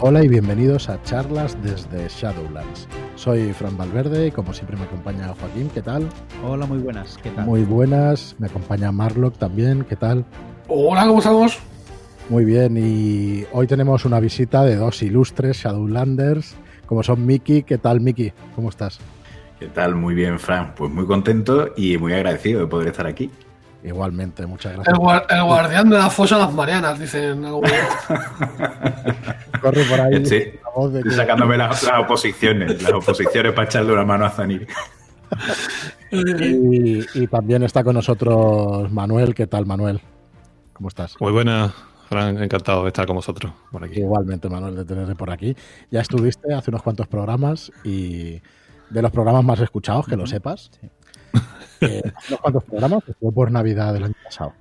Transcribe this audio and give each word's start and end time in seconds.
Hola 0.00 0.22
y 0.22 0.28
bienvenidos 0.28 0.88
a 0.88 1.02
charlas 1.02 1.60
desde 1.60 2.06
Shadowlands. 2.08 2.86
Soy 3.16 3.52
Fran 3.52 3.76
Valverde 3.76 4.28
y 4.28 4.30
como 4.30 4.52
siempre 4.52 4.76
me 4.76 4.84
acompaña 4.84 5.34
Joaquín, 5.34 5.68
¿qué 5.74 5.82
tal? 5.82 6.08
Hola, 6.44 6.66
muy 6.66 6.78
buenas, 6.78 7.18
¿qué 7.20 7.30
tal? 7.30 7.44
Muy 7.44 7.64
buenas, 7.64 8.36
me 8.38 8.46
acompaña 8.46 8.92
Marlock 8.92 9.36
también, 9.38 9.84
¿qué 9.88 9.96
tal? 9.96 10.24
Hola, 10.68 11.04
¿cómo 11.04 11.18
estamos? 11.18 11.58
Muy 12.28 12.44
bien, 12.44 12.76
y 12.76 13.44
hoy 13.52 13.66
tenemos 13.66 14.04
una 14.04 14.20
visita 14.20 14.62
de 14.62 14.76
dos 14.76 15.02
ilustres 15.02 15.56
Shadowlanders, 15.56 16.54
como 16.86 17.02
son 17.02 17.26
Miki. 17.26 17.64
¿Qué 17.64 17.78
tal, 17.78 18.00
Miki? 18.00 18.32
¿Cómo 18.54 18.68
estás? 18.68 19.00
¿Qué 19.58 19.66
tal? 19.66 19.96
Muy 19.96 20.14
bien, 20.14 20.38
Fran. 20.38 20.76
Pues 20.76 20.92
muy 20.92 21.06
contento 21.06 21.72
y 21.76 21.98
muy 21.98 22.12
agradecido 22.12 22.60
de 22.60 22.66
poder 22.68 22.86
estar 22.86 23.08
aquí. 23.08 23.32
Igualmente, 23.82 24.46
muchas 24.46 24.74
gracias. 24.74 24.96
El, 25.30 25.44
guardián 25.44 25.88
de 25.88 25.96
la 25.98 26.10
fosa 26.10 26.36
de 26.36 26.42
las 26.42 26.52
Marianas, 26.52 26.98
dicen. 26.98 27.42
Corre 29.62 29.84
por 29.84 30.00
ahí. 30.00 30.26
Sí, 30.26 30.42
sacándome 31.14 31.56
las, 31.56 31.88
oposiciones, 31.98 32.82
las 32.82 32.92
oposiciones 32.92 33.52
para 33.52 33.68
echarle 33.68 33.92
una 33.92 34.04
mano 34.04 34.26
a 34.26 34.30
Zanir. 34.30 34.66
y, 36.10 37.26
también 37.28 37.62
está 37.62 37.84
con 37.84 37.94
nosotros 37.94 38.90
Manuel. 38.90 39.32
¿Qué 39.34 39.46
tal, 39.46 39.66
Manuel? 39.66 40.00
¿Cómo 40.72 40.88
estás? 40.88 41.14
Muy 41.20 41.30
buena, 41.30 41.72
Fran. 42.08 42.42
Encantado 42.42 42.82
de 42.82 42.88
estar 42.88 43.06
con 43.06 43.14
vosotros 43.16 43.52
por 43.70 43.84
aquí. 43.84 44.00
Igualmente, 44.00 44.48
Manuel, 44.48 44.74
de 44.74 44.84
tenerte 44.84 45.14
por 45.14 45.30
aquí. 45.30 45.54
Ya 45.90 46.00
estuviste 46.00 46.52
hace 46.52 46.72
unos 46.72 46.82
cuantos 46.82 47.06
programas 47.06 47.70
y 47.84 48.42
de 48.90 49.02
los 49.02 49.12
programas 49.12 49.44
más 49.44 49.60
escuchados, 49.60 50.06
que 50.06 50.16
lo 50.16 50.26
sepas. 50.26 50.72
Sí. 50.80 50.88
Eh, 51.80 52.02
unos 52.28 52.40
cuantos 52.40 52.64
programas, 52.64 53.04
que 53.04 53.14
fue 53.14 53.30
por 53.30 53.52
Navidad 53.52 53.94
del 53.94 54.02
año 54.02 54.14
pasado. 54.24 54.52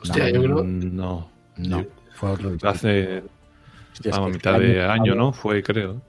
Hostia, 0.00 0.32
no, 0.32 0.62
No. 0.64 1.30
No, 1.58 1.84
fue 2.14 2.30
otro. 2.30 2.56
Hace 2.62 3.22
a 4.10 4.20
mitad 4.28 4.58
de 4.58 4.82
año, 4.82 5.14
¿no? 5.14 5.32
Fue, 5.32 5.62
creo. 5.62 6.00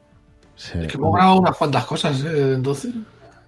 Sí. 0.56 0.80
Es 0.80 0.88
que 0.88 0.98
hemos 0.98 1.14
grabado 1.14 1.40
unas 1.40 1.58
cuantas 1.58 1.86
cosas 1.86 2.24
¿eh? 2.24 2.54
entonces. 2.54 2.94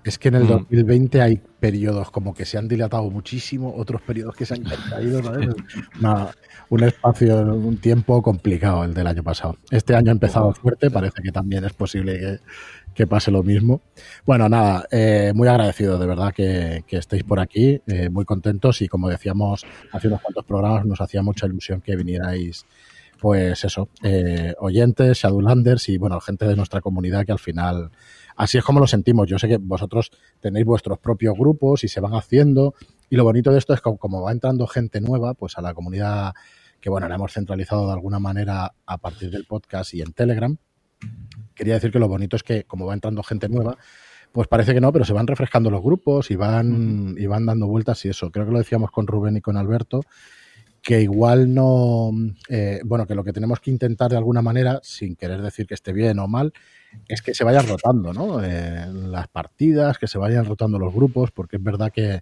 Es 0.04 0.18
que 0.18 0.28
en 0.28 0.36
el 0.36 0.48
2020 0.48 1.18
mm. 1.18 1.22
hay 1.22 1.42
periodos 1.60 2.12
como 2.12 2.34
que 2.34 2.44
se 2.44 2.58
han 2.58 2.68
dilatado 2.68 3.10
muchísimo, 3.10 3.74
otros 3.78 4.02
periodos 4.02 4.36
que 4.36 4.46
se 4.46 4.56
han 4.56 4.64
caído, 4.64 5.22
un 6.70 6.84
espacio, 6.84 7.38
un 7.38 7.78
tiempo 7.78 8.22
complicado 8.22 8.84
el 8.84 8.94
del 8.94 9.08
año 9.08 9.24
pasado. 9.24 9.58
Este 9.72 9.96
año 9.96 10.10
ha 10.10 10.14
empezado 10.14 10.54
fuerte, 10.54 10.92
parece 10.92 11.22
que 11.24 11.32
también 11.32 11.64
es 11.64 11.72
posible 11.72 12.20
que, 12.20 12.40
pase 13.08 13.32
lo 13.32 13.44
mismo. 13.44 13.82
Bueno, 14.26 14.48
nada, 14.50 14.86
eh, 14.92 15.32
muy 15.36 15.48
agradecido 15.48 15.98
de 15.98 16.08
verdad 16.08 16.34
que, 16.34 16.84
estéis 16.90 17.24
por 17.24 17.40
aquí, 17.40 17.82
eh, 17.88 18.10
muy 18.10 18.26
contentos 18.26 18.82
y 18.82 18.88
como 18.88 19.10
decíamos 19.10 19.66
hace 19.92 20.08
unos 20.08 20.22
cuantos 20.22 20.46
programas 20.46 20.86
nos 20.86 21.02
hacía 21.02 21.22
mucha 21.22 21.48
ilusión 21.48 21.82
que 21.82 21.96
vinierais 21.96 22.66
pues 23.20 23.64
eso, 23.64 23.88
eh, 24.04 24.54
oyentes, 24.60 25.18
Shadowlanders 25.18 25.88
y 25.88 25.98
bueno, 25.98 26.20
gente 26.20 26.46
de 26.46 26.58
nuestra 26.58 26.82
comunidad 26.82 27.26
que 27.26 27.32
al 27.32 27.40
final 27.40 27.90
así 28.36 28.58
es 28.58 28.66
como 28.66 28.82
lo 28.82 28.88
sentimos. 28.88 29.30
Yo 29.30 29.40
sé 29.40 29.48
que 29.48 29.58
vosotros 29.58 30.12
tenéis 30.42 30.66
vuestros 30.66 31.00
propios 31.00 31.34
grupos 31.38 31.86
y 31.86 31.88
se 31.88 32.02
van 32.02 32.16
haciendo. 32.16 32.76
Y 33.10 33.16
lo 33.16 33.24
bonito 33.24 33.50
de 33.52 33.60
esto 33.60 33.74
es 33.74 33.80
que 33.80 33.96
como 33.98 34.22
va 34.22 34.34
entrando 34.34 34.68
gente 34.68 35.00
nueva, 35.00 35.36
pues 35.36 35.58
a 35.58 35.62
la 35.62 35.74
comunidad 35.74 36.34
que 36.82 36.90
bueno, 36.90 37.08
la 37.08 37.16
hemos 37.16 37.32
centralizado 37.32 37.88
de 37.88 37.94
alguna 37.94 38.20
manera 38.20 38.74
a 38.86 38.98
partir 38.98 39.32
del 39.32 39.46
podcast 39.46 39.94
y 39.94 40.02
en 40.02 40.12
Telegram. 40.12 40.58
Quería 41.56 41.76
decir 41.76 41.92
que 41.92 42.00
lo 42.00 42.08
bonito 42.08 42.36
es 42.36 42.44
que 42.44 42.64
como 42.64 42.86
va 42.86 42.94
entrando 42.94 43.24
gente 43.24 43.50
nueva, 43.50 43.78
pues 44.32 44.48
parece 44.48 44.74
que 44.74 44.82
no, 44.82 44.92
pero 44.92 45.06
se 45.06 45.14
van 45.14 45.28
refrescando 45.28 45.70
los 45.70 45.84
grupos 45.84 46.32
y 46.32 46.36
van, 46.36 47.16
y 47.18 47.26
van 47.28 47.46
dando 47.46 47.68
vueltas 47.68 48.04
y 48.06 48.10
eso. 48.10 48.32
Creo 48.32 48.46
que 48.46 48.52
lo 48.52 48.58
decíamos 48.58 48.90
con 48.90 49.06
Rubén 49.06 49.38
y 49.38 49.42
con 49.42 49.58
Alberto, 49.58 50.02
que 50.82 51.02
igual 51.02 51.54
no, 51.54 52.12
eh, 52.50 52.82
bueno, 52.84 53.06
que 53.06 53.16
lo 53.16 53.24
que 53.24 53.32
tenemos 53.32 53.60
que 53.60 53.72
intentar 53.72 54.10
de 54.10 54.18
alguna 54.18 54.42
manera, 54.42 54.80
sin 54.84 55.16
querer 55.16 55.42
decir 55.42 55.68
que 55.68 55.76
esté 55.76 55.94
bien 55.94 56.20
o 56.20 56.28
mal, 56.28 56.52
es 57.08 57.22
que 57.22 57.34
se 57.34 57.44
vayan 57.44 57.68
rotando, 57.68 58.12
¿no? 58.12 58.44
Eh, 58.44 58.88
las 58.92 59.28
partidas, 59.28 59.98
que 59.98 60.08
se 60.08 60.18
vayan 60.18 60.46
rotando 60.46 60.80
los 60.80 60.94
grupos, 60.94 61.32
porque 61.32 61.58
es 61.58 61.64
verdad 61.64 61.92
que 61.92 62.22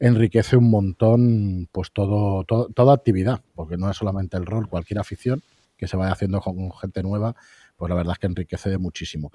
enriquece 0.00 0.56
un 0.56 0.70
montón, 0.70 1.68
pues 1.72 1.92
todo, 1.92 2.44
toda 2.44 2.94
actividad, 2.94 3.40
porque 3.54 3.76
no 3.76 3.90
es 3.90 3.96
solamente 3.96 4.36
el 4.36 4.44
rol, 4.44 4.68
cualquier 4.68 4.98
afición 4.98 5.42
que 5.76 5.88
se 5.88 5.96
vaya 5.96 6.12
haciendo 6.12 6.40
con 6.40 6.72
gente 6.72 7.02
nueva, 7.02 7.34
pues 7.76 7.88
la 7.88 7.96
verdad 7.96 8.12
es 8.12 8.18
que 8.18 8.26
enriquece 8.26 8.78
muchísimo. 8.78 9.32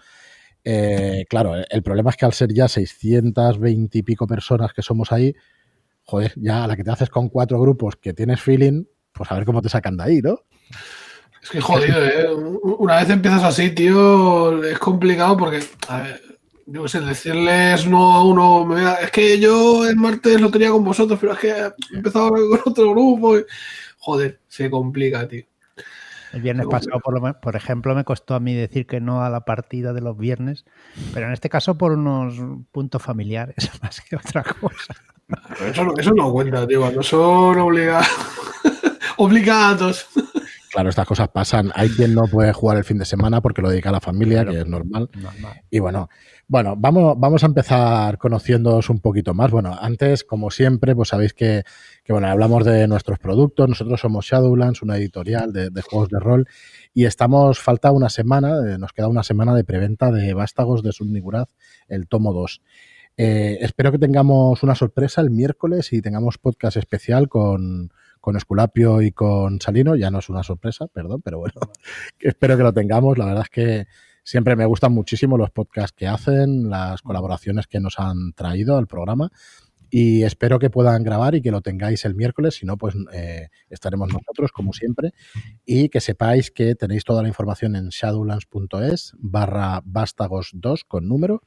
Eh, 0.63 1.25
claro, 1.29 1.53
el 1.69 1.83
problema 1.83 2.09
es 2.09 2.17
que 2.17 2.25
al 2.25 2.33
ser 2.33 2.53
ya 2.53 2.67
620 2.67 3.97
y 3.97 4.03
pico 4.03 4.27
personas 4.27 4.73
que 4.73 4.81
somos 4.81 5.11
ahí, 5.11 5.33
joder, 6.03 6.33
ya 6.35 6.63
a 6.63 6.67
la 6.67 6.75
que 6.75 6.83
te 6.83 6.91
haces 6.91 7.09
con 7.09 7.29
cuatro 7.29 7.59
grupos 7.59 7.95
que 7.95 8.13
tienes 8.13 8.41
feeling, 8.41 8.83
pues 9.11 9.31
a 9.31 9.35
ver 9.35 9.45
cómo 9.45 9.61
te 9.61 9.69
sacan 9.69 9.97
de 9.97 10.03
ahí, 10.03 10.21
¿no? 10.21 10.41
Es 11.41 11.49
que 11.49 11.61
jodido, 11.61 12.05
¿eh? 12.05 12.27
Una 12.79 12.97
vez 12.97 13.09
empiezas 13.09 13.43
así, 13.43 13.71
tío, 13.71 14.61
es 14.63 14.77
complicado 14.77 15.37
porque, 15.37 15.63
a 15.87 16.01
ver, 16.01 16.21
yo 16.65 16.87
sé, 16.87 16.99
decirles 16.99 17.87
no 17.87 18.13
a 18.13 18.23
uno, 18.25 18.77
es 18.99 19.11
que 19.11 19.39
yo 19.39 19.87
el 19.87 19.95
martes 19.95 20.39
lo 20.39 20.51
tenía 20.51 20.69
con 20.69 20.83
vosotros, 20.83 21.17
pero 21.19 21.33
es 21.33 21.39
que 21.39 21.49
he 21.49 21.95
empezado 21.95 22.29
con 22.31 22.59
otro 22.65 22.91
grupo. 22.91 23.37
joder, 23.97 24.39
se 24.47 24.69
complica, 24.69 25.27
tío. 25.27 25.45
El 26.33 26.41
viernes 26.41 26.67
pasado, 26.67 26.99
por, 26.99 27.19
lo, 27.19 27.39
por 27.39 27.55
ejemplo, 27.55 27.95
me 27.95 28.03
costó 28.03 28.35
a 28.35 28.39
mí 28.39 28.53
decir 28.53 28.85
que 28.85 28.99
no 28.99 29.23
a 29.23 29.29
la 29.29 29.45
partida 29.45 29.93
de 29.93 30.01
los 30.01 30.17
viernes, 30.17 30.65
pero 31.13 31.27
en 31.27 31.33
este 31.33 31.49
caso 31.49 31.77
por 31.77 31.91
unos 31.91 32.35
puntos 32.71 33.01
familiares, 33.01 33.55
más 33.81 34.01
que 34.01 34.15
otra 34.15 34.43
cosa. 34.43 34.95
Eso, 35.65 35.93
eso 35.97 36.13
no 36.13 36.31
cuenta, 36.31 36.67
tío, 36.67 36.81
cuando 36.81 37.03
son 37.03 37.59
obligados. 37.59 38.07
obligados. 39.17 40.07
Claro, 40.71 40.89
estas 40.89 41.07
cosas 41.07 41.29
pasan. 41.29 41.71
Hay 41.75 41.89
quien 41.89 42.13
no 42.13 42.23
puede 42.23 42.53
jugar 42.53 42.77
el 42.77 42.83
fin 42.83 42.97
de 42.97 43.05
semana 43.05 43.41
porque 43.41 43.61
lo 43.61 43.69
dedica 43.69 43.89
a 43.89 43.93
la 43.93 44.01
familia, 44.01 44.45
que 44.45 44.59
es 44.59 44.67
normal. 44.67 45.09
Y 45.69 45.79
bueno, 45.79 46.09
bueno, 46.49 46.75
vamos, 46.75 47.13
vamos 47.19 47.43
a 47.43 47.45
empezar 47.45 48.17
conociéndoos 48.17 48.89
un 48.89 48.99
poquito 48.99 49.35
más. 49.35 49.51
Bueno, 49.51 49.77
antes, 49.79 50.23
como 50.23 50.49
siempre, 50.49 50.95
pues 50.95 51.09
sabéis 51.09 51.35
que, 51.35 51.61
que 52.03 52.11
bueno, 52.11 52.27
hablamos 52.27 52.65
de 52.65 52.87
nuestros 52.87 53.19
productos. 53.19 53.69
Nosotros 53.69 54.01
somos 54.01 54.25
Shadowlands, 54.25 54.81
una 54.81 54.97
editorial 54.97 55.53
de, 55.53 55.69
juegos 55.83 56.09
de 56.09 56.19
rol. 56.19 56.47
Y 56.91 57.05
estamos, 57.05 57.59
falta 57.59 57.91
una 57.91 58.09
semana, 58.09 58.55
eh, 58.67 58.79
nos 58.79 58.93
queda 58.93 59.07
una 59.09 59.21
semana 59.21 59.53
de 59.53 59.63
preventa 59.63 60.11
de 60.11 60.33
Vástagos 60.33 60.81
de 60.81 60.91
Subniguraz, 60.91 61.49
el 61.87 62.07
tomo 62.07 62.33
2. 62.33 62.63
Eh, 63.17 63.59
espero 63.61 63.91
que 63.91 63.99
tengamos 63.99 64.63
una 64.63 64.73
sorpresa 64.73 65.21
el 65.21 65.29
miércoles 65.29 65.93
y 65.93 66.01
tengamos 66.01 66.39
podcast 66.39 66.77
especial 66.77 67.29
con, 67.29 67.93
con 68.19 68.37
Esculapio 68.37 69.03
y 69.03 69.11
con 69.11 69.61
Salino. 69.61 69.95
Ya 69.95 70.09
no 70.09 70.17
es 70.17 70.29
una 70.29 70.41
sorpresa, 70.41 70.87
perdón, 70.87 71.21
pero 71.21 71.37
bueno, 71.37 71.53
espero 72.19 72.57
que 72.57 72.63
lo 72.63 72.73
tengamos. 72.73 73.19
La 73.19 73.25
verdad 73.25 73.43
es 73.43 73.49
que 73.51 73.87
siempre 74.29 74.55
me 74.55 74.65
gustan 74.65 74.93
muchísimo 74.93 75.39
los 75.39 75.49
podcasts 75.49 75.95
que 75.97 76.05
hacen, 76.05 76.69
las 76.69 77.01
colaboraciones 77.01 77.65
que 77.65 77.79
nos 77.79 77.97
han 77.97 78.33
traído 78.33 78.77
al 78.77 78.85
programa. 78.85 79.31
Y 79.89 80.21
espero 80.21 80.59
que 80.59 80.69
puedan 80.69 81.01
grabar 81.01 81.33
y 81.33 81.41
que 81.41 81.49
lo 81.49 81.61
tengáis 81.61 82.05
el 82.05 82.13
miércoles, 82.13 82.53
si 82.53 82.67
no, 82.67 82.77
pues 82.77 82.93
eh, 83.11 83.47
estaremos 83.71 84.09
nosotros, 84.09 84.51
como 84.51 84.71
siempre. 84.71 85.13
Y 85.65 85.89
que 85.89 85.99
sepáis 85.99 86.51
que 86.51 86.75
tenéis 86.75 87.03
toda 87.03 87.23
la 87.23 87.27
información 87.27 87.75
en 87.75 87.89
shadowlands.es 87.89 89.13
barra 89.17 89.81
vástagos 89.83 90.51
2 90.53 90.83
con 90.83 91.07
número. 91.07 91.41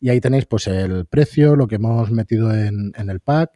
Y 0.00 0.08
ahí 0.08 0.22
tenéis 0.22 0.46
pues 0.46 0.68
el 0.68 1.04
precio, 1.04 1.54
lo 1.54 1.68
que 1.68 1.74
hemos 1.74 2.10
metido 2.10 2.54
en, 2.54 2.92
en 2.96 3.10
el 3.10 3.20
pack, 3.20 3.50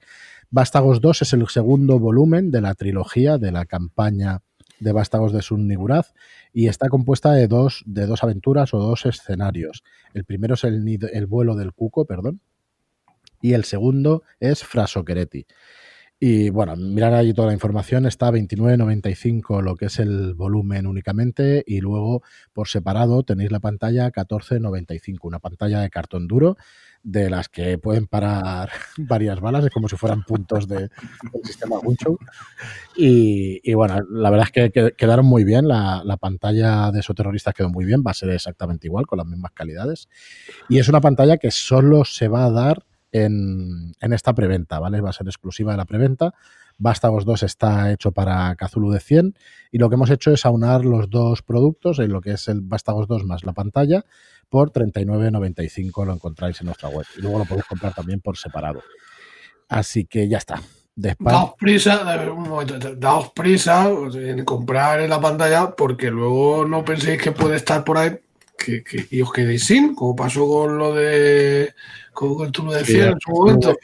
Vástagos 0.49 1.01
2 1.01 1.23
es 1.23 1.33
el 1.33 1.49
segundo 1.49 1.99
volumen 1.99 2.53
de 2.53 2.61
la 2.61 2.75
trilogía 2.75 3.37
de 3.37 3.51
la 3.51 3.65
campaña 3.65 4.43
de 4.81 4.93
Vástagos 4.93 5.33
de 5.33 5.43
Sun 5.43 5.69
Niguraz 5.69 6.13
y 6.53 6.69
está 6.69 6.89
compuesta 6.89 7.33
de 7.33 7.49
dos, 7.49 7.83
de 7.87 8.07
dos 8.07 8.23
aventuras 8.23 8.75
o 8.75 8.79
dos 8.79 9.07
escenarios. 9.07 9.85
El 10.15 10.25
primero 10.25 10.55
es 10.55 10.65
el, 10.65 10.87
el 11.13 11.27
vuelo 11.27 11.55
del 11.55 11.73
cuco, 11.73 12.05
perdón, 12.05 12.41
y 13.41 13.53
el 13.53 13.65
segundo 13.65 14.23
es 14.41 14.65
Frasoquereti. 14.65 15.47
Y 16.19 16.49
bueno, 16.49 16.77
mirar 16.77 17.13
ahí 17.13 17.35
toda 17.35 17.49
la 17.49 17.53
información, 17.53 18.07
está 18.07 18.29
a 18.29 18.33
29.95 18.33 19.61
lo 19.63 19.77
que 19.77 19.87
es 19.87 19.99
el 19.99 20.33
volumen 20.33 20.87
únicamente 20.87 21.63
y 21.67 21.81
luego 21.81 22.23
por 22.55 22.69
separado 22.69 23.23
tenéis 23.23 23.53
la 23.53 23.61
pantalla 23.61 24.11
14.95, 24.11 25.19
una 25.25 25.41
pantalla 25.41 25.81
de 25.81 25.91
cartón 25.91 26.27
duro 26.27 26.57
de 27.07 27.31
las 27.31 27.49
que 27.49 27.79
pueden 27.79 28.09
parar 28.09 28.69
varias 28.99 29.41
balas, 29.41 29.65
es 29.65 29.71
como 29.71 29.89
si 29.89 29.97
fueran 29.97 30.25
puntos 30.25 30.67
de, 30.67 30.81
del 30.81 31.45
sistema 31.45 31.79
Guncho. 31.79 32.19
Y, 32.97 33.61
y, 33.63 33.75
bueno, 33.75 34.01
la 34.11 34.29
verdad 34.29 34.49
es 34.53 34.73
que, 34.73 34.93
quedaron 34.97 35.25
muy 35.25 35.45
bien, 35.45 35.69
la, 35.69 36.03
la, 36.05 36.17
pantalla 36.17 36.91
de 36.91 37.01
esos 37.01 37.15
terroristas 37.15 37.55
quedó 37.55 37.71
muy 37.71 37.85
bien, 37.85 38.03
va 38.05 38.11
a 38.11 38.15
ser 38.15 38.31
exactamente 38.31 38.89
igual, 38.89 39.07
con 39.07 39.19
las 39.19 39.27
mismas 39.27 39.53
calidades. 39.53 40.09
Y 40.69 40.79
es 40.79 40.89
una 40.89 41.01
pantalla 41.01 41.37
que 41.37 41.53
solo 41.53 42.05
se 42.05 42.27
va 42.27 42.45
a 42.45 42.51
dar 42.51 42.86
en, 43.25 43.95
esta 44.01 44.35
preventa, 44.35 44.79
¿vale? 44.79 45.01
Va 45.01 45.11
a 45.11 45.13
ser 45.13 45.27
exclusiva 45.27 45.73
de 45.73 45.79
la 45.79 45.85
preventa. 45.85 46.35
Vástagos 46.79 47.25
2 47.25 47.43
está 47.43 47.91
hecho 47.91 48.13
para 48.13 48.55
Cthulhu 48.55 48.91
de 48.91 49.01
100 49.01 49.35
y 49.73 49.79
lo 49.79 49.89
que 49.89 49.95
hemos 49.95 50.11
hecho 50.11 50.31
es 50.33 50.45
aunar 50.45 50.85
los 50.85 51.09
dos 51.09 51.43
productos, 51.43 51.99
en 51.99 52.13
lo 52.13 52.21
que 52.21 52.33
es 52.33 52.49
el 52.49 52.61
Vástagos 52.61 53.09
2 53.09 53.25
más 53.25 53.45
la 53.45 53.53
pantalla, 53.53 54.05
por 54.51 54.73
39.95 54.73 56.05
lo 56.05 56.13
encontráis 56.13 56.61
en 56.61 56.67
nuestra 56.67 56.89
web. 56.89 57.07
Y 57.17 57.23
luego 57.23 57.39
lo 57.39 57.45
podéis 57.47 57.67
comprar 57.67 57.95
también 57.95 58.21
por 58.21 58.37
separado. 58.37 58.83
Así 59.69 60.05
que 60.05 60.29
ya 60.29 60.39
está. 60.39 60.61
Daos 60.95 61.55
prisa, 61.59 62.01
un 62.33 62.49
momento, 62.49 62.95
daos 62.95 63.31
prisa 63.33 63.91
en 64.15 64.45
comprar 64.47 65.01
en 65.01 65.11
la 65.11 65.21
pantalla 65.21 65.77
porque 65.77 66.11
luego 66.11 66.65
no 66.67 66.85
penséis 66.87 67.21
que 67.21 67.33
puede 67.33 67.57
estar 67.57 67.85
por 67.85 67.99
ahí 67.99 68.19
que, 68.57 68.83
y 69.11 69.21
os 69.21 69.33
quedéis 69.33 69.65
sin, 69.65 69.95
como 69.95 70.17
pasó 70.17 70.47
con 70.49 70.79
lo 70.79 70.95
de 70.95 71.75
con 72.17 72.51
tú 72.51 72.65
lo 72.65 72.73
decías 72.73 73.13
en 73.13 73.21
su 73.21 73.31
momento. 73.31 73.77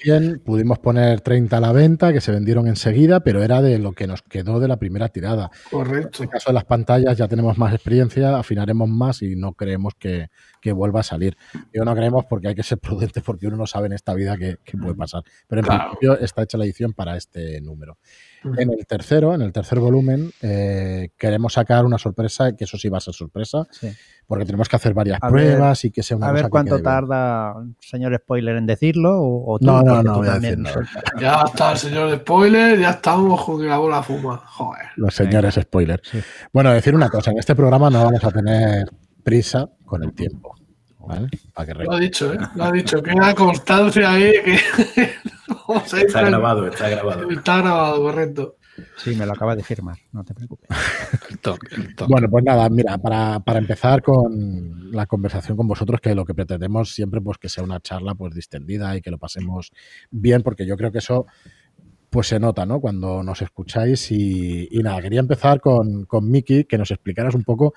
pudimos 0.42 0.78
poner 0.78 1.20
30 1.20 1.58
a 1.58 1.60
la 1.60 1.72
venta 1.72 2.12
que 2.14 2.22
se 2.22 2.32
vendieron 2.32 2.66
enseguida, 2.66 3.20
pero 3.20 3.42
era 3.42 3.60
de 3.60 3.78
lo 3.78 3.92
que 3.92 4.06
nos 4.06 4.22
quedó 4.22 4.58
de 4.58 4.68
la 4.68 4.78
primera 4.78 5.08
tirada. 5.08 5.50
Correcto. 5.70 6.22
En 6.22 6.28
el 6.28 6.30
caso 6.30 6.48
de 6.48 6.54
las 6.54 6.64
pantallas 6.64 7.18
ya 7.18 7.28
tenemos 7.28 7.58
más 7.58 7.74
experiencia, 7.74 8.38
afinaremos 8.38 8.88
más 8.88 9.20
y 9.20 9.36
no 9.36 9.52
creemos 9.52 9.92
que, 9.98 10.30
vuelva 10.72 11.00
a 11.00 11.02
salir. 11.02 11.36
Yo 11.74 11.84
no 11.84 11.94
creemos 11.94 12.24
porque 12.24 12.48
hay 12.48 12.54
que 12.54 12.62
ser 12.62 12.78
prudentes 12.80 13.22
porque 13.22 13.46
uno 13.46 13.58
no 13.58 13.66
sabe 13.66 13.88
en 13.88 13.92
esta 13.92 14.14
vida 14.14 14.38
qué, 14.38 14.56
puede 14.80 14.94
pasar. 14.94 15.22
Pero 15.46 15.60
en 15.60 15.66
principio 15.66 16.18
está 16.18 16.42
hecha 16.42 16.56
la 16.56 16.64
edición 16.64 16.94
para 16.94 17.18
este 17.18 17.60
número. 17.60 17.98
En 18.44 18.70
el 18.72 18.86
tercero, 18.86 19.34
en 19.34 19.42
el 19.42 19.52
tercer 19.52 19.78
volumen, 19.78 20.32
eh, 20.40 21.10
queremos 21.16 21.54
sacar 21.54 21.84
una 21.84 21.98
sorpresa, 21.98 22.54
que 22.56 22.64
eso 22.64 22.76
sí 22.76 22.88
va 22.88 22.98
a 22.98 23.00
ser 23.00 23.14
sorpresa, 23.14 23.66
porque 24.26 24.44
tenemos 24.44 24.68
que 24.68 24.76
hacer 24.76 24.94
varias 24.94 25.20
pruebas 25.20 25.84
y 25.84 25.90
que 25.90 26.02
sea 26.02 26.16
una 26.16 26.28
A 26.28 26.32
ver 26.32 26.48
cuánto 26.48 26.80
tarda, 26.80 27.54
señor 27.80 28.16
spoiler, 28.16 28.56
en 28.56 28.66
decirlo. 28.66 29.20
O, 29.20 29.58
no, 29.60 29.82
no, 29.82 30.02
no, 30.02 30.16
voy 30.16 30.28
a 30.28 30.40
Ya 31.20 31.42
está 31.44 31.72
el 31.72 31.78
señor 31.78 32.16
spoiler, 32.18 32.78
ya 32.78 32.90
estamos 32.90 33.44
con 33.44 33.66
la 33.66 33.78
bola 33.78 34.02
fuma. 34.02 34.38
Joder. 34.38 34.86
Los 34.96 35.14
señores 35.14 35.54
spoiler. 35.54 36.02
Bueno, 36.52 36.72
decir 36.72 36.94
una 36.94 37.08
cosa, 37.08 37.30
en 37.30 37.38
este 37.38 37.54
programa 37.54 37.90
no 37.90 38.04
vamos 38.04 38.24
a 38.24 38.30
tener 38.30 38.88
prisa 39.22 39.68
con 39.84 40.02
el 40.02 40.12
tiempo. 40.12 40.54
¿Vale? 41.04 41.28
lo 41.84 41.92
ha 41.92 41.98
dicho, 41.98 42.32
¿eh? 42.32 42.38
Lo 42.54 42.64
ha 42.64 42.72
dicho, 42.72 43.02
que 43.02 43.12
constancia 43.34 44.12
ahí. 44.12 44.32
Que... 44.44 45.10
está 45.96 46.22
grabado, 46.22 46.66
está 46.66 46.88
grabado. 46.88 47.30
Está 47.30 47.58
grabado, 47.58 48.02
correcto. 48.02 48.56
Sí, 48.96 49.14
me 49.14 49.26
lo 49.26 49.32
acaba 49.32 49.54
de 49.54 49.62
firmar, 49.62 49.98
no 50.12 50.24
te 50.24 50.34
preocupes. 50.34 50.68
Bueno, 52.08 52.28
pues 52.30 52.44
nada, 52.44 52.68
mira, 52.70 52.96
para, 52.98 53.40
para, 53.40 53.58
empezar 53.58 54.02
con 54.02 54.92
la 54.92 55.06
conversación 55.06 55.56
con 55.56 55.66
vosotros, 55.66 56.00
que 56.00 56.14
lo 56.14 56.24
que 56.24 56.34
pretendemos 56.34 56.94
siempre 56.94 57.20
pues 57.20 57.38
que 57.38 57.48
sea 57.48 57.64
una 57.64 57.80
charla 57.80 58.14
pues 58.14 58.34
distendida 58.34 58.96
y 58.96 59.00
que 59.00 59.10
lo 59.10 59.18
pasemos 59.18 59.72
bien, 60.10 60.42
porque 60.42 60.64
yo 60.66 60.76
creo 60.76 60.92
que 60.92 60.98
eso 60.98 61.26
pues 62.10 62.28
se 62.28 62.38
nota, 62.38 62.66
¿no? 62.66 62.80
Cuando 62.80 63.22
nos 63.22 63.42
escucháis 63.42 64.12
y, 64.12 64.68
y 64.70 64.82
nada, 64.82 65.00
quería 65.00 65.20
empezar 65.20 65.60
con, 65.60 66.04
con 66.04 66.30
Miki, 66.30 66.64
que 66.64 66.78
nos 66.78 66.90
explicaras 66.90 67.34
un 67.34 67.42
poco 67.42 67.74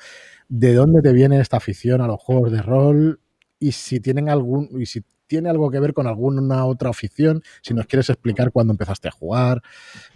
de 0.49 0.73
dónde 0.73 1.01
te 1.01 1.13
viene 1.13 1.39
esta 1.39 1.57
afición 1.57 2.01
a 2.01 2.07
los 2.07 2.21
juegos 2.21 2.51
de 2.51 2.61
rol 2.61 3.21
y 3.59 3.71
si 3.71 3.99
tienen 3.99 4.29
algún 4.29 4.69
y 4.79 4.85
si 4.85 5.03
tiene 5.27 5.49
algo 5.49 5.71
que 5.71 5.79
ver 5.79 5.93
con 5.93 6.07
alguna 6.07 6.65
otra 6.65 6.89
afición, 6.89 7.41
si 7.61 7.73
nos 7.73 7.85
quieres 7.85 8.09
explicar 8.09 8.51
cuándo 8.51 8.73
empezaste 8.73 9.07
a 9.07 9.11
jugar, 9.11 9.61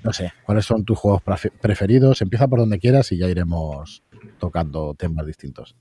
no 0.03 0.13
sé, 0.13 0.33
cuáles 0.45 0.65
son 0.65 0.85
tus 0.85 0.97
juegos 0.97 1.21
preferidos, 1.61 2.21
empieza 2.21 2.47
por 2.47 2.59
donde 2.59 2.79
quieras 2.79 3.11
y 3.11 3.17
ya 3.17 3.27
iremos 3.27 4.03
tocando 4.37 4.93
temas 4.95 5.25
distintos. 5.25 5.75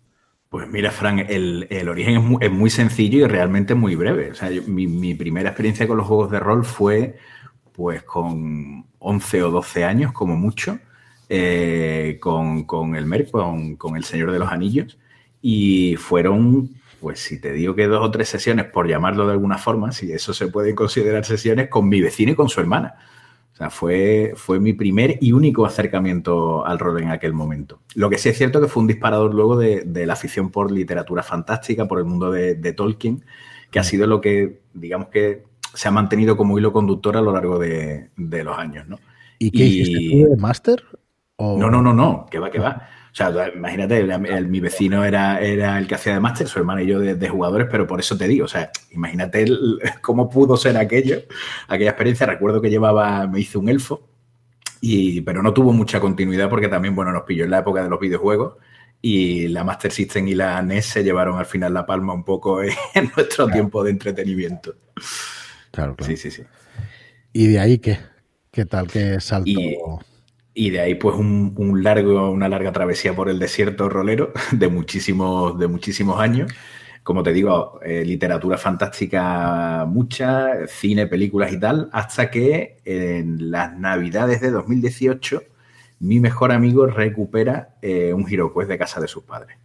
Pues 0.49 0.67
mira, 0.67 0.91
Frank, 0.91 1.27
el, 1.29 1.89
origen 1.89 2.39
es 2.41 2.51
muy, 2.51 2.71
sencillo 2.71 3.27
y 3.27 3.29
realmente 3.29 3.75
muy 3.75 3.97
breve. 3.97 4.31
O 4.31 4.35
sea, 4.35 4.49
mi, 4.67 5.15
primera 5.15 5.51
experiencia 5.51 5.87
con 5.87 5.99
los 5.99 6.07
juegos 6.07 6.31
de 6.31 6.41
rol 6.41 6.65
fue 6.65 7.19
pues 7.73 8.03
con 8.03 8.87
11 8.99 9.43
o 9.43 9.51
12 9.51 9.85
años, 9.85 10.13
como 10.13 10.37
mucho, 10.37 10.79
eh, 11.29 12.19
con, 12.21 12.97
el 12.97 13.07
Merc, 13.07 13.31
con 13.31 13.97
El 13.97 14.05
Señor 14.05 14.33
de 14.33 14.39
los 14.39 14.51
Anillos, 14.51 14.99
y 15.43 15.97
fueron 15.97 16.78
pues 17.01 17.21
si 17.21 17.41
te 17.41 17.53
digo 17.53 17.75
que 17.75 17.87
dos 17.87 18.05
o 18.05 18.11
tres 18.11 18.29
sesiones, 18.29 18.67
por 18.67 18.89
llamarlo 18.89 19.27
de 19.27 19.33
alguna 19.33 19.59
forma, 19.59 19.93
si 19.93 20.13
eso 20.13 20.35
se 20.35 20.49
puede 20.49 20.75
considerar 20.75 21.25
sesiones, 21.25 21.69
con 21.69 21.89
mi 21.89 22.01
vecino 22.01 22.33
y 22.33 22.35
con 22.35 22.49
su 22.49 22.61
hermana. 22.61 22.97
O 23.53 23.57
sea, 23.57 23.71
fue, 23.71 24.35
fue 24.37 24.61
mi 24.61 24.73
primer 24.73 25.19
y 25.21 25.33
único 25.33 25.67
acercamiento 25.67 26.65
al 26.65 26.79
rol 26.79 27.03
en 27.03 27.11
aquel 27.11 27.33
momento. 27.33 27.81
Lo 27.95 28.09
que 28.09 28.19
sí 28.19 28.29
es 28.29 28.39
cierto 28.39 28.61
que 28.61 28.69
fue 28.69 28.83
un 28.83 28.87
disparador 28.87 29.35
luego 29.35 29.57
de, 29.57 29.85
la 30.07 30.13
afición 30.13 30.51
por 30.51 30.71
literatura 30.71 31.23
fantástica, 31.23 31.89
por 31.89 31.99
el 31.99 32.05
mundo 32.05 32.31
de, 32.31 32.73
Tolkien, 32.73 33.25
que 33.71 33.79
ha 33.81 33.85
sido 33.85 34.07
lo 34.07 34.21
que, 34.21 34.61
digamos 34.75 35.09
que, 35.09 35.45
se 35.75 35.89
ha 35.89 35.91
mantenido 35.91 36.37
como 36.37 36.59
hilo 36.59 36.73
conductor 36.73 37.17
a 37.17 37.21
lo 37.21 37.33
largo 37.33 37.59
de, 37.59 38.11
los 38.17 38.59
años, 38.59 38.89
¿no? 38.89 38.99
¿Y 39.39 39.51
qué 39.51 39.65
hiciste 39.65 40.27
tú 40.27 40.37
máster? 40.37 40.85
No, 41.39 41.71
no, 41.71 41.83
no, 41.83 41.93
no, 41.93 42.27
que 42.31 42.39
va, 42.39 42.51
que 42.51 42.59
va. 42.59 42.89
O 43.13 43.15
sea, 43.15 43.51
imagínate, 43.55 44.05
mi 44.43 44.61
vecino 44.61 45.05
era, 45.05 45.41
era 45.41 45.79
el 45.79 45.87
que 45.87 45.95
hacía 45.95 46.15
de 46.15 46.21
máster, 46.21 46.47
su 46.47 46.59
hermana 46.59 46.83
y 46.83 46.87
yo 46.87 47.01
de, 47.01 47.29
jugadores, 47.29 47.69
pero 47.71 47.87
por 47.87 48.01
eso 48.01 48.17
te 48.17 48.29
digo, 48.29 48.45
o 48.45 48.49
sea, 48.49 48.71
imagínate 48.91 49.47
cómo 50.03 50.29
pudo 50.29 50.57
ser 50.57 50.77
aquello, 50.77 51.23
aquella 51.69 51.91
experiencia. 51.91 52.27
Recuerdo 52.27 52.61
que 52.61 52.71
llevaba, 52.71 53.27
me 53.27 53.41
hice 53.41 53.59
un 53.59 53.69
elfo, 53.69 54.09
y, 54.81 55.21
pero 55.23 55.43
no 55.43 55.53
tuvo 55.53 55.73
mucha 55.73 56.01
continuidad 56.01 56.49
porque 56.49 56.69
también, 56.69 56.95
bueno, 56.95 57.13
nos 57.13 57.23
pilló 57.23 57.45
en 57.45 57.51
la 57.51 57.59
época 57.59 57.83
de 57.83 57.89
los 57.89 57.99
videojuegos 57.99 58.55
y 59.01 59.49
la 59.49 59.65
Master 59.65 59.93
System 59.93 60.29
y 60.29 60.35
la 60.35 60.61
NES 60.63 60.87
se 60.87 61.05
llevaron 61.05 61.39
al 61.39 61.47
final 61.47 61.75
la 61.75 61.87
palma 61.87 62.13
un 62.13 62.25
poco 62.25 62.63
en 62.95 63.11
nuestro 63.17 63.49
tiempo 63.49 63.83
de 63.85 63.91
entretenimiento. 63.91 64.75
Claro, 65.71 65.95
claro. 65.97 66.05
Sí, 66.05 66.17
sí, 66.17 66.31
sí. 66.31 66.43
¿Y 67.33 67.49
de 67.49 67.61
ahí 67.61 67.79
qué? 67.79 67.99
¿Qué 68.51 68.65
tal? 68.65 68.89
¿Qué 68.89 69.21
salto? 69.21 69.49
Y 69.49 69.77
de 70.71 70.81
ahí, 70.81 70.95
pues, 70.97 71.17
un, 71.17 71.83
largo, 71.83 72.31
una 72.31 72.49
larga 72.49 72.73
travesía 72.73 73.15
por 73.15 73.29
el 73.29 73.39
desierto 73.39 73.89
rolero 73.89 74.33
de 74.53 74.69
muchísimos, 74.69 75.59
de 75.59 75.69
muchísimos 75.69 76.21
años. 76.21 76.53
Como 77.03 77.23
te 77.23 77.33
digo, 77.33 77.81
eh, 77.83 78.05
literatura 78.05 78.59
fantástica 78.59 79.87
mucha, 79.89 80.67
cine, 80.67 81.07
películas 81.07 81.53
y 81.53 81.61
tal, 81.61 81.89
hasta 81.93 82.31
que 82.31 82.79
en 82.85 83.51
las 83.51 83.79
navidades 83.79 84.41
de 84.41 84.51
2018 84.51 85.43
mi 86.01 86.21
mejor 86.21 86.53
amigo 86.53 86.87
recupera 86.87 87.77
eh, 87.81 88.13
un 88.13 88.27
HeroQuest 88.29 88.69
de 88.69 88.79
casa 88.79 89.01
de 89.01 89.09
sus 89.09 89.25
padres. 89.25 89.57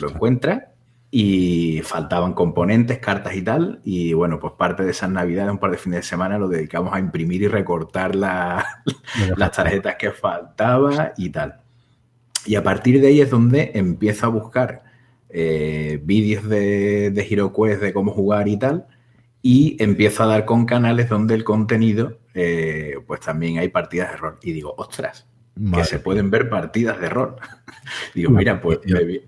Lo 0.00 0.10
encuentra 0.10 0.73
y 1.16 1.80
faltaban 1.84 2.32
componentes, 2.32 2.98
cartas 2.98 3.36
y 3.36 3.42
tal. 3.42 3.80
Y 3.84 4.14
bueno, 4.14 4.40
pues 4.40 4.54
parte 4.54 4.82
de 4.82 4.90
esas 4.90 5.10
navidades, 5.10 5.52
un 5.52 5.58
par 5.58 5.70
de 5.70 5.78
fines 5.78 6.00
de 6.00 6.02
semana, 6.02 6.38
lo 6.38 6.48
dedicamos 6.48 6.92
a 6.92 6.98
imprimir 6.98 7.42
y 7.42 7.46
recortar 7.46 8.16
las 8.16 9.52
tarjetas 9.52 9.94
que 9.94 10.10
faltaban 10.10 11.12
y 11.16 11.30
tal. 11.30 11.60
Y 12.44 12.56
a 12.56 12.64
partir 12.64 13.00
de 13.00 13.06
ahí 13.06 13.20
es 13.20 13.30
donde 13.30 13.70
empiezo 13.74 14.26
a 14.26 14.30
buscar 14.30 14.82
eh, 15.28 16.00
vídeos 16.02 16.48
de, 16.48 17.12
de 17.12 17.22
HeroQuest 17.22 17.80
de 17.80 17.92
cómo 17.92 18.10
jugar 18.10 18.48
y 18.48 18.56
tal. 18.56 18.88
Y 19.40 19.76
empiezo 19.80 20.24
a 20.24 20.26
dar 20.26 20.44
con 20.44 20.66
canales 20.66 21.08
donde 21.08 21.36
el 21.36 21.44
contenido, 21.44 22.18
eh, 22.34 22.96
pues 23.06 23.20
también 23.20 23.58
hay 23.58 23.68
partidas 23.68 24.10
de 24.10 24.16
rol. 24.16 24.38
Y 24.42 24.50
digo, 24.50 24.74
ostras, 24.76 25.28
que 25.72 25.84
se 25.84 25.98
pueden 25.98 26.30
ver 26.30 26.48
partidas 26.48 27.00
de 27.00 27.08
rol. 27.08 27.36
Digo, 28.14 28.30
mira, 28.30 28.60
pues 28.60 28.80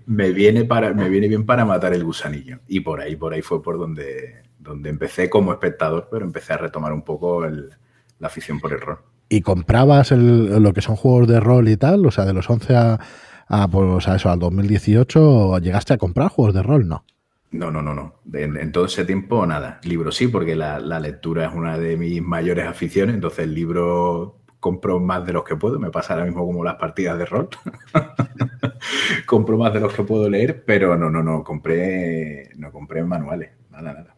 me, 0.05 0.31
viene 0.31 0.65
para, 0.65 0.93
me 0.93 1.09
viene 1.09 1.27
bien 1.27 1.45
para 1.45 1.65
matar 1.65 1.93
el 1.93 2.03
gusanillo. 2.03 2.59
Y 2.67 2.81
por 2.81 3.01
ahí, 3.01 3.15
por 3.15 3.33
ahí 3.33 3.41
fue 3.41 3.61
por 3.61 3.77
donde, 3.77 4.43
donde 4.59 4.89
empecé 4.89 5.29
como 5.29 5.51
espectador, 5.51 6.07
pero 6.11 6.25
empecé 6.25 6.53
a 6.53 6.57
retomar 6.57 6.93
un 6.93 7.03
poco 7.03 7.45
la 7.45 8.27
afición 8.27 8.59
por 8.59 8.73
el 8.73 8.81
rol. 8.81 8.99
¿Y 9.29 9.41
comprabas 9.41 10.11
lo 10.11 10.73
que 10.73 10.81
son 10.81 10.95
juegos 10.95 11.27
de 11.27 11.39
rol 11.39 11.67
y 11.67 11.77
tal? 11.77 12.05
O 12.05 12.11
sea, 12.11 12.25
de 12.25 12.33
los 12.33 12.49
11 12.49 12.75
a, 12.75 12.99
a, 13.47 13.67
pues, 13.67 14.07
a 14.07 14.15
eso, 14.15 14.29
al 14.29 14.39
2018, 14.39 15.59
¿llegaste 15.59 15.93
a 15.93 15.97
comprar 15.97 16.29
juegos 16.29 16.53
de 16.53 16.63
rol? 16.63 16.87
No. 16.87 17.05
No, 17.51 17.71
no, 17.71 17.81
no, 17.81 17.93
no. 17.93 18.15
En, 18.33 18.71
todo 18.71 18.85
ese 18.85 19.05
tiempo 19.05 19.45
nada. 19.45 19.79
Libro 19.83 20.11
sí, 20.11 20.27
porque 20.27 20.55
la, 20.55 20.79
la, 20.79 20.99
lectura 20.99 21.47
es 21.47 21.53
una 21.53 21.77
de 21.77 21.95
mis 21.95 22.21
mayores 22.21 22.67
aficiones, 22.67 23.15
entonces 23.15 23.39
el 23.39 23.53
libro 23.53 24.41
compro 24.67 24.99
más 24.99 25.25
de 25.25 25.31
los 25.31 25.45
que 25.45 25.55
puedo, 25.55 25.79
me 25.79 25.91
pasa 25.91 26.13
ahora 26.13 26.25
mismo 26.25 26.45
como 26.45 26.61
las 26.61 26.75
partidas 26.75 27.17
de 27.17 27.25
rol. 27.25 27.47
compro 29.25 29.57
más 29.57 29.73
de 29.73 29.79
los 29.79 29.93
que 29.93 30.03
puedo 30.03 30.29
leer, 30.29 30.65
pero 30.65 30.97
no, 30.97 31.09
no, 31.09 31.23
no, 31.23 31.41
compré, 31.41 32.49
no 32.57 32.69
compré 32.69 33.01
manuales, 33.05 33.51
nada, 33.71 33.93
nada. 33.93 34.15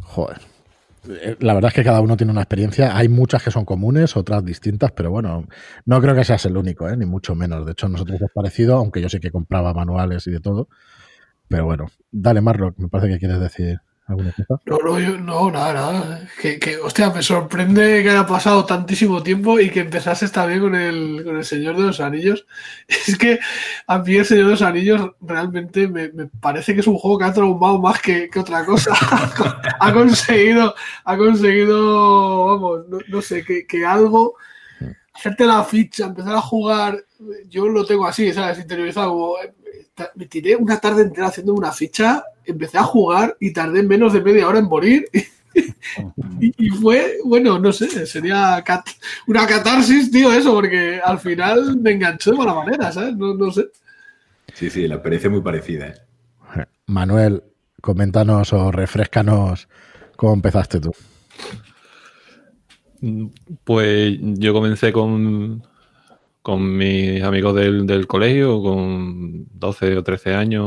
Joder. 0.00 0.38
Eh, 1.08 1.36
la 1.40 1.54
verdad 1.54 1.70
es 1.70 1.74
que 1.74 1.82
cada 1.82 2.00
uno 2.00 2.16
tiene 2.16 2.30
una 2.30 2.42
experiencia. 2.42 2.96
Hay 2.96 3.08
muchas 3.08 3.42
que 3.42 3.50
son 3.50 3.64
comunes, 3.64 4.16
otras 4.16 4.44
distintas, 4.44 4.92
pero 4.92 5.10
bueno, 5.10 5.44
no 5.86 6.00
creo 6.00 6.14
que 6.14 6.22
seas 6.22 6.46
el 6.46 6.56
único, 6.56 6.88
¿eh? 6.88 6.96
ni 6.96 7.04
mucho 7.04 7.34
menos. 7.34 7.66
De 7.66 7.72
hecho, 7.72 7.88
nosotros 7.88 8.22
es 8.22 8.30
parecido, 8.32 8.76
aunque 8.76 9.00
yo 9.00 9.08
sé 9.08 9.18
que 9.18 9.32
compraba 9.32 9.74
manuales 9.74 10.24
y 10.28 10.30
de 10.30 10.38
todo. 10.38 10.68
Pero 11.48 11.64
bueno, 11.64 11.88
dale, 12.12 12.40
Marlock, 12.40 12.78
me 12.78 12.88
parece 12.88 13.12
que 13.12 13.18
quieres 13.18 13.40
decir. 13.40 13.80
No, 14.06 14.78
no, 14.84 15.18
no, 15.18 15.50
nada, 15.50 15.72
nada. 15.72 16.28
Que, 16.38 16.58
que, 16.58 16.76
hostia, 16.76 17.08
me 17.08 17.22
sorprende 17.22 18.02
que 18.02 18.10
haya 18.10 18.26
pasado 18.26 18.66
tantísimo 18.66 19.22
tiempo 19.22 19.58
y 19.58 19.70
que 19.70 19.80
empezases 19.80 20.30
también 20.30 20.60
con 20.60 20.74
el, 20.74 21.22
con 21.24 21.36
el 21.38 21.44
Señor 21.44 21.76
de 21.76 21.84
los 21.84 22.00
Anillos. 22.00 22.46
Es 22.88 23.16
que 23.16 23.38
a 23.86 23.98
mí 23.98 24.16
el 24.16 24.26
Señor 24.26 24.44
de 24.44 24.50
los 24.50 24.62
Anillos 24.62 25.12
realmente 25.22 25.88
me, 25.88 26.10
parece 26.40 26.74
que 26.74 26.80
es 26.80 26.86
un 26.86 26.98
juego 26.98 27.18
que 27.18 27.24
ha 27.24 27.32
traumado 27.32 27.78
más 27.78 28.00
que, 28.02 28.28
otra 28.38 28.64
cosa. 28.66 28.92
ha 29.80 29.92
conseguido, 29.92 30.74
ha 31.04 31.16
conseguido, 31.16 32.46
vamos, 32.46 32.80
no, 33.08 33.22
sé, 33.22 33.42
que, 33.42 33.66
que 33.66 33.86
algo 33.86 34.34
hacerte 35.14 35.46
la 35.46 35.64
ficha, 35.64 36.06
empezar 36.06 36.34
a 36.34 36.40
jugar, 36.40 37.04
yo 37.48 37.68
lo 37.68 37.86
tengo 37.86 38.06
así, 38.06 38.32
¿sabes? 38.32 38.58
Interiorizado, 38.58 39.10
como 39.10 39.36
me 40.14 40.26
tiré 40.26 40.56
una 40.56 40.80
tarde 40.80 41.02
entera 41.02 41.28
haciendo 41.28 41.54
una 41.54 41.72
ficha, 41.72 42.24
empecé 42.44 42.78
a 42.78 42.84
jugar 42.84 43.36
y 43.40 43.52
tardé 43.52 43.82
menos 43.82 44.12
de 44.12 44.20
media 44.20 44.48
hora 44.48 44.58
en 44.58 44.66
morir. 44.66 45.06
y, 46.40 46.68
fue, 46.70 47.18
bueno, 47.24 47.58
no 47.58 47.72
sé, 47.72 48.06
sería 48.06 48.62
una 49.26 49.46
catarsis, 49.46 50.10
tío, 50.10 50.32
eso, 50.32 50.52
porque 50.54 51.00
al 51.04 51.18
final 51.18 51.78
me 51.80 51.92
enganchó 51.92 52.32
de 52.32 52.38
mala 52.38 52.54
manera, 52.54 52.90
¿sabes? 52.90 53.16
No, 53.16 53.34
no 53.34 53.50
sé. 53.52 53.66
Sí, 54.52 54.70
sí, 54.70 54.88
la 54.88 54.96
experiencia 54.96 55.28
es 55.28 55.32
muy 55.32 55.42
parecida. 55.42 55.86
¿eh? 55.88 55.94
Manuel, 56.86 57.42
coméntanos 57.80 58.52
o 58.52 58.72
refrescanos 58.72 59.68
cómo 60.16 60.34
empezaste 60.34 60.80
tú. 60.80 60.92
Pues 63.64 64.16
yo 64.20 64.52
comencé 64.52 64.92
con, 64.92 65.62
con 66.44 66.76
mis 66.76 67.22
amigos 67.22 67.54
del, 67.54 68.06
colegio, 68.06 68.62
con 68.62 69.46
12 69.58 69.96
o 69.96 70.02
13 70.04 70.34
años 70.34 70.66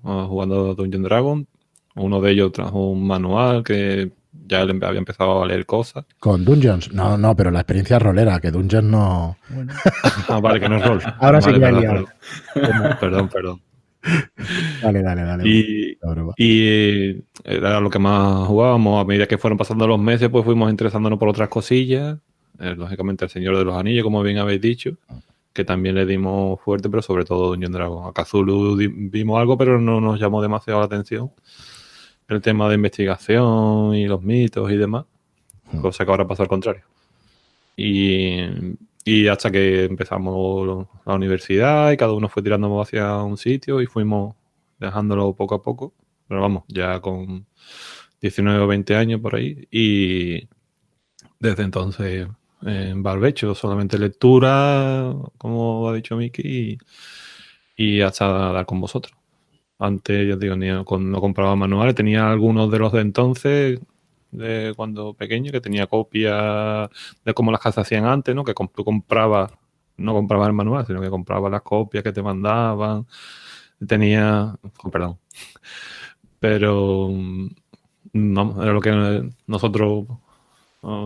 jugando 0.00 0.70
a 0.70 0.74
Dungeon 0.74 1.02
Dragon. 1.02 1.48
Uno 1.96 2.20
de 2.20 2.30
ellos 2.30 2.52
trajo 2.52 2.90
un 2.90 3.04
manual 3.04 3.64
que 3.64 4.12
ya 4.46 4.60
había 4.60 4.98
empezado 4.98 5.42
a 5.42 5.46
leer 5.48 5.66
cosas. 5.66 6.04
¿Con 6.20 6.44
Dungeons? 6.44 6.92
No, 6.92 7.18
no, 7.18 7.34
pero 7.34 7.50
la 7.50 7.58
experiencia 7.58 7.98
rolera, 7.98 8.38
que 8.38 8.52
Dungeons 8.52 8.86
no... 8.86 9.36
ah, 10.28 10.38
vale, 10.38 10.60
que 10.60 10.68
no 10.68 10.76
es 10.76 10.86
rol. 10.86 11.02
Ahora 11.18 11.42
sí 11.42 11.52
que 11.52 11.58
perdón, 11.58 12.06
perdón, 13.00 13.28
perdón. 13.28 13.62
Dale, 14.82 15.02
dale, 15.02 15.22
dale. 15.22 15.48
Y, 15.48 15.98
y, 16.36 17.24
era 17.42 17.80
lo 17.80 17.90
que 17.90 17.98
más 17.98 18.46
jugábamos. 18.46 19.02
A 19.02 19.04
medida 19.04 19.26
que 19.26 19.36
fueron 19.36 19.58
pasando 19.58 19.84
los 19.88 19.98
meses, 19.98 20.28
pues 20.28 20.44
fuimos 20.44 20.70
interesándonos 20.70 21.18
por 21.18 21.28
otras 21.28 21.48
cosillas. 21.48 22.18
Eh, 22.58 22.74
lógicamente, 22.76 23.24
el 23.24 23.30
Señor 23.30 23.56
de 23.56 23.64
los 23.64 23.76
Anillos, 23.76 24.04
como 24.04 24.22
bien 24.22 24.38
habéis 24.38 24.60
dicho, 24.60 24.96
que 25.52 25.64
también 25.64 25.94
le 25.94 26.06
dimos 26.06 26.60
fuerte, 26.60 26.88
pero 26.88 27.02
sobre 27.02 27.24
todo 27.24 27.50
Dungeon 27.50 27.72
Dragon. 27.72 28.08
A 28.08 28.12
Kazulu 28.12 28.76
vimos 28.76 29.40
algo, 29.40 29.58
pero 29.58 29.80
no 29.80 30.00
nos 30.00 30.20
llamó 30.20 30.42
demasiado 30.42 30.80
la 30.80 30.86
atención. 30.86 31.32
El 32.28 32.40
tema 32.40 32.68
de 32.68 32.76
investigación 32.76 33.94
y 33.94 34.06
los 34.06 34.22
mitos 34.22 34.70
y 34.70 34.76
demás. 34.76 35.04
Hmm. 35.72 35.80
Cosa 35.80 36.04
que 36.04 36.10
ahora 36.10 36.26
pasa 36.26 36.42
al 36.44 36.48
contrario. 36.48 36.84
Y 37.76 38.76
y 39.04 39.26
hasta 39.28 39.50
que 39.50 39.84
empezamos 39.84 40.86
la 41.04 41.14
universidad 41.14 41.90
y 41.90 41.96
cada 41.96 42.12
uno 42.12 42.28
fue 42.28 42.42
tirando 42.42 42.80
hacia 42.80 43.16
un 43.22 43.36
sitio 43.36 43.80
y 43.80 43.86
fuimos 43.86 44.36
dejándolo 44.78 45.34
poco 45.34 45.56
a 45.56 45.62
poco. 45.62 45.92
Pero 46.28 46.40
vamos, 46.40 46.64
ya 46.68 47.00
con 47.00 47.46
19 48.20 48.60
o 48.60 48.66
20 48.68 48.96
años 48.96 49.20
por 49.20 49.34
ahí. 49.34 49.66
Y 49.70 50.48
desde 51.40 51.64
entonces 51.64 52.28
en 52.64 53.02
barbecho, 53.02 53.54
solamente 53.54 53.98
lectura, 53.98 55.14
como 55.38 55.88
ha 55.88 55.94
dicho 55.94 56.16
Miki, 56.16 56.78
y, 57.76 58.00
hasta 58.02 58.52
dar 58.52 58.66
con 58.66 58.80
vosotros. 58.80 59.16
Antes, 59.78 60.28
ya 60.28 60.36
digo, 60.36 60.56
no 60.56 61.20
compraba 61.20 61.56
manuales, 61.56 61.94
tenía 61.94 62.30
algunos 62.30 62.70
de 62.70 62.78
los 62.78 62.92
de 62.92 63.00
entonces, 63.00 63.80
de 64.30 64.74
cuando 64.76 65.14
pequeño, 65.14 65.52
que 65.52 65.60
tenía 65.60 65.86
copias 65.86 66.88
de 67.24 67.34
cómo 67.34 67.52
las 67.52 67.60
casas 67.60 67.86
hacían 67.86 68.06
antes, 68.06 68.34
¿no? 68.34 68.44
Que 68.44 68.54
tú 68.74 68.84
comprabas, 68.84 69.52
no 69.96 70.14
comprabas 70.14 70.48
el 70.48 70.54
manual, 70.54 70.86
sino 70.86 71.00
que 71.00 71.10
comprabas 71.10 71.50
las 71.52 71.62
copias 71.62 72.04
que 72.04 72.12
te 72.12 72.22
mandaban. 72.22 73.06
Tenía, 73.86 74.56
oh, 74.84 74.90
perdón, 74.90 75.18
pero 76.40 77.10
no, 78.12 78.62
era 78.62 78.72
lo 78.72 78.80
que 78.80 79.30
nosotros 79.46 80.06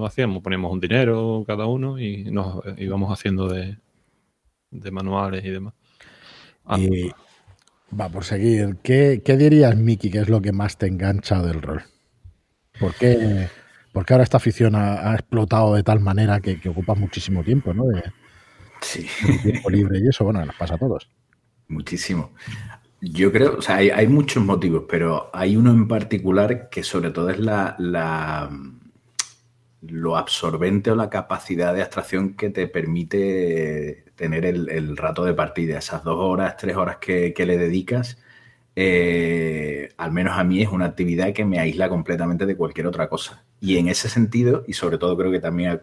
hacíamos, 0.04 0.42
poníamos 0.42 0.72
un 0.72 0.80
dinero 0.80 1.44
cada 1.46 1.66
uno 1.66 1.98
y 1.98 2.24
nos 2.24 2.62
íbamos 2.78 3.12
haciendo 3.12 3.48
de, 3.48 3.76
manuales 4.90 5.44
y 5.44 5.50
demás. 5.50 5.74
Y 6.78 7.10
va 7.98 8.08
por 8.08 8.24
seguir, 8.24 8.76
¿qué, 8.82 9.22
¿qué 9.24 9.36
dirías, 9.36 9.76
Miki, 9.76 10.10
que 10.10 10.18
es 10.18 10.28
lo 10.28 10.40
que 10.40 10.52
más 10.52 10.78
te 10.78 10.86
engancha 10.86 11.42
del 11.42 11.62
rol? 11.62 11.82
¿Por 12.78 12.94
qué, 12.94 13.48
porque 13.96 14.12
ahora 14.12 14.24
esta 14.24 14.36
afición 14.36 14.74
ha, 14.74 15.14
explotado 15.14 15.74
de 15.74 15.82
tal 15.82 16.00
manera 16.00 16.40
que, 16.40 16.60
ocupa 16.68 16.94
muchísimo 16.94 17.42
tiempo, 17.42 17.72
¿no? 17.72 17.84
sí. 18.82 19.06
tiempo 19.42 19.70
libre 19.70 20.00
y 20.00 20.08
eso, 20.08 20.24
bueno, 20.24 20.44
nos 20.44 20.54
pasa 20.54 20.74
a 20.74 20.78
todos. 20.78 21.08
Muchísimo. 21.68 22.32
Yo 23.00 23.32
creo, 23.32 23.56
o 23.56 23.62
sea, 23.62 23.76
hay, 23.76 24.06
muchos 24.06 24.44
motivos, 24.44 24.84
pero 24.88 25.30
hay 25.32 25.56
uno 25.56 25.70
en 25.70 25.88
particular 25.88 26.68
que 26.68 26.82
sobre 26.82 27.10
todo 27.10 27.30
es 27.30 27.38
la, 27.38 27.74
la, 27.78 28.50
lo 29.90 30.16
absorbente 30.16 30.90
o 30.90 30.96
la 30.96 31.10
capacidad 31.10 31.74
de 31.74 31.82
abstracción 31.82 32.34
que 32.34 32.50
te 32.50 32.68
permite 32.68 34.04
tener 34.16 34.46
el, 34.46 34.96
rato 34.96 35.24
de 35.24 35.34
partida, 35.34 35.78
esas 35.78 36.04
dos 36.04 36.18
horas, 36.18 36.56
tres 36.56 36.76
horas 36.76 36.96
que, 36.98 37.34
que 37.34 37.46
le 37.46 37.58
dedicas 37.58 38.18
eh, 38.78 39.88
al 39.96 40.12
menos 40.12 40.38
a 40.38 40.44
mí 40.44 40.60
es 40.62 40.68
una 40.68 40.84
actividad 40.84 41.32
que 41.32 41.46
me 41.46 41.58
aísla 41.58 41.88
completamente 41.88 42.44
de 42.46 42.56
cualquier 42.56 42.86
otra 42.86 43.08
cosa. 43.08 43.44
Y 43.58 43.78
en 43.78 43.88
ese 43.88 44.08
sentido, 44.10 44.64
y 44.68 44.74
sobre 44.74 44.98
todo 44.98 45.16
creo 45.16 45.32
que 45.32 45.40
también 45.40 45.80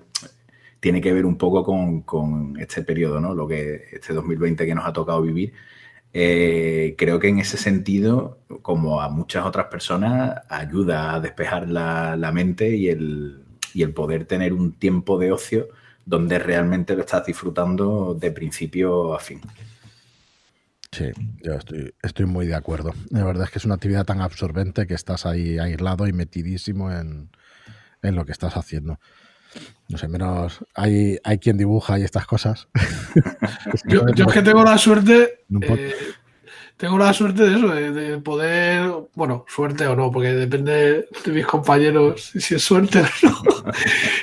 tiene 0.80 1.02
que 1.02 1.14
ver 1.14 1.26
un 1.26 1.38
poco 1.38 1.64
con, 2.06 2.56
este 2.60 2.84
periodo, 2.84 3.20
¿no? 3.20 3.34
Lo 3.34 3.48
que 3.48 3.86
este 3.94 4.14
2020 4.14 4.66
que 4.66 4.76
nos 4.76 4.86
ha 4.86 4.94
tocado 4.94 5.22
vivir. 5.22 5.54
Eh, 6.14 6.96
creo 6.98 7.20
que 7.20 7.30
en 7.30 7.40
ese 7.40 7.58
sentido, 7.58 8.40
como 8.62 9.02
a 9.02 9.10
muchas 9.10 9.46
otras 9.46 9.68
personas, 9.68 10.42
ayuda 10.50 11.16
a 11.16 11.20
despejar 11.20 11.70
la, 11.70 12.32
mente 12.34 12.76
y 12.76 12.90
el, 12.90 13.43
y 13.74 13.84
el 13.84 13.94
poder 13.94 14.26
tener 14.26 14.54
un 14.54 14.74
tiempo 14.74 15.18
de 15.18 15.32
ocio 15.32 15.68
donde 16.06 16.40
realmente 16.40 16.96
lo 16.96 17.02
estás 17.02 17.26
disfrutando 17.26 18.16
de 18.20 18.32
principio 18.32 19.14
a 19.14 19.20
fin. 19.20 19.42
Sí, 20.92 21.06
yo 21.42 21.54
estoy, 22.04 22.26
muy 22.26 22.46
de 22.46 22.54
acuerdo. 22.54 22.94
La 23.10 23.24
verdad 23.24 23.46
es 23.46 23.50
que 23.50 23.58
es 23.58 23.66
una 23.66 23.76
actividad 23.76 24.06
tan 24.06 24.22
absorbente 24.22 24.86
que 24.86 24.94
estás 24.94 25.26
ahí 25.26 25.58
aislado 25.58 26.08
y 26.08 26.14
metidísimo 26.14 26.92
en, 26.92 27.30
lo 28.02 28.26
que 28.26 28.32
estás 28.32 28.58
haciendo. 28.58 29.00
No 29.90 29.98
sé, 29.98 30.08
menos 30.08 30.64
hay, 30.76 31.18
hay 31.24 31.40
quien 31.40 31.58
dibuja 31.58 31.98
y 31.98 32.04
estas 32.04 32.28
cosas. 32.28 32.68
yo, 33.88 34.06
es 34.08 34.34
que 34.34 34.42
tengo 34.44 34.64
la 34.64 34.78
suerte, 34.78 35.46
eh, 35.62 35.96
tengo 36.78 36.98
la 36.98 37.14
suerte 37.14 37.44
de 37.44 37.56
eso, 37.56 37.68
de, 37.70 38.18
poder, 38.18 38.92
bueno, 39.14 39.46
suerte 39.48 39.88
o 39.88 39.96
no, 39.96 40.12
porque 40.12 40.34
depende 40.34 41.08
de 41.26 41.32
mis 41.32 41.46
compañeros 41.46 42.32
si 42.38 42.56
es 42.56 42.64
suerte 42.64 43.00
o 43.00 43.28
no. 43.28 43.44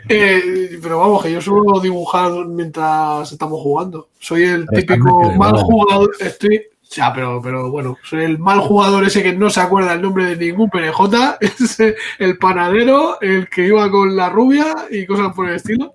Eh, 0.08 0.78
pero 0.82 0.98
vamos, 0.98 1.22
que 1.22 1.32
yo 1.32 1.40
suelo 1.40 1.80
dibujar 1.80 2.32
mientras 2.46 3.30
estamos 3.30 3.60
jugando. 3.60 4.08
Soy 4.18 4.42
el 4.42 4.66
típico 4.66 5.32
mal 5.32 5.56
jugador, 5.56 6.10
estoy, 6.18 6.62
ya, 6.90 7.12
pero, 7.14 7.40
pero 7.40 7.70
bueno, 7.70 7.96
soy 8.02 8.24
el 8.24 8.38
mal 8.38 8.58
jugador 8.58 9.04
ese 9.04 9.22
que 9.22 9.32
no 9.32 9.48
se 9.48 9.60
acuerda 9.60 9.94
el 9.94 10.02
nombre 10.02 10.24
de 10.24 10.36
ningún 10.36 10.68
PNJ, 10.68 11.38
es 11.40 11.80
el 12.18 12.38
panadero, 12.38 13.20
el 13.20 13.48
que 13.48 13.68
iba 13.68 13.88
con 13.90 14.16
la 14.16 14.28
rubia 14.28 14.74
y 14.90 15.06
cosas 15.06 15.32
por 15.32 15.48
el 15.48 15.56
estilo. 15.56 15.94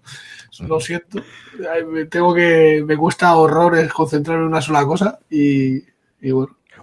Lo 0.60 0.80
siento, 0.80 1.22
tengo 2.10 2.34
que, 2.34 2.82
me 2.88 2.96
cuesta 2.96 3.36
horrores 3.36 3.92
concentrarme 3.92 4.44
en 4.44 4.50
una 4.50 4.62
sola 4.62 4.86
cosa 4.86 5.20
y 5.30 5.84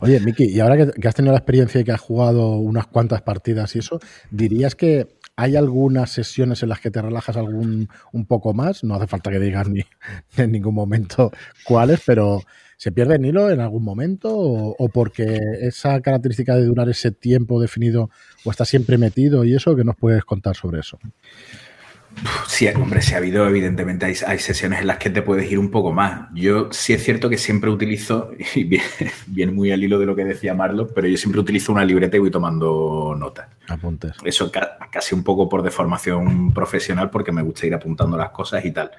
Oye, 0.00 0.20
Miki, 0.20 0.44
y 0.44 0.60
ahora 0.60 0.76
que, 0.76 1.08
has 1.08 1.14
tenido 1.14 1.32
la 1.32 1.38
experiencia 1.38 1.80
y 1.80 1.84
que 1.84 1.92
has 1.92 2.00
jugado 2.00 2.56
unas 2.56 2.86
cuantas 2.86 3.22
partidas 3.22 3.76
y 3.76 3.80
eso, 3.80 4.00
¿dirías 4.30 4.74
que 4.74 5.08
hay 5.36 5.56
algunas 5.56 6.10
sesiones 6.10 6.62
en 6.62 6.70
las 6.70 6.80
que 6.80 6.90
te 6.90 7.00
relajas 7.00 7.36
algún 7.36 7.88
un 8.12 8.26
poco 8.26 8.54
más? 8.54 8.84
No 8.84 8.94
hace 8.94 9.06
falta 9.06 9.30
que 9.30 9.38
digas 9.38 9.68
ni 9.68 9.84
en 10.36 10.52
ningún 10.52 10.74
momento 10.74 11.30
cuáles, 11.64 12.00
pero 12.04 12.40
¿se 12.76 12.90
pierde 12.90 13.16
el 13.16 13.26
hilo 13.26 13.50
en 13.50 13.60
algún 13.60 13.84
momento? 13.84 14.36
O, 14.36 14.74
o, 14.78 14.88
porque 14.88 15.38
esa 15.60 16.00
característica 16.00 16.56
de 16.56 16.64
durar 16.64 16.88
ese 16.88 17.12
tiempo 17.12 17.60
definido 17.60 18.10
o 18.44 18.50
está 18.50 18.64
siempre 18.64 18.98
metido 18.98 19.44
y 19.44 19.54
eso, 19.54 19.76
que 19.76 19.84
nos 19.84 19.96
puedes 19.96 20.24
contar 20.24 20.56
sobre 20.56 20.80
eso? 20.80 20.98
Sí, 22.46 22.68
hombre, 22.68 23.02
sí 23.02 23.14
ha 23.14 23.16
habido, 23.16 23.46
evidentemente, 23.48 24.06
hay, 24.06 24.38
sesiones 24.38 24.80
en 24.80 24.86
las 24.86 24.98
que 24.98 25.10
te 25.10 25.22
puedes 25.22 25.50
ir 25.50 25.58
un 25.58 25.70
poco 25.70 25.92
más. 25.92 26.28
Yo 26.34 26.68
sí 26.70 26.92
es 26.92 27.02
cierto 27.02 27.28
que 27.28 27.38
siempre 27.38 27.70
utilizo, 27.70 28.30
y 28.54 28.64
viene, 28.64 29.52
muy 29.52 29.72
al 29.72 29.82
hilo 29.82 29.98
de 29.98 30.06
lo 30.06 30.14
que 30.14 30.24
decía 30.24 30.54
Marlo, 30.54 30.88
pero 30.88 31.08
yo 31.08 31.16
siempre 31.16 31.40
utilizo 31.40 31.72
una 31.72 31.84
libreta 31.84 32.16
y 32.16 32.20
voy 32.20 32.30
tomando 32.30 33.16
notas. 33.18 33.48
Apuntes. 33.68 34.12
Eso 34.24 34.50
casi 34.90 35.14
un 35.14 35.24
poco 35.24 35.48
por 35.48 35.62
deformación 35.62 36.52
profesional, 36.52 37.10
porque 37.10 37.32
me 37.32 37.42
gusta 37.42 37.66
ir 37.66 37.74
apuntando 37.74 38.16
las 38.16 38.30
cosas 38.30 38.64
y 38.64 38.70
tal. 38.70 38.90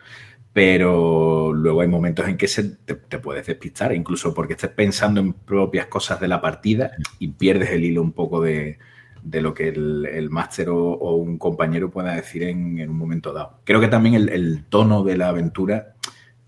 Pero 0.52 1.52
luego 1.54 1.82
hay 1.82 1.88
momentos 1.88 2.28
en 2.28 2.38
que 2.38 2.48
se 2.48 2.64
te, 2.64 2.96
te 2.96 3.20
puedes 3.20 3.46
despistar, 3.46 3.94
incluso 3.94 4.34
porque 4.34 4.54
estés 4.54 4.70
pensando 4.70 5.20
en 5.20 5.34
propias 5.34 5.88
cosas 5.88 6.20
de 6.20 6.28
la 6.28 6.42
partida 6.42 6.92
y 7.18 7.30
pierdes 7.30 7.72
el 7.72 7.84
hilo 7.84 8.02
un 8.02 8.12
poco 8.12 8.42
de, 8.42 8.78
de 9.24 9.42
lo 9.42 9.54
que 9.54 9.70
el, 9.70 10.30
máster 10.30 10.70
o, 10.70 11.16
un 11.16 11.38
compañero 11.38 11.90
pueda 11.90 12.16
decir 12.16 12.44
en, 12.44 12.90
un 12.90 12.98
momento 12.98 13.32
dado. 13.32 13.60
Creo 13.64 13.80
que 13.80 13.88
también 13.88 14.16
el, 14.16 14.66
tono 14.66 15.04
de 15.04 15.18
la 15.18 15.30
aventura 15.30 15.96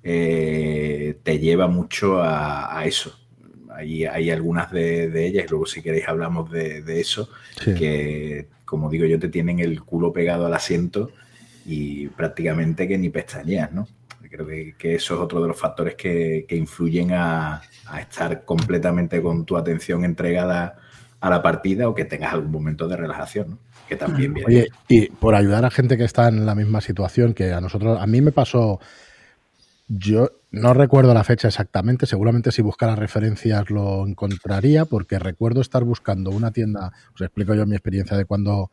eh, 0.04 1.18
te 1.24 1.40
lleva 1.40 1.68
mucho 1.68 2.22
a, 2.22 2.84
eso. 2.86 3.18
Hay, 3.74 4.06
hay 4.06 4.30
algunas 4.30 4.72
de, 4.72 5.26
ellas, 5.26 5.46
y 5.46 5.50
luego 5.50 5.66
si 5.66 5.82
queréis 5.82 6.08
hablamos 6.08 6.52
de, 6.52 7.00
eso, 7.00 7.30
que 7.64 8.48
como 8.66 8.90
digo 8.90 9.06
yo, 9.06 9.20
te 9.20 9.30
tienen 9.30 9.60
el 9.60 9.82
culo 9.82 10.12
pegado 10.12 10.46
al 10.46 10.54
asiento 10.54 11.12
y 11.66 12.08
prácticamente 12.08 12.88
que 12.88 12.98
ni 12.98 13.10
pestañeas, 13.10 13.72
¿no? 13.72 13.88
Creo 14.30 14.48
que, 14.48 14.96
eso 14.96 15.14
es 15.14 15.20
otro 15.22 15.42
de 15.42 15.48
los 15.48 15.58
factores 15.58 15.96
que, 15.96 16.46
influyen 16.50 17.14
a, 17.14 17.62
a 17.86 18.02
estar 18.02 18.44
completamente 18.44 19.22
con 19.22 19.46
tu 19.46 19.56
atención 19.56 20.04
entregada 20.04 20.78
a 21.20 21.30
la 21.30 21.42
partida 21.42 21.90
o 21.90 21.96
que 21.96 22.06
tengas 22.06 22.34
algún 22.34 22.52
momento 22.52 22.88
de 22.88 22.98
relajación, 22.98 23.52
¿no? 23.52 23.58
que 23.88 23.96
también 23.96 24.34
viene. 24.34 24.48
Oye, 24.48 24.68
y 24.88 25.08
por 25.08 25.36
ayudar 25.36 25.66
a 25.66 25.72
gente 25.72 25.98
que 25.98 26.04
está 26.04 26.28
en 26.28 26.46
la 26.46 26.56
misma 26.56 26.82
situación 26.82 27.34
que 27.34 27.54
a 27.54 27.62
nosotros, 27.62 28.00
a 28.00 28.08
mí 28.08 28.22
me 28.22 28.32
pasó, 28.32 28.80
yo 29.88 30.32
no 30.52 30.74
recuerdo 30.74 31.14
la 31.14 31.24
fecha 31.24 31.48
exactamente, 31.48 32.06
seguramente 32.06 32.52
si 32.52 32.62
buscara 32.62 32.96
referencias 32.96 33.70
lo 33.70 34.08
encontraría, 34.08 34.86
porque 34.86 35.20
recuerdo 35.20 35.62
estar 35.62 35.84
buscando 35.84 36.32
una 36.32 36.52
tienda, 36.52 36.94
os 37.14 37.22
explico 37.22 37.54
yo 37.54 37.66
mi 37.66 37.76
experiencia 37.76 38.18
de 38.18 38.26
cuando 38.26 38.72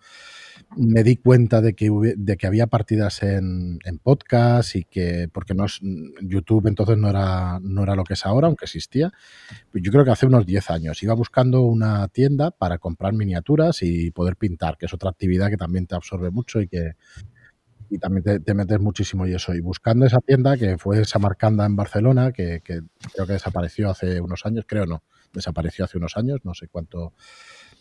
me 0.77 1.03
di 1.03 1.17
cuenta 1.17 1.61
de 1.61 1.75
que, 1.75 1.91
de 2.17 2.37
que 2.37 2.47
había 2.47 2.67
partidas 2.67 3.23
en, 3.23 3.79
en, 3.85 3.99
podcast 3.99 4.77
y 4.77 4.85
que, 4.85 5.29
porque 5.33 5.55
no 5.55 5.67
es, 5.67 5.81
YouTube 6.23 6.67
entonces 6.67 6.97
no 6.97 7.11
era, 7.11 7.59
no 7.61 7.83
era 7.83 7.95
lo 7.95 8.05
que 8.05 8.15
es 8.15 8.25
ahora, 8.25 8.47
aunque 8.47 8.65
existía. 8.65 9.13
Yo 9.73 9.93
creo 9.93 10.05
que 10.05 10.11
hace 10.11 10.27
unos 10.27 10.47
10 10.47 10.71
años 10.71 11.03
iba 11.03 11.15
buscando 11.15 11.63
una 11.63 12.09
tienda 12.09 12.51
para 12.51 12.79
comprar 12.79 13.13
miniaturas 13.13 13.83
y 13.83 14.11
poder 14.11 14.37
pintar, 14.37 14.79
que 14.79 14.87
es 14.87 14.95
otra 14.95 15.11
actividad 15.11 15.51
que 15.51 15.57
también 15.57 15.87
te 15.87 15.95
absorbe 15.95 16.31
mucho 16.31 16.61
y 16.61 16.69
que 16.69 16.93
y 17.91 17.99
también 17.99 18.43
te, 18.43 18.55
metes 18.55 18.81
muchísimo 18.81 19.27
y 19.27 19.35
eso. 19.35 19.55
Y 19.55 19.61
buscando 19.61 20.07
esa 20.07 20.21
tienda 20.21 20.57
que 20.57 20.79
fue 20.79 21.03
esa 21.03 21.19
Marcanda 21.19 21.67
en 21.67 21.77
Barcelona, 21.77 22.33
que, 22.33 22.63
que 22.65 22.81
creo 23.13 23.27
que 23.27 23.35
desapareció 23.35 23.91
hace 23.91 24.19
unos 24.19 24.47
años, 24.47 24.65
creo 24.67 24.87
no, 24.87 25.03
desapareció 25.35 25.85
hace 25.85 25.99
unos 25.99 26.17
años, 26.17 26.41
no 26.43 26.55
sé 26.55 26.69
cuánto, 26.69 27.13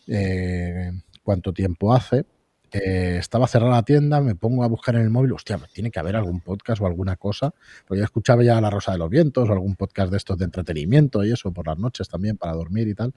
eh, 0.07 0.91
cuánto 1.23 1.53
tiempo 1.53 1.93
hace 1.93 2.25
eh, 2.71 3.17
estaba 3.19 3.47
cerrada 3.47 3.75
la 3.75 3.83
tienda, 3.83 4.21
me 4.21 4.35
pongo 4.35 4.63
a 4.63 4.67
buscar 4.67 4.95
en 4.95 5.01
el 5.01 5.09
móvil, 5.09 5.33
hostia, 5.33 5.57
pues 5.57 5.71
tiene 5.71 5.91
que 5.91 5.99
haber 5.99 6.15
algún 6.15 6.39
podcast 6.39 6.81
o 6.81 6.85
alguna 6.85 7.17
cosa, 7.17 7.53
porque 7.85 7.99
yo 7.99 8.05
escuchaba 8.05 8.43
ya 8.43 8.61
La 8.61 8.69
Rosa 8.69 8.93
de 8.93 8.97
los 8.97 9.09
Vientos 9.09 9.49
o 9.49 9.51
algún 9.51 9.75
podcast 9.75 10.11
de 10.11 10.17
estos 10.17 10.37
de 10.37 10.45
entretenimiento 10.45 11.23
y 11.25 11.31
eso 11.31 11.51
por 11.51 11.67
las 11.67 11.77
noches 11.77 12.07
también 12.07 12.37
para 12.37 12.53
dormir 12.53 12.87
y 12.87 12.95
tal. 12.95 13.13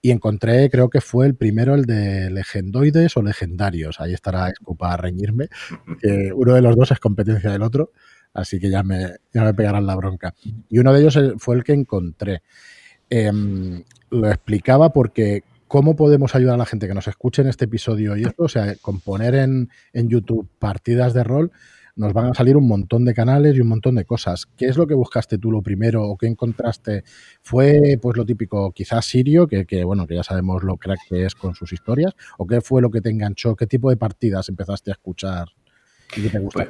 Y 0.00 0.10
encontré, 0.10 0.68
creo 0.68 0.90
que 0.90 1.00
fue 1.00 1.26
el 1.26 1.36
primero, 1.36 1.74
el 1.74 1.84
de 1.84 2.28
Legendoides 2.30 3.16
o 3.16 3.22
Legendarios. 3.22 4.00
Ahí 4.00 4.12
estará 4.12 4.48
Escu 4.48 4.76
para 4.76 4.96
reñirme, 4.96 5.48
uno 6.34 6.54
de 6.54 6.62
los 6.62 6.74
dos 6.74 6.90
es 6.90 6.98
competencia 6.98 7.52
del 7.52 7.62
otro, 7.62 7.92
así 8.34 8.58
que 8.58 8.68
ya 8.68 8.82
me, 8.82 9.12
ya 9.32 9.44
me 9.44 9.54
pegarán 9.54 9.86
la 9.86 9.94
bronca. 9.94 10.34
Y 10.68 10.80
uno 10.80 10.92
de 10.92 11.00
ellos 11.02 11.18
fue 11.38 11.54
el 11.54 11.62
que 11.62 11.72
encontré. 11.72 12.42
Em, 13.14 13.84
lo 14.10 14.28
explicaba 14.28 14.92
porque 14.92 15.44
¿Cómo 15.72 15.96
podemos 15.96 16.34
ayudar 16.34 16.56
a 16.56 16.58
la 16.58 16.66
gente 16.66 16.86
que 16.86 16.92
nos 16.92 17.08
escuche 17.08 17.40
en 17.40 17.48
este 17.48 17.64
episodio 17.64 18.14
y 18.14 18.24
esto? 18.24 18.42
O 18.42 18.48
sea, 18.48 18.76
con 18.82 19.00
poner 19.00 19.34
en, 19.34 19.70
YouTube 19.94 20.46
partidas 20.58 21.14
de 21.14 21.24
rol, 21.24 21.50
nos 21.96 22.12
van 22.12 22.26
a 22.26 22.34
salir 22.34 22.58
un 22.58 22.68
montón 22.68 23.06
de 23.06 23.14
canales 23.14 23.56
y 23.56 23.62
un 23.62 23.68
montón 23.68 23.94
de 23.94 24.04
cosas. 24.04 24.44
¿Qué 24.44 24.66
es 24.66 24.76
lo 24.76 24.86
que 24.86 24.92
buscaste 24.92 25.38
tú 25.38 25.50
lo 25.50 25.62
primero 25.62 26.02
o 26.02 26.18
qué 26.18 26.26
encontraste? 26.26 27.04
¿Fue 27.40 27.98
pues 28.02 28.18
lo 28.18 28.26
típico, 28.26 28.70
quizás 28.72 29.06
Sirio, 29.06 29.46
que, 29.46 29.82
bueno, 29.84 30.06
que 30.06 30.16
ya 30.16 30.22
sabemos 30.22 30.62
lo 30.62 30.76
crack 30.76 31.00
que 31.08 31.24
es 31.24 31.34
con 31.34 31.54
sus 31.54 31.72
historias? 31.72 32.12
¿O 32.36 32.46
qué 32.46 32.60
fue 32.60 32.82
lo 32.82 32.90
que 32.90 33.00
te 33.00 33.08
enganchó? 33.08 33.56
¿Qué 33.56 33.66
tipo 33.66 33.88
de 33.88 33.96
partidas 33.96 34.50
empezaste 34.50 34.90
a 34.90 34.92
escuchar 34.92 35.48
y 36.14 36.20
qué 36.20 36.28
te? 36.28 36.38
Pues, 36.38 36.68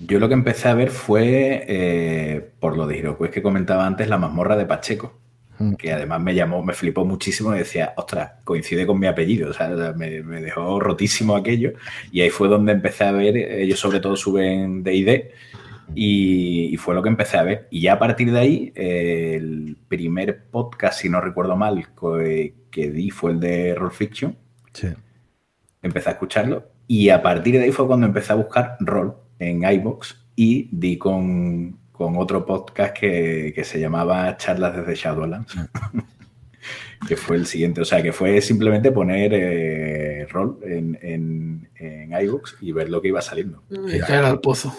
yo 0.00 0.18
lo 0.18 0.28
que 0.28 0.34
empecé 0.34 0.68
a 0.68 0.74
ver 0.74 0.90
fue, 0.90 1.64
eh, 1.66 2.52
por 2.60 2.76
lo 2.76 2.86
de 2.86 2.98
Hiroku, 2.98 3.24
es 3.24 3.30
que 3.30 3.40
comentaba 3.40 3.86
antes, 3.86 4.06
la 4.06 4.18
mazmorra 4.18 4.58
de 4.58 4.66
Pacheco. 4.66 5.22
Que 5.78 5.92
además 5.92 6.20
me 6.20 6.34
llamó, 6.34 6.62
me 6.62 6.72
flipó 6.72 7.04
muchísimo 7.04 7.54
y 7.54 7.58
decía, 7.58 7.94
ostras, 7.96 8.32
coincide 8.42 8.86
con 8.86 8.98
mi 8.98 9.06
apellido, 9.06 9.50
o 9.50 9.52
sea, 9.52 9.68
me, 9.96 10.22
dejó 10.40 10.80
rotísimo 10.80 11.36
aquello 11.36 11.74
y 12.10 12.20
ahí 12.20 12.30
fue 12.30 12.48
donde 12.48 12.72
empecé 12.72 13.04
a 13.04 13.12
ver, 13.12 13.36
ellos 13.36 13.78
sobre 13.78 14.00
todo 14.00 14.16
suben 14.16 14.82
D&D 14.82 15.30
y, 15.94 16.70
y, 16.72 16.76
fue 16.78 16.94
lo 16.94 17.02
que 17.02 17.10
empecé 17.10 17.36
a 17.36 17.44
ver. 17.44 17.68
Y 17.70 17.82
ya 17.82 17.94
a 17.94 17.98
partir 17.98 18.32
de 18.32 18.40
ahí, 18.40 18.72
el 18.74 19.76
primer 19.88 20.46
podcast, 20.50 21.00
si 21.00 21.08
no 21.08 21.20
recuerdo 21.20 21.56
mal, 21.56 21.86
que, 22.00 22.54
que 22.70 22.90
di 22.90 23.10
fue 23.10 23.32
el 23.32 23.40
de 23.40 23.74
Roll 23.74 23.92
Fiction. 23.92 24.36
Sí. 24.72 24.88
Empecé 25.82 26.08
a 26.08 26.12
escucharlo 26.12 26.72
y 26.86 27.08
a 27.10 27.22
partir 27.22 27.54
de 27.54 27.64
ahí 27.64 27.72
fue 27.72 27.86
cuando 27.86 28.06
empecé 28.06 28.32
a 28.32 28.36
buscar 28.36 28.76
rol 28.80 29.16
en 29.38 29.62
iBox 29.62 30.26
y 30.36 30.68
di 30.72 30.98
con, 30.98 31.78
con 31.92 32.16
otro 32.16 32.44
podcast 32.44 32.96
que, 32.98 33.52
que 33.54 33.64
se 33.64 33.78
llamaba 33.78 34.36
Charlas 34.36 34.76
desde 34.76 34.94
Shadowlands, 34.94 35.54
que 37.08 37.16
fue 37.16 37.36
el 37.36 37.46
siguiente. 37.46 37.80
O 37.82 37.84
sea, 37.84 38.02
que 38.02 38.12
fue 38.12 38.40
simplemente 38.40 38.90
poner 38.90 39.32
eh, 39.34 40.26
rol 40.30 40.58
en, 40.64 40.98
en, 41.02 41.68
en, 41.76 42.12
iBooks 42.24 42.56
y 42.60 42.72
ver 42.72 42.88
lo 42.88 43.00
que 43.00 43.08
iba 43.08 43.22
saliendo. 43.22 43.62
Y 43.70 44.00
caer 44.00 44.24
al 44.24 44.40
pozo. 44.40 44.74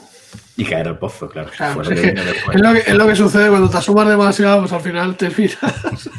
Y 0.57 0.65
caer 0.65 0.87
al 0.87 0.99
pozo, 0.99 1.29
claro. 1.29 1.49
es, 1.49 1.61
lo 1.61 2.73
que, 2.73 2.79
es, 2.79 2.95
lo 2.95 3.07
que, 3.07 3.15
sucede 3.15 3.49
cuando 3.49 3.69
te 3.69 3.77
asumas 3.77 4.07
demasiado, 4.07 4.59
pues 4.61 4.73
al 4.73 4.81
final 4.81 5.15
te 5.15 5.29
miras. 5.29 5.59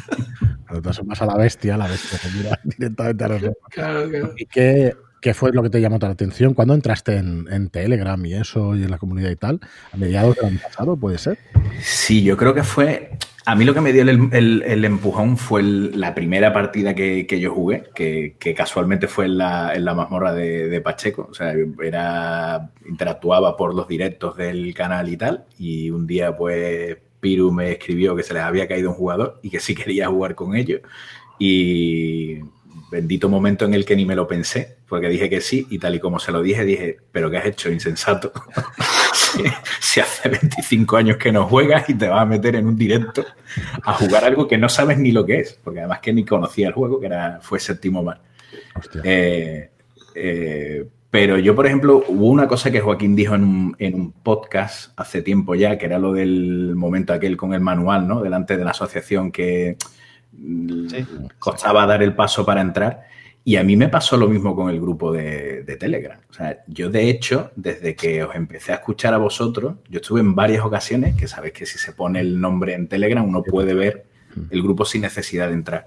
Cuando 0.67 0.81
te 0.81 0.89
asumas 0.89 1.21
a 1.21 1.27
la 1.27 1.37
bestia, 1.37 1.77
la 1.77 1.87
bestia 1.87 2.17
se 2.17 2.31
mira 2.31 2.59
directamente 2.63 3.23
a 3.23 3.27
los 3.27 3.41
Claro, 3.69 4.09
claro. 4.09 4.33
¿Y 4.35 4.45
qué, 4.47 4.95
¿Qué 5.25 5.33
fue 5.33 5.51
lo 5.51 5.63
que 5.63 5.71
te 5.71 5.81
llamó 5.81 5.97
la 5.99 6.09
atención? 6.09 6.53
¿Cuándo 6.53 6.75
entraste 6.75 7.15
en, 7.17 7.69
Telegram 7.69 8.23
y 8.27 8.35
eso 8.35 8.75
y 8.75 8.83
en 8.83 8.91
la 8.91 8.99
comunidad 8.99 9.31
y 9.31 9.35
tal? 9.35 9.59
¿A 9.91 9.97
mediados 9.97 10.35
del 10.35 10.45
año 10.45 10.59
pasado 10.61 10.95
puede 10.95 11.17
ser? 11.17 11.39
Sí, 11.81 12.21
yo 12.21 12.37
creo 12.37 12.53
que 12.53 12.61
fue... 12.61 13.09
A 13.47 13.55
mí 13.55 13.65
lo 13.65 13.73
que 13.73 13.81
me 13.81 13.91
dio 13.91 14.03
el, 14.03 14.85
empujón 14.85 15.37
fue 15.37 15.63
la 15.63 16.13
primera 16.13 16.53
partida 16.53 16.93
que, 16.93 17.25
yo 17.39 17.51
jugué, 17.51 17.85
que, 17.95 18.53
casualmente 18.55 19.07
fue 19.07 19.25
en 19.25 19.39
la, 19.39 19.73
en 19.73 19.83
la 19.83 19.95
mazmorra 19.95 20.31
de, 20.31 20.79
Pacheco. 20.81 21.27
O 21.31 21.33
sea, 21.33 21.55
era, 21.83 22.69
interactuaba 22.87 23.57
por 23.57 23.73
los 23.73 23.87
directos 23.87 24.37
del 24.37 24.75
canal 24.75 25.09
y 25.09 25.17
tal. 25.17 25.45
Y 25.57 25.89
un 25.89 26.05
día, 26.05 26.37
pues, 26.37 26.97
Piru 27.19 27.51
me 27.51 27.71
escribió 27.71 28.15
que 28.15 28.21
se 28.21 28.35
les 28.35 28.43
había 28.43 28.67
caído 28.67 28.91
un 28.91 28.95
jugador 28.95 29.39
y 29.41 29.49
que 29.49 29.59
sí 29.59 29.73
quería 29.73 30.07
jugar 30.07 30.35
con 30.35 30.55
ellos. 30.55 30.81
Y 31.39 32.41
bendito 32.91 33.27
momento 33.27 33.65
en 33.65 33.73
el 33.73 33.85
que 33.85 33.95
ni 33.95 34.05
me 34.05 34.15
lo 34.15 34.27
pensé, 34.27 34.74
porque 34.87 35.09
dije 35.09 35.29
que 35.29 35.41
sí, 35.41 35.65
y 35.69 35.79
tal 35.79 35.95
y 35.95 35.99
como 35.99 36.19
se 36.19 36.31
lo 36.31 36.41
dije, 36.41 36.63
dije, 36.63 36.97
pero 37.11 37.29
¿qué 37.31 37.37
has 37.37 37.45
hecho, 37.45 37.71
insensato? 37.71 38.31
si, 39.79 39.99
hace 39.99 40.29
25 40.29 40.97
años 40.97 41.17
que 41.17 41.31
no 41.31 41.47
juegas 41.47 41.89
y 41.89 41.95
te 41.95 42.07
vas 42.07 42.21
a 42.21 42.25
meter 42.25 42.55
en 42.55 42.67
un 42.67 42.75
directo 42.75 43.25
a 43.83 43.93
jugar 43.93 44.23
algo 44.25 44.47
que 44.47 44.57
no 44.57 44.69
sabes 44.69 44.97
ni 44.97 45.11
lo 45.11 45.25
que 45.25 45.39
es, 45.39 45.59
porque 45.63 45.79
además 45.79 45.99
que 45.99 46.13
ni 46.13 46.23
conocía 46.23 46.67
el 46.67 46.73
juego, 46.73 46.99
que 46.99 47.07
era, 47.07 47.39
fue 47.41 47.59
séptimo 47.59 48.03
mar. 48.03 48.21
Eh, 49.03 49.69
eh, 50.13 50.87
pero 51.09 51.39
yo, 51.39 51.55
por 51.55 51.65
ejemplo, 51.65 52.03
hubo 52.07 52.27
una 52.27 52.47
cosa 52.47 52.71
que 52.71 52.81
Joaquín 52.81 53.15
dijo 53.15 53.35
en 53.35 53.43
un, 53.43 53.75
en 53.79 53.95
un, 53.95 54.11
podcast 54.11 54.91
hace 54.99 55.21
tiempo 55.21 55.55
ya, 55.55 55.77
que 55.77 55.85
era 55.85 55.97
lo 55.97 56.11
del 56.11 56.75
momento 56.75 57.13
aquel 57.13 57.37
con 57.37 57.53
el 57.53 57.61
manual, 57.61 58.07
¿no? 58.07 58.21
Delante 58.21 58.57
de 58.57 58.65
la 58.65 58.71
asociación 58.71 59.31
que 59.31 59.77
costaba 61.39 61.85
dar 61.85 62.03
el 62.03 62.13
paso 62.13 62.45
para 62.45 62.61
entrar. 62.61 63.07
Y 63.47 63.57
a 63.57 63.63
mí 63.63 63.77
me 63.77 63.89
pasó 63.89 64.17
lo 64.17 64.27
mismo 64.27 64.55
con 64.55 64.71
el 64.71 64.81
grupo 64.81 65.11
de, 65.11 65.63
Telegram. 65.79 66.19
O 66.31 66.33
sea, 66.33 66.63
yo 66.65 66.89
de 66.89 67.09
hecho, 67.09 67.51
desde 67.55 67.95
que 67.95 68.23
os 68.23 68.33
empecé 68.33 68.71
a 68.71 68.77
escuchar 68.77 69.13
a 69.13 69.19
vosotros, 69.19 69.75
yo 69.87 69.99
estuve 69.99 70.19
en 70.19 70.33
varias 70.33 70.65
ocasiones, 70.65 71.15
que 71.15 71.27
sabéis 71.27 71.53
que 71.53 71.67
si 71.67 71.77
se 71.77 71.91
pone 71.91 72.21
el 72.21 72.41
nombre 72.41 72.73
en 72.73 72.87
Telegram 72.87 73.23
uno 73.23 73.43
puede 73.43 73.75
ver 73.75 74.05
el 74.49 74.63
grupo 74.63 74.83
sin 74.83 75.03
necesidad 75.03 75.49
de 75.49 75.53
entrar. 75.53 75.85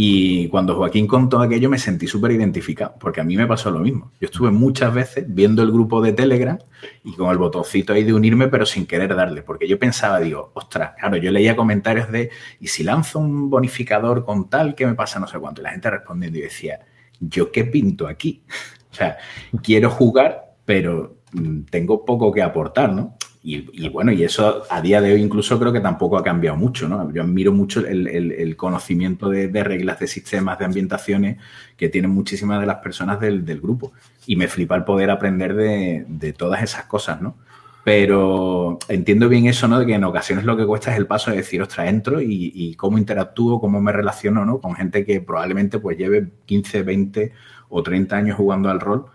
Y 0.00 0.46
cuando 0.46 0.76
Joaquín 0.76 1.08
contó 1.08 1.40
aquello 1.40 1.68
me 1.68 1.76
sentí 1.76 2.06
súper 2.06 2.30
identificado, 2.30 2.94
porque 3.00 3.20
a 3.20 3.24
mí 3.24 3.36
me 3.36 3.48
pasó 3.48 3.68
lo 3.68 3.80
mismo. 3.80 4.12
Yo 4.20 4.26
estuve 4.26 4.52
muchas 4.52 4.94
veces 4.94 5.24
viendo 5.26 5.60
el 5.60 5.72
grupo 5.72 6.00
de 6.00 6.12
Telegram 6.12 6.56
y 7.02 7.14
con 7.14 7.32
el 7.32 7.36
botoncito 7.36 7.94
ahí 7.94 8.04
de 8.04 8.14
unirme, 8.14 8.46
pero 8.46 8.64
sin 8.64 8.86
querer 8.86 9.16
darle, 9.16 9.42
porque 9.42 9.66
yo 9.66 9.76
pensaba, 9.76 10.20
digo, 10.20 10.52
ostras, 10.54 10.92
claro, 11.00 11.16
yo 11.16 11.32
leía 11.32 11.56
comentarios 11.56 12.12
de, 12.12 12.30
¿y 12.60 12.68
si 12.68 12.84
lanzo 12.84 13.18
un 13.18 13.50
bonificador 13.50 14.24
con 14.24 14.48
tal, 14.48 14.76
qué 14.76 14.86
me 14.86 14.94
pasa 14.94 15.18
no 15.18 15.26
sé 15.26 15.36
cuánto? 15.40 15.62
Y 15.62 15.64
la 15.64 15.70
gente 15.72 15.90
respondiendo 15.90 16.38
y 16.38 16.42
decía, 16.42 16.78
¿yo 17.18 17.50
qué 17.50 17.64
pinto 17.64 18.06
aquí? 18.06 18.44
o 18.92 18.94
sea, 18.94 19.16
quiero 19.64 19.90
jugar, 19.90 20.54
pero 20.64 21.16
mm, 21.32 21.62
tengo 21.70 22.04
poco 22.04 22.30
que 22.30 22.42
aportar, 22.42 22.92
¿no? 22.92 23.17
Y, 23.50 23.88
bueno, 23.88 24.12
y 24.12 24.24
eso 24.24 24.64
a 24.68 24.82
día 24.82 25.00
de 25.00 25.14
hoy 25.14 25.22
incluso 25.22 25.58
creo 25.58 25.72
que 25.72 25.80
tampoco 25.80 26.18
ha 26.18 26.22
cambiado 26.22 26.54
mucho, 26.54 26.86
¿no? 26.86 27.10
Yo 27.14 27.22
admiro 27.22 27.50
mucho 27.50 27.80
el, 27.80 28.54
conocimiento 28.58 29.30
de, 29.30 29.64
reglas, 29.64 29.98
de 30.00 30.06
sistemas, 30.06 30.58
de 30.58 30.66
ambientaciones 30.66 31.38
que 31.74 31.88
tienen 31.88 32.10
muchísimas 32.10 32.60
de 32.60 32.66
las 32.66 32.76
personas 32.80 33.18
del, 33.20 33.42
grupo. 33.58 33.92
Y 34.26 34.36
me 34.36 34.48
flipa 34.48 34.76
el 34.76 34.84
poder 34.84 35.10
aprender 35.10 35.54
de, 35.54 36.34
todas 36.36 36.62
esas 36.62 36.84
cosas, 36.84 37.22
¿no? 37.22 37.36
Pero 37.84 38.78
entiendo 38.86 39.30
bien 39.30 39.46
eso, 39.46 39.66
¿no? 39.66 39.78
De 39.78 39.86
que 39.86 39.94
en 39.94 40.04
ocasiones 40.04 40.44
lo 40.44 40.54
que 40.54 40.66
cuesta 40.66 40.92
es 40.92 40.98
el 40.98 41.06
paso 41.06 41.30
de 41.30 41.38
decir, 41.38 41.62
ostras, 41.62 41.88
entro 41.88 42.20
y, 42.20 42.52
y 42.54 42.74
cómo 42.74 42.98
interactúo, 42.98 43.62
cómo 43.62 43.80
me 43.80 43.92
relaciono, 43.92 44.44
¿no? 44.44 44.60
Con 44.60 44.74
gente 44.74 45.06
que 45.06 45.22
probablemente 45.22 45.78
pues 45.78 45.96
lleve 45.96 46.28
15, 46.44 46.82
20 46.82 47.32
o 47.70 47.82
30 47.82 48.14
años 48.14 48.36
jugando 48.36 48.68
al 48.68 48.78
rol 48.78 49.06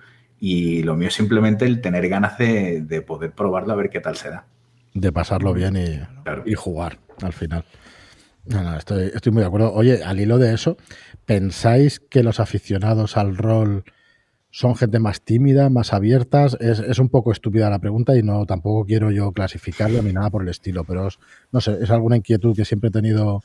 y 0.45 0.83
lo 0.83 0.97
mío 0.97 1.07
es 1.07 1.13
simplemente 1.13 1.63
el 1.63 1.79
tener 1.79 2.09
ganas 2.09 2.37
de, 2.37 3.01
poder 3.07 3.31
probarlo 3.31 3.71
a 3.71 3.77
ver 3.77 3.89
qué 3.89 4.01
tal 4.01 4.17
se 4.17 4.29
da. 4.29 4.45
De 4.93 5.09
pasarlo 5.13 5.53
bien 5.53 5.77
y, 6.45 6.53
jugar 6.53 6.99
al 7.21 7.31
final. 7.31 7.63
estoy, 8.77 9.09
estoy 9.15 9.31
muy 9.31 9.39
de 9.39 9.47
acuerdo. 9.47 9.71
Oye, 9.71 10.03
al 10.03 10.19
hilo 10.19 10.39
de 10.39 10.53
eso, 10.53 10.75
¿pensáis 11.25 12.01
que 12.01 12.23
los 12.23 12.41
aficionados 12.41 13.15
al 13.15 13.37
rol 13.37 13.85
son 14.49 14.75
gente 14.75 14.99
más 14.99 15.21
tímida, 15.21 15.69
más 15.69 15.93
abiertas? 15.93 16.57
Es, 16.59 16.99
un 16.99 17.07
poco 17.07 17.31
estúpida 17.31 17.69
la 17.69 17.79
pregunta 17.79 18.17
y 18.17 18.21
no 18.21 18.45
tampoco 18.45 18.85
quiero 18.85 19.11
yo 19.11 19.31
clasificarlo 19.31 20.01
ni 20.01 20.11
nada 20.11 20.29
por 20.29 20.41
el 20.41 20.49
estilo, 20.49 20.83
pero 20.83 21.07
no 21.53 21.61
sé, 21.61 21.77
es 21.81 21.89
alguna 21.89 22.17
inquietud 22.17 22.53
que 22.53 22.65
siempre 22.65 22.89
he 22.89 22.91
tenido 22.91 23.43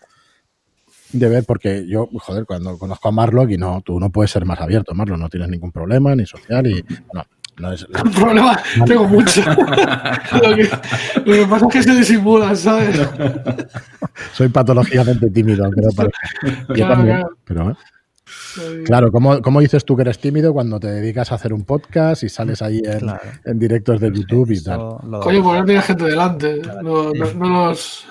de 1.13 1.29
ver, 1.29 1.45
porque 1.45 1.87
yo, 1.89 2.09
joder, 2.13 2.45
cuando 2.45 2.79
conozco 2.79 3.09
a 3.09 3.13
Marlock 3.13 3.51
y 3.51 3.57
no, 3.59 3.81
tú 3.85 3.99
no 3.99 4.11
puedes 4.11 4.31
ser 4.31 4.45
más 4.45 4.61
abierto, 4.61 4.95
Marlock, 4.95 5.19
no 5.19 5.29
tienes 5.29 5.49
ningún 5.49 5.73
problema, 5.73 6.15
ni 6.15 6.27
social, 6.27 6.67
y 6.67 6.85
no, 7.15 7.25
no 7.59 7.73
es... 7.73 7.87
Problema, 8.19 8.61
tengo 8.87 9.07
mucho. 9.09 9.41
lo, 9.51 10.57
que, 10.57 10.69
lo 11.25 11.33
que 11.33 11.47
pasa 11.49 11.67
es 11.67 11.73
que 11.73 11.83
se 11.83 11.95
disimula, 11.95 12.55
¿sabes? 12.55 13.01
Soy 14.33 14.49
patológicamente 14.49 15.31
tímido, 15.31 15.69
no. 15.69 15.83
Yo 15.83 16.75
Claro, 16.75 16.95
también, 16.95 17.17
claro. 17.19 17.37
pero... 17.45 17.71
¿eh? 17.71 17.75
Claro, 18.85 19.11
¿cómo, 19.11 19.41
¿cómo 19.41 19.61
dices 19.61 19.85
tú 19.85 19.97
que 19.97 20.03
eres 20.03 20.19
tímido 20.19 20.53
cuando 20.53 20.79
te 20.79 20.89
dedicas 20.89 21.33
a 21.33 21.37
hacer 21.37 21.53
un 21.55 21.65
podcast 21.65 22.23
y 22.25 22.29
sales 22.29 22.61
ahí 22.61 22.83
en, 22.85 22.99
Claro. 22.99 23.21
en 23.45 23.59
directos 23.59 24.01
de 24.01 24.13
YouTube 24.13 24.51
y 24.51 24.63
tal? 24.63 24.79
Coño, 25.23 25.43
pues 25.43 25.61
no 25.61 25.65
tenía 25.65 25.83
gente 25.83 26.05
delante. 26.05 26.61
No, 26.83 27.13
no, 27.15 27.33
no 27.35 27.69
los. 27.69 28.07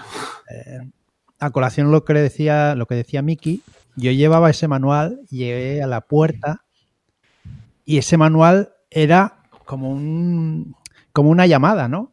A 1.39 1.49
colación 1.51 1.91
lo 1.91 2.03
que 2.03 2.13
decía, 2.13 2.75
lo 2.75 2.85
que 2.85 2.95
decía 2.95 3.21
Miki, 3.21 3.61
yo 3.95 4.11
llevaba 4.11 4.49
ese 4.49 4.67
manual, 4.67 5.21
llegué 5.29 5.81
a 5.81 5.87
la 5.87 6.01
puerta 6.01 6.63
y 7.85 7.97
ese 7.97 8.17
manual 8.17 8.73
era 8.89 9.39
como 9.65 9.89
un 9.89 10.75
como 11.11 11.29
una 11.29 11.47
llamada, 11.47 11.87
¿no? 11.87 12.11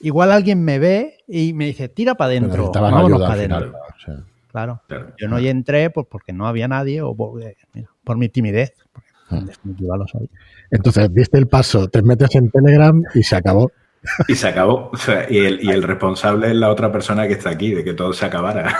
Igual 0.00 0.32
alguien 0.32 0.64
me 0.64 0.78
ve 0.78 1.18
y 1.28 1.52
me 1.52 1.66
dice, 1.66 1.88
tira 1.88 2.14
para 2.14 2.30
adentro, 2.30 2.72
vámonos 2.72 3.20
para 3.20 3.34
adentro. 3.34 3.58
final, 3.58 3.74
o 3.74 4.00
sea. 4.00 4.24
Claro. 4.50 4.82
Claro. 4.88 5.12
Yo 5.16 5.28
no 5.28 5.38
entré 5.38 5.90
pues, 5.90 6.06
porque 6.10 6.32
no 6.32 6.48
había 6.48 6.66
nadie 6.66 7.02
o 7.02 7.14
por, 7.14 7.40
eh, 7.42 7.56
mira, 7.72 7.88
por 8.02 8.16
mi 8.16 8.28
timidez. 8.28 8.72
porque 8.92 9.10
en 9.30 9.46
definitiva 9.46 9.96
lo. 9.96 10.06
Entonces, 10.70 11.14
diste 11.14 11.38
el 11.38 11.46
paso, 11.46 11.88
te 11.88 12.02
metes 12.02 12.34
en 12.34 12.50
Telegram 12.50 13.00
y 13.14 13.22
se 13.22 13.36
acabó. 13.36 13.70
Y 14.28 14.34
se 14.34 14.48
acabó. 14.48 14.90
O 14.92 14.96
sea, 14.96 15.26
y, 15.30 15.38
el, 15.38 15.62
y 15.62 15.70
el 15.70 15.82
responsable 15.82 16.48
es 16.48 16.56
la 16.56 16.70
otra 16.70 16.90
persona 16.90 17.26
que 17.26 17.34
está 17.34 17.50
aquí, 17.50 17.72
de 17.72 17.84
que 17.84 17.92
todo 17.92 18.12
se 18.12 18.26
acabara. 18.26 18.76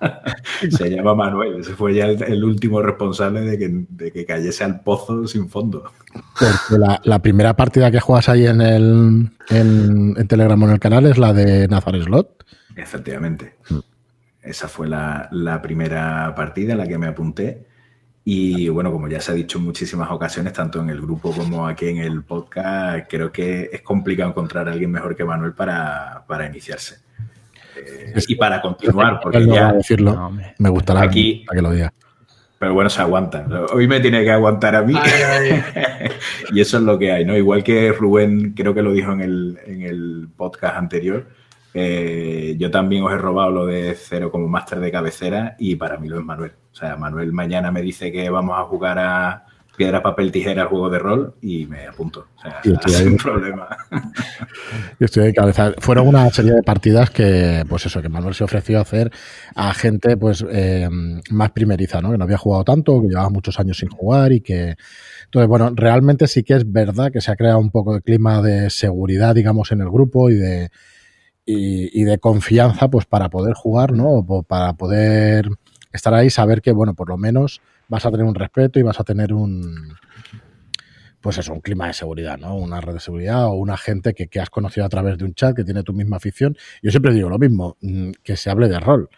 se 0.70 0.90
llama 0.90 1.14
Manuel. 1.14 1.60
Ese 1.60 1.74
fue 1.74 1.94
ya 1.94 2.06
el, 2.06 2.22
el 2.22 2.44
último 2.44 2.82
responsable 2.82 3.42
de 3.42 3.58
que, 3.58 3.84
de 3.88 4.12
que 4.12 4.24
cayese 4.24 4.64
al 4.64 4.80
pozo 4.80 5.26
sin 5.26 5.48
fondo. 5.48 5.92
Porque 6.38 6.78
la, 6.78 7.00
la 7.04 7.18
primera 7.20 7.54
partida 7.54 7.90
que 7.90 8.00
juegas 8.00 8.28
ahí 8.28 8.46
en 8.46 8.60
el 8.60 9.30
en, 9.50 10.14
en 10.16 10.28
Telegram 10.28 10.62
o 10.62 10.66
en 10.66 10.72
el 10.72 10.80
canal 10.80 11.06
es 11.06 11.18
la 11.18 11.32
de 11.32 11.68
Nazar 11.68 12.00
Slot. 12.02 12.44
Efectivamente. 12.76 13.56
Esa 14.42 14.68
fue 14.68 14.88
la, 14.88 15.28
la 15.32 15.60
primera 15.60 16.34
partida 16.34 16.72
en 16.72 16.78
la 16.78 16.86
que 16.86 16.98
me 16.98 17.08
apunté. 17.08 17.66
Y 18.24 18.68
bueno, 18.68 18.92
como 18.92 19.08
ya 19.08 19.20
se 19.20 19.32
ha 19.32 19.34
dicho 19.34 19.58
en 19.58 19.64
muchísimas 19.64 20.10
ocasiones, 20.10 20.52
tanto 20.52 20.80
en 20.80 20.90
el 20.90 21.00
grupo 21.00 21.32
como 21.32 21.66
aquí 21.66 21.88
en 21.88 21.98
el 21.98 22.22
podcast, 22.22 23.06
creo 23.08 23.32
que 23.32 23.70
es 23.72 23.80
complicado 23.82 24.30
encontrar 24.30 24.68
a 24.68 24.72
alguien 24.72 24.90
mejor 24.90 25.16
que 25.16 25.24
Manuel 25.24 25.52
para, 25.52 26.22
para 26.26 26.46
iniciarse. 26.46 27.00
Eh, 27.76 28.14
y 28.28 28.34
para 28.34 28.60
continuar, 28.60 29.20
porque 29.22 29.40
no 29.40 29.54
ya 29.54 29.72
decirlo. 29.72 30.12
No. 30.14 30.38
Me 30.58 30.68
gustará 30.68 31.02
Aquí- 31.02 31.44
para 31.46 31.56
que 31.56 31.62
lo 31.62 31.70
diga. 31.72 31.92
Pero 32.58 32.74
bueno, 32.74 32.90
se 32.90 33.00
aguanta. 33.00 33.46
Hoy 33.72 33.88
me 33.88 34.00
tiene 34.00 34.22
que 34.22 34.30
aguantar 34.30 34.76
a 34.76 34.82
mí. 34.82 34.92
Ay, 34.94 35.22
ay. 35.22 36.10
y 36.52 36.60
eso 36.60 36.76
es 36.76 36.82
lo 36.82 36.98
que 36.98 37.10
hay, 37.10 37.24
¿no? 37.24 37.34
Igual 37.34 37.64
que 37.64 37.90
Rubén, 37.90 38.52
creo 38.52 38.74
que 38.74 38.82
lo 38.82 38.92
dijo 38.92 39.12
en 39.12 39.22
el, 39.22 39.58
en 39.64 39.80
el 39.80 40.28
podcast 40.36 40.76
anterior, 40.76 41.26
eh, 41.74 42.56
yo 42.58 42.70
también 42.70 43.04
os 43.04 43.12
he 43.12 43.18
robado 43.18 43.50
lo 43.50 43.66
de 43.66 43.94
cero 43.94 44.30
como 44.30 44.48
máster 44.48 44.80
de 44.80 44.90
cabecera 44.90 45.56
y 45.58 45.76
para 45.76 45.98
mí 45.98 46.08
lo 46.08 46.18
es 46.18 46.24
Manuel. 46.24 46.52
O 46.72 46.74
sea, 46.74 46.96
Manuel 46.96 47.32
mañana 47.32 47.70
me 47.70 47.82
dice 47.82 48.10
que 48.10 48.28
vamos 48.30 48.58
a 48.58 48.64
jugar 48.64 48.98
a 48.98 49.46
piedra, 49.80 50.02
papel, 50.02 50.30
tijera, 50.30 50.66
juego 50.66 50.90
de 50.90 50.98
rol 50.98 51.34
y 51.40 51.64
me 51.64 51.86
apunto. 51.86 52.26
O 52.36 52.40
sea, 52.42 52.60
estoy 52.62 52.92
sin 52.92 53.16
problema. 53.16 53.66
Yo 54.98 55.06
estoy 55.06 55.24
de 55.24 55.32
cabeza. 55.32 55.72
Fueron 55.78 56.06
una 56.08 56.28
serie 56.28 56.52
de 56.52 56.62
partidas 56.62 57.08
que, 57.08 57.64
pues 57.66 57.86
eso, 57.86 58.02
que 58.02 58.10
Manuel 58.10 58.34
se 58.34 58.44
ofreció 58.44 58.76
a 58.76 58.82
hacer 58.82 59.10
a 59.54 59.72
gente 59.72 60.18
pues 60.18 60.44
eh, 60.50 60.86
más 61.30 61.52
primeriza, 61.52 62.02
¿no? 62.02 62.10
Que 62.10 62.18
no 62.18 62.24
había 62.24 62.36
jugado 62.36 62.62
tanto, 62.62 63.00
que 63.00 63.08
llevaba 63.08 63.30
muchos 63.30 63.58
años 63.58 63.78
sin 63.78 63.88
jugar 63.88 64.32
y 64.32 64.42
que. 64.42 64.76
Entonces, 65.24 65.48
bueno, 65.48 65.72
realmente 65.74 66.26
sí 66.26 66.42
que 66.42 66.56
es 66.56 66.70
verdad 66.70 67.10
que 67.10 67.22
se 67.22 67.30
ha 67.30 67.36
creado 67.36 67.58
un 67.58 67.70
poco 67.70 67.94
de 67.94 68.02
clima 68.02 68.42
de 68.42 68.68
seguridad, 68.68 69.34
digamos, 69.34 69.72
en 69.72 69.80
el 69.80 69.88
grupo 69.88 70.28
y 70.28 70.34
de. 70.34 70.68
Y, 71.50 72.00
y 72.00 72.04
de 72.04 72.18
confianza, 72.18 72.88
pues 72.88 73.06
para 73.06 73.28
poder 73.28 73.54
jugar, 73.54 73.92
¿no? 73.92 74.08
O 74.08 74.42
para 74.42 74.74
poder 74.74 75.48
estar 75.92 76.14
ahí, 76.14 76.30
saber 76.30 76.62
que, 76.62 76.72
bueno, 76.72 76.94
por 76.94 77.08
lo 77.08 77.16
menos 77.16 77.60
vas 77.88 78.06
a 78.06 78.10
tener 78.10 78.24
un 78.24 78.34
respeto 78.34 78.78
y 78.78 78.82
vas 78.82 79.00
a 79.00 79.04
tener 79.04 79.32
un, 79.32 79.94
pues 81.20 81.38
eso, 81.38 81.52
un 81.52 81.60
clima 81.60 81.86
de 81.86 81.92
seguridad, 81.92 82.38
¿no? 82.38 82.56
Una 82.56 82.80
red 82.80 82.94
de 82.94 83.00
seguridad 83.00 83.46
o 83.46 83.52
una 83.54 83.76
gente 83.76 84.14
que, 84.14 84.28
que 84.28 84.40
has 84.40 84.50
conocido 84.50 84.86
a 84.86 84.88
través 84.88 85.18
de 85.18 85.24
un 85.24 85.34
chat 85.34 85.54
que 85.54 85.64
tiene 85.64 85.82
tu 85.82 85.92
misma 85.92 86.16
afición. 86.16 86.56
Yo 86.82 86.90
siempre 86.90 87.12
digo 87.12 87.28
lo 87.28 87.38
mismo, 87.38 87.76
mm, 87.82 88.12
que 88.22 88.36
se 88.36 88.50
hable 88.50 88.68
de 88.68 88.80
rol. 88.80 89.08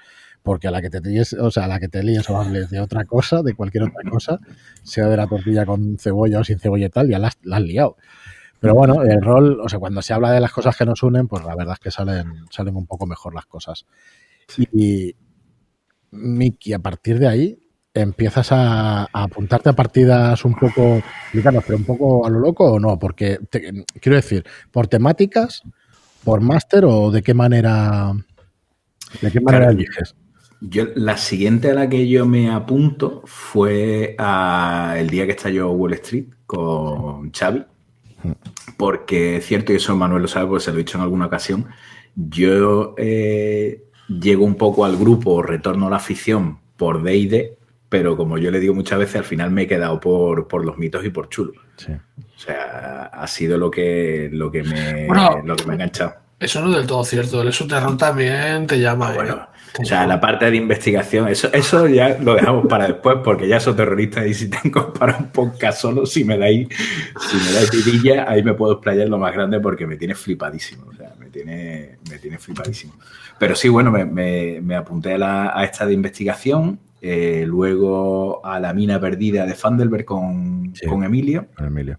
Porque 0.43 0.67
a 0.67 0.73
la 0.73 0.83
que 0.83 0.91
te 0.91 1.01
líes, 1.01 1.35
o 1.35 1.53
sea, 1.53 1.67
a 1.67 1.69
la 1.69 1.79
que 1.79 1.87
te 1.89 2.03
líes 2.03 2.29
o 2.29 2.37
hables 2.37 2.69
de 2.69 2.81
otra 2.81 3.05
cosa, 3.05 3.43
de 3.43 3.55
cualquier 3.55 3.85
otra 3.85 4.11
cosa, 4.11 4.41
sea 4.83 5.07
de 5.07 5.17
la 5.17 5.29
tortilla 5.29 5.65
con 5.65 5.99
cebolla 5.99 6.41
o 6.41 6.45
sin 6.45 6.59
cebolla 6.59 6.87
y 6.87 6.91
tal, 6.91 7.09
ya 7.09 7.21
la 7.21 7.31
la 7.45 7.59
has 7.59 7.63
liado. 7.63 7.97
Pero 8.63 8.75
bueno, 8.75 9.03
el 9.03 9.21
rol, 9.21 9.61
o 9.61 9.69
sea, 9.69 9.79
cuando 9.81 10.01
se 10.01 10.13
habla 10.15 10.31
de 10.31 10.41
las 10.41 10.53
cosas 10.53 10.77
que 10.77 10.87
nos 10.87 11.03
unen, 11.03 11.27
pues 11.27 11.45
la 11.45 11.55
verdad 11.57 11.75
es 11.75 11.81
que 11.81 11.91
salen, 11.91 12.47
salen 12.49 12.77
un 12.77 12.87
poco 12.87 13.07
mejor 13.07 13.35
las 13.35 13.45
cosas. 13.47 13.85
Y 14.73 15.15
Miki, 16.13 16.73
a 16.73 16.79
partir 16.79 17.19
de 17.19 17.27
ahí, 17.27 17.59
empiezas 17.93 18.53
a, 18.53 19.03
a 19.03 19.09
apuntarte 19.25 19.69
a 19.69 19.73
partidas 19.73 20.45
un 20.45 20.55
poco, 20.55 21.03
pero 21.33 21.77
un 21.77 21.85
poco 21.85 22.25
a 22.25 22.31
lo 22.31 22.39
loco 22.39 22.73
o 22.73 22.79
no, 22.81 22.99
porque 22.99 23.39
te- 23.51 23.85
quiero 24.01 24.17
decir, 24.17 24.45
por 24.71 24.87
temáticas, 24.87 25.63
por 26.23 26.41
máster 26.41 26.85
o 26.85 27.11
de 27.11 27.21
qué 27.23 27.35
manera, 27.35 28.13
de 29.21 29.31
qué 29.33 29.41
manera 29.41 29.65
Claro. 29.65 29.79
eliges. 29.79 30.15
Yo, 30.61 30.85
la 30.95 31.17
siguiente 31.17 31.73
a 31.73 31.75
la 31.75 31.89
que 31.89 32.09
yo 32.09 32.25
me 32.25 32.49
apunto 32.49 33.23
fue 33.25 34.15
a 34.17 34.95
el 34.97 35.11
día 35.11 35.27
que 35.27 35.33
estalló 35.33 35.73
Wall 35.73 35.95
Street 35.95 36.27
con 36.47 37.33
Xavi. 37.33 37.65
Porque 38.77 39.37
es 39.37 39.47
cierto, 39.47 39.73
y 39.73 39.77
eso 39.77 39.97
Manuel 39.97 40.23
lo 40.23 40.29
sabe, 40.29 40.47
porque 40.47 40.65
se 40.65 40.71
lo 40.71 40.77
he 40.77 40.81
dicho 40.81 40.99
en 40.99 41.05
alguna 41.05 41.27
ocasión, 41.27 41.69
yo 42.15 42.95
eh, 42.99 43.85
llego 44.09 44.45
un 44.45 44.57
poco 44.57 44.85
al 44.85 44.97
grupo, 44.97 45.43
retorno 45.43 45.87
a 45.87 45.91
la 45.91 45.97
afición 45.97 46.59
por 46.77 47.03
D&D, 47.03 47.57
pero 47.89 48.17
como 48.17 48.39
yo 48.39 48.51
le 48.51 48.61
digo 48.61 48.75
muchas 48.75 48.99
veces, 48.99 49.17
al 49.17 49.25
final 49.25 49.51
me 49.51 49.63
he 49.63 49.67
quedado 49.67 50.01
por, 50.01 50.49
por 50.49 50.65
los 50.65 50.79
mitos 50.79 51.05
y 51.05 51.11
por 51.11 51.29
chulo. 51.29 51.53
Sí. 51.77 51.93
O 51.93 52.39
sea, 52.39 53.05
ha 53.05 53.27
sido 53.27 53.59
lo 53.59 53.71
que, 53.71 54.31
lo 54.33 54.51
que, 54.51 54.63
me, 54.63 55.07
Bueno, 55.07 55.43
lo 55.45 55.57
que 55.57 55.67
me 55.67 55.73
ha 55.73 55.75
enganchado. 55.75 56.15
Eso 56.41 56.61
no 56.61 56.71
es 56.71 56.77
del 56.77 56.87
todo 56.87 57.05
cierto. 57.05 57.43
El 57.43 57.53
Soterrón 57.53 57.97
también 57.97 58.67
te 58.67 58.81
llama. 58.81 59.09
Ah, 59.09 59.13
¿eh? 59.13 59.15
bueno, 59.15 59.49
o 59.81 59.85
sea, 59.85 60.07
la 60.07 60.21
parte 60.21 60.51
de 60.51 60.57
investigación, 60.57 61.29
eso, 61.29 61.49
eso 61.53 61.87
ya 61.89 62.19
lo 62.19 62.35
dejamos 62.35 62.67
para 62.67 62.87
después, 62.87 63.17
porque 63.25 63.49
ya 63.49 63.59
soy 63.61 63.75
terrorista 63.75 64.27
y 64.27 64.35
si 64.35 64.51
tengo 64.51 64.93
para 64.99 65.17
un 65.17 65.29
podcast 65.29 65.81
solo, 65.81 66.05
si 66.07 66.25
me 66.25 66.37
dais, 66.37 66.69
si 66.69 67.37
me 67.37 67.53
dais 67.53 67.71
vidilla, 67.71 68.29
ahí 68.31 68.43
me 68.43 68.55
puedo 68.55 68.75
explayar 68.75 69.09
lo 69.09 69.19
más 69.19 69.33
grande 69.33 69.61
porque 69.61 69.87
me 69.87 69.97
tiene 69.97 70.15
flipadísimo. 70.15 70.87
O 70.89 70.95
sea, 70.95 71.15
me 71.19 71.31
tiene, 71.31 71.97
me 72.11 72.19
tiene 72.19 72.39
flipadísimo. 72.39 72.95
Pero 73.39 73.55
sí, 73.55 73.69
bueno, 73.69 73.91
me, 73.91 74.05
me- 74.05 74.61
me 74.61 74.77
apunté 74.77 75.15
a, 75.15 75.19
la- 75.19 75.59
a 75.59 75.65
esta 75.65 75.87
de 75.87 75.95
investigación, 75.95 76.79
eh, 77.01 77.45
luego 77.47 78.45
a 78.47 78.61
la 78.61 78.73
mina 78.75 79.01
perdida 79.01 79.45
de 79.47 79.55
Fandelberg 79.55 80.05
con, 80.05 80.73
Sí. 80.75 80.87
con 80.87 81.03
Emilio. 81.03 81.47
Con 81.57 81.67
Emilio. 81.67 81.99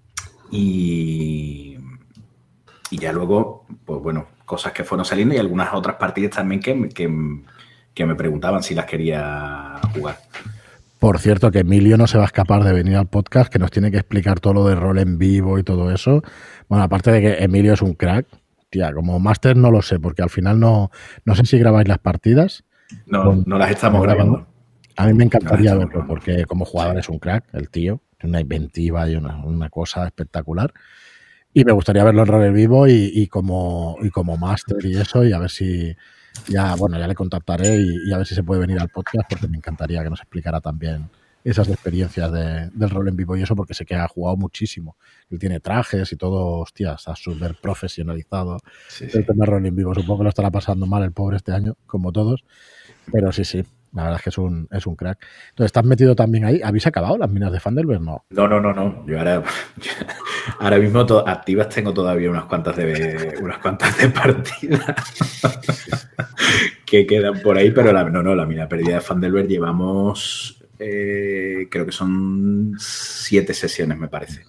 Y, 0.52 1.78
y 2.90 2.98
ya 2.98 3.12
luego, 3.12 3.66
pues 3.86 4.00
bueno, 4.02 4.28
cosas 4.46 4.72
que 4.72 4.84
fueron 4.84 5.04
saliendo 5.06 5.34
y 5.36 5.40
algunas 5.40 5.74
otras 5.74 5.96
partidas 5.96 6.32
también 6.36 6.62
que, 6.62 6.90
que, 6.90 7.08
que 7.94 8.06
me 8.06 8.16
preguntaban 8.16 8.64
si 8.64 8.74
las 8.76 8.86
quería 8.86 9.80
jugar. 9.94 10.18
Por 11.00 11.20
cierto, 11.20 11.52
que 11.52 11.60
Emilio 11.60 11.98
no 11.98 12.08
se 12.08 12.18
va 12.18 12.24
a 12.24 12.28
escapar 12.28 12.64
de 12.64 12.72
venir 12.72 12.96
al 12.96 13.08
podcast, 13.08 13.52
que 13.52 13.60
nos 13.60 13.72
tiene 13.72 13.92
que 13.92 13.98
explicar 13.98 14.40
todo 14.40 14.54
lo 14.54 14.68
de 14.68 14.76
rol 14.76 15.00
en 15.00 15.18
vivo 15.18 15.60
y 15.60 15.64
todo 15.64 15.92
eso. 15.92 16.24
Bueno, 16.70 16.84
aparte 16.84 17.12
de 17.12 17.22
que 17.22 17.44
Emilio 17.44 17.74
es 17.74 17.82
un 17.82 17.94
crack, 17.94 18.26
tía, 18.70 18.94
como 18.94 19.20
máster 19.20 19.58
no 19.58 19.70
lo 19.70 19.82
sé, 19.82 20.00
porque 20.00 20.22
al 20.22 20.30
final 20.30 20.60
no, 20.60 20.92
no 21.26 21.36
sé 21.36 21.46
si 21.46 21.60
grabáis 21.60 21.88
las 21.88 22.00
partidas. 22.00 22.64
No, 23.06 23.44
no 23.46 23.58
las 23.58 23.72
estamos 23.72 24.00
No, 24.00 24.04
grabando. 24.04 24.48
A 24.96 25.08
mí 25.08 25.14
me 25.14 25.26
encantaría 25.26 25.74
está 25.74 25.86
verlo, 25.86 26.06
porque 26.08 26.46
como 26.46 26.64
jugador 26.66 26.98
es 26.98 27.10
un 27.10 27.20
crack, 27.20 27.46
el 27.54 27.70
tío, 27.70 28.02
una 28.24 28.40
inventiva 28.40 29.10
y 29.10 29.16
una, 29.16 29.44
una 29.44 29.70
cosa 29.70 30.06
espectacular. 30.06 30.74
Y 31.54 31.66
me 31.66 31.74
gustaría 31.74 32.04
verlo 32.04 32.22
en 32.22 32.28
rol 32.28 32.46
en 32.46 32.54
vivo 32.54 32.88
y, 32.88 33.12
y 33.14 33.28
como, 33.28 33.98
y 34.02 34.10
como 34.10 34.38
máster 34.38 34.78
y 34.86 34.96
eso, 34.96 35.26
y 35.26 35.34
a 35.34 35.40
ver 35.40 35.50
si 35.50 35.96
ya, 36.48 36.76
bueno, 36.76 36.98
ya 37.00 37.08
le 37.08 37.16
contactaré 37.16 37.78
y, 37.78 38.10
y 38.10 38.14
a 38.14 38.18
ver 38.18 38.28
si 38.28 38.36
se 38.36 38.44
puede 38.44 38.62
venir 38.62 38.80
al 38.80 38.90
podcast, 38.90 39.30
porque 39.30 39.48
me 39.48 39.58
encantaría 39.58 40.04
que 40.04 40.10
nos 40.10 40.20
explicara 40.20 40.62
también 40.62 41.10
esas 41.44 41.68
experiencias 41.68 42.32
de- 42.32 42.70
del 42.74 42.90
rol 42.90 43.08
en 43.10 43.18
vivo 43.18 43.36
y 43.36 43.42
eso, 43.42 43.54
porque 43.56 43.74
sé 43.74 43.86
que 43.86 43.96
ha 43.96 44.08
jugado 44.08 44.38
muchísimo. 44.38 44.96
Él 45.30 45.40
tiene 45.40 45.60
trajes 45.60 46.12
y 46.14 46.16
todo, 46.16 46.60
hostia, 46.60 46.94
está 46.94 47.16
súper 47.16 47.58
profesionalizado 47.62 48.60
Sí, 48.88 49.10
sí. 49.10 49.18
el 49.18 49.26
tema 49.26 49.46
rol 49.46 49.66
en 49.66 49.76
vivo. 49.76 49.94
Supongo 49.94 50.20
que 50.20 50.24
lo 50.24 50.30
estará 50.30 50.52
pasando 50.52 50.86
mal 50.86 51.04
el 51.04 51.12
pobre 51.12 51.36
este 51.38 51.52
año, 51.52 51.76
como 51.86 52.12
todos. 52.14 52.46
Pero 53.12 53.32
sí, 53.34 53.44
sí. 53.44 53.64
La 53.94 54.04
verdad 54.04 54.18
es 54.18 54.24
que 54.24 54.30
es 54.30 54.38
un, 54.38 54.68
es 54.72 54.88
un 54.88 54.96
crack. 54.96 55.20
Entonces, 55.50 55.68
¿estás 55.68 55.86
metido 55.86 56.16
también 56.16 56.46
ahí? 56.46 56.62
¿Habéis 56.64 56.88
acabado 56.88 57.18
las 57.18 57.30
minas 57.30 57.52
de 57.52 57.60
Fandelberg? 57.60 58.02
No. 58.02 58.26
No, 58.32 58.48
no, 58.48 58.60
no. 58.60 59.06
Yo 59.06 59.20
ahora, 59.20 59.44
ahora 60.60 60.78
mismo 60.78 61.02
activas 61.26 61.70
tengo 61.70 61.94
todavía 61.94 62.30
unas 62.30 62.46
cuantas 62.46 62.76
de 62.76 63.36
unas 63.42 63.60
cuantas 63.60 63.98
de 63.98 64.10
partidas 64.10 64.84
que 66.86 67.06
quedan 67.06 67.40
por 67.42 67.58
ahí, 67.58 67.72
pero 67.72 67.94
no, 68.10 68.24
no, 68.24 68.36
la 68.36 68.46
mina 68.46 68.68
perdida 68.68 68.96
de 68.96 69.02
Fandelberg 69.02 69.48
llevamos 69.48 70.60
eh, 70.80 71.68
creo 71.70 71.86
que 71.86 71.92
son 71.92 72.74
siete 72.78 73.54
sesiones, 73.54 73.98
me 73.98 74.08
parece. 74.08 74.46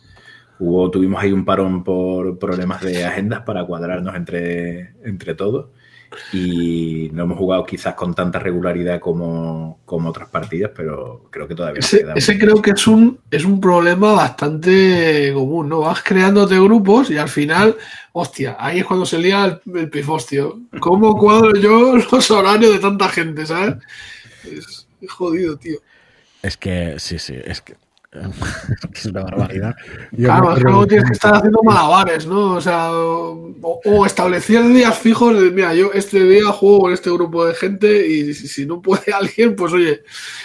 Hubo, 0.59 0.91
tuvimos 0.91 1.23
ahí 1.23 1.33
un 1.33 1.45
parón 1.45 1.85
por 1.85 2.39
problemas 2.39 2.81
de 2.81 3.05
agendas 3.05 3.43
para 3.43 3.65
cuadrarnos 3.65 4.15
entre, 4.15 4.95
entre 5.05 5.35
todos 5.35 5.69
y 6.33 7.11
no 7.13 7.25
hemos 7.25 7.39
jugado 7.39 7.65
quizás 7.65 7.95
con 7.95 8.15
tanta 8.15 8.39
regularidad 8.39 9.01
como, 9.01 9.81
otras 9.87 10.29
partidas, 10.29 10.73
pero 10.75 11.27
creo 11.31 11.49
que 11.49 11.55
todavía 11.55 11.81
ese, 11.81 12.05
ese 12.15 12.39
creo 12.39 12.61
que 12.61 12.73
es 12.73 12.87
un, 12.87 13.19
es 13.31 13.45
un 13.45 13.61
problema 13.61 14.13
bastante 14.13 15.33
común, 15.35 15.69
¿no? 15.69 15.81
Vas 15.81 16.03
creándote 16.03 16.59
grupos 16.59 17.11
y 17.11 17.19
al 17.19 17.29
final, 17.29 17.77
hostia, 18.13 18.57
ahí 18.59 18.81
es 18.81 18.85
cuando 18.85 19.07
se 19.07 19.19
lía 19.19 19.45
el, 19.45 19.79
el 19.79 19.91
pifostio. 19.91 20.61
¿Cómo 20.81 21.17
cuadro 21.17 21.55
yo 21.55 21.97
los 22.13 22.31
horarios 22.31 22.73
de 22.73 22.79
tanta 22.79 23.09
gente, 23.09 23.47
¿sabes? 23.47 23.77
es 24.45 25.11
jodido, 25.11 25.57
tío. 25.57 25.79
Es 26.43 26.57
que, 26.57 26.97
sí, 26.99 27.19
sí, 27.19 27.35
es 27.43 27.61
que 27.63 27.75
es 28.95 29.07
una 29.07 29.23
barbaridad. 29.23 29.75
claro, 30.17 30.57
es 30.57 30.65
que 30.65 30.87
tienes 30.89 31.07
que 31.07 31.13
estar 31.13 31.35
haciendo 31.35 31.63
malabares, 31.63 32.27
¿no? 32.27 32.53
O 32.53 32.61
sea, 32.61 32.91
o, 32.93 34.07
establecer 34.07 34.67
días 34.69 34.97
fijos 34.99 35.39
de, 35.39 35.51
mira, 35.51 35.75
yo 35.75 35.93
este 35.93 36.23
día 36.25 36.47
juego 36.53 36.83
con 36.83 36.93
este 36.93 37.11
grupo 37.11 37.45
de 37.45 37.55
gente 37.55 38.07
y 38.07 38.35
si, 38.35 38.67
no 38.67 38.81
puede 38.81 39.13
alguien, 39.15 39.57
pues 39.57 39.73
oye, 39.73 40.03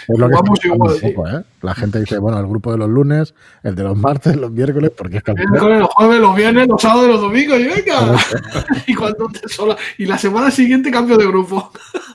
vamos 0.08 0.60
igual. 0.64 1.36
¿eh? 1.36 1.44
La 1.62 1.74
gente 1.74 2.00
dice, 2.00 2.18
bueno, 2.18 2.38
el 2.40 2.46
grupo 2.46 2.72
de 2.72 2.78
los 2.78 2.88
lunes, 2.88 3.34
el 3.62 3.74
de 3.74 3.82
los 3.82 3.96
martes, 3.96 4.34
los 4.36 4.50
miércoles, 4.50 4.90
porque 4.96 5.18
es 5.18 5.22
que... 5.22 5.32
Los 5.32 5.88
jueves, 5.90 6.20
los 6.20 6.34
viernes, 6.34 6.68
los 6.68 6.80
sábados, 6.80 7.08
los 7.08 7.20
domingos, 7.20 7.60
y 7.60 7.64
venga. 7.64 8.16
y, 8.86 8.94
cuando 8.94 9.28
te 9.28 9.48
sola... 9.48 9.76
y 9.98 10.06
la 10.06 10.16
semana 10.16 10.50
siguiente 10.50 10.90
cambio 10.90 11.18
de 11.18 11.26
grupo. 11.26 11.70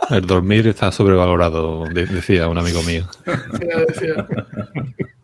el 0.10 0.26
dormir 0.26 0.68
está 0.68 0.92
sobrevalorado, 0.92 1.86
decía 1.86 2.48
un 2.48 2.58
amigo 2.58 2.82
mío. 2.84 3.08
Decía. 3.88 4.28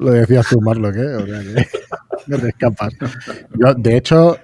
Lo 0.02 0.12
decías 0.12 0.48
tú, 0.50 0.60
Marlo, 0.60 0.92
¿qué? 0.92 1.02
O 1.02 1.26
sea, 1.28 1.40
que 1.42 1.68
no 2.28 2.38
te 2.40 2.50
escapas. 2.50 2.94
Yo, 3.54 3.74
de 3.76 3.98
hecho, 3.98 4.38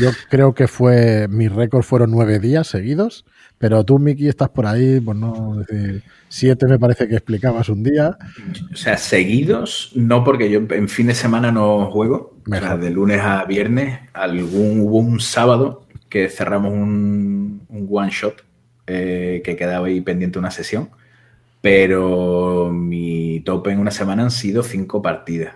yo 0.00 0.10
creo 0.28 0.54
que 0.54 0.68
fue. 0.68 1.26
Mis 1.28 1.50
récords 1.50 1.86
fueron 1.86 2.10
nueve 2.10 2.38
días 2.38 2.66
seguidos. 2.66 3.24
Pero 3.56 3.82
tú, 3.82 3.98
Miki, 3.98 4.28
estás 4.28 4.50
por 4.50 4.66
ahí, 4.66 5.00
pues 5.00 5.16
no 5.16 5.56
decir, 5.56 6.02
siete 6.28 6.66
me 6.66 6.78
parece 6.78 7.08
que 7.08 7.14
explicabas 7.14 7.70
un 7.70 7.82
día. 7.82 8.18
O 8.72 8.76
sea, 8.76 8.98
seguidos, 8.98 9.92
no 9.94 10.22
porque 10.22 10.50
yo 10.50 10.60
en 10.68 10.88
fin 10.88 11.06
de 11.06 11.14
semana 11.14 11.50
no 11.50 11.90
juego. 11.90 12.36
O 12.46 12.54
sea, 12.54 12.76
de 12.76 12.90
lunes 12.90 13.20
a 13.22 13.44
viernes, 13.46 14.00
algún, 14.12 14.80
hubo 14.80 14.98
un 14.98 15.18
sábado 15.18 15.86
que 16.10 16.28
cerramos 16.28 16.72
un, 16.74 17.62
un 17.70 17.88
one 17.90 18.10
shot 18.10 18.44
eh, 18.86 19.40
que 19.42 19.56
quedaba 19.56 19.86
ahí 19.86 20.02
pendiente 20.02 20.38
una 20.38 20.50
sesión 20.50 20.90
pero 21.64 22.70
mi 22.70 23.40
tope 23.40 23.70
en 23.70 23.78
una 23.78 23.90
semana 23.90 24.22
han 24.22 24.30
sido 24.30 24.62
cinco 24.62 25.00
partidas. 25.00 25.54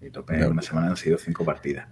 Mi 0.00 0.10
tope 0.10 0.34
en 0.34 0.50
una 0.50 0.60
semana 0.60 0.88
han 0.88 0.96
sido 0.96 1.18
cinco 1.18 1.44
partidas. 1.44 1.86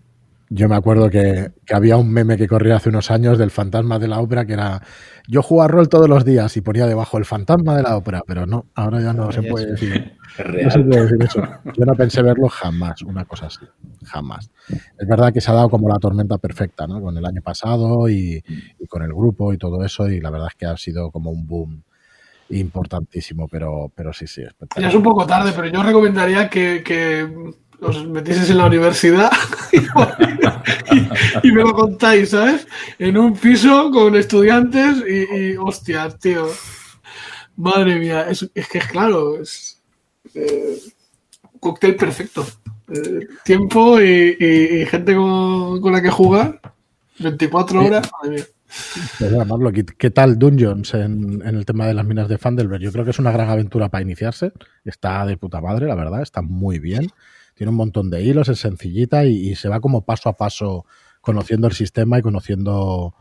Yo 0.51 0.69
me 0.69 0.75
acuerdo 0.75 1.09
que, 1.09 1.53
había 1.73 1.97
un 1.97 2.13
meme 2.13 2.37
que 2.37 2.49
corría 2.49 2.75
hace 2.75 2.89
unos 2.89 3.13
años 3.13 3.39
del 3.39 3.53
fantasma 3.53 4.01
de 4.01 4.09
la 4.09 4.19
ópera 4.19 4.45
que 4.45 4.55
era 4.55 4.83
yo 5.29 5.41
juego 5.41 5.63
a 5.63 5.69
rol 5.69 5.89
todos 5.89 6.09
los 6.09 6.25
días 6.25 6.57
y 6.57 6.63
ponía 6.63 6.87
debajo 6.87 7.17
el 7.17 7.25
fantasma 7.25 7.77
de 7.77 7.85
la 7.85 7.97
ópera, 7.97 8.23
pero 8.27 8.45
no, 8.45 8.67
ahora 8.75 9.01
ya 9.01 9.13
no, 9.13 9.31
se, 9.31 9.41
puede 9.45 9.67
decir, 9.67 10.17
no 10.65 10.71
se 10.73 10.81
puede 10.81 11.03
decir. 11.03 11.23
eso. 11.23 11.49
Yo 11.77 11.85
no 11.85 11.95
pensé 11.95 12.23
verlo 12.23 12.49
jamás, 12.49 13.03
una 13.03 13.25
cosa 13.25 13.47
así, 13.47 13.65
jamás. 14.03 14.51
Es 14.99 15.07
verdad 15.07 15.33
que 15.33 15.41
se 15.41 15.53
ha 15.53 15.55
dado 15.55 15.71
como 15.71 15.89
la 15.89 16.01
tormenta 16.01 16.39
perfecta, 16.39 16.89
¿no? 16.89 17.01
Con 17.01 17.17
el 17.17 17.25
año 17.25 17.41
pasado 17.41 18.09
y, 18.09 18.43
y 18.81 18.87
con 18.89 19.05
el 19.05 19.15
grupo 19.15 19.53
y 19.53 19.59
todo 19.59 19.85
eso, 19.85 20.11
y 20.11 20.21
la 20.21 20.31
verdad 20.31 20.49
es 20.51 20.57
que 20.57 20.67
ha 20.67 20.77
sido 20.77 21.13
como 21.13 21.31
un 21.31 21.47
boom 21.47 21.85
importantísimo, 22.51 23.49
pero, 23.49 23.91
pero 23.95 24.13
sí, 24.13 24.27
sí. 24.27 24.43
Ya 24.77 24.89
es 24.89 24.95
un 24.95 25.03
poco 25.03 25.27
tarde, 25.27 25.53
pero 25.55 25.69
yo 25.69 25.83
recomendaría 25.83 26.49
que, 26.49 26.83
que 26.85 27.55
os 27.81 28.07
metieses 28.07 28.51
en 28.51 28.59
la 28.59 28.67
universidad 28.67 29.31
y, 31.43 31.53
me 31.53 31.63
lo 31.63 31.73
contáis, 31.73 32.31
¿sabes? 32.31 32.67
En 32.99 33.19
un 33.19 33.37
piso 33.37 33.91
con 33.91 34.17
estudiantes 34.17 35.03
y, 35.07 35.57
hostias, 35.57 36.19
tío. 36.19 36.49
Madre 37.57 37.99
mía, 37.99 38.27
es, 38.29 38.51
que 38.53 38.79
es 38.79 38.87
claro, 38.87 39.41
es 39.41 39.81
eh, 40.35 40.79
un 41.53 41.59
cóctel 41.61 41.95
perfecto. 41.97 42.45
Eh, 42.89 43.27
tiempo 43.45 44.01
y, 44.01 44.87
gente 44.87 45.15
con, 45.15 45.81
con, 45.81 45.93
la 45.93 46.03
que 46.03 46.11
jugar, 46.11 46.61
24 47.19 47.85
horas, 47.85 48.11
madre 48.21 48.37
mía. 48.37 48.45
Pues 49.19 49.87
¿qué, 49.99 50.11
tal 50.11 50.39
Dungeons 50.39 50.95
en, 50.95 51.43
el 51.45 51.65
tema 51.67 51.87
de 51.87 51.95
las 51.95 52.05
minas 52.05 52.29
de 52.29 52.39
Fandelberg? 52.39 52.83
Yo 52.83 52.93
creo 52.93 53.05
que 53.05 53.11
es 53.11 53.19
una 53.19 53.33
gran 53.33 53.49
aventura 53.49 53.89
para 53.89 54.03
iniciarse. 54.03 54.53
Está 54.85 55.25
de 55.27 55.37
puta 55.37 55.61
madre, 55.61 55.87
la 55.87 55.95
verdad, 55.95 56.23
está 56.23 56.43
muy 56.43 56.79
bien. 56.79 57.09
Tiene 57.55 57.71
un 57.71 57.77
montón 57.77 58.11
de 58.11 58.23
hilos, 58.23 58.49
es 58.49 58.59
sencillita 58.59 59.25
y 59.25 59.55
se 59.55 59.69
va 59.69 59.81
como 59.81 60.05
paso 60.05 60.29
a 60.29 60.37
paso 60.37 60.87
conociendo 61.21 61.67
el 61.67 61.73
sistema 61.73 62.19
y 62.19 62.23
conociendo 62.23 63.15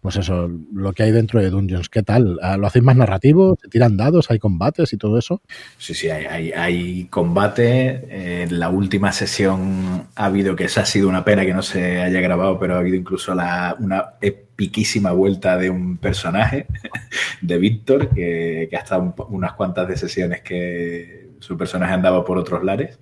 pues 0.00 0.16
eso, 0.16 0.50
lo 0.72 0.92
que 0.92 1.02
hay 1.02 1.12
dentro 1.12 1.40
de 1.40 1.50
Dungeons. 1.50 1.90
¿Qué 1.90 2.02
tal? 2.02 2.38
Ah, 2.42 2.56
¿Lo 2.56 2.66
hacéis 2.66 2.84
más 2.84 2.96
narrativo? 2.96 3.58
¿Se 3.60 3.68
tiran 3.68 3.98
dados? 3.98 4.30
¿Hay 4.30 4.38
combates 4.38 4.92
y 4.94 4.96
todo 4.96 5.18
eso? 5.18 5.42
Sí, 5.76 5.92
sí, 5.92 6.08
hay, 6.08 7.04
combate. 7.10 8.42
En 8.42 8.58
la 8.58 8.70
última 8.70 9.12
sesión 9.12 10.06
ha 10.14 10.24
habido, 10.24 10.56
que 10.56 10.64
esa 10.64 10.82
ha 10.82 10.86
sido 10.86 11.08
una 11.08 11.24
pena 11.24 11.44
que 11.44 11.52
no 11.52 11.62
se 11.62 12.00
haya 12.00 12.20
grabado, 12.20 12.58
pero 12.58 12.76
ha 12.76 12.78
habido 12.78 12.96
incluso 12.96 13.32
una 13.32 14.14
epiquísima 14.22 15.12
vuelta 15.12 15.58
de 15.58 15.68
un 15.68 15.98
personaje, 15.98 16.66
de 17.42 17.58
Víctor, 17.58 18.08
que, 18.08 18.68
que 18.70 18.76
ha 18.76 18.80
estado 18.80 19.14
unas 19.28 19.52
cuantas 19.52 19.86
de 19.86 19.98
sesiones 19.98 20.40
que 20.40 21.30
su 21.40 21.58
personaje 21.58 21.92
andaba 21.92 22.24
por 22.24 22.38
otros 22.38 22.64
lares. 22.64 22.98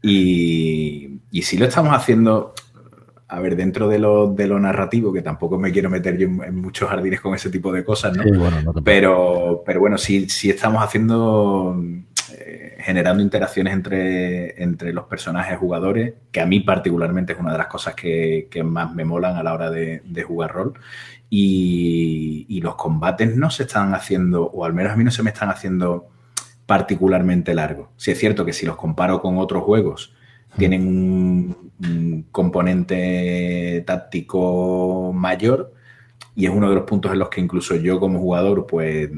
Y, 0.00 1.18
y 1.30 1.42
sí 1.42 1.58
lo 1.58 1.66
estamos 1.66 1.92
haciendo 1.92 2.54
a 3.28 3.40
ver, 3.40 3.56
dentro 3.56 3.88
de 3.88 3.98
lo, 3.98 4.32
de 4.32 4.46
lo 4.46 4.58
narrativo, 4.58 5.12
que 5.12 5.20
tampoco 5.20 5.58
me 5.58 5.70
quiero 5.70 5.90
meter 5.90 6.16
yo 6.16 6.26
en, 6.26 6.56
muchos 6.56 6.88
jardines 6.88 7.20
con 7.20 7.34
ese 7.34 7.50
tipo 7.50 7.70
de 7.70 7.84
cosas, 7.84 8.16
¿no? 8.16 8.24
pero, 8.82 9.62
pero 9.66 9.80
bueno, 9.80 9.98
sí, 9.98 10.30
sí 10.30 10.48
estamos 10.48 10.82
haciendo, 10.82 11.78
eh, 12.32 12.78
generando 12.80 13.22
interacciones 13.22 13.74
entre, 13.74 14.62
entre 14.62 14.94
los 14.94 15.04
personajes 15.04 15.58
jugadores, 15.58 16.14
que 16.32 16.40
a 16.40 16.46
mí 16.46 16.60
particularmente 16.60 17.34
es 17.34 17.38
una 17.38 17.52
de 17.52 17.58
las 17.58 17.66
cosas 17.66 17.94
que, 17.94 18.48
más 18.64 18.94
me 18.94 19.04
molan 19.04 19.36
a 19.36 19.42
la 19.42 19.52
hora 19.52 19.70
de, 19.70 20.24
jugar 20.26 20.52
rol. 20.52 20.74
Y, 21.28 22.46
y, 22.48 22.62
los 22.62 22.76
combates 22.76 23.36
no 23.36 23.50
se 23.50 23.64
están 23.64 23.94
haciendo, 23.94 24.44
o 24.44 24.64
al 24.64 24.72
menos 24.72 24.94
a 24.94 24.96
mí 24.96 25.04
no 25.04 25.10
se 25.10 25.22
me 25.22 25.28
están 25.28 25.50
haciendo 25.50 26.08
particularmente 26.64 27.54
largos. 27.54 27.88
Sí 27.98 28.10
es 28.10 28.18
cierto 28.18 28.46
que 28.46 28.54
si 28.54 28.64
los 28.64 28.76
comparo 28.76 29.20
con 29.20 29.36
otros 29.36 29.62
juegos, 29.64 30.14
tienen 30.56 30.86
un, 30.86 31.67
componente 32.32 33.84
táctico 33.86 35.12
mayor 35.14 35.72
y 36.38 36.46
es 36.46 36.52
uno 36.52 36.68
de 36.68 36.76
los 36.76 36.84
puntos 36.84 37.12
en 37.12 37.18
los 37.18 37.28
que 37.28 37.40
incluso 37.40 37.74
yo 37.74 37.98
como 37.98 38.20
jugador, 38.20 38.64
pues 38.64 39.10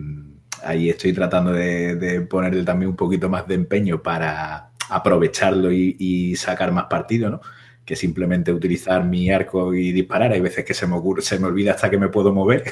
ahí 0.65 0.89
estoy 0.89 1.13
tratando 1.13 1.53
de, 1.53 2.27
ponerle 2.29 2.65
también 2.65 2.91
un 2.91 2.97
poquito 2.97 3.29
más 3.29 3.47
de 3.47 3.57
empeño 3.57 4.03
para 4.03 4.71
aprovecharlo 4.89 5.71
y, 5.71 6.35
sacar 6.37 6.73
más 6.73 6.85
partido, 6.85 7.29
¿no? 7.29 7.41
Que 7.85 7.95
simplemente 7.95 8.53
utilizar 8.53 9.05
mi 9.05 9.31
arco 9.31 9.75
y 9.75 9.93
disparar. 9.93 10.33
Hay 10.33 10.41
veces 10.41 10.65
que 10.65 10.73
se 10.73 10.87
me, 10.87 10.97
ocurre, 10.97 11.21
se 11.21 11.39
me 11.39 11.47
olvida 11.47 11.73
hasta 11.73 11.91
que 11.91 11.99
me 11.99 12.09
puedo 12.09 12.33
mover 12.33 12.65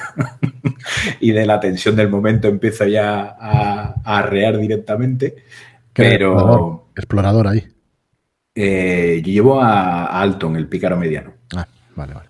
y 1.19 1.31
de 1.31 1.45
la 1.45 1.59
tensión 1.59 1.95
del 1.95 2.09
momento 2.09 2.47
empiezo 2.47 2.85
ya 2.87 3.35
a, 3.39 4.01
arrear 4.03 4.57
directamente. 4.57 5.35
Pero... 5.93 6.89
explorador 6.95 7.47
ahí. 7.47 7.67
Eh, 8.55 9.21
yo 9.23 9.31
llevo 9.31 9.61
a, 9.61 10.21
Alton, 10.21 10.55
el 10.55 10.67
pícaro 10.67 10.97
mediano. 10.97 11.33
Ah, 11.55 11.67
vale, 11.95 12.13
vale. 12.13 12.29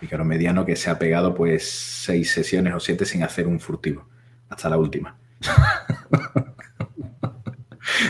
Pícaro 0.00 0.24
mediano 0.24 0.64
que 0.64 0.76
se 0.76 0.90
ha 0.90 0.98
pegado 0.98 1.34
pues 1.34 1.70
seis 1.70 2.32
sesiones 2.32 2.74
o 2.74 2.80
siete 2.80 3.04
sin 3.04 3.22
hacer 3.22 3.46
un 3.46 3.60
furtivo. 3.60 4.06
Hasta 4.48 4.68
la 4.68 4.78
última. 4.78 5.16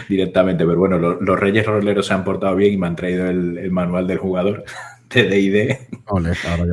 Directamente, 0.09 0.65
pero 0.65 0.79
bueno, 0.79 0.99
los, 0.99 1.41
Reyes 1.41 1.67
Roleros 1.67 2.07
se 2.07 2.15
han 2.15 2.25
portado 2.25 2.57
bien 2.57 2.75
y 2.75 2.77
me 2.77 2.87
han 2.87 2.97
traído 2.97 3.27
el, 3.27 3.71
manual 3.71 4.07
del 4.07 4.19
jugador 4.19 4.65
de 5.11 5.25
DD. 5.25 5.79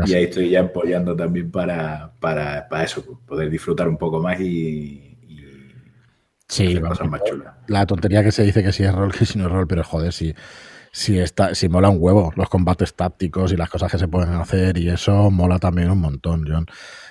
y 0.08 0.14
ahí 0.14 0.24
estoy 0.26 0.50
ya 0.50 0.62
apoyando 0.62 1.16
también 1.16 1.52
para, 1.52 2.12
para, 2.20 2.68
eso, 2.84 3.22
poder 3.26 3.50
disfrutar 3.50 3.88
un 3.88 3.98
poco 3.98 4.20
más 4.22 4.40
y, 4.40 5.09
Sí, 6.50 6.80
La 7.68 7.86
tontería 7.86 8.24
que 8.24 8.32
se 8.32 8.44
dice 8.44 8.64
que 8.64 8.72
si 8.74 8.84
es 8.84 8.94
rol, 8.94 9.12
que 9.18 9.26
si 9.26 9.38
no 9.38 9.46
es 9.46 9.52
rol, 9.52 9.68
pero 9.68 9.84
joder, 9.84 10.12
si, 10.12 10.34
si, 10.92 11.20
está, 11.20 11.54
si 11.54 11.70
mola 11.70 11.90
un 11.90 11.98
huevo 12.00 12.34
los 12.36 12.50
combates 12.50 12.96
tácticos 12.96 13.54
y 13.54 13.56
las 13.56 13.70
cosas 13.70 13.92
que 13.92 14.00
se 14.00 14.08
pueden 14.08 14.34
hacer 14.34 14.78
y 14.80 14.90
eso 14.90 15.30
mola 15.30 15.60
también 15.60 15.92
un 15.92 16.02
montón, 16.02 16.46
John. 16.48 16.66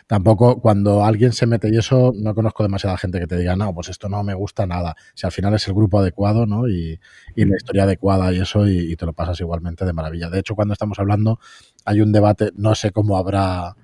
Tampoco 0.09 0.61
cuando 0.61 1.05
alguien 1.05 1.33
se 1.33 1.47
mete 1.47 1.69
y 1.71 1.77
eso, 1.77 2.13
no 2.17 2.35
conozco 2.35 2.65
demasiada 2.65 2.97
gente 2.97 3.21
que 3.21 3.29
te 3.29 3.37
diga, 3.37 3.55
no, 3.55 3.73
pues 3.75 3.91
esto 3.91 4.09
no 4.09 4.25
me 4.25 4.35
gusta 4.35 4.67
nada. 4.67 4.97
Si 5.15 5.27
al 5.27 5.33
final 5.33 5.55
es 5.55 5.69
el 5.69 5.75
grupo 5.75 6.01
adecuado, 6.01 6.47
¿no? 6.47 6.67
Y, 6.67 6.99
la 7.37 7.57
historia 7.57 7.85
adecuada 7.85 8.33
y 8.33 8.41
eso, 8.41 8.67
y, 8.67 8.97
te 8.97 9.07
lo 9.07 9.13
pasas 9.13 9.39
igualmente 9.41 9.85
de 9.85 9.93
maravilla. 9.93 10.31
De 10.31 10.41
hecho, 10.41 10.57
cuando 10.57 10.73
estamos 10.73 10.99
hablando, 10.99 11.39
hay 11.85 12.01
un 12.01 12.11
debate, 12.11 12.51
no 12.57 12.75
sé 12.75 12.91
cómo 12.91 13.19
habrá 13.19 13.77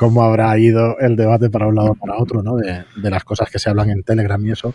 cómo 0.00 0.22
habrá 0.22 0.58
ido 0.58 0.98
el 0.98 1.14
debate 1.14 1.50
para 1.50 1.66
un 1.66 1.74
lado 1.74 1.90
o 1.90 1.94
para 1.94 2.16
otro, 2.16 2.42
¿no? 2.42 2.56
De, 2.56 2.86
las 3.10 3.22
cosas 3.22 3.50
que 3.50 3.58
se 3.58 3.68
hablan 3.68 3.90
en 3.90 4.02
Telegram 4.02 4.42
y 4.46 4.52
eso, 4.52 4.72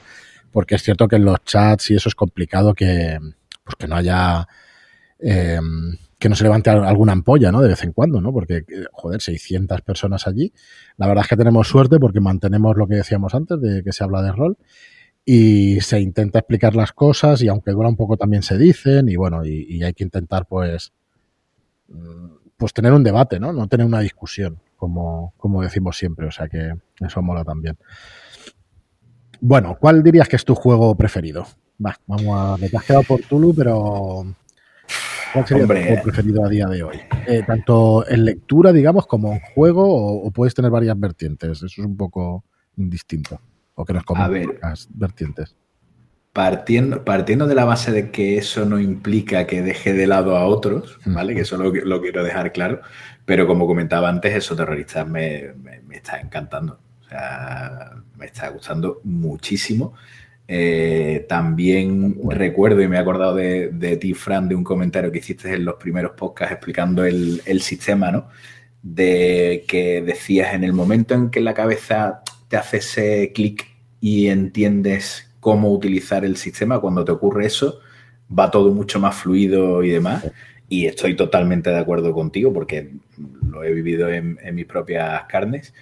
porque 0.52 0.76
es 0.76 0.84
cierto 0.84 1.08
que 1.08 1.16
en 1.16 1.26
los 1.26 1.44
chats 1.44 1.90
y 1.90 1.96
eso 1.96 2.10
es 2.10 2.14
complicado 2.14 2.76
que, 2.76 3.18
pues 3.64 3.76
que 3.76 3.88
no 3.88 3.96
haya 3.96 4.48
eh, 5.18 5.60
que 6.20 6.30
no 6.30 6.36
se 6.36 6.44
levante 6.44 6.70
alguna 6.70 7.14
ampolla, 7.14 7.52
¿no? 7.52 7.64
De 7.64 7.70
vez 7.70 7.84
en 7.84 7.92
cuando, 7.92 8.22
¿no? 8.22 8.32
Porque, 8.32 8.66
joder, 8.92 9.20
600 9.20 9.82
personas 9.82 10.28
allí. 10.28 10.54
La 10.98 11.08
verdad 11.08 11.24
es 11.24 11.30
que 11.30 11.38
tenemos 11.38 11.68
suerte 11.68 11.98
porque 11.98 12.20
mantenemos 12.20 12.78
lo 12.78 12.86
que 12.86 12.94
decíamos 12.94 13.34
antes, 13.34 13.60
de 13.60 13.82
que 13.82 13.92
se 13.94 14.04
habla 14.04 14.22
de 14.22 14.32
rol 14.32 14.58
y 15.26 15.82
se 15.82 16.00
intenta 16.02 16.38
explicar 16.38 16.76
las 16.76 16.92
cosas 16.92 17.42
y 17.42 17.48
aunque 17.48 17.72
dura 17.72 17.90
un 17.90 17.96
poco 17.96 18.16
también 18.16 18.44
se 18.44 18.60
dicen 18.60 19.10
y 19.10 19.16
bueno, 19.16 19.44
y, 19.44 19.82
hay 19.82 19.94
que 19.94 20.04
intentar 20.04 20.46
pues 20.46 20.94
mm, 21.88 22.28
pues 22.58 22.74
tener 22.74 22.94
un 22.94 23.04
debate, 23.04 23.40
¿no? 23.40 23.52
No 23.52 23.68
tener 23.68 23.88
una 23.88 24.02
discusión, 24.02 24.60
como, 24.86 25.34
como 25.38 25.64
decimos 25.64 25.98
siempre, 25.98 26.28
o 26.28 26.32
sea 26.32 26.48
que 26.48 26.74
eso 27.00 27.22
mola 27.24 27.44
también. 27.44 27.76
Bueno, 29.42 29.78
¿cuál 29.80 30.04
dirías 30.04 30.30
que 30.30 30.36
es 30.36 30.46
tu 30.46 30.54
juego 30.54 30.96
preferido? 30.96 31.48
Va, 31.84 31.98
vamos 32.06 32.28
a. 32.38 32.58
Me 32.58 32.70
te 32.70 32.78
has 32.78 32.84
quedado 32.84 33.04
por 33.04 33.22
Tulu, 33.22 33.54
pero. 33.56 34.26
¿Cuál 35.34 35.48
sería 35.48 35.68
tu 35.68 35.74
juego 35.74 36.04
preferido 36.04 36.46
a 36.46 36.50
día 36.50 36.68
de 36.68 36.84
hoy? 36.84 36.98
Eh, 37.28 37.44
tanto 37.46 38.08
en 38.08 38.26
lectura, 38.26 38.72
digamos, 38.72 39.08
como 39.08 39.34
en 39.34 39.40
juego, 39.54 40.22
o, 40.22 40.32
puedes 40.32 40.54
tener 40.54 40.72
varias 40.72 40.98
vertientes. 41.00 41.50
Eso 41.52 41.66
es 41.66 41.78
un 41.80 41.98
poco 41.98 42.46
indistinto. 42.78 43.42
O 43.74 43.84
que 43.84 43.94
nos 43.94 44.04
comenten 44.04 44.58
las 44.62 44.88
vertientes. 44.94 45.56
Partiendo, 46.32 47.04
partiendo 47.04 47.48
de 47.48 47.56
la 47.56 47.66
base 47.66 47.92
de 47.92 48.12
que 48.12 48.38
eso 48.38 48.66
no 48.66 48.80
implica 48.80 49.48
que 49.48 49.62
deje 49.62 49.94
de 49.94 50.06
lado 50.06 50.38
a 50.38 50.46
otros, 50.46 51.00
¿vale? 51.06 51.34
Que 51.34 51.42
eso 51.42 51.58
lo, 51.58 51.74
lo, 51.74 52.02
quiero 52.02 52.24
dejar 52.24 52.52
claro. 52.52 52.82
Pero 53.26 53.48
como 53.48 53.68
comentaba 53.68 54.10
antes, 54.10 54.36
eso 54.36 54.56
terroristas 54.56 55.08
me, 55.08 55.54
me 55.88 55.96
está 55.96 56.20
encantando. 56.20 56.80
O 57.06 57.10
sea, 57.10 57.96
me 58.18 58.26
está 58.26 58.50
gustando 58.50 59.02
muchísimo. 59.04 59.94
Eh, 60.48 61.26
también 61.28 62.18
recuerdo 62.30 62.82
y 62.82 62.88
me 62.88 62.98
he 62.98 63.00
acordado 63.00 63.36
de, 63.36 63.98
ti, 64.00 64.14
Fran, 64.14 64.48
de 64.48 64.56
un 64.56 64.64
comentario 64.64 65.12
que 65.12 65.18
hiciste 65.20 65.52
en 65.54 65.66
los 65.66 65.76
primeros 65.76 66.12
podcasts 66.12 66.54
explicando 66.54 67.04
el, 67.04 67.62
sistema, 67.62 68.12
¿no? 68.12 68.28
De 68.84 69.66
que 69.68 70.04
decías 70.04 70.54
en 70.54 70.64
el 70.64 70.74
momento 70.74 71.16
en 71.16 71.32
que 71.32 71.42
la 71.42 71.56
cabeza 71.56 72.22
te 72.48 72.58
hace 72.58 72.78
ese 72.78 73.32
clic 73.34 73.68
y 74.02 74.28
entiendes 74.28 75.32
cómo 75.40 75.72
utilizar 75.72 76.26
el 76.26 76.38
sistema, 76.38 76.80
cuando 76.80 77.04
te 77.04 77.12
ocurre 77.12 77.48
eso, 77.48 77.80
va 78.28 78.52
todo 78.52 78.72
mucho 78.72 79.00
más 79.00 79.16
fluido 79.16 79.84
y 79.84 79.90
demás. 79.90 80.26
Y 80.68 80.88
estoy 80.88 81.16
totalmente 81.16 81.70
de 81.70 81.78
acuerdo 81.78 82.14
contigo 82.14 82.52
porque 82.52 82.92
lo 83.48 83.64
he 83.64 83.72
vivido 83.72 84.10
en 84.10 84.38
mis 84.56 84.66
propias 84.66 85.24
carnes 85.26 85.74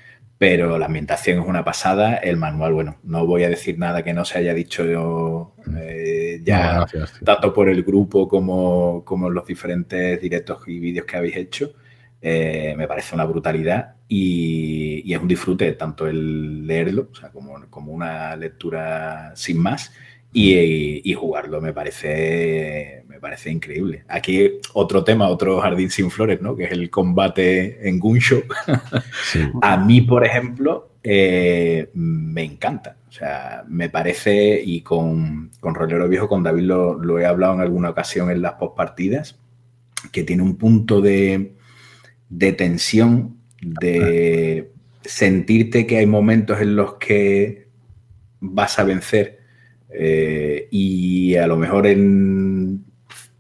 pero 0.43 0.77
la 0.77 0.87
ambientación 0.87 1.41
es 1.41 1.47
una 1.47 1.63
pasada. 1.63 2.15
El 2.15 2.35
manual, 2.35 2.73
bueno, 2.73 2.97
no 3.03 3.25
voy 3.25 3.45
a 3.45 3.49
decir 3.49 3.79
nada 3.79 4.03
que 4.03 4.13
no 4.13 4.25
se 4.25 4.39
haya 4.39 4.53
dicho 4.53 4.83
yo 4.83 5.55
eh, 5.77 6.41
ya, 6.43 6.85
tanto 7.23 7.53
por 7.53 7.69
el 7.69 7.81
grupo 7.81 8.27
como, 8.27 9.05
como 9.05 9.29
los 9.29 9.45
diferentes 9.45 10.19
directos 10.19 10.67
y 10.67 10.79
vídeos 10.79 11.05
que 11.05 11.15
habéis 11.15 11.37
hecho. 11.37 11.73
Eh, 12.21 12.73
me 12.77 12.89
parece 12.89 13.15
una 13.15 13.23
brutalidad 13.23 13.95
y, 14.09 15.13
es 15.13 15.17
un 15.17 15.29
disfrute 15.29 15.71
tanto 15.73 16.07
el 16.07 16.67
leerlo, 16.67 17.07
o 17.09 17.15
sea, 17.15 17.29
como, 17.29 17.65
como 17.69 17.93
una 17.93 18.35
lectura 18.35 19.31
sin 19.37 19.59
más, 19.59 19.93
y, 20.33 21.13
jugarlo 21.13 21.61
me 21.61 21.73
parece, 21.73 23.03
me 23.07 23.19
parece 23.19 23.51
increíble. 23.51 24.03
Aquí 24.07 24.59
otro 24.73 25.03
tema, 25.03 25.29
otro 25.29 25.61
jardín 25.61 25.91
sin 25.91 26.09
flores, 26.09 26.41
¿no? 26.41 26.55
Que 26.55 26.65
es 26.65 26.71
el 26.71 26.89
combate 26.89 27.87
en 27.87 27.99
Gunshow. 27.99 28.43
A 29.61 29.77
mí, 29.77 30.01
por 30.01 30.25
ejemplo, 30.25 30.89
eh, 31.03 31.89
me 31.93 32.43
encanta. 32.43 32.97
O 33.07 33.11
sea, 33.11 33.63
me 33.67 33.89
parece, 33.89 34.59
y 34.65 34.81
con, 34.81 35.51
con 35.59 35.75
Rolero 35.75 36.09
Viejo, 36.09 36.27
con 36.27 36.41
David 36.41 36.63
lo, 36.63 37.19
he 37.19 37.25
hablado 37.25 37.53
en 37.53 37.61
alguna 37.61 37.91
ocasión 37.91 38.31
en 38.31 38.41
las 38.41 38.53
postpartidas, 38.53 39.37
que 40.11 40.23
tiene 40.23 40.41
un 40.41 40.57
punto 40.57 40.99
de, 40.99 41.53
de 42.29 42.53
tensión, 42.53 43.37
de 43.61 44.71
sentirte 45.03 45.85
que 45.85 45.97
hay 45.97 46.07
momentos 46.07 46.59
en 46.59 46.75
los 46.75 46.95
que 46.95 47.67
vas 48.39 48.79
a 48.79 48.83
vencer 48.83 49.42
eh, 49.93 50.67
y 50.71 51.35
a 51.35 51.47
lo 51.47 51.57
mejor 51.57 51.87
en 51.87 52.83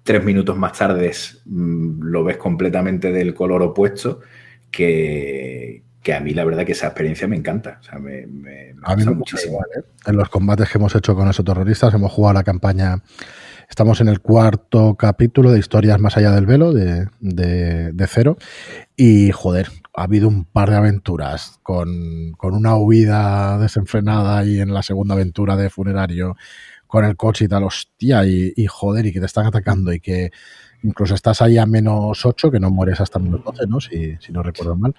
tres 0.03 0.23
minutos 0.23 0.57
más 0.57 0.73
tarde 0.73 1.11
mm, 1.45 2.03
lo 2.03 2.23
ves 2.23 2.37
completamente 2.37 3.11
del 3.11 3.33
color 3.33 3.61
opuesto, 3.61 4.21
que, 4.69 5.83
a 6.13 6.19
mí 6.19 6.33
la 6.33 6.45
verdad 6.45 6.65
que 6.65 6.73
esa 6.73 6.87
experiencia 6.87 7.27
me 7.27 7.37
encanta. 7.37 7.79
a 7.89 7.99
mí 7.99 8.25
me 8.27 8.73
muchísimo. 9.15 9.59
¿eh? 9.75 9.81
En 10.05 10.17
los 10.17 10.29
combates 10.29 10.69
que 10.69 10.77
hemos 10.77 10.95
hecho 10.95 11.15
con 11.15 11.29
esos 11.29 11.45
terroristas 11.45 11.93
hemos 11.93 12.11
jugado 12.11 12.33
la 12.33 12.43
campaña 12.43 13.01
Estamos 13.73 14.01
en 14.01 14.07
el 14.07 14.21
cuarto 14.21 14.95
capítulo 14.95 15.51
de 15.51 15.57
Historias 15.57 15.99
más 15.99 16.15
allá 16.15 16.29
del 16.29 16.45
velo 16.45 16.73
de, 16.73 17.07
de, 17.19 18.07
Cero. 18.07 18.37
Y 18.95 19.31
joder, 19.31 19.69
ha 19.95 20.03
habido 20.03 20.27
un 20.27 20.45
par 20.45 20.69
de 20.69 20.77
aventuras 20.77 21.59
con, 21.63 22.35
una 22.41 22.75
huida 22.75 23.57
desenfrenada 23.59 24.43
y 24.45 24.59
en 24.59 24.73
la 24.73 24.83
segunda 24.83 25.13
aventura 25.13 25.55
de 25.55 25.69
funerario 25.69 26.35
con 26.87 27.05
el 27.05 27.15
coche 27.15 27.45
y 27.45 27.47
tal, 27.47 27.63
hostia, 27.63 28.25
y, 28.25 28.53
joder, 28.67 29.05
y 29.05 29.13
que 29.13 29.19
te 29.19 29.25
están 29.25 29.47
atacando 29.47 29.91
y 29.93 29.99
que 29.99 30.31
incluso 30.83 31.15
estás 31.15 31.41
ahí 31.41 31.57
a 31.57 31.65
menos 31.65 32.25
8, 32.25 32.51
que 32.51 32.59
no 32.59 32.69
mueres 32.69 33.01
hasta 33.01 33.17
menos 33.17 33.43
12, 33.43 33.67
¿no? 33.67 33.79
Si, 33.79 34.15
si 34.19 34.31
no 34.31 34.43
recuerdo 34.43 34.75
mal 34.75 34.93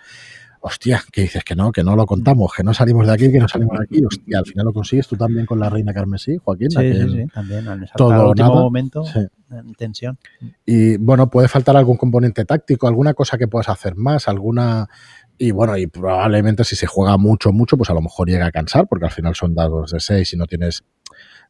hostia, 0.67 1.05
que 1.13 1.21
dices 1.21 1.45
que 1.45 1.55
no, 1.55 1.71
que 1.71 1.85
no 1.85 1.95
lo 1.95 2.07
contamos, 2.07 2.51
que 2.57 2.63
no 2.63 2.73
salimos 2.73 3.07
de 3.07 3.13
aquí, 3.13 3.31
que 3.31 3.39
no 3.39 3.47
salimos 3.47 3.79
de 3.79 3.85
aquí, 3.85 4.03
hostia, 4.03 4.39
al 4.39 4.47
final 4.47 4.65
lo 4.65 4.73
consigues 4.73 5.07
tú 5.07 5.15
también 5.15 5.45
con 5.45 5.61
la 5.61 5.69
reina 5.69 5.93
Carmesí, 5.93 6.39
Joaquín. 6.43 6.71
Sí, 6.71 6.95
sí, 6.95 7.11
sí, 7.11 7.27
también, 7.35 7.69
al 7.69 7.91
todo 7.95 8.31
último 8.31 8.55
momento, 8.55 9.05
en 9.51 9.75
tensión. 9.75 10.19
Y 10.65 10.97
bueno, 10.97 11.29
puede 11.29 11.49
faltar 11.49 11.77
algún 11.77 11.99
componente 11.99 12.47
táctico, 12.47 12.89
alguna 12.89 13.13
cosa 13.13 13.37
que 13.37 13.47
puedas 13.47 13.69
hacer 13.69 13.95
más, 13.95 14.27
alguna... 14.27 14.89
Y 15.37 15.51
bueno, 15.51 15.77
y 15.77 15.87
probablemente 15.87 16.65
si 16.65 16.77
se 16.77 16.87
juega 16.87 17.19
mucho, 17.19 17.53
mucho, 17.53 17.77
pues 17.77 17.91
a 17.91 17.95
lo 17.95 18.01
mejor 18.01 18.31
llega 18.31 18.47
a 18.47 18.51
cansar, 18.51 18.89
porque 18.89 19.05
al 19.05 19.13
final 19.13 19.35
son 19.35 19.55
dados 19.55 19.91
de 19.91 20.01
6 20.01 20.33
y 20.33 20.37
no 20.39 20.47
tienes 20.47 20.83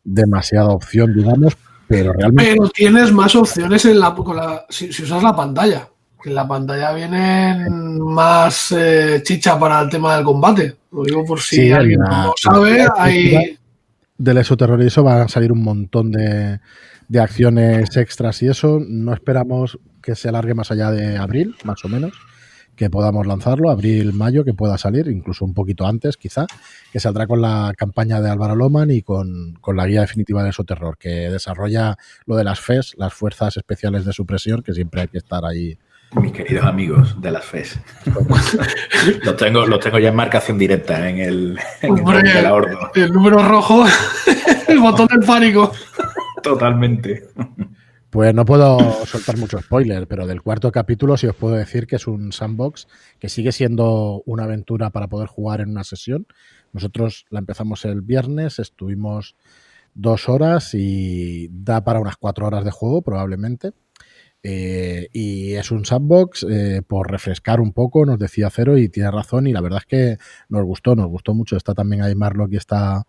demasiada 0.02 0.70
opción, 0.70 1.14
digamos, 1.14 1.56
pero 1.86 2.12
realmente... 2.14 2.50
Pero 2.50 2.68
tienes 2.70 3.12
más 3.12 3.36
opciones 3.36 3.84
en 3.84 4.00
la, 4.00 4.12
si 4.70 4.88
usas 4.88 5.22
la 5.22 5.36
pantalla 5.36 5.88
en 6.30 6.34
la 6.34 6.46
pantalla 6.46 6.92
vienen 6.92 8.00
más 8.00 8.72
eh, 8.72 9.22
chicha 9.22 9.58
para 9.58 9.80
el 9.80 9.88
tema 9.88 10.16
del 10.16 10.24
combate. 10.24 10.76
Lo 10.92 11.02
digo 11.02 11.24
por 11.24 11.40
si 11.40 11.72
alguien 11.72 12.00
no 12.00 12.26
lo 12.26 12.34
sabe. 12.36 12.86
Hay... 12.96 13.58
Del 14.16 14.38
exoterrorismo 14.38 15.04
van 15.04 15.22
a 15.22 15.28
salir 15.28 15.50
un 15.50 15.62
montón 15.62 16.12
de, 16.12 16.60
de 17.08 17.20
acciones 17.20 17.96
extras 17.96 18.42
y 18.42 18.48
eso. 18.48 18.80
No 18.86 19.12
esperamos 19.12 19.78
que 20.02 20.14
se 20.14 20.28
alargue 20.28 20.54
más 20.54 20.70
allá 20.70 20.90
de 20.90 21.16
abril, 21.16 21.56
más 21.64 21.84
o 21.84 21.88
menos 21.88 22.12
que 22.76 22.90
podamos 22.90 23.26
lanzarlo, 23.26 23.70
abril, 23.70 24.12
mayo, 24.12 24.44
que 24.44 24.54
pueda 24.54 24.78
salir, 24.78 25.08
incluso 25.08 25.44
un 25.44 25.54
poquito 25.54 25.86
antes 25.86 26.16
quizá, 26.16 26.46
que 26.92 27.00
saldrá 27.00 27.26
con 27.26 27.40
la 27.40 27.72
campaña 27.76 28.20
de 28.20 28.30
Álvaro 28.30 28.56
Loman 28.56 28.90
y 28.90 29.02
con, 29.02 29.54
con 29.60 29.76
la 29.76 29.86
guía 29.86 30.00
definitiva 30.00 30.42
de 30.42 30.52
su 30.52 30.64
terror, 30.64 30.98
que 30.98 31.30
desarrolla 31.30 31.96
lo 32.26 32.36
de 32.36 32.44
las 32.44 32.60
FES, 32.60 32.94
las 32.96 33.14
Fuerzas 33.14 33.56
Especiales 33.56 34.04
de 34.04 34.12
Supresión, 34.12 34.62
que 34.62 34.74
siempre 34.74 35.02
hay 35.02 35.08
que 35.08 35.18
estar 35.18 35.44
ahí 35.44 35.78
mis 36.20 36.32
queridos 36.32 36.64
amigos 36.64 37.20
de 37.20 37.30
las 37.30 37.44
FES. 37.44 37.78
los, 39.24 39.36
tengo, 39.36 39.66
los 39.66 39.80
tengo 39.80 39.98
ya 39.98 40.08
en 40.08 40.16
marcación 40.16 40.58
directa 40.58 41.08
en 41.08 41.18
el, 41.18 41.58
en 41.82 41.98
el, 41.98 43.12
número 43.12 43.42
rojo, 43.42 43.84
el 44.68 44.78
botón 44.78 45.08
del 45.08 45.20
pánico. 45.20 45.72
Totalmente. 46.42 47.28
Pues 48.10 48.32
no 48.32 48.44
puedo 48.44 48.78
soltar 49.06 49.36
mucho 49.38 49.58
spoiler, 49.60 50.06
pero 50.06 50.26
del 50.26 50.40
cuarto 50.40 50.70
capítulo 50.70 51.16
sí 51.16 51.26
os 51.26 51.34
puedo 51.34 51.56
decir 51.56 51.86
que 51.88 51.96
es 51.96 52.06
un 52.06 52.30
sandbox 52.30 52.86
que 53.18 53.28
sigue 53.28 53.50
siendo 53.50 54.22
una 54.24 54.44
aventura 54.44 54.90
para 54.90 55.08
poder 55.08 55.26
jugar 55.26 55.60
en 55.60 55.70
una 55.70 55.82
sesión. 55.82 56.26
Nosotros 56.72 57.26
la 57.30 57.40
empezamos 57.40 57.84
el 57.84 58.02
viernes, 58.02 58.60
estuvimos 58.60 59.34
dos 59.94 60.28
horas 60.28 60.74
y 60.74 61.48
da 61.50 61.82
para 61.82 61.98
unas 61.98 62.16
cuatro 62.16 62.46
horas 62.46 62.64
de 62.64 62.70
juego 62.70 63.02
probablemente. 63.02 63.72
Eh, 64.46 65.08
y 65.10 65.54
es 65.54 65.70
un 65.70 65.86
sandbox 65.86 66.46
eh, 66.50 66.82
por 66.86 67.10
refrescar 67.10 67.62
un 67.62 67.72
poco, 67.72 68.04
nos 68.04 68.18
decía 68.18 68.50
Cero 68.50 68.76
y 68.76 68.90
tiene 68.90 69.10
razón 69.10 69.46
y 69.46 69.54
la 69.54 69.62
verdad 69.62 69.80
es 69.80 69.86
que 69.86 70.18
nos 70.50 70.62
gustó, 70.64 70.94
nos 70.94 71.06
gustó 71.06 71.32
mucho. 71.32 71.56
Está 71.56 71.72
también 71.72 72.02
ahí 72.02 72.14
Marlock 72.14 72.52
y 72.52 72.56
está 72.56 73.06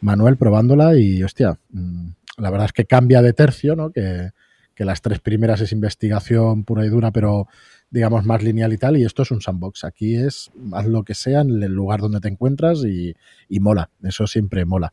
Manuel 0.00 0.36
probándola 0.36 0.96
y 0.96 1.24
hostia, 1.24 1.58
mm, 1.70 2.06
la 2.38 2.50
verdad 2.50 2.66
es 2.66 2.72
que 2.72 2.84
cambia 2.84 3.20
de 3.20 3.32
tercio, 3.32 3.74
¿no? 3.74 3.90
Que, 3.90 4.30
que 4.76 4.84
las 4.84 5.02
tres 5.02 5.18
primeras 5.18 5.60
es 5.60 5.72
investigación 5.72 6.62
pura 6.62 6.86
y 6.86 6.88
dura, 6.88 7.10
pero 7.10 7.48
digamos 7.90 8.24
más 8.24 8.44
lineal 8.44 8.72
y 8.72 8.78
tal, 8.78 8.96
y 8.96 9.04
esto 9.04 9.22
es 9.22 9.32
un 9.32 9.40
sandbox. 9.40 9.82
Aquí 9.82 10.14
es 10.14 10.52
haz 10.72 10.86
lo 10.86 11.02
que 11.02 11.14
sea 11.14 11.40
en 11.40 11.62
el 11.64 11.72
lugar 11.72 12.00
donde 12.00 12.20
te 12.20 12.28
encuentras 12.28 12.84
y, 12.84 13.16
y 13.48 13.58
mola, 13.58 13.90
eso 14.04 14.28
siempre 14.28 14.64
mola. 14.64 14.92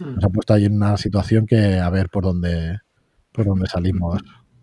Hmm. 0.00 0.16
Nos 0.16 0.24
ha 0.24 0.30
puesto 0.30 0.52
ahí 0.52 0.64
en 0.64 0.74
una 0.74 0.96
situación 0.96 1.46
que 1.46 1.78
a 1.78 1.90
ver 1.90 2.08
por 2.08 2.24
dónde, 2.24 2.80
por 3.30 3.46
dónde 3.46 3.68
salimos. 3.68 4.20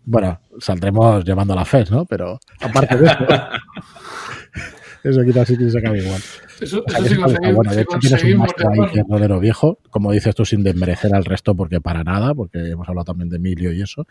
Bueno, 0.08 0.40
saldremos 0.60 1.24
llevando 1.24 1.54
la 1.56 1.64
FES, 1.64 1.90
¿no? 1.90 2.04
Pero 2.04 2.38
aparte 2.60 2.96
de 2.96 3.06
eso, 3.06 3.18
eso 5.02 5.24
quizás 5.24 5.48
sí 5.48 5.58
que 5.58 5.68
se 5.68 5.78
acabe 5.80 5.98
igual. 5.98 6.22
Eso, 6.60 6.84
O 6.86 6.88
sea, 6.88 7.00
eso 7.00 7.08
sí 7.08 7.16
conseguimos, 7.16 7.56
bueno, 7.56 7.74
de 7.74 7.82
hecho 7.82 7.98
tienes 7.98 8.22
un 8.22 8.36
máster 8.38 8.66
ahí 8.68 8.90
que 8.92 9.00
es 9.00 9.06
rodero 9.08 9.40
viejo, 9.40 9.80
como 9.90 10.12
dices 10.12 10.32
tú, 10.36 10.44
sin 10.44 10.62
desmerecer 10.62 11.12
al 11.12 11.24
resto, 11.24 11.56
porque 11.56 11.80
para 11.80 12.04
nada, 12.04 12.34
porque 12.34 12.70
hemos 12.70 12.88
hablado 12.88 13.06
también 13.06 13.28
de 13.28 13.36
Emilio 13.36 13.72
y 13.72 13.82
eso, 13.82 14.06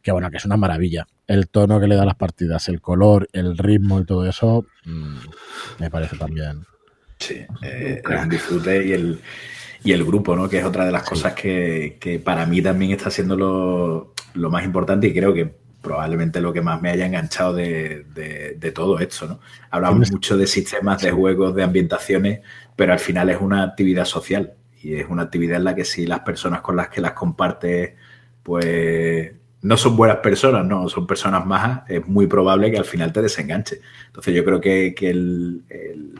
que 0.00 0.12
bueno, 0.12 0.30
que 0.30 0.36
es 0.36 0.44
una 0.44 0.56
maravilla. 0.56 1.08
El 1.26 1.48
tono 1.48 1.80
que 1.80 1.88
le 1.88 1.96
da 1.96 2.02
a 2.02 2.06
las 2.06 2.14
partidas, 2.14 2.68
el 2.68 2.80
color, 2.80 3.28
el 3.32 3.58
ritmo 3.58 4.00
y 4.00 4.04
todo 4.04 4.24
eso, 4.28 4.66
mm, 4.84 5.16
me 5.80 5.90
parece 5.90 6.16
también. 6.16 6.64
Sí, 7.18 7.40
eh, 7.62 8.00
un 8.22 8.28
disfrute 8.28 8.86
y 8.86 8.92
el, 8.92 9.20
y 9.82 9.90
el 9.90 10.04
grupo, 10.04 10.36
¿no? 10.36 10.48
Que 10.48 10.60
es 10.60 10.64
otra 10.64 10.84
de 10.84 10.92
las 10.92 11.02
cosas 11.02 11.34
que, 11.34 11.98
que 12.00 12.20
para 12.20 12.46
mí 12.46 12.62
también 12.62 12.92
está 12.92 13.10
siendo 13.10 14.14
lo, 14.34 14.50
más 14.50 14.64
importante 14.64 15.06
y 15.08 15.14
creo 15.14 15.32
que 15.34 15.54
probablemente 15.82 16.40
lo 16.40 16.52
que 16.52 16.60
más 16.60 16.80
me 16.82 16.90
haya 16.90 17.06
enganchado 17.06 17.54
de, 17.54 18.04
de- 18.14 18.56
de 18.58 18.72
todo 18.72 18.98
esto, 18.98 19.26
¿no? 19.26 19.40
Hablamos 19.70 20.12
mucho 20.12 20.36
de 20.36 20.46
sistemas, 20.46 21.00
de 21.02 21.10
juegos, 21.10 21.54
de 21.54 21.62
ambientaciones, 21.62 22.40
pero 22.76 22.92
al 22.92 22.98
final 22.98 23.30
es 23.30 23.40
una 23.40 23.62
actividad 23.62 24.04
social 24.04 24.54
y 24.82 24.94
es 24.96 25.06
una 25.08 25.22
actividad 25.22 25.56
en 25.56 25.64
la 25.64 25.74
que 25.74 25.84
si 25.84 26.06
las 26.06 26.20
personas 26.20 26.60
con 26.60 26.76
las 26.76 26.88
que 26.88 27.00
las 27.00 27.12
compartes, 27.12 27.94
pues 28.42 29.32
no 29.62 29.76
son 29.76 29.94
buenas 29.94 30.18
personas, 30.18 30.64
no, 30.64 30.88
son 30.88 31.06
personas 31.06 31.44
majas, 31.44 31.82
es 31.88 32.06
muy 32.06 32.26
probable 32.26 32.70
que 32.70 32.78
al 32.78 32.86
final 32.86 33.12
te 33.12 33.20
desenganche. 33.20 33.80
Entonces 34.06 34.34
yo 34.34 34.42
creo 34.42 34.60
que, 34.60 34.94
que 34.94 35.14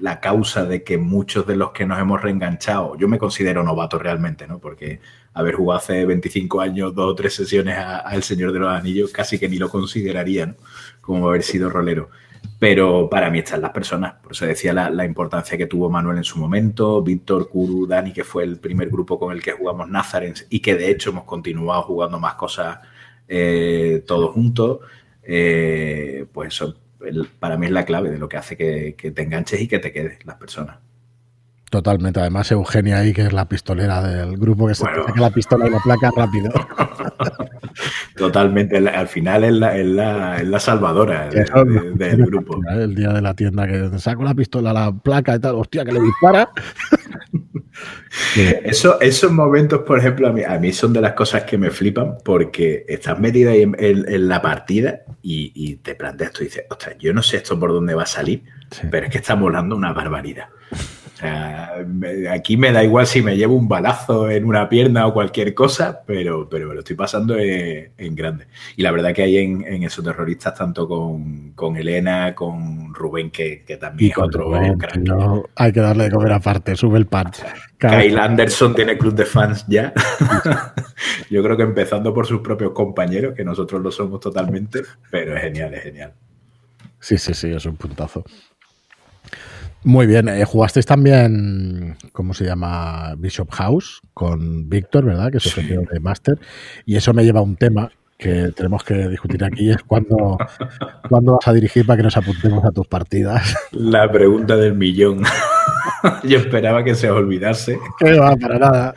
la 0.01 0.21
causa 0.21 0.67
de 0.67 0.83
que 0.83 0.99
muchos 0.99 1.47
de 1.47 1.57
los 1.57 1.71
que 1.71 1.87
nos 1.87 1.99
hemos 1.99 2.21
reenganchado, 2.21 2.99
yo 2.99 3.09
me 3.09 3.19
considero 3.19 3.63
novato 3.63 3.99
realmente, 3.99 4.47
¿no? 4.47 4.59
Porque 4.59 5.01
haber 5.33 5.55
jugado 5.55 5.79
hace 5.79 6.05
25 6.05 6.61
años 6.61 6.95
dos 6.95 7.13
o 7.13 7.15
tres 7.15 7.35
sesiones 7.35 7.79
a, 7.79 8.07
a 8.07 8.15
El 8.15 8.23
Señor 8.23 8.53
de 8.53 8.59
los 8.59 8.69
Anillos 8.69 9.11
casi 9.11 9.39
que 9.39 9.49
ni 9.49 9.57
lo 9.57 9.71
consideraría, 9.71 10.47
¿no? 10.47 10.55
Como 11.01 11.29
haber 11.29 11.43
sido 11.43 11.71
rolero. 11.71 12.11
Pero 12.59 13.09
para 13.09 13.31
mí 13.31 13.39
están 13.39 13.63
las 13.63 13.71
personas. 13.71 14.15
Por 14.23 14.33
eso 14.33 14.45
decía 14.45 14.75
la, 14.75 14.91
la 14.91 15.07
importancia 15.07 15.57
que 15.57 15.67
tuvo 15.67 15.89
Manuel 15.89 16.19
en 16.19 16.25
su 16.25 16.39
momento, 16.39 17.01
Víctor, 17.03 17.49
Kuru, 17.49 17.87
Dani, 17.87 18.13
que 18.13 18.25
fue 18.25 18.45
el 18.45 18.59
primer 18.59 18.91
grupo 18.91 19.19
con 19.19 19.33
el 19.33 19.43
que 19.43 19.53
jugamos 19.53 19.89
Nazarens 19.89 20.47
y 20.51 20.61
que 20.61 20.75
de 20.75 20.91
hecho 20.91 21.09
hemos 21.09 21.25
continuado 21.25 21.83
jugando 21.85 22.19
más 22.21 22.35
cosas 22.35 22.81
eh, 23.31 24.05
todos 24.07 24.33
juntos. 24.35 24.81
Eh, 25.23 26.27
pues 26.33 26.49
eso 26.55 26.77
para 27.39 27.57
mí 27.57 27.65
es 27.67 27.73
la 27.73 27.87
clave 27.87 28.11
de 28.11 28.19
lo 28.19 28.29
que 28.29 28.37
hace 28.37 28.57
que, 28.59 28.95
que 28.99 29.11
te 29.11 29.23
enganches 29.23 29.59
y 29.61 29.69
que 29.69 29.79
te 29.79 29.91
quedes 29.93 30.19
las 30.27 30.37
personas. 30.37 30.77
Totalmente. 31.71 32.19
Además, 32.21 32.51
Eugenia 32.51 32.99
ahí, 32.99 33.13
que 33.13 33.23
es 33.23 33.33
la 33.33 33.49
pistolera 33.49 34.03
del 34.03 34.37
grupo, 34.37 34.67
que 34.67 34.75
se 34.75 34.83
Bueno. 34.85 35.05
saca 35.07 35.21
la 35.21 35.31
pistola 35.31 35.69
y 35.69 35.71
la 35.71 35.79
placa 35.79 36.11
rápido. 36.17 36.51
Totalmente, 38.17 38.77
al 38.77 39.09
final 39.09 39.45
es 39.45 39.53
la, 39.53 39.77
es 39.79 39.87
la, 39.87 40.37
es 40.39 40.47
la 40.49 40.59
salvadora 40.61 41.29
de- 41.31 41.45
de- 41.45 41.95
del 41.95 42.27
grupo. 42.27 42.57
¿eh? 42.71 42.83
El 42.83 42.95
día 42.95 43.13
de 43.13 43.23
la 43.23 43.35
tienda 43.35 43.67
que 43.67 43.79
te 43.89 43.99
saco 43.99 44.23
la 44.25 44.35
pistola, 44.35 44.73
la 44.73 44.93
placa 44.93 45.37
y 45.37 45.39
tal, 45.39 45.55
hostia, 45.55 45.85
que 45.85 45.93
le 45.93 46.01
dispara. 46.01 46.51
Eso, 48.65 49.01
esos 49.01 49.31
momentos, 49.33 49.81
por 49.81 49.99
ejemplo, 49.99 50.29
a 50.29 50.33
mí, 50.33 50.43
a 50.43 50.59
mí 50.59 50.73
son 50.73 50.93
de 50.93 51.01
las 51.01 51.13
cosas 51.13 51.45
que 51.45 51.57
me 51.59 51.71
flipan 51.71 52.17
porque 52.25 52.85
estás 52.89 53.19
metido 53.19 53.51
ahí 53.53 53.63
en, 53.63 53.77
en- 53.79 54.09
en 54.13 54.29
la 54.29 54.43
partida 54.43 55.03
y, 55.23 55.53
y 55.55 55.77
te 55.77 55.95
planteas, 55.95 56.33
tú 56.33 56.45
dices, 56.45 56.65
ostras, 56.69 56.97
yo 56.99 57.13
no 57.13 57.23
sé 57.23 57.37
esto 57.39 57.59
por 57.59 57.73
dónde 57.73 57.95
va 57.95 58.03
a 58.03 58.07
salir, 58.07 58.43
Sí. 58.71 58.83
pero 58.91 59.07
es 59.07 59.13
que 59.13 59.19
está 59.19 59.35
volando 59.35 59.75
una 59.77 59.93
barbaridad. 59.93 60.47
O 61.21 61.23
sea, 61.23 61.75
me- 61.87 62.29
aquí 62.31 62.57
me 62.57 62.73
da 62.73 62.83
igual 62.83 63.07
si 63.07 63.21
me 63.21 63.37
llevo 63.37 63.55
un 63.55 63.69
balazo 63.69 64.31
en 64.31 64.47
una 64.47 64.71
pierna 64.71 65.07
o 65.07 65.13
cualquier 65.13 65.53
cosa, 65.53 66.01
pero, 66.07 66.49
pero 66.49 66.67
me 66.69 66.73
lo 66.73 66.81
estoy 66.81 66.97
pasando 66.97 67.37
en, 67.39 67.93
en 67.99 68.15
grande. 68.15 68.47
Y 68.75 68.83
la 68.83 68.91
verdad 68.91 69.13
que 69.13 69.25
hay 69.25 69.37
en, 69.37 69.63
en 69.67 69.83
esos 69.83 70.03
terroristas, 70.03 70.55
tanto 70.55 70.89
con, 70.89 71.51
con 71.53 71.77
Elena, 71.77 72.35
con 72.35 72.95
Rubén, 72.95 73.31
que, 73.31 73.65
que 73.67 73.77
también 73.77 74.13
es 74.13 74.17
otro 74.19 74.45
Rubén, 74.45 74.79
crack. 74.79 74.99
hay 75.57 75.73
que 75.73 75.81
darle 75.81 76.05
de 76.05 76.11
comer 76.11 76.33
aparte, 76.33 76.75
sube 76.75 76.97
el 76.97 77.07
pan. 77.07 77.31
Kyle 77.77 78.19
Anderson 78.19 78.75
tiene 78.75 78.97
club 78.97 79.15
de 79.15 79.27
fans 79.27 79.67
ya. 79.69 79.93
Yo 81.31 81.43
creo 81.43 81.55
que 81.59 81.65
empezando 81.65 82.15
por 82.15 82.27
sus 82.27 82.41
propios 82.41 82.73
compañeros, 82.73 83.35
que 83.37 83.45
nosotros 83.45 83.83
lo 83.83 83.91
somos 83.91 84.21
totalmente, 84.21 84.81
pero 85.11 85.37
es 85.37 85.43
genial, 85.43 85.75
es 85.75 85.83
genial. 85.83 86.15
Sí, 86.99 87.19
sí, 87.19 87.35
sí, 87.35 87.51
es 87.51 87.67
un 87.67 87.77
puntazo. 87.77 88.25
Muy 89.83 90.07
bien, 90.07 90.29
eh, 90.29 90.45
jugasteis 90.45 90.85
también, 90.85 91.97
¿cómo 92.13 92.35
se 92.35 92.45
llama? 92.45 93.15
Bishop 93.17 93.51
House 93.53 94.01
con 94.13 94.69
Víctor, 94.69 95.05
¿verdad? 95.07 95.31
Que 95.31 95.39
es 95.39 95.57
el 95.57 95.67
Sí. 95.69 95.75
de 95.91 96.01
Master. 96.01 96.39
Y 96.85 96.97
eso 96.97 97.15
me 97.15 97.25
lleva 97.25 97.41
a 97.41 97.43
un 97.43 97.57
tema 97.57 97.91
que 98.19 98.53
tenemos 98.55 98.85
que 98.85 99.09
discutir 99.09 99.43
aquí, 99.43 99.71
es 99.71 99.83
cuándo, 99.83 100.37
cuándo 101.09 101.33
vas 101.37 101.49
a 101.49 101.55
dirigir 101.55 101.87
para 101.87 101.97
que 101.97 102.03
nos 102.03 102.17
apuntemos 102.19 102.63
a 102.67 102.71
tus 102.71 102.87
partidas. 102.87 103.57
La 103.73 104.13
pregunta 104.13 104.55
del 104.59 104.75
millón. 104.75 105.23
Yo 106.25 106.37
esperaba 106.39 106.85
que 106.85 106.95
se 106.95 107.11
os 107.11 107.17
olvidase 107.17 107.79
Que 107.99 108.11
no 108.11 108.23
va 108.23 108.37
para 108.37 108.59
nada. 108.59 108.95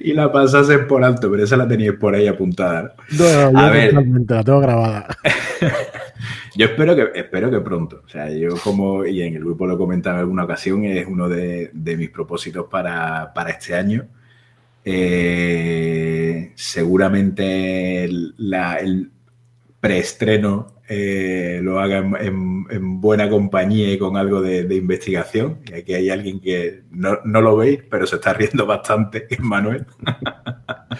y 0.00 0.12
la 0.12 0.30
pasasen 0.30 0.86
por 0.86 1.02
alto, 1.02 1.30
pero 1.30 1.42
esa 1.44 1.56
la 1.56 1.66
teníais 1.66 1.94
por 1.98 2.14
ahí 2.14 2.26
apuntada. 2.28 2.94
No, 3.18 3.50
yo 3.52 3.58
A 3.58 3.70
ver. 3.70 3.94
la 3.94 4.44
tengo 4.44 4.60
grabada. 4.60 5.06
Yo 6.56 6.66
espero 6.66 6.96
que, 6.96 7.10
espero 7.18 7.50
que 7.50 7.60
pronto. 7.60 8.02
O 8.04 8.08
sea, 8.08 8.30
yo 8.30 8.56
como, 8.62 9.04
y 9.04 9.22
en 9.22 9.34
el 9.34 9.40
grupo 9.40 9.66
lo 9.66 9.74
he 9.74 9.78
comentado 9.78 10.16
en 10.16 10.20
alguna 10.20 10.44
ocasión, 10.44 10.84
es 10.84 11.06
uno 11.06 11.28
de, 11.28 11.70
de 11.72 11.96
mis 11.96 12.10
propósitos 12.10 12.66
para, 12.70 13.32
para 13.34 13.50
este 13.50 13.74
año. 13.74 14.06
Eh, 14.84 16.52
seguramente 16.54 18.04
el, 18.04 18.34
la- 18.38 18.76
el 18.76 19.10
preestreno 19.80 20.74
eh, 20.88 21.60
lo 21.62 21.80
haga 21.80 21.98
en, 21.98 22.16
en- 22.16 22.66
en 22.70 23.00
buena 23.00 23.28
compañía 23.28 23.92
y 23.92 23.98
con 23.98 24.16
algo 24.16 24.40
de, 24.40 24.64
de 24.64 24.74
investigación. 24.76 25.58
Y 25.70 25.74
aquí 25.74 25.94
hay 25.94 26.10
alguien 26.10 26.40
que 26.40 26.82
no, 26.90 27.18
no 27.24 27.40
lo 27.40 27.56
veis, 27.56 27.80
pero 27.90 28.06
se 28.06 28.16
está 28.16 28.32
riendo 28.34 28.66
bastante, 28.66 29.26
Manuel. 29.40 29.86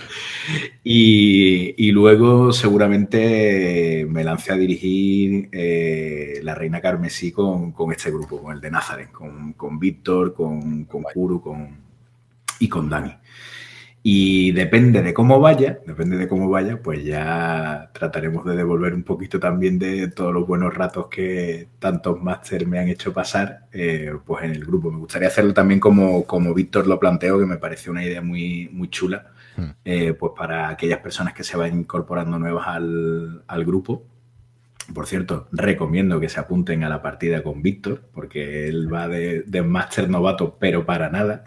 Y, 0.85 1.75
y 1.77 1.91
luego 1.91 2.53
seguramente 2.53 4.07
me 4.09 4.23
lancé 4.23 4.53
a 4.53 4.57
dirigir 4.57 5.49
eh, 5.51 6.39
La 6.45 6.55
Reina 6.55 6.81
Carmesí 6.81 7.33
con, 7.33 7.73
con 7.73 7.91
este 7.91 8.11
grupo, 8.13 8.41
con 8.41 8.55
el 8.55 8.61
de 8.61 8.71
Nazareth, 8.71 9.11
con, 9.11 9.55
con 9.55 9.81
Víctor, 9.81 10.33
con, 10.33 10.85
con 10.85 11.03
Kuru 11.03 11.41
con, 11.41 11.77
y 12.61 12.69
con 12.69 12.89
Dani. 12.89 13.13
Y 14.09 14.53
depende 14.53 15.03
de 15.03 15.13
cómo 15.13 15.41
vaya, 15.41 15.81
depende 15.85 16.17
de 16.17 16.29
cómo 16.29 16.49
vaya, 16.49 16.81
pues 16.81 17.05
ya 17.05 17.91
trataremos 17.93 18.45
de 18.45 18.55
devolver 18.55 18.95
un 18.95 19.03
poquito 19.03 19.41
también 19.41 19.81
de 19.81 20.07
todos 20.07 20.33
los 20.33 20.47
buenos 20.47 20.73
ratos 20.73 21.09
que 21.09 21.67
tantos 21.81 22.23
máster 22.23 22.69
me 22.69 22.79
han 22.79 22.87
hecho 22.87 23.13
pasar, 23.13 23.67
eh, 23.73 24.13
pues 24.25 24.45
en 24.45 24.53
el 24.53 24.65
grupo. 24.65 24.93
Me 24.93 24.99
gustaría 24.99 25.27
hacerlo 25.27 25.53
también 25.53 25.81
como, 25.81 26.25
como 26.25 26.55
Víctor 26.55 26.87
lo 26.87 27.01
planteó, 27.01 27.41
que 27.41 27.47
me 27.47 27.57
pareció 27.57 27.91
una 27.91 28.05
idea 28.05 28.23
muy, 28.23 28.69
muy 28.73 28.89
chula, 28.91 29.33
Eh, 29.85 30.13
pues 30.13 30.33
para 30.37 30.69
aquellas 30.69 30.99
personas 31.01 31.35
que 31.35 31.45
se 31.45 31.57
vayan 31.57 31.81
incorporando 31.81 32.39
nuevas 32.39 32.67
al, 32.67 33.43
al 33.47 33.65
grupo. 33.65 34.05
Por 34.95 35.07
cierto, 35.07 35.49
recomiendo 35.51 36.21
que 36.21 36.29
se 36.29 36.39
apunten 36.39 36.85
a 36.85 36.89
la 36.89 37.03
partida 37.03 37.43
con 37.43 37.61
Víctor, 37.61 38.03
porque 38.13 38.69
él 38.69 38.93
va 38.93 39.09
de, 39.09 39.43
de 39.43 39.63
máster 39.63 40.09
novato, 40.09 40.57
pero 40.61 40.87
para 40.87 41.11
nada. 41.11 41.43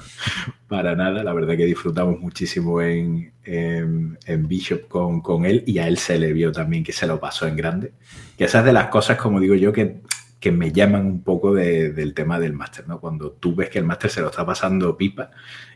para 0.68 0.94
nada. 0.94 1.24
La 1.24 1.32
verdad 1.32 1.56
que 1.56 1.64
disfrutamos 1.64 2.20
muchísimo 2.20 2.82
en, 2.82 3.32
en, 3.44 4.18
en 4.26 4.48
Bishop 4.48 4.88
con, 4.88 5.22
con 5.22 5.46
él 5.46 5.64
y 5.66 5.78
a 5.78 5.88
él 5.88 5.96
se 5.96 6.18
le 6.18 6.32
vio 6.32 6.52
también 6.52 6.84
que 6.84 6.92
se 6.92 7.06
lo 7.06 7.18
pasó 7.18 7.46
en 7.46 7.56
grande. 7.56 7.92
Que 8.36 8.44
esas 8.44 8.64
de 8.64 8.72
las 8.72 8.88
cosas, 8.88 9.16
como 9.16 9.40
digo 9.40 9.54
yo, 9.54 9.72
que, 9.72 10.02
que 10.44 10.52
me 10.52 10.70
llaman 10.72 11.06
un 11.06 11.22
poco 11.22 11.54
de- 11.54 11.90
del 11.94 12.12
tema 12.12 12.38
del 12.38 12.52
máster, 12.52 12.86
¿no? 12.86 13.00
Cuando 13.00 13.30
tú 13.32 13.54
ves 13.54 13.70
que 13.70 13.78
el 13.78 13.86
máster 13.86 14.10
se 14.10 14.20
lo 14.20 14.28
está 14.28 14.44
pasando 14.44 14.94
pipa 14.94 15.30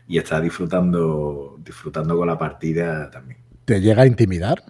y 0.07 0.19
está 0.19 0.39
disfrutando, 0.39 1.57
disfrutando 1.65 2.15
con 2.15 2.27
la 2.27 2.37
partida 2.37 3.09
también. 3.09 3.39
¿Te 3.65 3.81
llega 3.81 4.03
a 4.03 4.05
intimidar? 4.05 4.61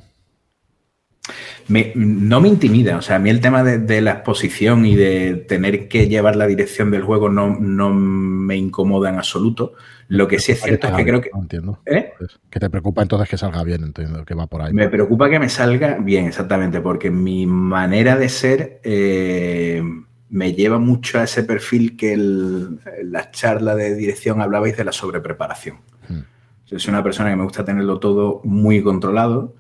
Me- 1.68 1.92
no 1.96 2.40
me 2.40 2.48
intimida, 2.48 2.96
o 2.96 3.02
sea, 3.02 3.18
a 3.18 3.20
mí 3.20 3.30
el 3.30 3.42
tema 3.42 3.62
de, 3.62 3.78
de 3.78 4.00
la 4.00 4.12
exposición 4.14 4.86
y 4.86 4.96
de 4.96 5.36
tener 5.36 5.90
que 5.90 6.08
llevar 6.08 6.38
la 6.38 6.48
dirección 6.48 6.92
del 6.92 7.04
juego 7.04 7.28
no, 7.28 7.58
no 7.60 7.90
me 7.90 8.56
incomoda 8.56 9.10
en 9.10 9.18
absoluto. 9.18 9.74
Lo 10.10 10.28
que 10.28 10.40
sí 10.40 10.52
es 10.54 10.62
cierto 10.62 10.88
es 10.88 10.94
que 10.96 11.04
creo 11.06 11.22
que... 11.22 11.30
No 11.34 11.42
entiendo. 11.42 11.80
¿Eh? 11.86 12.14
Pues, 12.18 12.40
que 12.50 12.60
te 12.60 12.70
preocupa 12.70 13.02
entonces 13.04 13.30
que 13.30 13.38
salga 13.38 13.64
bien, 13.64 13.84
entiendo 13.84 14.26
que 14.26 14.34
va 14.34 14.48
por 14.48 14.62
ahí. 14.64 14.74
Me 14.74 14.90
preocupa 14.90 15.30
que 15.30 15.40
me 15.40 15.50
salga 15.50 15.98
bien, 16.00 16.26
exactamente, 16.26 16.82
porque 16.82 17.12
mi 17.12 17.46
manera 17.46 18.18
de 18.18 18.28
ser 18.28 18.82
eh, 18.84 19.84
me 20.30 20.54
lleva 20.54 20.80
mucho 20.80 21.20
a 21.20 21.24
ese 21.24 21.44
perfil 21.44 21.96
que 21.96 22.14
el- 22.14 22.80
en 23.00 23.12
la 23.12 23.30
charla 23.32 23.76
de 23.76 23.94
dirección 23.96 24.42
hablabais 24.42 24.76
de 24.76 24.84
la 24.84 24.92
sobrepreparación. 24.92 25.78
Hmm. 26.08 26.22
Soy 26.66 26.80
una 26.92 27.04
persona 27.04 27.30
que 27.30 27.36
me 27.36 27.44
gusta 27.44 27.64
tenerlo 27.64 28.00
todo 28.00 28.42
muy 28.44 28.82
controlado, 28.82 29.56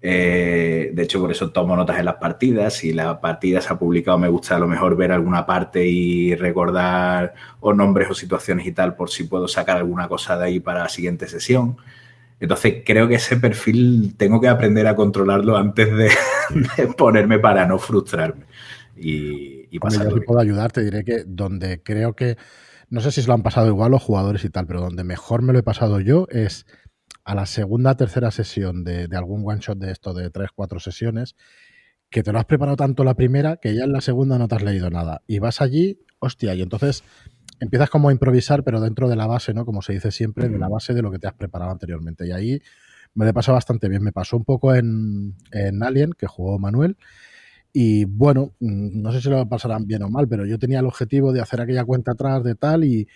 Eh, 0.00 0.90
de 0.94 1.02
hecho, 1.02 1.20
por 1.20 1.30
eso 1.30 1.50
tomo 1.50 1.74
notas 1.74 1.98
en 1.98 2.04
las 2.04 2.16
partidas. 2.16 2.74
Si 2.74 2.92
la 2.92 3.20
partida 3.20 3.60
se 3.60 3.72
ha 3.72 3.78
publicado, 3.78 4.18
me 4.18 4.28
gusta 4.28 4.56
a 4.56 4.58
lo 4.58 4.68
mejor 4.68 4.96
ver 4.96 5.12
alguna 5.12 5.44
parte 5.44 5.86
y 5.86 6.34
recordar 6.34 7.34
o 7.60 7.72
nombres 7.72 8.10
o 8.10 8.14
situaciones 8.14 8.66
y 8.66 8.72
tal, 8.72 8.94
por 8.94 9.10
si 9.10 9.24
puedo 9.24 9.48
sacar 9.48 9.78
alguna 9.78 10.08
cosa 10.08 10.38
de 10.38 10.46
ahí 10.46 10.60
para 10.60 10.84
la 10.84 10.88
siguiente 10.88 11.26
sesión. 11.28 11.76
Entonces, 12.40 12.82
creo 12.86 13.08
que 13.08 13.16
ese 13.16 13.36
perfil 13.36 14.14
tengo 14.16 14.40
que 14.40 14.48
aprender 14.48 14.86
a 14.86 14.94
controlarlo 14.94 15.56
antes 15.56 15.88
de, 15.96 16.10
ponerme 16.96 17.40
para 17.40 17.66
no 17.66 17.78
frustrarme. 17.78 18.44
Y, 18.96 19.66
y 19.70 19.78
yo 19.82 19.90
si 19.90 20.20
puedo 20.20 20.40
ayudar, 20.40 20.70
te 20.70 20.82
diré 20.82 21.04
que 21.04 21.24
donde 21.26 21.82
creo 21.82 22.14
que, 22.14 22.36
no 22.90 23.00
sé 23.00 23.10
si 23.10 23.22
se 23.22 23.28
lo 23.28 23.34
han 23.34 23.42
pasado 23.42 23.66
igual 23.66 23.90
los 23.90 24.02
jugadores 24.02 24.44
y 24.44 24.50
tal, 24.50 24.66
pero 24.66 24.80
donde 24.80 25.02
mejor 25.02 25.42
me 25.42 25.52
lo 25.52 25.58
he 25.58 25.64
pasado 25.64 26.00
yo 26.00 26.26
es 26.30 26.66
a 27.28 27.34
la 27.34 27.44
segunda, 27.44 27.94
tercera 27.94 28.30
sesión 28.30 28.84
de, 28.84 29.06
algún 29.12 29.42
one 29.46 29.60
shot 29.60 29.76
de 29.76 29.92
esto 29.92 30.14
de 30.14 30.30
tres, 30.30 30.48
cuatro 30.54 30.80
sesiones, 30.80 31.36
que 32.08 32.22
te 32.22 32.32
lo 32.32 32.38
has 32.38 32.46
preparado 32.46 32.78
tanto 32.78 33.04
la 33.04 33.12
primera 33.12 33.58
que 33.58 33.74
ya 33.74 33.84
en 33.84 33.92
la 33.92 34.00
segunda 34.00 34.38
no 34.38 34.48
te 34.48 34.54
has 34.54 34.62
leído 34.62 34.88
nada. 34.88 35.20
Y 35.26 35.38
vas 35.38 35.60
allí, 35.60 36.00
hostia, 36.20 36.54
y 36.54 36.62
entonces 36.62 37.04
empiezas 37.60 37.90
como 37.90 38.08
a 38.08 38.12
improvisar, 38.12 38.64
pero 38.64 38.80
dentro 38.80 39.10
de 39.10 39.16
la 39.16 39.26
base, 39.26 39.52
¿no? 39.52 39.66
Como 39.66 39.82
se 39.82 39.92
dice 39.92 40.10
siempre, 40.10 40.48
de 40.48 40.58
la 40.58 40.68
base 40.68 40.94
de 40.94 41.02
lo 41.02 41.10
que 41.10 41.18
te 41.18 41.26
has 41.26 41.34
preparado 41.34 41.70
anteriormente. 41.70 42.26
Y 42.26 42.32
ahí 42.32 42.62
me 43.12 43.26
lo 43.26 43.32
he 43.32 43.34
pasado 43.34 43.56
bastante 43.56 43.90
bien. 43.90 44.02
Me 44.02 44.12
pasó 44.12 44.38
un 44.38 44.44
poco 44.44 44.74
en, 44.74 45.34
en 45.52 45.82
Alien, 45.82 46.14
que 46.14 46.26
jugó 46.26 46.58
Manuel. 46.58 46.96
Y 47.74 48.06
bueno, 48.06 48.54
mm, 48.60 49.02
no 49.02 49.12
sé 49.12 49.20
si 49.20 49.28
lo 49.28 49.46
pasarán 49.46 49.86
bien 49.86 50.02
o 50.02 50.08
mal, 50.08 50.28
pero 50.28 50.46
yo 50.46 50.58
tenía 50.58 50.78
el 50.78 50.86
objetivo 50.86 51.34
de 51.34 51.42
hacer 51.42 51.60
aquella 51.60 51.84
cuenta 51.84 52.12
atrás 52.12 52.42
de 52.42 52.54
tal 52.54 52.84
y, 52.84 53.06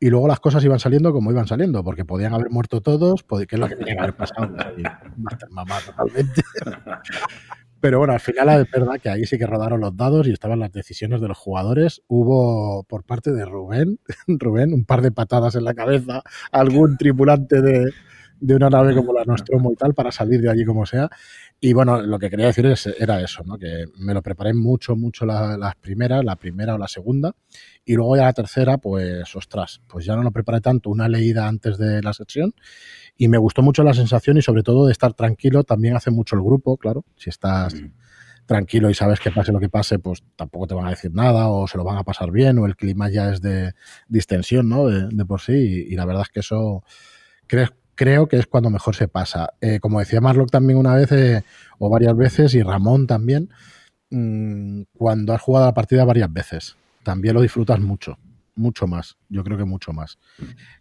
y 0.00 0.08
luego 0.08 0.26
las 0.26 0.40
cosas 0.40 0.64
iban 0.64 0.80
saliendo 0.80 1.12
como 1.12 1.30
iban 1.30 1.46
saliendo, 1.46 1.84
porque 1.84 2.06
podían 2.06 2.32
haber 2.32 2.50
muerto 2.50 2.80
todos, 2.80 3.22
que 3.22 3.54
es 3.56 3.58
lo 3.60 3.68
que 3.68 3.76
tenía 3.76 3.94
que 3.94 4.00
haber 4.00 4.16
pasado. 4.16 4.48
totalmente. 5.86 6.42
Pero 7.80 7.98
bueno, 7.98 8.12
al 8.12 8.20
final 8.20 8.48
es 8.60 8.70
verdad 8.70 9.00
que 9.00 9.08
ahí 9.08 9.24
sí 9.24 9.38
que 9.38 9.46
rodaron 9.46 9.80
los 9.80 9.96
dados 9.96 10.26
y 10.26 10.32
estaban 10.32 10.58
las 10.58 10.72
decisiones 10.72 11.20
de 11.20 11.28
los 11.28 11.38
jugadores. 11.38 12.02
Hubo 12.08 12.84
por 12.84 13.04
parte 13.04 13.32
de 13.32 13.44
Rubén, 13.44 13.98
Rubén, 14.26 14.72
un 14.72 14.84
par 14.84 15.02
de 15.02 15.12
patadas 15.12 15.54
en 15.54 15.64
la 15.64 15.74
cabeza, 15.74 16.22
algún 16.50 16.96
tripulante 16.96 17.60
de, 17.60 17.90
de 18.40 18.54
una 18.54 18.70
nave 18.70 18.94
como 18.94 19.12
la 19.12 19.24
Nostromo 19.24 19.72
y 19.72 19.76
tal, 19.76 19.94
para 19.94 20.12
salir 20.12 20.40
de 20.40 20.50
allí 20.50 20.64
como 20.64 20.84
sea. 20.84 21.08
Y 21.62 21.74
bueno, 21.74 22.00
lo 22.00 22.18
que 22.18 22.30
quería 22.30 22.46
decir 22.46 22.72
era 22.98 23.20
eso, 23.20 23.42
¿no? 23.44 23.58
que 23.58 23.84
me 23.98 24.14
lo 24.14 24.22
preparé 24.22 24.54
mucho, 24.54 24.96
mucho 24.96 25.26
las 25.26 25.76
primeras, 25.76 26.24
la 26.24 26.36
primera 26.36 26.74
o 26.74 26.78
la 26.78 26.88
segunda, 26.88 27.34
y 27.84 27.96
luego 27.96 28.16
ya 28.16 28.22
la 28.22 28.32
tercera, 28.32 28.78
pues 28.78 29.36
ostras, 29.36 29.82
pues 29.86 30.06
ya 30.06 30.16
no 30.16 30.22
lo 30.22 30.30
preparé 30.30 30.62
tanto, 30.62 30.88
una 30.88 31.06
leída 31.06 31.46
antes 31.46 31.76
de 31.76 32.00
la 32.00 32.14
sesión, 32.14 32.54
y 33.14 33.28
me 33.28 33.36
gustó 33.36 33.60
mucho 33.60 33.84
la 33.84 33.92
sensación 33.92 34.38
y 34.38 34.42
sobre 34.42 34.62
todo 34.62 34.86
de 34.86 34.92
estar 34.92 35.12
tranquilo, 35.12 35.62
también 35.62 35.94
hace 35.96 36.10
mucho 36.10 36.34
el 36.34 36.42
grupo, 36.42 36.78
claro, 36.78 37.04
si 37.16 37.28
estás 37.28 37.74
mm. 37.74 37.92
tranquilo 38.46 38.88
y 38.88 38.94
sabes 38.94 39.20
que 39.20 39.30
pase 39.30 39.52
lo 39.52 39.60
que 39.60 39.68
pase, 39.68 39.98
pues 39.98 40.24
tampoco 40.36 40.66
te 40.66 40.74
van 40.74 40.86
a 40.86 40.90
decir 40.90 41.12
nada 41.12 41.48
o 41.48 41.68
se 41.68 41.76
lo 41.76 41.84
van 41.84 41.98
a 41.98 42.04
pasar 42.04 42.30
bien 42.30 42.58
o 42.58 42.64
el 42.64 42.74
clima 42.74 43.10
ya 43.10 43.28
es 43.28 43.42
de 43.42 43.74
distensión, 44.08 44.66
¿no? 44.70 44.86
De, 44.86 45.24
por 45.26 45.42
sí, 45.42 45.52
y, 45.52 45.92
y 45.92 45.96
la 45.96 46.06
verdad 46.06 46.22
es 46.22 46.30
que 46.30 46.40
eso 46.40 46.82
creo, 47.46 47.68
creo 48.00 48.28
que 48.28 48.38
es 48.38 48.46
cuando 48.46 48.70
mejor 48.70 48.96
se 48.96 49.08
pasa. 49.08 49.52
Eh, 49.60 49.78
como 49.78 49.98
decía 49.98 50.22
Marlock 50.22 50.50
también 50.50 50.78
una 50.78 50.94
vez 50.94 51.12
eh, 51.12 51.44
o 51.78 51.90
varias 51.90 52.16
veces, 52.16 52.54
y 52.54 52.62
Ramón 52.62 53.06
también, 53.06 53.50
mm, 54.08 54.84
cuando 54.96 55.34
has 55.34 55.42
jugado 55.42 55.66
la 55.66 55.74
partida 55.74 56.06
varias 56.06 56.32
veces, 56.32 56.76
también 57.02 57.34
lo 57.34 57.42
disfrutas 57.42 57.78
mucho, 57.78 58.16
mucho 58.54 58.86
más, 58.86 59.18
yo 59.28 59.44
creo 59.44 59.58
que 59.58 59.66
mucho 59.66 59.92
más. 59.92 60.18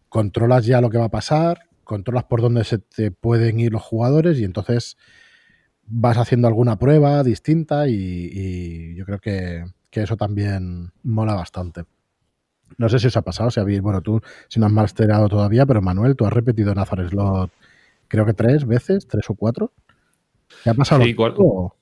Controlas 0.08 0.66
ya 0.66 0.80
lo 0.80 0.90
que 0.90 0.98
va 0.98 1.06
a 1.06 1.12
pasar, 1.12 1.64
controlas 1.84 2.24
por 2.24 2.40
dónde 2.40 2.64
se 2.64 2.78
te 2.78 3.12
pueden 3.12 3.60
ir 3.60 3.74
los 3.74 3.82
jugadores 3.82 4.40
y 4.40 4.46
entonces 4.46 4.96
vas 5.88 6.18
haciendo 6.18 6.48
alguna 6.48 6.80
prueba 6.80 7.22
distinta 7.22 7.90
y, 7.90 8.96
yo 8.96 9.04
creo 9.04 9.20
que 9.20 9.66
eso 9.92 10.16
también 10.16 10.94
mola 11.04 11.34
bastante. 11.34 11.84
No 12.78 12.90
sé 12.90 13.00
si 13.00 13.08
os 13.08 13.18
ha 13.18 13.22
pasado, 13.22 13.52
si 13.52 13.60
habéis, 13.60 13.82
bueno, 13.82 14.02
tú 14.02 14.22
si 14.48 14.60
no 14.60 14.66
has 14.66 14.72
masterado 14.72 15.28
todavía, 15.28 15.66
pero 15.66 15.82
Manuel, 15.82 16.16
tú 16.16 16.26
has 16.26 16.34
repetido 16.34 16.74
Nazar 16.74 17.08
Slot 17.10 17.52
creo 18.10 18.26
que 18.26 18.34
tres 18.34 18.68
veces, 18.68 19.08
tres 19.08 19.30
o 19.30 19.36
cuatro. 19.36 19.72
¿Qué 20.64 20.72
ha 20.72 20.74
pasado? 20.74 21.04
Sí, 21.04 21.14
cuatro, 21.14 21.76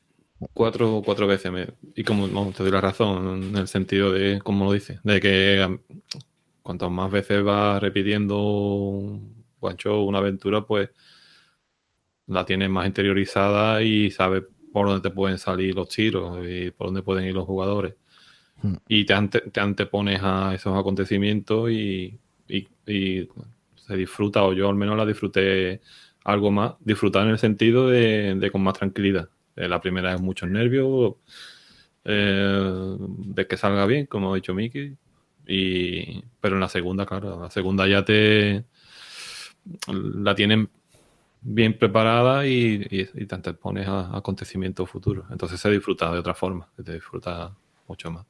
cuatro, 0.54 1.02
cuatro 1.04 1.26
veces. 1.26 1.52
y 1.96 2.04
como 2.04 2.52
te 2.52 2.62
doy 2.62 2.72
la 2.72 2.82
razón, 2.82 3.44
en 3.44 3.56
el 3.56 3.68
sentido 3.68 4.12
de, 4.12 4.40
como 4.44 4.66
lo 4.66 4.74
dice, 4.74 5.00
de 5.04 5.20
que 5.20 5.80
cuantas 6.62 6.92
más 6.92 7.10
veces 7.10 7.44
vas 7.44 7.82
repitiendo 7.82 8.40
un 8.40 9.36
show, 9.78 10.06
una 10.06 10.20
aventura, 10.20 10.62
pues 10.62 10.90
la 12.28 12.46
tienes 12.46 12.70
más 12.70 12.86
interiorizada 12.86 13.82
y 13.82 14.12
sabes 14.12 14.44
por 14.74 14.88
dónde 14.88 15.10
te 15.10 15.16
pueden 15.16 15.40
salir 15.40 15.74
los 15.74 15.88
tiros 15.88 16.46
y 16.46 16.72
por 16.72 16.88
dónde 16.88 17.02
pueden 17.02 17.26
ir 17.26 17.34
los 17.34 17.46
jugadores. 17.46 17.96
Hmm. 18.62 18.76
Y 18.88 19.06
te, 19.06 19.14
antepones 19.60 20.20
a 20.24 20.54
esos 20.56 20.78
acontecimientos 20.78 21.70
y, 21.72 22.20
se 22.86 23.96
disfruta, 23.96 24.44
o 24.44 24.54
yo 24.54 24.70
al 24.70 24.76
menos 24.76 24.98
la 24.98 25.06
disfruté 25.06 25.82
algo 26.24 26.52
más, 26.52 26.74
disfrutar 26.82 27.26
en 27.26 27.32
el 27.32 27.40
sentido 27.40 27.88
de, 27.90 28.50
con 28.52 28.62
más 28.62 28.78
tranquilidad. 28.78 29.30
Eh, 29.56 29.68
la 29.68 29.80
primera 29.80 30.14
es 30.14 30.22
muchos 30.22 30.50
nervios, 30.50 31.16
eh, 32.04 32.96
de 33.00 33.48
que 33.48 33.58
salga 33.58 33.86
bien, 33.86 34.06
como 34.08 34.34
ha 34.34 34.36
dicho 34.36 34.54
Miki, 34.54 34.94
y, 35.48 36.22
pero 36.42 36.56
en 36.56 36.62
la 36.62 36.70
segunda, 36.70 37.06
claro, 37.06 37.42
la 37.42 37.50
segunda 37.50 37.88
ya 37.88 38.04
te 38.04 38.66
la 39.88 40.36
tienen 40.36 40.70
bien 41.42 41.78
preparada 41.78 42.46
y, 42.46 42.80
te 42.80 43.36
antepones 43.36 43.88
a, 43.88 44.18
acontecimientos 44.18 44.90
futuros. 44.90 45.26
Entonces 45.32 45.60
se 45.60 45.70
disfruta 45.70 46.12
de 46.12 46.20
otra 46.20 46.34
forma, 46.34 46.68
se 46.76 46.94
disfruta 46.94 47.56
mucho 47.88 48.12
más 48.12 48.26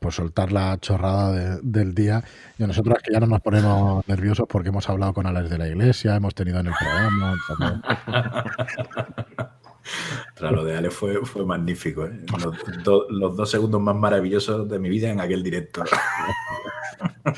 por 0.00 0.12
soltar 0.12 0.52
la 0.52 0.78
chorrada 0.78 1.58
del 1.62 1.94
día. 1.94 2.22
Y 2.58 2.64
nosotros 2.64 2.98
que 3.02 3.12
ya 3.12 3.20
no 3.20 3.26
nos 3.26 3.40
ponemos 3.40 4.06
nerviosos 4.08 4.46
porque 4.48 4.70
hemos 4.70 4.88
hablado 4.88 5.12
con 5.14 5.26
Alex 5.26 5.50
de 5.50 5.58
la 5.58 5.68
Iglesia, 5.68 6.16
hemos 6.16 6.34
tenido 6.34 6.60
en 6.60 6.66
el 6.68 6.72
programa. 6.78 7.36
Tras 10.34 10.52
lo 10.52 10.64
de 10.64 10.76
Ale 10.76 10.90
fue, 10.90 11.24
fue 11.24 11.44
magnífico. 11.44 12.06
¿eh? 12.06 12.20
Los, 13.10 13.36
dos 13.36 13.50
segundos 13.50 13.80
más 13.80 13.96
maravillosos 13.96 14.68
de 14.68 14.78
mi 14.78 14.88
vida 14.88 15.10
en 15.10 15.20
aquel 15.20 15.42
directo. 15.42 15.84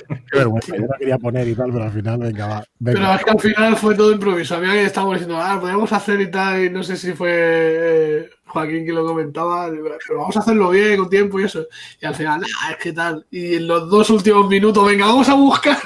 Qué 0.07 0.39
vergüenza, 0.39 0.77
yo 0.77 0.83
no 0.83 0.95
quería 0.99 1.19
poner 1.19 1.47
y 1.47 1.55
tal, 1.55 1.71
pero 1.71 1.85
al 1.85 1.93
final, 1.93 2.19
venga, 2.19 2.47
va. 2.47 2.65
Pero 2.83 3.15
es 3.15 3.25
que 3.25 3.31
al 3.31 3.41
final 3.41 3.77
fue 3.77 3.95
todo 3.95 4.13
improviso. 4.13 4.57
Había 4.57 4.73
que 4.73 4.85
estábamos 4.85 5.15
diciendo, 5.17 5.41
ah, 5.41 5.59
podemos 5.61 5.93
hacer 5.93 6.21
y 6.21 6.31
tal, 6.31 6.65
y 6.65 6.71
no 6.71 6.83
sé 6.83 6.97
si 6.97 7.13
fue 7.13 7.31
eh, 7.33 8.31
Joaquín 8.53 8.85
que 8.85 8.93
lo 8.93 9.07
comentaba, 9.07 9.71
pero 9.71 10.19
vamos 10.21 10.37
a 10.37 10.41
hacerlo 10.41 10.69
bien, 10.69 10.99
con 10.99 11.09
tiempo 11.09 11.41
y 11.41 11.45
eso. 11.45 11.67
Y 12.01 12.05
al 12.05 12.15
final, 12.15 12.43
ah, 12.61 12.73
es 12.73 12.77
que 12.77 12.93
tal. 12.93 13.25
Y 13.31 13.55
en 13.55 13.67
los 13.67 13.89
dos 13.89 14.11
últimos 14.11 14.47
minutos, 14.47 14.87
venga, 14.87 15.07
vamos 15.07 15.27
a 15.31 15.35
buscar. 15.35 15.79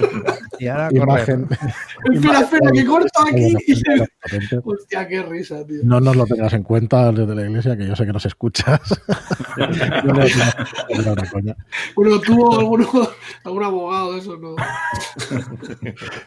Y 0.58 0.66
ahora 0.66 0.88
Imagen. 0.92 1.48
espera, 2.12 2.40
espera, 2.40 2.72
que 2.72 2.84
corto 2.84 3.22
aquí. 3.22 3.54
Hostia, 4.64 5.06
qué 5.06 5.22
risa, 5.22 5.64
tío. 5.64 5.80
No 5.84 6.00
nos 6.00 6.16
lo 6.16 6.26
tengas 6.26 6.54
en 6.54 6.64
cuenta 6.64 7.12
desde 7.12 7.36
la 7.36 7.42
iglesia, 7.42 7.76
que 7.76 7.86
yo 7.86 7.94
sé 7.94 8.04
que 8.04 8.12
nos 8.12 8.26
escuchas. 8.26 8.80
bueno, 11.94 12.20
tuvo 12.20 12.58
alguno, 12.58 13.08
algún 13.44 13.62
abogado 13.62 14.12
de 14.14 14.18
eso, 14.18 14.36
¿no? 14.36 14.56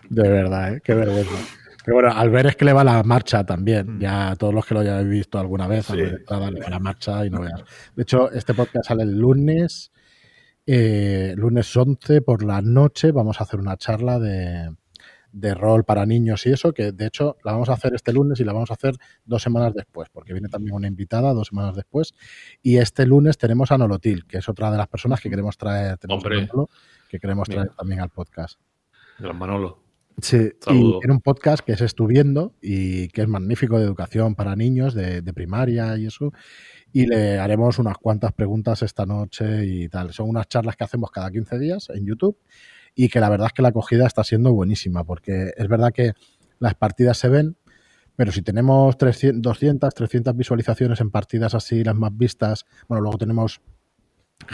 De 0.10 0.30
verdad, 0.30 0.76
¿eh? 0.76 0.82
qué 0.82 0.94
vergüenza. 0.94 1.36
Bueno, 1.92 2.12
al 2.12 2.30
ver 2.30 2.48
es 2.48 2.56
que 2.56 2.66
le 2.66 2.74
va 2.74 2.84
la 2.84 3.04
marcha 3.04 3.46
también. 3.46 3.98
Mm. 3.98 4.00
Ya 4.00 4.36
todos 4.36 4.54
los 4.54 4.66
que 4.66 4.74
lo 4.74 4.82
hayáis 4.82 5.08
visto 5.08 5.40
alguna 5.40 5.68
vez, 5.68 5.90
le 5.92 6.24
va 6.32 6.52
la 6.52 6.80
marcha 6.80 7.26
y 7.26 7.30
no 7.30 7.42
veas. 7.42 7.64
De 7.96 8.04
hecho, 8.04 8.32
este 8.32 8.54
podcast 8.54 8.88
sale 8.88 9.04
el 9.04 9.18
lunes, 9.18 9.92
eh, 10.66 11.34
lunes 11.36 11.76
11 11.76 12.22
por 12.22 12.44
la 12.44 12.62
noche. 12.62 13.12
Vamos 13.12 13.40
a 13.40 13.44
hacer 13.44 13.60
una 13.60 13.78
charla 13.78 14.20
de, 14.20 14.70
de 15.32 15.54
rol 15.54 15.84
para 15.84 16.06
niños 16.06 16.46
y 16.46 16.52
eso, 16.52 16.74
que 16.74 16.92
de 16.92 17.06
hecho 17.06 17.38
la 17.44 17.52
vamos 17.52 17.70
a 17.70 17.74
hacer 17.74 17.94
este 17.94 18.14
lunes 18.14 18.40
y 18.40 18.44
la 18.44 18.54
vamos 18.54 18.72
a 18.72 18.74
hacer 18.74 18.96
dos 19.26 19.42
semanas 19.42 19.74
después, 19.74 20.10
porque 20.10 20.34
viene 20.34 20.50
también 20.50 20.76
una 20.76 20.88
invitada 20.88 21.34
dos 21.34 21.48
semanas 21.48 21.76
después. 21.76 22.14
Y 22.62 22.78
este 22.78 23.06
lunes 23.06 23.38
tenemos 23.38 23.72
a 23.72 23.78
Nolotil, 23.78 24.26
que 24.26 24.38
es 24.38 24.50
otra 24.50 24.72
de 24.72 24.78
las 24.78 24.88
personas 24.88 25.22
que 25.22 25.30
queremos 25.30 25.58
traer, 25.58 25.98
tenemos 25.98 26.24
que 27.10 27.20
queremos 27.20 27.48
traer 27.48 27.70
también 27.70 28.02
al 28.02 28.10
podcast. 28.10 28.60
Gran 29.20 29.38
Manolo. 29.38 29.89
Sí, 30.22 30.51
y 30.67 30.99
tiene 30.99 31.13
un 31.13 31.22
podcast 31.22 31.63
que 31.63 31.74
es 31.74 31.82
Estuviendo 31.82 32.55
y 32.61 33.07
que 33.09 33.22
es 33.22 33.28
magnífico 33.28 33.78
de 33.78 33.86
educación 33.86 34.36
para 34.36 34.55
niños 34.55 34.93
de, 34.93 35.22
primaria 35.34 35.97
y 35.97 36.07
eso. 36.07 36.32
Y 36.91 37.05
le 37.05 37.39
haremos 37.39 37.80
unas 37.80 37.97
cuantas 37.97 38.34
preguntas 38.34 38.82
esta 38.82 39.05
noche 39.05 39.65
y 39.65 39.89
tal. 39.89 40.11
Son 40.11 40.28
unas 40.28 40.47
charlas 40.47 40.76
que 40.76 40.84
hacemos 40.84 41.11
cada 41.11 41.30
15 41.30 41.59
días 41.59 41.89
en 41.93 42.05
YouTube 42.05 42.38
y 42.95 43.09
que 43.09 43.20
la 43.20 43.30
verdad 43.30 43.47
es 43.47 43.53
que 43.53 43.61
la 43.61 43.70
acogida 43.70 44.07
está 44.07 44.24
siendo 44.24 44.53
buenísima 44.53 45.03
porque 45.03 45.53
es 45.55 45.67
verdad 45.67 45.91
que 45.93 46.13
las 46.59 46.76
partidas 46.76 47.17
se 47.17 47.30
ven, 47.30 47.57
pero 48.15 48.32
si 48.32 48.41
tenemos 48.41 48.97
300, 48.97 49.41
200, 49.41 49.93
300 49.93 50.36
visualizaciones 50.36 50.99
en 50.99 51.11
partidas 51.11 51.55
así, 51.55 51.84
las 51.84 51.95
más 51.95 52.15
vistas, 52.17 52.65
bueno, 52.88 53.01
luego 53.01 53.17
tenemos 53.17 53.61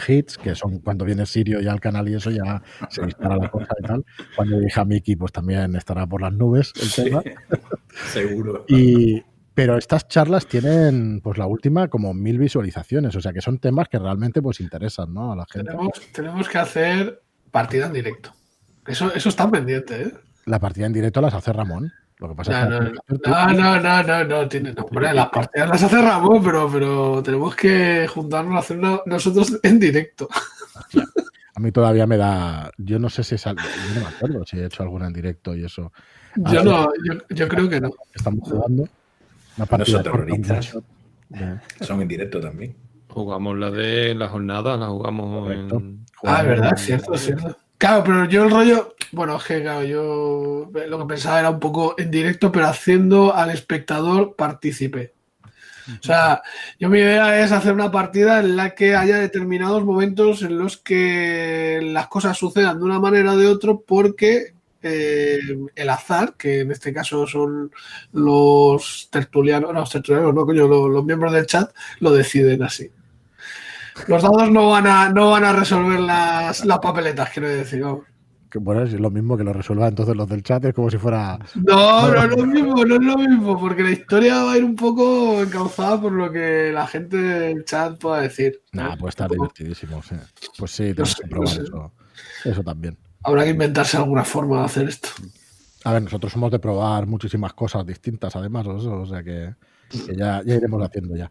hits, 0.08 0.38
que 0.38 0.56
son 0.56 0.80
cuando 0.80 1.06
viene 1.06 1.26
Sirio 1.26 1.62
ya 1.62 1.72
al 1.72 1.80
canal 1.80 2.08
y 2.10 2.16
eso 2.16 2.32
ya 2.32 2.62
se 2.90 3.06
dispara 3.06 3.38
la 3.38 3.50
cosa 3.50 3.74
y 3.80 3.84
tal. 3.84 4.06
Cuando 4.36 4.60
dije 4.60 4.80
a 4.80 4.86
Miki, 4.86 5.16
pues 5.16 5.32
también 5.32 5.76
estará 5.76 6.06
por 6.08 6.22
las 6.22 6.34
nubes 6.34 6.74
el 6.82 6.92
tema. 6.92 7.24
Seguro. 8.12 8.66
Y, 8.68 9.24
Pero 9.54 9.78
estas 9.78 10.08
charlas 10.08 10.48
tienen, 10.48 11.22
pues 11.22 11.38
la 11.38 11.48
última, 11.48 11.88
como 11.88 12.14
mil 12.14 12.38
visualizaciones. 12.38 13.16
O 13.16 13.22
sea 13.22 13.32
que 13.32 13.42
son 13.42 13.60
temas 13.60 13.88
que 13.88 14.00
realmente 14.00 14.42
pues 14.42 14.60
interesan, 14.60 15.14
¿no? 15.14 15.32
A 15.32 15.36
la 15.36 15.46
gente. 15.52 15.72
Tenemos, 15.72 16.02
tenemos 16.12 16.50
que 16.50 16.58
hacer 16.58 17.22
partida 17.52 17.86
en 17.88 17.94
directo. 17.94 18.32
Eso, 18.86 19.14
eso 19.14 19.30
está 19.30 19.50
pendiente, 19.50 20.02
¿eh? 20.02 20.12
La 20.46 20.60
partida 20.60 20.86
en 20.86 20.94
directo 20.94 21.22
las 21.22 21.34
hace 21.34 21.52
Ramón. 21.54 21.92
Lo 22.28 22.30
que 22.32 22.36
pasa 22.38 22.66
No, 22.66 22.78
es 22.78 22.94
no, 22.94 23.02
que 23.02 23.30
no, 23.30 23.54
no, 23.54 23.80
no, 23.82 24.04
no, 24.04 24.24
no, 24.24 24.48
tiene, 24.50 24.74
no, 24.74 24.84
hombre, 24.84 25.14
las 25.14 25.30
partidas 25.30 25.70
las 25.70 25.84
hace 25.84 26.02
Ramón, 26.02 26.44
pero, 26.44 26.68
pero 26.72 27.22
tenemos 27.24 27.56
que 27.56 28.08
juntarnos 28.08 28.56
a 28.56 28.60
hacerlo 28.60 29.04
nosotros 29.06 29.60
en 29.62 29.80
directo. 29.80 30.28
a 31.56 31.60
mí 31.60 31.72
todavía 31.72 32.08
me 32.08 32.18
da. 32.18 32.72
Yo 32.78 32.98
no 33.00 33.10
sé 33.10 33.24
si 33.24 33.36
es 33.36 33.46
algo. 33.46 33.62
Yo 33.62 33.96
no 34.00 34.02
me 34.10 34.16
acuerdo 34.16 34.46
si 34.46 34.58
he 34.58 34.66
hecho 34.66 34.82
alguna 34.84 35.08
en 35.08 35.14
directo 35.14 35.56
y 35.56 35.66
eso. 35.66 35.92
Yo 36.36 36.60
Ah, 36.62 36.64
no, 36.64 36.88
yo, 37.06 37.14
yo 37.30 37.48
creo 37.48 37.70
que 37.70 37.80
no. 37.80 37.92
Estamos 38.14 38.50
jugando. 38.50 38.88
Una 39.58 39.66
partida 39.68 40.02
terroristas. 40.04 40.78
Son 41.82 42.02
en 42.02 42.08
directo 42.08 42.40
también. 42.42 42.76
Jugamos 43.08 43.58
la 43.58 43.72
de 43.72 44.14
la 44.16 44.28
jornada, 44.28 44.76
la 44.76 44.88
jugamos 44.88 45.44
Correcto. 45.48 45.78
en. 45.78 46.06
Ah, 46.24 46.42
es 46.42 46.48
verdad, 46.48 46.74
es 46.76 46.82
cierto, 46.82 47.14
es 47.14 47.22
cierto. 47.22 47.58
Claro, 47.78 48.04
pero 48.06 48.26
yo 48.26 48.44
el 48.46 48.52
rollo, 48.52 48.96
bueno, 49.12 49.38
es 49.38 49.44
que 49.44 49.62
claro, 49.62 49.84
yo 49.84 50.72
lo 50.88 51.00
que 51.00 51.06
pensaba 51.06 51.40
era 51.40 51.50
un 51.50 51.60
poco 51.60 51.96
en 51.98 52.10
directo, 52.10 52.52
pero 52.52 52.68
haciendo 52.68 53.36
al 53.36 53.52
espectador 53.52 54.36
partícipe. 54.36 55.14
O 55.88 56.04
sea, 56.04 56.42
yo 56.80 56.90
mi 56.90 57.00
idea 57.00 57.44
es 57.44 57.52
hacer 57.52 57.74
una 57.74 57.92
partida 57.92 58.40
en 58.40 58.56
la 58.56 58.74
que 58.74 58.96
haya 58.96 59.18
determinados 59.18 59.86
momentos 59.86 60.42
en 60.42 60.58
los 60.58 60.78
que 60.78 61.80
las 61.84 62.08
cosas 62.08 62.38
sucedan 62.38 62.80
de 62.80 62.86
una 62.86 63.00
manera 63.00 63.34
o 63.34 63.38
de 63.38 63.48
otro 63.48 63.82
porque 63.82 64.56
eh, 64.82 65.40
el 65.76 65.90
azar, 65.90 66.36
que 66.38 66.62
en 66.62 66.72
este 66.72 66.94
caso 66.94 67.28
son 67.28 67.72
los 68.14 69.10
tertulianos, 69.12 69.74
no, 69.74 69.80
los 69.82 69.90
tertulianos, 69.92 70.34
no, 70.34 70.46
coño, 70.46 70.68
los 70.68 71.06
miembros 71.06 71.34
del 71.34 71.46
chat, 71.46 71.72
lo 72.00 72.12
deciden 72.12 72.64
así. 72.64 72.90
Los 74.08 74.24
dados 74.24 74.52
no 74.52 74.70
van 74.70 74.88
a, 74.88 75.10
no 75.10 75.32
van 75.32 75.46
a 75.46 75.54
resolver 75.54 76.00
las, 76.00 76.66
las 76.66 76.80
papeletas, 76.80 77.30
quiero 77.32 77.48
decir. 77.50 77.82
vamos. 77.82 78.06
Que 78.50 78.60
bueno, 78.60 78.84
es 78.84 78.94
lo 78.94 79.10
mismo 79.10 79.36
que 79.36 79.44
lo 79.44 79.52
resuelvan 79.52 79.90
entonces 79.90 80.16
los 80.16 80.30
del 80.30 80.42
chat, 80.44 80.64
es 80.66 80.74
como 80.74 80.90
si 80.90 80.98
fuera. 80.98 81.38
No, 81.56 82.10
no 82.10 82.24
es 82.24 82.38
lo 82.38 82.46
mismo, 82.46 82.86
no 82.86 82.96
es 82.96 83.02
lo 83.04 83.18
mismo, 83.18 83.60
porque 83.60 83.84
la 83.84 83.92
historia 83.92 84.44
va 84.44 84.54
a 84.54 84.58
ir 84.58 84.64
un 84.64 84.76
poco 84.76 85.42
encauzada 85.42 86.00
por 86.00 86.12
lo 86.14 86.32
que 86.32 86.72
la 86.74 86.88
gente 86.88 87.18
del 87.18 87.66
chat 87.66 87.98
pueda 88.00 88.22
decir. 88.22 88.62
Nah, 88.72 88.96
puede 88.96 89.10
estar 89.10 89.30
divertidísimo. 89.30 90.02
sí. 90.04 90.16
Pues 90.58 90.72
sí, 90.72 90.90
No 90.90 90.96
tenemos 90.96 91.12
sé, 91.12 91.22
que 91.24 91.28
no 91.28 91.30
probar 91.32 91.50
sé. 91.56 91.62
eso. 91.64 91.92
Eso 92.46 92.64
también. 92.64 92.98
Habrá 93.24 93.44
que 93.44 93.50
inventarse 93.50 93.98
alguna 93.98 94.24
forma 94.24 94.60
de 94.60 94.66
hacer 94.66 94.88
esto. 94.88 95.10
A 95.84 95.92
ver, 95.94 96.04
nosotros 96.04 96.32
somos 96.32 96.52
de 96.52 96.60
probar 96.60 97.08
muchísimas 97.08 97.54
cosas 97.54 97.86
distintas, 97.86 98.36
además, 98.36 98.66
o 98.68 99.06
sea 99.06 99.22
que, 99.24 99.54
que 99.90 100.16
ya, 100.16 100.42
ya 100.46 100.56
iremos 100.56 100.82
haciendo 100.82 101.16
ya. 101.16 101.30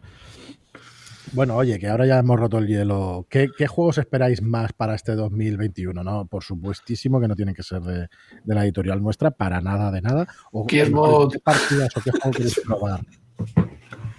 Bueno, 1.33 1.55
oye, 1.55 1.79
que 1.79 1.87
ahora 1.89 2.05
ya 2.05 2.19
hemos 2.19 2.39
roto 2.39 2.57
el 2.59 2.67
hielo. 2.67 3.25
¿Qué, 3.29 3.49
qué 3.57 3.67
juegos 3.67 3.97
esperáis 3.97 4.41
más 4.41 4.71
para 4.73 4.95
este 4.95 5.15
2021? 5.15 6.03
No, 6.03 6.25
por 6.27 6.43
supuestísimo 6.43 7.19
que 7.19 7.27
no 7.27 7.35
tienen 7.35 7.53
que 7.55 7.63
ser 7.63 7.81
de, 7.81 8.07
de 8.43 8.55
la 8.55 8.63
editorial 8.63 9.01
nuestra, 9.01 9.31
para 9.31 9.59
nada 9.61 9.91
de 9.91 10.01
nada. 10.01 10.27
O, 10.51 10.65
¿Qué 10.65 11.39
partidas 11.39 11.89
o 11.97 12.01
qué 12.01 12.11
juego 12.11 12.31
queréis 12.31 12.59
probar? 12.65 13.01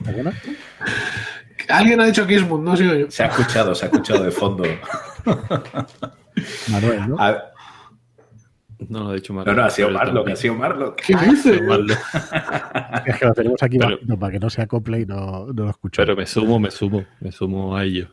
¿Alguna? 0.07 0.33
Alguien 1.69 2.01
ha 2.01 2.07
dicho 2.07 2.27
Kismut, 2.27 2.61
no 2.61 2.77
sigo 2.77 2.95
yo. 2.95 3.11
Se 3.11 3.25
ha 3.25 3.27
escuchado, 3.27 3.75
se 3.75 3.87
ha 3.87 3.89
escuchado 3.89 4.23
de 4.25 4.31
fondo. 4.31 4.65
Manuel, 6.69 7.09
¿no? 7.09 7.17
A- 7.19 7.43
No 8.89 9.01
lo 9.05 9.09
ha 9.09 9.15
dicho 9.15 9.33
mal. 9.33 9.45
no, 9.47 9.55
no, 9.55 9.65
ha 9.65 9.71
sido 9.71 9.91
Marlock, 9.91 10.29
ha 10.29 10.37
sido 10.37 10.55
Marlock. 10.55 10.97
¿Qué 11.01 11.15
dice? 11.17 11.61
Es 13.07 13.19
que 13.19 13.25
lo 13.25 13.33
tenemos 13.35 13.63
aquí 13.63 13.79
Pero- 13.79 13.93
bajito 13.97 14.19
para 14.19 14.33
que 14.33 14.39
no 14.39 14.51
se 14.51 14.63
acople 14.63 15.01
y 15.01 15.07
no, 15.07 15.47
no 15.47 15.65
lo 15.65 15.71
escuche. 15.71 16.03
Pero 16.03 16.15
me 16.17 16.27
sumo, 16.27 16.59
me 16.61 16.71
sumo, 16.71 17.05
me 17.21 17.33
sumo 17.33 17.77
a 17.77 17.85
ello. 17.85 18.09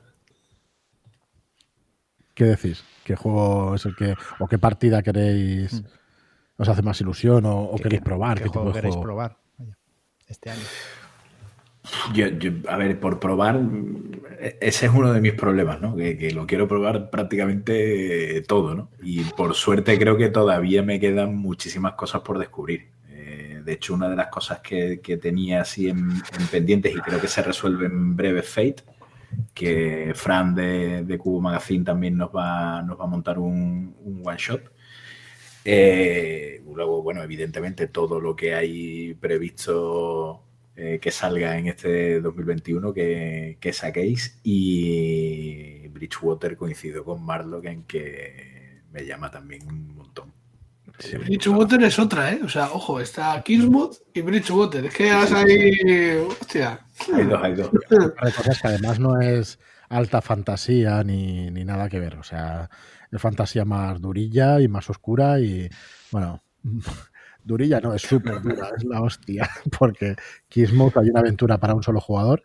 ¿Qué 2.34 2.46
decís? 2.46 2.84
¿Qué 3.04 3.16
juego 3.16 3.76
es 3.76 3.86
el 3.86 3.96
que. 3.96 4.16
o 4.40 4.48
qué 4.48 4.58
partida 4.58 5.02
queréis. 5.04 5.84
os 6.58 6.70
hace 6.70 6.82
más 6.82 7.00
ilusión 7.02 7.46
o, 7.46 7.62
o 7.64 7.76
¿Qué- 7.76 7.84
queréis 7.84 8.02
probar? 8.02 8.38
¿Qué 8.38 8.44
¿Qué 8.44 8.50
tipo 8.50 8.54
juego 8.62 8.70
de 8.70 8.74
queréis 8.76 8.96
juego? 8.96 9.04
probar? 9.04 9.38
Este 10.28 10.50
año. 10.50 10.62
Yo, 12.14 12.28
yo, 12.28 12.52
a 12.70 12.78
ver, 12.78 12.98
por 13.00 13.20
probar, 13.20 13.60
ese 14.62 14.86
es 14.86 14.92
uno 14.94 15.12
de 15.12 15.20
mis 15.20 15.34
problemas, 15.34 15.82
¿no? 15.82 15.96
Que, 15.96 16.18
que 16.18 16.32
lo 16.32 16.48
quiero 16.48 16.66
probar 16.68 17.10
prácticamente 17.10 18.42
todo, 18.48 18.74
¿no? 18.74 18.90
Y 19.02 19.22
por 19.24 19.54
suerte 19.54 20.00
creo 20.00 20.16
que 20.16 20.30
todavía 20.30 20.82
me 20.82 21.00
quedan 21.00 21.36
muchísimas 21.36 21.94
cosas 21.94 22.22
por 22.22 22.40
descubrir. 22.40 22.88
Eh, 23.10 23.62
de 23.66 23.74
hecho, 23.74 23.94
una 23.94 24.08
de 24.08 24.16
las 24.16 24.28
cosas 24.28 24.60
que, 24.62 25.02
que 25.02 25.18
tenía 25.18 25.62
así 25.62 25.90
en, 25.90 26.10
en 26.10 26.48
pendientes 26.50 26.96
y 26.96 27.00
creo 27.00 27.20
que 27.20 27.28
se 27.28 27.44
resuelve 27.44 27.88
en 27.88 28.16
breve 28.16 28.44
Fate, 28.44 28.84
que 29.54 30.14
Fran 30.16 30.56
de, 30.56 31.04
de 31.04 31.18
Cubo 31.18 31.42
Magazine 31.42 31.84
también 31.84 32.16
nos 32.16 32.30
va, 32.30 32.82
nos 32.82 32.98
va 32.98 33.04
a 33.04 33.08
montar 33.08 33.40
un, 33.40 33.94
un 34.04 34.22
one 34.24 34.38
shot. 34.38 34.72
Eh, 35.66 36.62
luego, 36.74 37.04
bueno, 37.04 37.22
evidentemente 37.24 37.88
todo 37.88 38.20
lo 38.22 38.36
que 38.36 38.54
hay 38.54 39.14
previsto 39.16 40.44
eh, 40.76 41.00
que 41.02 41.12
salga 41.12 41.58
en 41.58 41.68
este 41.68 42.20
2021 42.20 42.94
que, 42.94 43.58
que 43.60 43.74
saquéis 43.74 44.40
y 44.44 45.88
Bridgewater 45.90 46.58
coincido 46.58 47.04
con 47.04 47.24
Marlock 47.24 47.66
en 47.66 47.84
que 47.84 48.82
me 48.92 49.06
llama 49.06 49.30
también 49.30 49.68
un 49.68 49.96
montón. 49.96 50.34
Eh, 51.00 51.18
Bridgewater 51.18 51.84
es 51.84 51.98
otra, 52.00 52.32
¿eh? 52.32 52.42
O 52.44 52.50
sea, 52.50 52.72
ojo, 52.72 53.00
está 53.00 53.42
Kismut 53.44 53.96
y 54.14 54.22
Bridgewater. 54.22 54.86
Es 54.86 54.94
que 54.94 55.12
has 55.12 55.32
ahí. 55.32 55.72
Hostia. 56.28 56.80
Hay 57.14 57.26
dos, 57.26 57.44
hay 57.44 57.54
dos. 57.56 57.70
Hay 58.18 58.32
cosas 58.32 58.62
que 58.62 58.68
además 58.68 59.00
no 59.00 59.20
es 59.20 59.60
alta 59.90 60.22
fantasía 60.22 61.04
ni, 61.04 61.50
ni 61.52 61.66
nada 61.66 61.90
que 61.90 62.00
ver. 62.00 62.16
O 62.16 62.24
sea, 62.24 62.70
es 63.12 63.22
fantasía 63.22 63.66
más 63.66 64.02
durilla 64.02 64.60
y 64.60 64.68
más 64.68 64.90
oscura 64.90 65.40
y, 65.40 65.70
bueno, 66.12 66.44
durilla 67.44 67.80
no, 67.80 67.94
es 67.94 68.02
súper 68.02 68.42
dura, 68.42 68.70
es 68.78 68.84
la 68.84 69.02
hostia. 69.02 69.50
Porque 69.80 70.16
Kismuth 70.50 70.98
hay 70.98 71.10
una 71.10 71.20
aventura 71.22 71.58
para 71.58 71.74
un 71.76 71.84
solo 71.84 72.00
jugador 72.02 72.44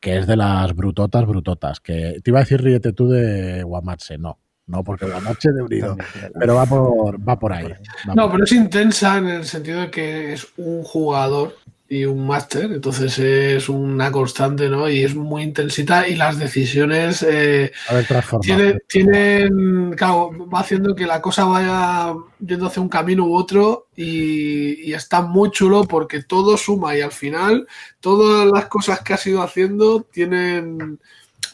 que 0.00 0.18
es 0.18 0.26
de 0.26 0.36
las 0.36 0.74
brutotas, 0.74 1.26
brutotas. 1.26 1.80
Que 1.80 2.20
te 2.22 2.30
iba 2.30 2.38
a 2.38 2.42
decir 2.42 2.62
ríete 2.62 2.92
tú 2.92 3.08
de 3.08 3.62
Guamache, 3.62 4.18
no. 4.18 4.38
No, 4.66 4.82
porque 4.82 5.06
Guamache 5.06 5.52
de 5.52 5.62
unido. 5.62 5.96
Pero 6.38 6.56
va 6.56 6.66
por, 6.66 7.28
va 7.28 7.38
por 7.38 7.52
ahí. 7.52 7.68
va 7.68 8.14
No, 8.14 8.22
por- 8.24 8.32
pero 8.32 8.44
es 8.44 8.52
intensa 8.52 9.16
en 9.18 9.28
el 9.28 9.44
sentido 9.44 9.80
de 9.82 9.90
que 9.90 10.32
es 10.32 10.46
un 10.56 10.82
jugador 10.82 11.54
y 11.88 12.04
un 12.04 12.26
máster, 12.26 12.72
entonces 12.72 13.18
es 13.18 13.68
una 13.68 14.10
constante, 14.10 14.68
¿no? 14.68 14.88
Y 14.88 15.04
es 15.04 15.14
muy 15.14 15.42
intensita 15.42 16.08
y 16.08 16.16
las 16.16 16.38
decisiones 16.38 17.22
eh, 17.22 17.72
a 17.88 17.94
ver, 17.94 18.06
transformación. 18.06 18.58
tiene, 18.58 18.80
tienen, 18.88 19.92
claro, 19.92 20.32
va 20.52 20.60
haciendo 20.60 20.96
que 20.96 21.06
la 21.06 21.22
cosa 21.22 21.44
vaya 21.44 22.12
yendo 22.40 22.66
hacia 22.66 22.82
un 22.82 22.88
camino 22.88 23.24
u 23.26 23.36
otro 23.36 23.86
y, 23.94 24.90
y 24.90 24.94
está 24.94 25.22
muy 25.22 25.50
chulo 25.50 25.84
porque 25.84 26.22
todo 26.24 26.56
suma 26.56 26.96
y 26.96 27.02
al 27.02 27.12
final 27.12 27.68
todas 28.00 28.50
las 28.52 28.66
cosas 28.66 29.00
que 29.02 29.14
has 29.14 29.26
ido 29.26 29.42
haciendo 29.42 30.02
tienen, 30.02 30.98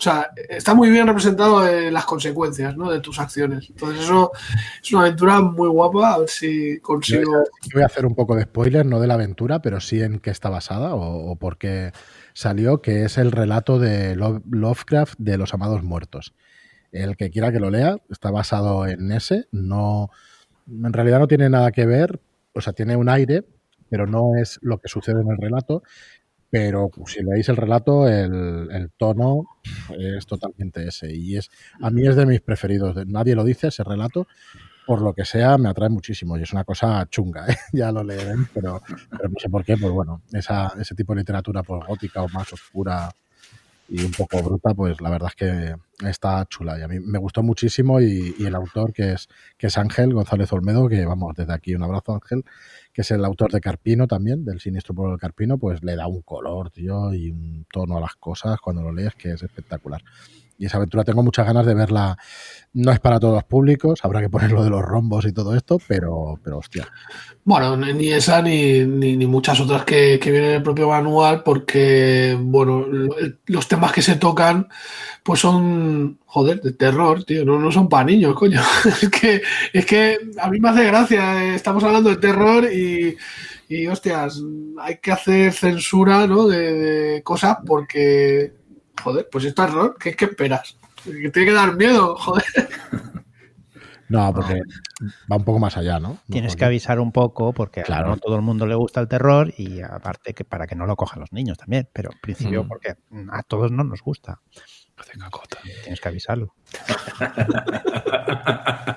o 0.03 0.05
sea, 0.05 0.33
está 0.49 0.75
muy 0.75 0.91
bien 0.91 1.07
representado 1.07 1.65
en 1.65 1.95
las 1.95 2.07
consecuencias, 2.07 2.77
¿no? 2.77 2.91
De 2.91 2.99
tus 2.99 3.21
acciones. 3.21 3.71
Entonces 3.71 4.03
eso 4.03 4.33
es 4.83 4.93
una 4.93 5.03
aventura 5.03 5.41
muy 5.41 5.69
guapa, 5.69 6.15
a 6.15 6.19
ver 6.19 6.29
si 6.29 6.81
consigo... 6.81 7.45
Voy 7.73 7.83
a 7.83 7.87
hacer 7.87 8.05
un 8.05 8.17
poco 8.17 8.35
de 8.35 8.43
spoiler, 8.43 8.85
no 8.85 8.99
de 8.99 9.07
la 9.07 9.15
aventura, 9.15 9.63
pero 9.63 9.79
sí 9.79 10.03
en 10.03 10.19
qué 10.19 10.31
está 10.31 10.51
basada 10.51 10.97
o, 10.97 11.31
o 11.31 11.37
por 11.37 11.57
qué 11.57 11.93
salió, 12.33 12.83
que 12.83 13.05
es 13.05 13.17
el 13.17 13.31
relato 13.31 13.79
de 13.79 14.17
Lo- 14.17 14.43
Lovecraft 14.51 15.15
de 15.19 15.39
los 15.39 15.55
amados 15.55 15.85
muertos. 15.85 16.35
El 16.91 17.17
que 17.17 17.31
quiera 17.31 17.53
que 17.53 17.61
lo 17.61 17.71
lea, 17.71 17.99
está 18.11 18.33
basado 18.33 18.89
en 18.89 19.13
ese, 19.13 19.47
no, 19.53 20.11
en 20.67 20.93
realidad 20.93 21.21
no 21.21 21.29
tiene 21.29 21.49
nada 21.49 21.71
que 21.71 21.87
ver, 21.87 22.21
o 22.55 22.61
sea, 22.61 22.73
tiene 22.73 22.97
un 22.97 23.09
aire, 23.09 23.45
pero 23.89 24.09
no 24.09 24.35
es 24.35 24.59
lo 24.63 24.79
que 24.79 24.89
sucede 24.89 25.21
en 25.21 25.31
el 25.31 25.37
relato. 25.37 25.85
Pero 26.53 26.91
si 27.07 27.23
leéis 27.23 27.49
el 27.49 27.57
relato, 27.57 28.07
el, 28.07 28.91
tono 28.99 29.47
es 29.99 30.27
totalmente 30.27 30.87
ese. 30.87 31.11
Y 31.11 31.39
es 31.39 31.51
a 31.81 31.89
mí 31.89 32.07
es 32.07 32.15
de 32.15 32.27
mis 32.27 32.43
preferidos. 32.43 32.95
Nadie 33.07 33.35
lo 33.35 33.43
dice, 33.43 33.69
ese 33.69 33.83
relato, 33.83 34.27
por 34.87 35.01
lo 35.01 35.15
que 35.15 35.25
sea, 35.25 35.57
me 35.57 35.71
atrae 35.71 35.89
muchísimo 35.89 36.37
y 36.37 36.43
es 36.43 36.53
una 36.53 36.65
cosa 36.65 37.07
chunga, 37.09 37.47
¿eh? 37.49 37.57
ya 37.73 37.91
lo 37.91 38.05
leerán, 38.05 38.51
pero, 38.53 38.83
no 38.87 39.41
sé 39.41 39.49
por 39.49 39.65
qué, 39.65 39.79
pues 39.79 39.91
bueno, 39.95 40.21
ese 40.31 40.95
tipo 40.95 41.15
de 41.15 41.21
literatura 41.21 41.63
pues, 41.63 41.87
gótica 41.87 42.23
o 42.23 42.29
más 42.29 42.53
oscura 42.53 43.09
y 43.89 44.05
un 44.05 44.13
poco 44.13 44.43
bruta, 44.43 44.75
pues 44.75 45.01
la 45.01 45.09
verdad 45.09 45.31
es 45.31 45.35
que 45.35 46.07
está 46.07 46.45
chula. 46.51 46.79
Y 46.79 46.83
a 46.83 46.89
mí 46.89 47.01
me 47.01 47.19
gustó 47.19 47.43
muchísimo 47.43 47.99
y, 47.99 48.35
el 48.41 48.55
autor 48.55 48.93
que 48.93 49.13
es, 49.13 49.29
que 49.57 49.69
es 49.69 49.79
Ángel 49.79 50.13
González 50.13 50.53
Olmedo, 50.53 50.87
que 50.87 51.07
vamos, 51.07 51.35
desde 51.35 51.55
aquí 51.55 51.75
un 51.75 51.83
abrazo 51.83 52.13
Ángel, 52.13 52.45
que 52.93 53.03
es 53.03 53.11
el 53.11 53.24
autor 53.24 53.51
de 53.53 53.61
Carpino 53.61 54.07
también, 54.07 54.45
del 54.45 54.61
siniestro 54.61 54.95
pueblo 54.95 55.12
del 55.12 55.20
Carpino, 55.20 55.59
pues 55.59 55.82
le 55.82 55.97
da 55.97 56.07
un 56.07 56.22
color, 56.22 56.70
tío, 56.70 57.14
y 57.14 57.30
un 57.30 57.66
tono 57.72 57.97
a 57.97 58.01
las 58.01 58.14
cosas 58.16 58.61
cuando 58.61 58.82
lo 58.82 58.93
lees 58.93 59.14
que 59.14 59.32
es 59.32 59.43
espectacular. 59.43 60.03
Y 60.63 60.67
esa 60.67 60.77
aventura 60.77 61.03
tengo 61.03 61.25
muchas 61.25 61.45
ganas 61.45 61.67
de 61.67 61.75
verla. 61.75 62.17
No 62.73 62.93
es 62.93 63.01
para 63.01 63.19
todos 63.19 63.35
los 63.35 63.43
públicos, 63.43 63.99
habrá 64.05 64.21
que 64.21 64.31
ponerlo 64.31 64.63
de 64.63 64.71
los 64.71 64.81
rombos 64.81 65.25
y 65.27 65.33
todo 65.33 65.57
esto, 65.57 65.81
pero, 65.89 66.39
pero 66.41 66.59
hostia. 66.59 66.87
Bueno, 67.43 67.77
ni 67.77 68.13
esa 68.13 68.41
ni, 68.41 68.85
ni, 68.87 69.27
muchas 69.27 69.59
otras 69.59 69.85
que, 69.85 70.21
que, 70.23 70.31
vienen 70.31 70.51
en 70.51 70.57
el 70.59 70.63
propio 70.63 70.89
manual, 70.89 71.43
porque, 71.43 72.39
bueno, 72.41 72.87
los 73.47 73.67
temas 73.67 73.91
que 73.91 74.03
se 74.03 74.15
tocan, 74.15 74.69
pues 75.25 75.41
son, 75.41 76.21
joder, 76.27 76.61
de 76.61 76.75
terror, 76.75 77.25
tío, 77.25 77.45
no, 77.45 77.59
no 77.59 77.73
son 77.73 77.89
para 77.89 78.05
niños, 78.05 78.37
coño. 78.37 78.61
es, 79.03 79.09
que, 79.11 79.43
es 79.73 79.85
que 79.85 80.17
a 80.41 80.49
mí 80.49 80.61
me 80.61 80.69
hace 80.69 80.85
gracia, 80.85 81.43
eh, 81.43 81.57
estamos 81.57 81.83
hablando 81.83 82.11
de 82.11 82.19
terror 82.19 82.73
y, 82.73 83.17
y 83.69 83.89
hostias, 83.89 84.41
hay 84.79 84.99
que 84.99 85.11
hacer 85.11 85.53
censura, 85.53 86.29
¿no? 86.29 86.47
De, 86.47 86.73
de 86.73 87.23
cosas 87.25 87.59
porque 87.67 88.62
joder, 89.03 89.28
pues 89.30 89.45
esto 89.45 89.64
es 89.64 89.70
error, 89.70 89.97
¿qué, 89.99 90.14
¿qué 90.14 90.26
esperas? 90.26 90.76
Que 91.05 91.30
tiene 91.30 91.49
que 91.49 91.53
dar 91.53 91.76
miedo, 91.76 92.16
joder. 92.16 92.45
No, 94.09 94.30
porque 94.34 94.61
va 95.30 95.36
un 95.36 95.45
poco 95.45 95.59
más 95.59 95.78
allá, 95.78 95.99
¿no? 95.99 96.18
Tienes 96.28 96.55
que 96.55 96.66
avisar 96.66 97.01
un 97.01 97.12
poco 97.12 97.55
porque 97.55 97.82
claro. 97.82 98.09
no 98.09 98.16
todo 98.18 98.36
el 98.36 98.43
mundo 98.43 98.66
le 98.66 98.74
gusta 98.74 99.01
el 99.01 99.09
terror 99.09 99.55
y 99.57 99.80
aparte 99.80 100.34
que 100.34 100.45
para 100.45 100.66
que 100.66 100.74
no 100.74 100.84
lo 100.84 100.97
cojan 100.97 101.20
los 101.20 101.32
niños 101.32 101.57
también, 101.57 101.88
pero 101.93 102.11
en 102.12 102.18
principio 102.20 102.64
mm. 102.64 102.68
porque 102.68 102.97
a 103.30 103.43
todos 103.43 103.72
no 103.72 103.84
nos 103.84 104.03
gusta. 104.03 104.40
Tienes 105.82 106.01
que 106.01 106.09
avisarlo. 106.09 106.55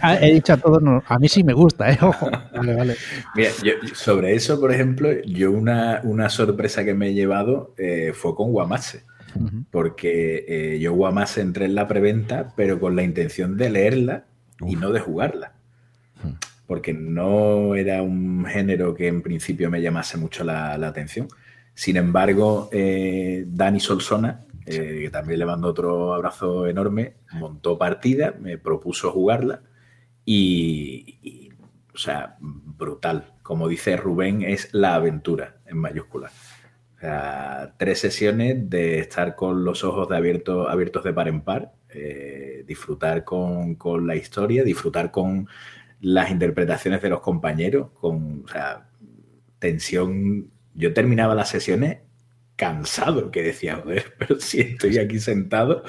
Ah, 0.00 0.16
he 0.20 0.34
dicho 0.34 0.54
a 0.54 0.56
todos, 0.56 0.82
a 1.06 1.18
mí 1.18 1.28
sí 1.28 1.44
me 1.44 1.52
gusta, 1.52 1.90
¿eh? 1.90 1.98
Ojo. 2.00 2.30
Vale, 2.54 2.74
vale. 2.74 2.96
Mira, 3.34 3.50
sobre 3.94 4.34
eso, 4.34 4.60
por 4.60 4.72
ejemplo, 4.72 5.10
yo 5.24 5.52
una, 5.52 6.00
una 6.04 6.28
sorpresa 6.28 6.84
que 6.84 6.94
me 6.94 7.08
he 7.08 7.14
llevado 7.14 7.74
eh, 7.76 8.12
fue 8.14 8.34
con 8.34 8.52
Guamase. 8.52 9.04
Porque 9.70 10.44
eh, 10.46 10.78
yo 10.78 10.92
Guamase 10.92 11.40
entré 11.40 11.64
en 11.64 11.74
la 11.74 11.88
preventa, 11.88 12.52
pero 12.54 12.78
con 12.78 12.96
la 12.96 13.02
intención 13.02 13.56
de 13.56 13.70
leerla 13.70 14.24
y 14.60 14.76
no 14.76 14.92
de 14.92 15.00
jugarla. 15.00 15.54
Porque 16.66 16.92
no 16.92 17.74
era 17.74 18.02
un 18.02 18.44
género 18.44 18.94
que 18.94 19.08
en 19.08 19.22
principio 19.22 19.70
me 19.70 19.80
llamase 19.80 20.18
mucho 20.18 20.44
la, 20.44 20.74
atención. 20.74 21.28
Sin 21.74 21.96
embargo, 21.96 22.68
eh, 22.72 23.44
Dani 23.46 23.80
Solsona, 23.80 24.44
eh, 24.66 25.00
que 25.02 25.10
también 25.10 25.40
le 25.40 25.46
mando 25.46 25.68
otro 25.68 26.14
abrazo 26.14 26.66
enorme, 26.66 27.14
montó 27.32 27.78
partida, 27.78 28.34
me 28.38 28.58
propuso 28.58 29.10
jugarla 29.10 29.62
y, 30.24 31.50
o 31.94 31.98
sea, 31.98 32.36
brutal. 32.40 33.34
Como 33.42 33.68
dice 33.68 33.96
Rubén, 33.96 34.42
es 34.42 34.72
la 34.72 34.94
aventura 34.94 35.56
en 35.66 35.78
mayúsculas. 35.78 36.32
O 36.96 37.00
sea, 37.00 37.74
tres 37.76 37.98
sesiones 37.98 38.70
de 38.70 39.00
estar 39.00 39.34
con 39.34 39.64
los 39.64 39.82
ojos 39.82 40.08
de 40.08 40.16
abierto, 40.16 40.68
abiertos 40.68 41.02
de 41.02 41.12
par 41.12 41.26
en 41.26 41.40
par, 41.40 41.72
eh, 41.88 42.64
disfrutar 42.66 43.24
con, 43.24 43.74
con, 43.74 44.06
la 44.06 44.14
historia, 44.14 44.62
disfrutar 44.62 45.10
con 45.10 45.48
las 46.00 46.30
interpretaciones 46.30 47.02
de 47.02 47.08
los 47.08 47.20
compañeros, 47.20 47.90
con 47.94 48.44
o 48.44 48.48
sea, 48.48 48.88
tensión. 49.58 50.50
Yo 50.74 50.94
terminaba 50.94 51.34
las 51.34 51.48
sesiones 51.50 51.98
cansado, 52.56 53.30
que 53.30 53.42
decía, 53.42 53.80
joder, 53.82 54.14
pero 54.18 54.38
si 54.38 54.60
estoy 54.60 54.98
aquí 54.98 55.18
sentado 55.18 55.82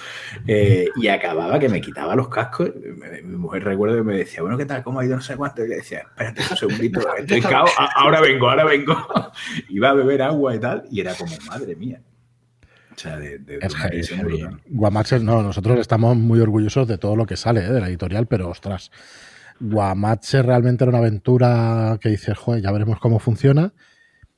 eh, 0.47 0.87
y 0.95 1.07
acababa 1.07 1.59
que 1.59 1.69
me 1.69 1.81
quitaba 1.81 2.15
los 2.15 2.29
cascos. 2.29 2.71
Mi, 3.23 3.37
mujer 3.37 3.63
recuerdo 3.63 3.97
que 3.97 4.03
me 4.03 4.17
decía, 4.17 4.41
bueno, 4.41 4.57
¿qué 4.57 4.65
tal? 4.65 4.83
¿Cómo 4.83 4.99
ha 4.99 5.05
ido? 5.05 5.15
No 5.15 5.21
sé 5.21 5.35
cuánto. 5.35 5.63
Y 5.63 5.69
le 5.69 5.75
decía, 5.77 5.99
espérate 5.99 6.41
un 6.49 6.57
segundito, 6.57 7.15
estoy 7.17 7.41
cao, 7.41 7.65
ahora 7.95 8.21
vengo, 8.21 8.49
ahora 8.49 8.63
vengo. 8.65 8.95
Iba 9.69 9.89
a 9.89 9.93
beber 9.93 10.21
agua 10.21 10.55
y 10.55 10.59
tal, 10.59 10.83
y 10.89 11.01
era 11.01 11.13
como, 11.15 11.35
madre 11.47 11.75
mía. 11.75 12.01
O 12.95 12.99
sea, 12.99 13.17
de, 13.17 13.39
de, 13.39 13.57
es 13.57 15.23
no, 15.23 15.41
nosotros 15.41 15.79
estamos 15.79 16.15
muy 16.15 16.39
orgullosos 16.39 16.87
de 16.87 16.99
todo 16.99 17.15
lo 17.15 17.25
que 17.25 17.37
sale 17.37 17.61
¿eh? 17.61 17.71
de 17.71 17.81
la 17.81 17.87
editorial, 17.87 18.27
pero 18.27 18.49
ostras, 18.49 18.91
Guamache 19.59 20.43
realmente 20.43 20.83
era 20.83 20.89
una 20.89 20.99
aventura 20.99 21.97
que 21.99 22.09
dices, 22.09 22.37
joder, 22.37 22.61
ya 22.61 22.71
veremos 22.71 22.99
cómo 22.99 23.17
funciona 23.17 23.73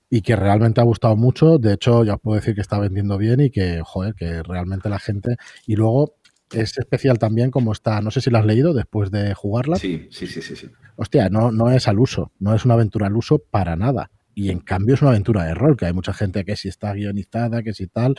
y 0.10 0.22
que 0.22 0.36
realmente 0.36 0.82
ha 0.82 0.84
gustado 0.84 1.16
mucho. 1.16 1.58
De 1.58 1.74
hecho, 1.74 2.03
ya 2.03 2.16
os 2.16 2.22
puedo 2.22 2.36
decir 2.36 2.56
que 2.56 2.62
está 2.62 2.80
vendiendo 2.80 3.18
bien 3.18 3.39
y 3.39 3.49
que, 3.49 3.82
joder, 3.84 4.14
que 4.16 4.43
realmente 4.43 4.89
la 4.89 4.99
gente. 4.99 5.38
Y 5.66 5.76
luego 5.76 6.16
es 6.51 6.78
especial 6.78 7.18
también 7.18 7.51
como 7.51 7.72
está, 7.72 8.01
no 8.01 8.12
sé 8.12 8.22
si 8.22 8.30
lo 8.30 8.38
has 8.38 8.45
leído 8.45 8.74
después 8.74 9.12
de 9.12 9.34
jugarla. 9.34 9.78
Sí, 9.78 10.08
sí, 10.12 10.28
sí, 10.28 10.41
sí. 10.41 10.56
sí. 10.56 10.70
Hostia, 10.95 11.30
no, 11.30 11.51
no 11.51 11.72
es 11.72 11.88
al 11.88 11.99
uso, 11.99 12.32
no 12.39 12.56
es 12.56 12.66
una 12.66 12.76
aventura 12.76 13.08
al 13.08 13.18
uso 13.18 13.39
para 13.39 13.76
nada. 13.76 14.12
Y 14.34 14.51
en 14.51 14.60
cambio 14.60 14.95
es 14.95 15.01
una 15.01 15.12
aventura 15.12 15.45
de 15.45 15.53
rol, 15.53 15.78
que 15.78 15.86
hay 15.86 15.93
mucha 15.93 16.14
gente 16.14 16.43
que 16.43 16.56
si 16.58 16.68
está 16.68 16.93
guionizada, 16.93 17.64
que 17.64 17.74
si 17.74 17.88
tal. 17.88 18.16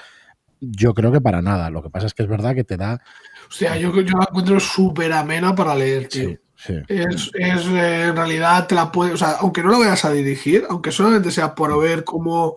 Yo 0.61 0.95
creo 0.95 1.13
que 1.13 1.21
para 1.21 1.43
nada. 1.43 1.69
Lo 1.69 1.83
que 1.83 1.91
pasa 1.91 2.07
es 2.07 2.15
que 2.15 2.23
es 2.23 2.29
verdad 2.29 2.55
que 2.55 2.65
te 2.65 2.79
da. 2.79 3.03
O 3.49 3.53
sea, 3.53 3.77
yo, 3.77 3.95
yo 4.01 4.17
la 4.17 4.27
encuentro 4.31 4.59
súper 4.59 5.13
amena 5.13 5.55
para 5.55 5.75
leer, 5.75 6.09
tío. 6.09 6.39
Es, 6.89 7.31
eh, 7.35 8.05
en 8.09 8.17
realidad 8.17 8.67
te 8.67 8.75
la 8.75 8.91
puedes, 8.91 9.15
o 9.15 9.17
sea, 9.17 9.37
aunque 9.41 9.63
no 9.63 9.71
la 9.71 9.79
vayas 9.79 10.05
a 10.05 10.13
dirigir, 10.13 10.65
aunque 10.69 10.91
solamente 10.91 11.31
sea 11.31 11.55
por 11.55 11.79
ver 11.81 12.03
cómo, 12.05 12.57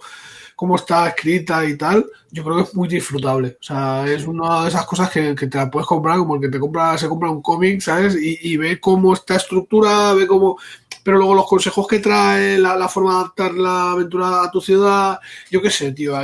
cómo 0.56 0.76
está 0.76 1.08
escrita 1.08 1.66
y 1.66 1.78
tal, 1.78 2.06
yo 2.32 2.44
creo 2.44 2.58
que 2.58 2.64
es 2.64 2.76
muy 2.76 2.88
disfrutable. 2.88 3.58
O 3.62 3.64
sea, 3.64 4.06
es 4.08 4.26
una 4.26 4.64
de 4.64 4.70
esas 4.70 4.86
cosas 4.86 5.10
que, 5.10 5.34
te 5.34 5.58
la 5.58 5.70
puedes 5.70 5.88
comprar 5.88 6.18
como 6.18 6.36
el 6.36 6.42
que 6.42 6.50
te 6.50 6.60
compra, 6.60 6.98
se 6.98 7.08
compra 7.08 7.30
un 7.30 7.42
cómic, 7.42 7.82
¿sabes? 7.82 8.16
Y, 8.20 8.58
ve 8.58 8.80
cómo 8.80 9.14
está 9.14 9.36
estructurada, 9.36 10.14
ve 10.14 10.28
cómo. 10.28 10.58
Pero 11.04 11.18
luego 11.18 11.34
los 11.36 11.48
consejos 11.48 11.88
que 11.88 12.00
trae, 12.00 12.58
la, 12.58 12.76
la 12.76 12.90
forma 12.90 13.12
de 13.12 13.20
adaptar 13.20 13.54
la 13.54 13.92
aventura 13.92 14.44
a 14.44 14.52
tu 14.52 14.62
ciudad, 14.62 15.20
yo 15.50 15.62
qué 15.62 15.70
sé, 15.70 15.92
tío 15.94 16.16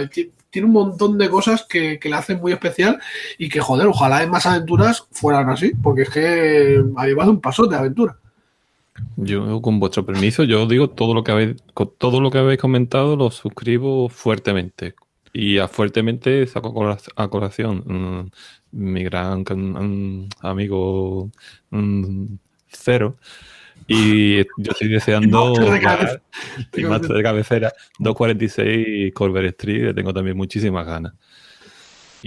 tiene 0.55 0.67
un 0.67 0.73
montón 0.73 1.17
de 1.17 1.29
cosas 1.29 1.65
que, 1.67 1.99
que, 1.99 2.07
la 2.07 2.19
hacen 2.19 2.39
muy 2.39 2.53
especial 2.53 2.97
y 3.37 3.49
que, 3.49 3.59
joder, 3.59 3.87
ojalá 3.87 4.23
en 4.23 4.29
más 4.29 4.45
aventuras 4.45 5.05
fueran 5.11 5.49
así, 5.49 5.73
porque 5.83 6.03
es 6.03 6.09
que 6.09 6.81
ahí 6.95 7.13
va 7.13 7.29
un 7.29 7.41
paso 7.41 7.67
de 7.67 7.75
aventura. 7.75 8.17
Yo, 9.17 9.61
con 9.61 9.81
vuestro 9.81 10.05
permiso, 10.05 10.45
yo 10.45 10.65
digo 10.65 10.89
todo 10.91 11.13
lo 11.13 11.25
que 11.25 11.33
habéis, 11.33 11.55
todo 11.97 12.21
lo 12.21 12.31
que 12.31 12.37
habéis 12.37 12.57
comentado 12.57 13.17
lo 13.17 13.31
suscribo 13.31 14.07
fuertemente. 14.07 14.95
Y 15.33 15.57
a 15.57 15.67
fuertemente 15.67 16.47
saco 16.47 16.89
a 17.17 17.27
colación 17.27 17.83
mm, 17.85 18.29
mi 18.71 19.03
gran 19.03 19.41
mm, 19.41 20.29
amigo 20.39 21.31
mm, 21.69 22.27
Cero 22.69 23.17
y 23.87 24.37
yo 24.37 24.71
estoy 24.71 24.87
deseando. 24.89 25.53
Y 26.75 26.83
más 26.83 27.01
de 27.01 27.23
cabecera. 27.23 27.73
246 27.99 29.13
Corber 29.13 29.45
Street, 29.45 29.83
le 29.83 29.93
tengo 29.93 30.13
también 30.13 30.37
muchísimas 30.37 30.85
ganas. 30.85 31.13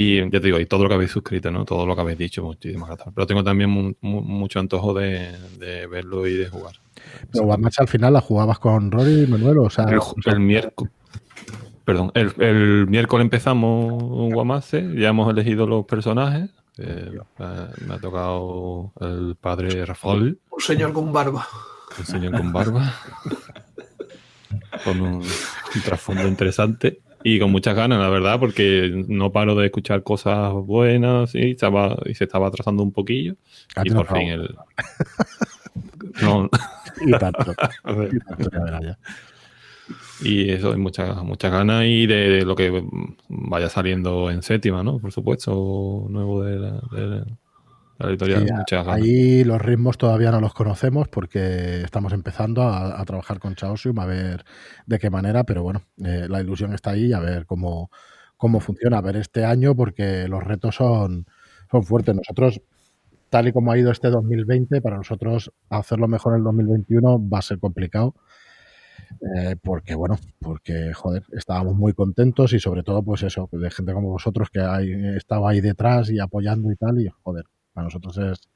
Y 0.00 0.20
ya 0.20 0.30
te 0.30 0.40
digo, 0.40 0.60
y 0.60 0.66
todo 0.66 0.84
lo 0.84 0.88
que 0.88 0.94
habéis 0.94 1.10
suscrito, 1.10 1.50
¿no? 1.50 1.64
Todo 1.64 1.84
lo 1.84 1.96
que 1.96 2.02
habéis 2.02 2.18
dicho, 2.18 2.44
muchísimas 2.44 2.88
gracias. 2.88 3.12
Pero 3.12 3.26
tengo 3.26 3.42
también 3.42 3.96
mucho 4.00 4.60
antojo 4.60 4.94
de, 4.94 5.34
verlo 5.90 6.26
y 6.28 6.34
de 6.34 6.48
jugar. 6.48 6.74
Pero 7.32 7.46
Guamacha 7.46 7.82
al 7.82 7.88
final 7.88 8.12
la 8.12 8.20
jugabas 8.20 8.60
con 8.60 8.92
Rory 8.92 9.24
y 9.24 9.26
Manuel, 9.26 9.58
o 9.58 9.70
sea. 9.70 9.86
El, 10.26 10.40
miércoles. 10.40 10.92
Perdón, 11.84 12.12
el, 12.14 12.32
el, 12.38 12.86
miércoles 12.86 13.24
empezamos 13.24 14.00
un 14.00 14.30
Guamace, 14.30 14.88
ya 14.94 15.08
hemos 15.08 15.28
elegido 15.32 15.66
los 15.66 15.84
personajes, 15.84 16.50
me 16.78 17.94
ha 17.94 17.98
tocado 18.00 18.92
el 19.00 19.36
padre 19.40 19.84
Rafael. 19.84 20.38
Un 20.50 20.60
señor 20.60 20.92
con 20.92 21.12
barba. 21.12 21.46
Un 21.98 22.06
señor 22.06 22.32
con 22.32 22.52
barba. 22.52 22.94
con 24.84 25.00
un, 25.00 25.24
trasfondo 25.84 26.26
interesante 26.26 27.00
y 27.24 27.38
con 27.40 27.50
muchas 27.50 27.74
ganas, 27.74 27.98
la 27.98 28.08
verdad, 28.08 28.38
porque 28.38 29.04
no 29.08 29.32
paro 29.32 29.54
de 29.56 29.66
escuchar 29.66 30.02
cosas 30.02 30.52
buenas 30.52 31.34
y, 31.34 31.50
estaba, 31.50 31.96
y 32.06 32.14
se 32.14 32.24
estaba 32.24 32.48
atrasando 32.48 32.82
un 32.82 32.92
poquillo. 32.92 33.34
Y 33.84 33.90
por 33.90 34.06
fin 34.06 34.28
el. 34.28 34.56
no. 36.22 36.48
y 37.00 37.10
tanto. 37.12 37.54
Y 38.10 39.27
eso, 40.22 40.72
hay 40.72 40.78
muchas 40.78 41.22
muchas 41.22 41.52
ganas 41.52 41.84
y 41.84 42.06
de, 42.06 42.44
lo 42.44 42.56
que 42.56 42.84
vaya 43.28 43.68
saliendo 43.68 44.30
en 44.30 44.42
séptima, 44.42 44.82
¿no? 44.82 44.98
Por 44.98 45.12
supuesto, 45.12 46.06
nuevo 46.08 46.42
de 46.42 46.58
la, 46.58 46.80
de 46.90 47.24
editorial. 48.00 48.42
muchas 48.42 48.86
ganas. 48.86 49.02
Ahí 49.02 49.44
los 49.44 49.60
ritmos 49.60 49.98
todavía 49.98 50.30
no 50.30 50.40
los 50.40 50.54
conocemos 50.54 51.08
porque 51.08 51.82
estamos 51.82 52.12
empezando 52.12 52.62
a, 52.62 53.04
trabajar 53.04 53.38
con 53.38 53.54
Chaosium 53.54 53.98
a 53.98 54.06
ver 54.06 54.44
de 54.86 54.98
qué 54.98 55.10
manera, 55.10 55.44
pero 55.44 55.62
bueno, 55.62 55.82
eh, 56.04 56.26
la 56.28 56.40
ilusión 56.40 56.72
está 56.72 56.90
ahí 56.90 57.12
a 57.12 57.20
ver 57.20 57.46
cómo, 57.46 57.90
cómo 58.36 58.60
funciona, 58.60 58.98
a 58.98 59.02
ver 59.02 59.16
este 59.16 59.44
año 59.44 59.74
porque 59.74 60.28
los 60.28 60.42
retos 60.42 60.76
son, 60.76 61.26
son 61.70 61.84
fuertes. 61.84 62.14
Nosotros 62.14 62.60
tal 63.30 63.48
y 63.48 63.52
como 63.52 63.72
ha 63.72 63.78
ido 63.78 63.90
este 63.90 64.10
2020, 64.10 64.80
para 64.80 64.96
nosotros 64.96 65.52
hacerlo 65.68 66.08
mejor 66.08 66.32
en 66.32 66.38
el 66.38 66.44
2021 66.44 67.28
va 67.28 67.38
a 67.38 67.42
ser 67.42 67.58
complicado 67.58 68.14
Eh, 69.34 69.56
porque, 69.62 69.94
bueno, 69.94 70.18
porque, 70.38 70.92
joder, 70.94 71.24
estábamos 71.32 71.74
muy 71.74 71.92
contentos 71.92 72.52
y 72.52 72.60
sobre 72.60 72.82
todo, 72.82 73.02
pues 73.02 73.22
eso, 73.22 73.48
de 73.50 73.70
gente 73.70 73.92
como 73.92 74.10
vosotros 74.10 74.50
que 74.50 74.60
hay, 74.60 74.92
estaba 75.16 75.50
ahí 75.50 75.60
detrás 75.60 76.10
y 76.10 76.20
apoyando 76.20 76.70
y 76.70 76.76
tal, 76.76 77.00
y 77.00 77.08
joder, 77.22 77.44
para 77.72 77.86
nosotros 77.86 78.16
es, 78.18 78.48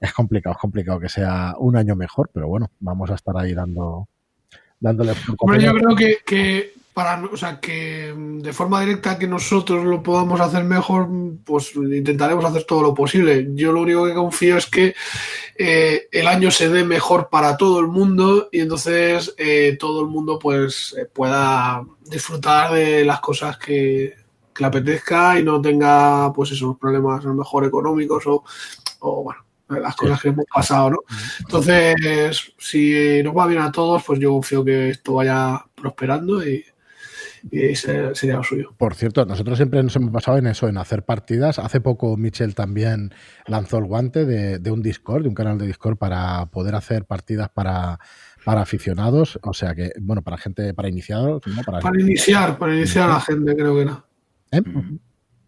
es 0.00 0.12
complicado, 0.12 0.54
es 0.54 0.60
complicado 0.60 1.00
que 1.00 1.08
sea 1.08 1.54
un 1.58 1.76
año 1.76 1.94
mejor, 1.94 2.30
pero 2.32 2.48
bueno, 2.48 2.70
vamos 2.80 3.10
a 3.10 3.14
estar 3.14 3.36
ahí 3.36 3.54
dando, 3.54 4.08
dándole. 4.80 5.12
Hombre, 5.38 5.62
yo 5.62 5.74
creo 5.74 5.96
que, 5.96 6.18
que 6.26 6.72
para, 6.96 7.22
o 7.30 7.36
sea, 7.36 7.60
que 7.60 8.14
de 8.16 8.52
forma 8.54 8.80
directa 8.80 9.18
que 9.18 9.26
nosotros 9.26 9.84
lo 9.84 10.02
podamos 10.02 10.40
hacer 10.40 10.64
mejor, 10.64 11.06
pues 11.44 11.76
intentaremos 11.76 12.42
hacer 12.42 12.64
todo 12.64 12.80
lo 12.80 12.94
posible. 12.94 13.48
Yo 13.50 13.70
lo 13.70 13.82
único 13.82 14.06
que 14.06 14.14
confío 14.14 14.56
es 14.56 14.64
que 14.64 14.94
eh, 15.58 16.08
el 16.10 16.26
año 16.26 16.50
se 16.50 16.70
dé 16.70 16.84
mejor 16.84 17.28
para 17.28 17.58
todo 17.58 17.80
el 17.80 17.88
mundo 17.88 18.48
y 18.50 18.60
entonces 18.60 19.34
eh, 19.36 19.76
todo 19.78 20.00
el 20.00 20.06
mundo 20.06 20.38
pues 20.38 20.96
eh, 20.98 21.04
pueda 21.04 21.84
disfrutar 22.00 22.72
de 22.72 23.04
las 23.04 23.20
cosas 23.20 23.58
que, 23.58 24.14
que, 24.54 24.62
le 24.62 24.66
apetezca 24.66 25.38
y 25.38 25.44
no 25.44 25.60
tenga 25.60 26.32
pues 26.32 26.52
esos 26.52 26.78
problemas 26.78 27.22
a 27.26 27.28
lo 27.28 27.34
mejor 27.34 27.66
económicos 27.66 28.26
o, 28.26 28.42
o 29.00 29.22
bueno 29.22 29.44
las 29.68 29.96
cosas 29.96 30.22
que 30.22 30.28
hemos 30.28 30.46
pasado, 30.46 30.90
¿no? 30.90 30.98
Entonces, 31.40 32.54
si 32.56 33.20
nos 33.22 33.36
va 33.36 33.48
bien 33.48 33.60
a 33.60 33.72
todos, 33.72 34.02
pues 34.02 34.18
yo 34.18 34.30
confío 34.30 34.64
que 34.64 34.90
esto 34.90 35.14
vaya 35.14 35.62
prosperando 35.74 36.46
y 36.46 36.64
ese 37.50 38.14
sería 38.14 38.36
lo 38.36 38.42
suyo. 38.42 38.74
Por 38.76 38.94
cierto, 38.94 39.24
nosotros 39.24 39.56
siempre 39.58 39.82
nos 39.82 39.94
hemos 39.96 40.10
pasado 40.10 40.38
en 40.38 40.46
eso, 40.46 40.68
en 40.68 40.78
hacer 40.78 41.04
partidas. 41.04 41.58
Hace 41.58 41.80
poco 41.80 42.16
Michel 42.16 42.54
también 42.54 43.12
lanzó 43.46 43.78
el 43.78 43.84
guante 43.84 44.24
de, 44.24 44.58
de 44.58 44.70
un 44.70 44.82
Discord, 44.82 45.22
de 45.22 45.28
un 45.28 45.34
canal 45.34 45.58
de 45.58 45.66
Discord 45.66 45.96
para 45.96 46.46
poder 46.46 46.74
hacer 46.74 47.04
partidas 47.04 47.48
para, 47.48 47.98
para 48.44 48.62
aficionados, 48.62 49.40
o 49.42 49.52
sea 49.52 49.74
que, 49.74 49.92
bueno, 50.00 50.22
para 50.22 50.38
gente, 50.38 50.72
para 50.72 50.88
iniciados. 50.88 51.42
¿no? 51.46 51.62
Para, 51.62 51.80
para 51.80 52.00
iniciar, 52.00 52.58
para 52.58 52.76
iniciar 52.76 53.10
a 53.10 53.14
la 53.14 53.20
gente, 53.20 53.56
creo 53.56 53.74
que 53.74 53.82
era. 53.82 54.04
¿Eh? 54.52 54.62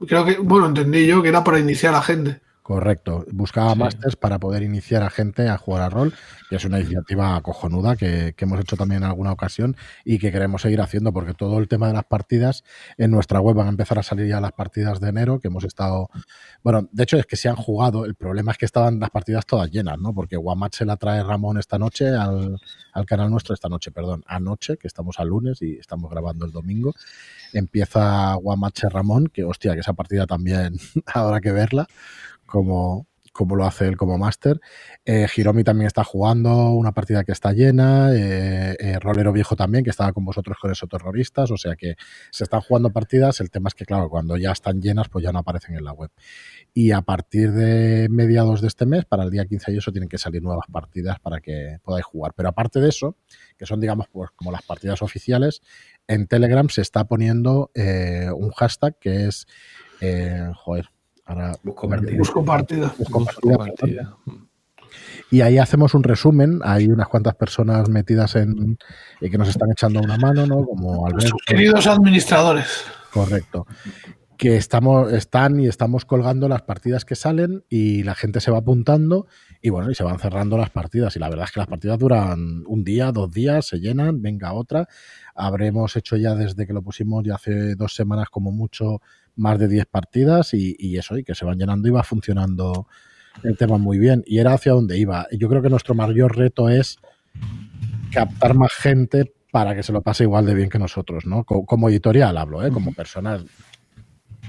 Creo 0.06 0.24
que, 0.24 0.38
bueno, 0.38 0.66
entendí 0.66 1.06
yo 1.06 1.22
que 1.22 1.28
era 1.28 1.44
para 1.44 1.60
iniciar 1.60 1.94
a 1.94 1.98
la 1.98 2.02
gente. 2.02 2.40
Correcto. 2.68 3.24
Buscaba 3.32 3.72
sí. 3.72 3.78
másters 3.78 4.16
para 4.16 4.38
poder 4.38 4.62
iniciar 4.62 5.02
a 5.02 5.08
gente 5.08 5.48
a 5.48 5.56
jugar 5.56 5.80
a 5.80 5.88
rol, 5.88 6.12
y 6.50 6.54
es 6.54 6.66
una 6.66 6.78
iniciativa 6.78 7.40
cojonuda 7.40 7.96
que, 7.96 8.34
que, 8.36 8.44
hemos 8.44 8.60
hecho 8.60 8.76
también 8.76 9.02
en 9.02 9.08
alguna 9.08 9.32
ocasión 9.32 9.74
y 10.04 10.18
que 10.18 10.30
queremos 10.30 10.60
seguir 10.60 10.82
haciendo, 10.82 11.10
porque 11.10 11.32
todo 11.32 11.60
el 11.60 11.66
tema 11.66 11.86
de 11.86 11.94
las 11.94 12.04
partidas 12.04 12.64
en 12.98 13.10
nuestra 13.10 13.40
web 13.40 13.56
van 13.56 13.68
a 13.68 13.70
empezar 13.70 13.98
a 13.98 14.02
salir 14.02 14.26
ya 14.26 14.38
las 14.42 14.52
partidas 14.52 15.00
de 15.00 15.08
enero, 15.08 15.40
que 15.40 15.48
hemos 15.48 15.64
estado. 15.64 16.10
Bueno, 16.62 16.86
de 16.92 17.04
hecho 17.04 17.16
es 17.16 17.24
que 17.24 17.36
se 17.36 17.48
han 17.48 17.56
jugado, 17.56 18.04
el 18.04 18.16
problema 18.16 18.52
es 18.52 18.58
que 18.58 18.66
estaban 18.66 19.00
las 19.00 19.08
partidas 19.08 19.46
todas 19.46 19.70
llenas, 19.70 19.98
¿no? 19.98 20.12
Porque 20.12 20.36
Guamat 20.36 20.74
se 20.74 20.84
la 20.84 20.98
trae 20.98 21.22
Ramón 21.22 21.56
esta 21.56 21.78
noche 21.78 22.08
al, 22.10 22.60
al 22.92 23.06
canal 23.06 23.30
nuestro, 23.30 23.54
esta 23.54 23.70
noche, 23.70 23.92
perdón, 23.92 24.24
anoche, 24.26 24.76
que 24.76 24.88
estamos 24.88 25.18
al 25.20 25.28
lunes 25.28 25.62
y 25.62 25.78
estamos 25.78 26.10
grabando 26.10 26.44
el 26.44 26.52
domingo. 26.52 26.92
Empieza 27.54 28.34
Guamache 28.34 28.90
Ramón, 28.90 29.28
que 29.32 29.42
hostia, 29.42 29.72
que 29.72 29.80
esa 29.80 29.94
partida 29.94 30.26
también 30.26 30.76
habrá 31.06 31.40
que 31.40 31.52
verla 31.52 31.86
como, 32.48 33.06
como 33.38 33.54
lo 33.54 33.64
hace 33.64 33.86
él 33.86 33.96
como 33.96 34.18
máster. 34.18 34.60
Eh, 35.04 35.28
Hiromi 35.34 35.62
también 35.62 35.86
está 35.86 36.02
jugando 36.02 36.70
una 36.70 36.90
partida 36.90 37.22
que 37.22 37.30
está 37.30 37.52
llena, 37.52 38.12
eh, 38.12 38.76
eh, 38.80 38.98
Rolero 38.98 39.32
Viejo 39.32 39.54
también, 39.54 39.84
que 39.84 39.90
estaba 39.90 40.12
con 40.12 40.24
vosotros 40.24 40.58
con 40.60 40.72
esos 40.72 40.88
terroristas, 40.88 41.50
o 41.52 41.56
sea 41.56 41.76
que 41.76 41.94
se 42.32 42.42
están 42.44 42.60
jugando 42.62 42.90
partidas, 42.90 43.40
el 43.40 43.50
tema 43.50 43.68
es 43.68 43.74
que 43.74 43.84
claro, 43.84 44.08
cuando 44.08 44.36
ya 44.36 44.50
están 44.50 44.80
llenas 44.80 45.08
pues 45.08 45.24
ya 45.24 45.30
no 45.30 45.38
aparecen 45.38 45.76
en 45.76 45.84
la 45.84 45.92
web. 45.92 46.10
Y 46.74 46.90
a 46.90 47.02
partir 47.02 47.52
de 47.52 48.08
mediados 48.10 48.60
de 48.60 48.66
este 48.66 48.86
mes, 48.86 49.04
para 49.04 49.22
el 49.22 49.30
día 49.30 49.46
15 49.46 49.72
y 49.72 49.76
eso, 49.76 49.92
tienen 49.92 50.08
que 50.08 50.18
salir 50.18 50.42
nuevas 50.42 50.66
partidas 50.72 51.20
para 51.20 51.40
que 51.40 51.78
podáis 51.84 52.04
jugar. 52.04 52.32
Pero 52.34 52.48
aparte 52.48 52.80
de 52.80 52.88
eso, 52.88 53.16
que 53.56 53.66
son 53.66 53.78
digamos 53.78 54.08
pues 54.10 54.30
como 54.34 54.50
las 54.50 54.62
partidas 54.62 55.00
oficiales, 55.02 55.62
en 56.08 56.26
Telegram 56.26 56.68
se 56.70 56.82
está 56.82 57.04
poniendo 57.04 57.70
eh, 57.74 58.30
un 58.34 58.50
hashtag 58.50 58.98
que 58.98 59.26
es, 59.26 59.46
eh, 60.00 60.50
joder, 60.56 60.90
Ahora, 61.28 61.52
busco 61.62 61.88
partida. 61.88 62.18
Busco 62.18 62.44
partida. 62.44 62.94
Busco 62.98 63.24
partida, 63.24 63.56
busco 63.56 63.58
partida. 63.58 64.16
Y 65.30 65.42
ahí 65.42 65.58
hacemos 65.58 65.92
un 65.92 66.02
resumen. 66.02 66.60
Hay 66.64 66.86
unas 66.86 67.06
cuantas 67.06 67.34
personas 67.34 67.88
metidas 67.90 68.34
en 68.34 68.78
eh, 69.20 69.30
que 69.30 69.36
nos 69.36 69.48
están 69.48 69.70
echando 69.70 70.00
una 70.00 70.16
mano, 70.16 70.46
¿no? 70.46 70.64
Como 70.64 71.06
Alberto. 71.06 71.28
Sus 71.28 71.42
queridos 71.46 71.86
administradores. 71.86 72.84
Correcto. 73.12 73.66
Que 74.38 74.56
estamos, 74.56 75.12
están 75.12 75.60
y 75.60 75.66
estamos 75.66 76.06
colgando 76.06 76.48
las 76.48 76.62
partidas 76.62 77.04
que 77.04 77.14
salen 77.14 77.62
y 77.68 78.04
la 78.04 78.14
gente 78.14 78.40
se 78.40 78.50
va 78.50 78.58
apuntando 78.58 79.26
y 79.60 79.68
bueno, 79.68 79.90
y 79.90 79.94
se 79.94 80.04
van 80.04 80.18
cerrando 80.18 80.56
las 80.56 80.70
partidas. 80.70 81.14
Y 81.16 81.18
la 81.18 81.28
verdad 81.28 81.44
es 81.44 81.52
que 81.52 81.60
las 81.60 81.68
partidas 81.68 81.98
duran 81.98 82.62
un 82.66 82.84
día, 82.84 83.12
dos 83.12 83.30
días, 83.30 83.66
se 83.66 83.80
llenan, 83.80 84.22
venga 84.22 84.54
otra. 84.54 84.88
Habremos 85.34 85.94
hecho 85.96 86.16
ya 86.16 86.34
desde 86.34 86.66
que 86.66 86.72
lo 86.72 86.80
pusimos 86.80 87.22
ya 87.24 87.34
hace 87.34 87.74
dos 87.74 87.94
semanas 87.94 88.28
como 88.30 88.50
mucho 88.50 89.02
más 89.38 89.58
de 89.58 89.68
10 89.68 89.86
partidas 89.86 90.52
y, 90.52 90.76
y, 90.78 90.98
eso, 90.98 91.16
y 91.16 91.24
que 91.24 91.34
se 91.34 91.44
van 91.44 91.58
llenando 91.58 91.88
y 91.88 91.90
va 91.90 92.02
funcionando 92.02 92.86
el 93.42 93.56
tema 93.56 93.78
muy 93.78 93.98
bien. 93.98 94.22
Y 94.26 94.38
era 94.38 94.52
hacia 94.52 94.72
donde 94.72 94.98
iba. 94.98 95.26
Yo 95.32 95.48
creo 95.48 95.62
que 95.62 95.70
nuestro 95.70 95.94
mayor 95.94 96.36
reto 96.36 96.68
es 96.68 96.98
captar 98.12 98.54
más 98.54 98.72
gente 98.72 99.32
para 99.50 99.74
que 99.74 99.82
se 99.82 99.92
lo 99.92 100.02
pase 100.02 100.24
igual 100.24 100.44
de 100.44 100.54
bien 100.54 100.68
que 100.68 100.78
nosotros, 100.78 101.24
¿no? 101.26 101.44
Como, 101.44 101.64
como 101.64 101.88
editorial 101.88 102.36
hablo, 102.36 102.64
¿eh? 102.66 102.70
Como 102.70 102.92
personas 102.92 103.44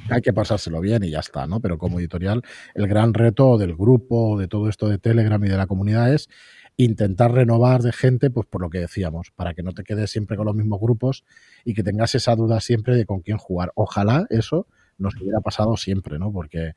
hay 0.10 0.22
que 0.22 0.34
pasárselo 0.34 0.82
bien 0.82 1.04
y 1.04 1.12
ya 1.12 1.20
está, 1.20 1.46
¿no? 1.48 1.60
Pero 1.60 1.78
como 1.78 2.00
editorial, 2.00 2.42
el 2.74 2.88
gran 2.88 3.14
reto 3.14 3.58
del 3.58 3.76
grupo, 3.76 4.40
de 4.40 4.48
todo 4.48 4.70
esto 4.70 4.88
de 4.88 4.98
Telegram 4.98 5.44
y 5.44 5.50
de 5.50 5.58
la 5.58 5.68
comunidad 5.68 6.14
es 6.14 6.30
intentar 6.78 7.34
renovar 7.34 7.82
de 7.82 7.92
gente, 7.92 8.30
pues 8.30 8.48
por 8.48 8.62
lo 8.62 8.70
que 8.70 8.80
decíamos, 8.80 9.32
para 9.36 9.54
que 9.54 9.64
no 9.64 9.74
te 9.74 9.84
quedes 9.84 10.12
siempre 10.12 10.38
con 10.38 10.46
los 10.46 10.56
mismos 10.56 10.80
grupos 10.80 11.26
y 11.66 11.74
que 11.74 11.84
tengas 11.84 12.16
esa 12.16 12.36
duda 12.36 12.62
siempre 12.62 12.96
de 12.96 13.06
con 13.06 13.20
quién 13.20 13.38
jugar. 13.38 13.72
Ojalá 13.76 14.26
eso 14.30 14.66
nos 15.00 15.16
hubiera 15.20 15.39
pasado 15.39 15.76
siempre, 15.78 16.20
¿no? 16.20 16.32
Porque 16.32 16.74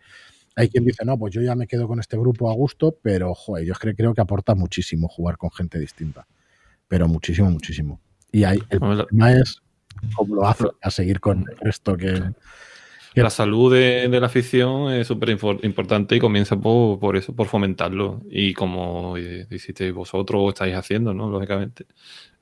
hay 0.56 0.68
quien 0.68 0.84
dice, 0.84 1.04
no, 1.04 1.18
pues 1.18 1.34
yo 1.34 1.40
ya 1.40 1.54
me 1.54 1.66
quedo 1.66 1.86
con 1.88 2.00
este 2.00 2.16
grupo 2.16 2.50
a 2.50 2.54
gusto, 2.54 2.96
pero, 3.02 3.34
joder, 3.34 3.64
yo 3.64 3.74
creo, 3.74 3.94
creo 3.94 4.14
que 4.14 4.20
aporta 4.20 4.54
muchísimo 4.54 5.08
jugar 5.08 5.36
con 5.36 5.50
gente 5.50 5.78
distinta. 5.78 6.26
Pero 6.88 7.08
muchísimo, 7.08 7.50
muchísimo. 7.50 8.00
Y 8.30 8.44
ahí, 8.44 8.58
el 8.70 8.78
problema 8.78 9.32
es 9.32 9.62
cómo 10.14 10.36
lo 10.36 10.46
hace 10.46 10.64
a 10.80 10.90
seguir 10.90 11.20
con 11.20 11.44
esto 11.62 11.96
que... 11.96 12.32
La 13.14 13.28
salud 13.28 13.74
de, 13.74 14.08
de 14.08 14.20
la 14.20 14.26
afición 14.26 14.90
es 14.90 15.06
súper 15.06 15.28
importante 15.28 16.16
y 16.16 16.18
comienza 16.18 16.56
por, 16.56 16.98
por, 16.98 17.14
eso, 17.14 17.36
por 17.36 17.46
fomentarlo. 17.46 18.22
Y 18.30 18.54
como 18.54 19.18
hicisteis 19.18 19.92
vosotros 19.92 20.40
o 20.42 20.48
estáis 20.48 20.74
haciendo, 20.74 21.12
¿no? 21.12 21.28
Lógicamente, 21.28 21.84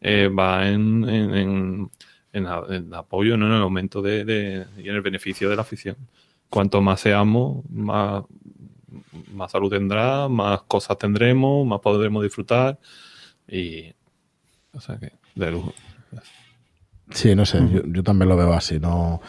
eh, 0.00 0.28
va 0.28 0.68
en, 0.68 1.08
en, 1.08 1.34
en 1.34 1.90
en, 2.32 2.46
en, 2.68 2.94
apoyo, 2.94 3.36
¿no? 3.36 3.46
en 3.46 3.52
el 3.52 3.62
aumento 3.62 4.02
de, 4.02 4.24
de, 4.24 4.66
y 4.78 4.88
en 4.88 4.94
el 4.94 5.02
beneficio 5.02 5.48
de 5.48 5.56
la 5.56 5.62
afición. 5.62 5.96
Cuanto 6.48 6.80
más 6.80 7.00
seamos, 7.00 7.64
más, 7.70 8.24
más 9.32 9.52
salud 9.52 9.70
tendrá, 9.70 10.28
más 10.28 10.62
cosas 10.62 10.98
tendremos, 10.98 11.66
más 11.66 11.80
podremos 11.80 12.22
disfrutar 12.22 12.78
y 13.48 13.92
o 14.72 14.80
sea 14.80 14.98
que 14.98 15.12
de 15.34 15.50
lujo. 15.50 15.72
Sí, 17.10 17.34
no 17.34 17.44
sé, 17.44 17.58
yo, 17.72 17.82
yo, 17.86 18.02
también 18.04 18.28
lo 18.28 18.36
veo 18.36 18.52
así, 18.52 18.78
no 18.78 19.20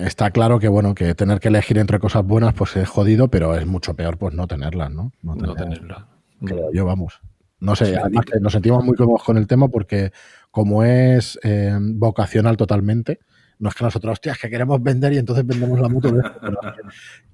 está 0.00 0.30
claro 0.30 0.58
que 0.58 0.68
bueno, 0.68 0.94
que 0.94 1.14
tener 1.14 1.40
que 1.40 1.48
elegir 1.48 1.78
entre 1.78 1.98
cosas 1.98 2.24
buenas 2.24 2.54
pues 2.54 2.76
es 2.76 2.88
jodido, 2.88 3.28
pero 3.28 3.54
es 3.54 3.66
mucho 3.66 3.94
peor 3.94 4.16
pues 4.16 4.34
no 4.34 4.46
tenerlas, 4.46 4.90
¿no? 4.90 5.12
No, 5.22 5.34
tener, 5.34 5.48
no 5.48 5.54
tenerlas. 5.54 6.04
Creo 6.44 6.72
yo, 6.72 6.86
vamos. 6.86 7.20
No 7.58 7.76
sé, 7.76 7.94
además 7.96 8.24
que 8.24 8.40
nos 8.40 8.52
sentimos 8.52 8.82
muy 8.82 8.96
cómodos 8.96 9.22
con 9.22 9.36
el 9.36 9.46
tema 9.46 9.68
porque 9.68 10.12
como 10.50 10.84
es 10.84 11.38
eh, 11.42 11.76
vocacional 11.80 12.56
totalmente, 12.56 13.20
no 13.60 13.68
es 13.68 13.74
que 13.74 13.84
nosotros, 13.84 14.14
hostias, 14.14 14.38
que 14.38 14.48
queremos 14.48 14.82
vender 14.82 15.12
y 15.12 15.18
entonces 15.18 15.46
vendemos 15.46 15.78
la 15.78 15.88
mutua. 15.88 16.12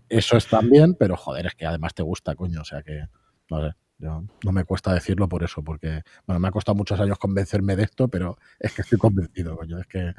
eso 0.08 0.36
es 0.36 0.46
también, 0.48 0.94
pero 0.94 1.16
joder, 1.16 1.46
es 1.46 1.54
que 1.54 1.66
además 1.66 1.94
te 1.94 2.02
gusta, 2.02 2.34
coño. 2.34 2.62
O 2.62 2.64
sea 2.64 2.82
que, 2.82 3.04
no 3.48 3.62
sé, 3.62 3.76
yo, 3.98 4.24
no 4.44 4.52
me 4.52 4.64
cuesta 4.64 4.92
decirlo 4.92 5.28
por 5.28 5.44
eso, 5.44 5.62
porque, 5.62 6.02
bueno, 6.26 6.40
me 6.40 6.48
ha 6.48 6.50
costado 6.50 6.74
muchos 6.74 6.98
años 6.98 7.18
convencerme 7.18 7.76
de 7.76 7.84
esto, 7.84 8.08
pero 8.08 8.38
es 8.58 8.72
que 8.72 8.82
estoy 8.82 8.98
convencido, 8.98 9.56
coño. 9.56 9.78
Es 9.78 9.86
que 9.86 10.14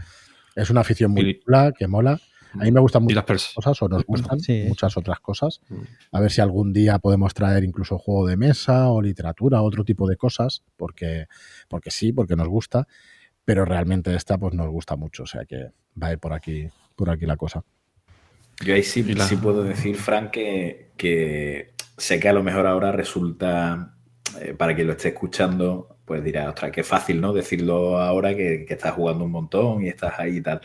es 0.55 0.69
una 0.69 0.81
afición 0.81 1.11
muy 1.11 1.39
chula, 1.39 1.73
que 1.77 1.87
mola. 1.87 2.19
A 2.53 2.63
mí 2.63 2.71
me 2.71 2.79
gustan 2.79 3.03
muchas 3.03 3.25
cosas, 3.53 3.81
o 3.81 3.87
nos 3.87 4.05
gustan 4.05 4.39
sí. 4.39 4.65
muchas 4.67 4.97
otras 4.97 5.19
cosas. 5.19 5.61
A 6.11 6.19
ver 6.19 6.31
si 6.31 6.41
algún 6.41 6.73
día 6.73 6.99
podemos 6.99 7.33
traer 7.33 7.63
incluso 7.63 7.97
juego 7.97 8.27
de 8.27 8.37
mesa 8.37 8.89
o 8.89 9.01
literatura, 9.01 9.61
otro 9.61 9.83
tipo 9.83 10.07
de 10.07 10.17
cosas, 10.17 10.63
porque, 10.75 11.27
porque 11.67 11.91
sí, 11.91 12.13
porque 12.13 12.35
nos 12.35 12.47
gusta. 12.47 12.87
Pero 13.45 13.63
realmente 13.63 14.13
esta 14.13 14.37
pues 14.37 14.53
nos 14.53 14.67
gusta 14.69 14.95
mucho, 14.95 15.23
o 15.23 15.25
sea 15.25 15.45
que 15.45 15.71
va 16.01 16.07
a 16.07 16.11
ir 16.13 16.19
por 16.19 16.33
aquí, 16.33 16.67
por 16.95 17.09
aquí 17.09 17.25
la 17.25 17.37
cosa. 17.37 17.63
Yo 18.65 18.73
ahí 18.73 18.83
sí, 18.83 19.03
la... 19.03 19.25
sí 19.25 19.37
puedo 19.37 19.63
decir, 19.63 19.95
Frank, 19.95 20.31
que, 20.31 20.91
que, 20.97 21.73
sé 21.95 22.19
que 22.19 22.27
a 22.27 22.33
lo 22.33 22.43
mejor 22.43 22.67
ahora 22.67 22.91
resulta, 22.91 23.95
eh, 24.41 24.53
para 24.53 24.75
quien 24.75 24.87
lo 24.87 24.93
esté 24.93 25.09
escuchando, 25.09 25.97
pues 26.03 26.23
dirá, 26.23 26.49
ostras, 26.49 26.71
qué 26.71 26.83
fácil, 26.83 27.21
¿no? 27.21 27.31
Decirlo 27.31 27.99
ahora 27.99 28.35
que, 28.35 28.65
que 28.67 28.73
estás 28.73 28.93
jugando 28.93 29.25
un 29.25 29.31
montón 29.31 29.83
y 29.83 29.89
estás 29.89 30.19
ahí 30.19 30.37
y 30.37 30.41
tal 30.41 30.61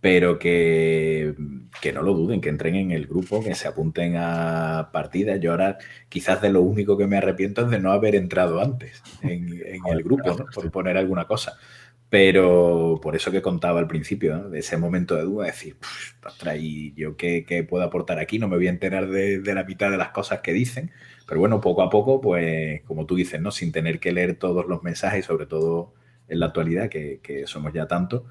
pero 0.00 0.38
que, 0.38 1.34
que, 1.82 1.92
no 1.92 2.02
lo 2.02 2.14
duden, 2.14 2.40
que 2.40 2.48
entren 2.48 2.74
en 2.74 2.90
el 2.90 3.06
grupo, 3.06 3.44
que 3.44 3.54
se 3.54 3.68
apunten 3.68 4.16
a 4.16 4.90
partidas. 4.92 5.40
Yo 5.40 5.50
ahora 5.50 5.78
quizás 6.08 6.40
de 6.40 6.50
lo 6.50 6.62
único 6.62 6.96
que 6.96 7.06
me 7.06 7.18
arrepiento 7.18 7.62
es 7.62 7.70
de 7.70 7.80
no 7.80 7.92
haber 7.92 8.14
entrado 8.14 8.60
antes 8.60 9.02
en, 9.22 9.62
el 9.86 10.02
grupo, 10.02 10.36
por 10.54 10.70
poner 10.70 10.96
alguna 10.96 11.26
cosa. 11.26 11.58
Pero 12.08 12.98
por 13.00 13.14
eso 13.14 13.30
que 13.30 13.42
contaba 13.42 13.78
al 13.78 13.86
principio, 13.86 14.48
de 14.48 14.58
ese 14.58 14.76
momento 14.76 15.14
de 15.14 15.22
duda, 15.22 15.46
decir, 15.46 15.76
ostras, 16.26 16.56
¿y 16.58 16.92
yo 16.94 17.16
qué, 17.16 17.66
puedo 17.68 17.84
aportar 17.84 18.18
aquí? 18.18 18.38
No 18.38 18.48
me 18.48 18.56
voy 18.56 18.66
a 18.66 18.70
enterar 18.70 19.08
de, 19.08 19.40
la 19.54 19.64
mitad 19.64 19.90
de 19.90 19.98
las 19.98 20.10
cosas 20.10 20.40
que 20.40 20.52
dicen. 20.52 20.90
Pero 21.28 21.38
bueno, 21.40 21.60
poco 21.60 21.82
a 21.82 21.90
poco, 21.90 22.20
pues 22.20 22.82
como 22.82 23.06
tú 23.06 23.14
dices, 23.14 23.40
¿no? 23.40 23.52
Sin 23.52 23.70
tener 23.70 24.00
que 24.00 24.12
leer 24.12 24.34
todos 24.36 24.66
los 24.66 24.82
mensajes, 24.82 25.26
sobre 25.26 25.46
todo 25.46 25.94
en 26.26 26.40
la 26.40 26.46
actualidad, 26.46 26.88
que, 26.88 27.20
que 27.22 27.46
somos 27.46 27.72
ya 27.72 27.86
tantos, 27.86 28.22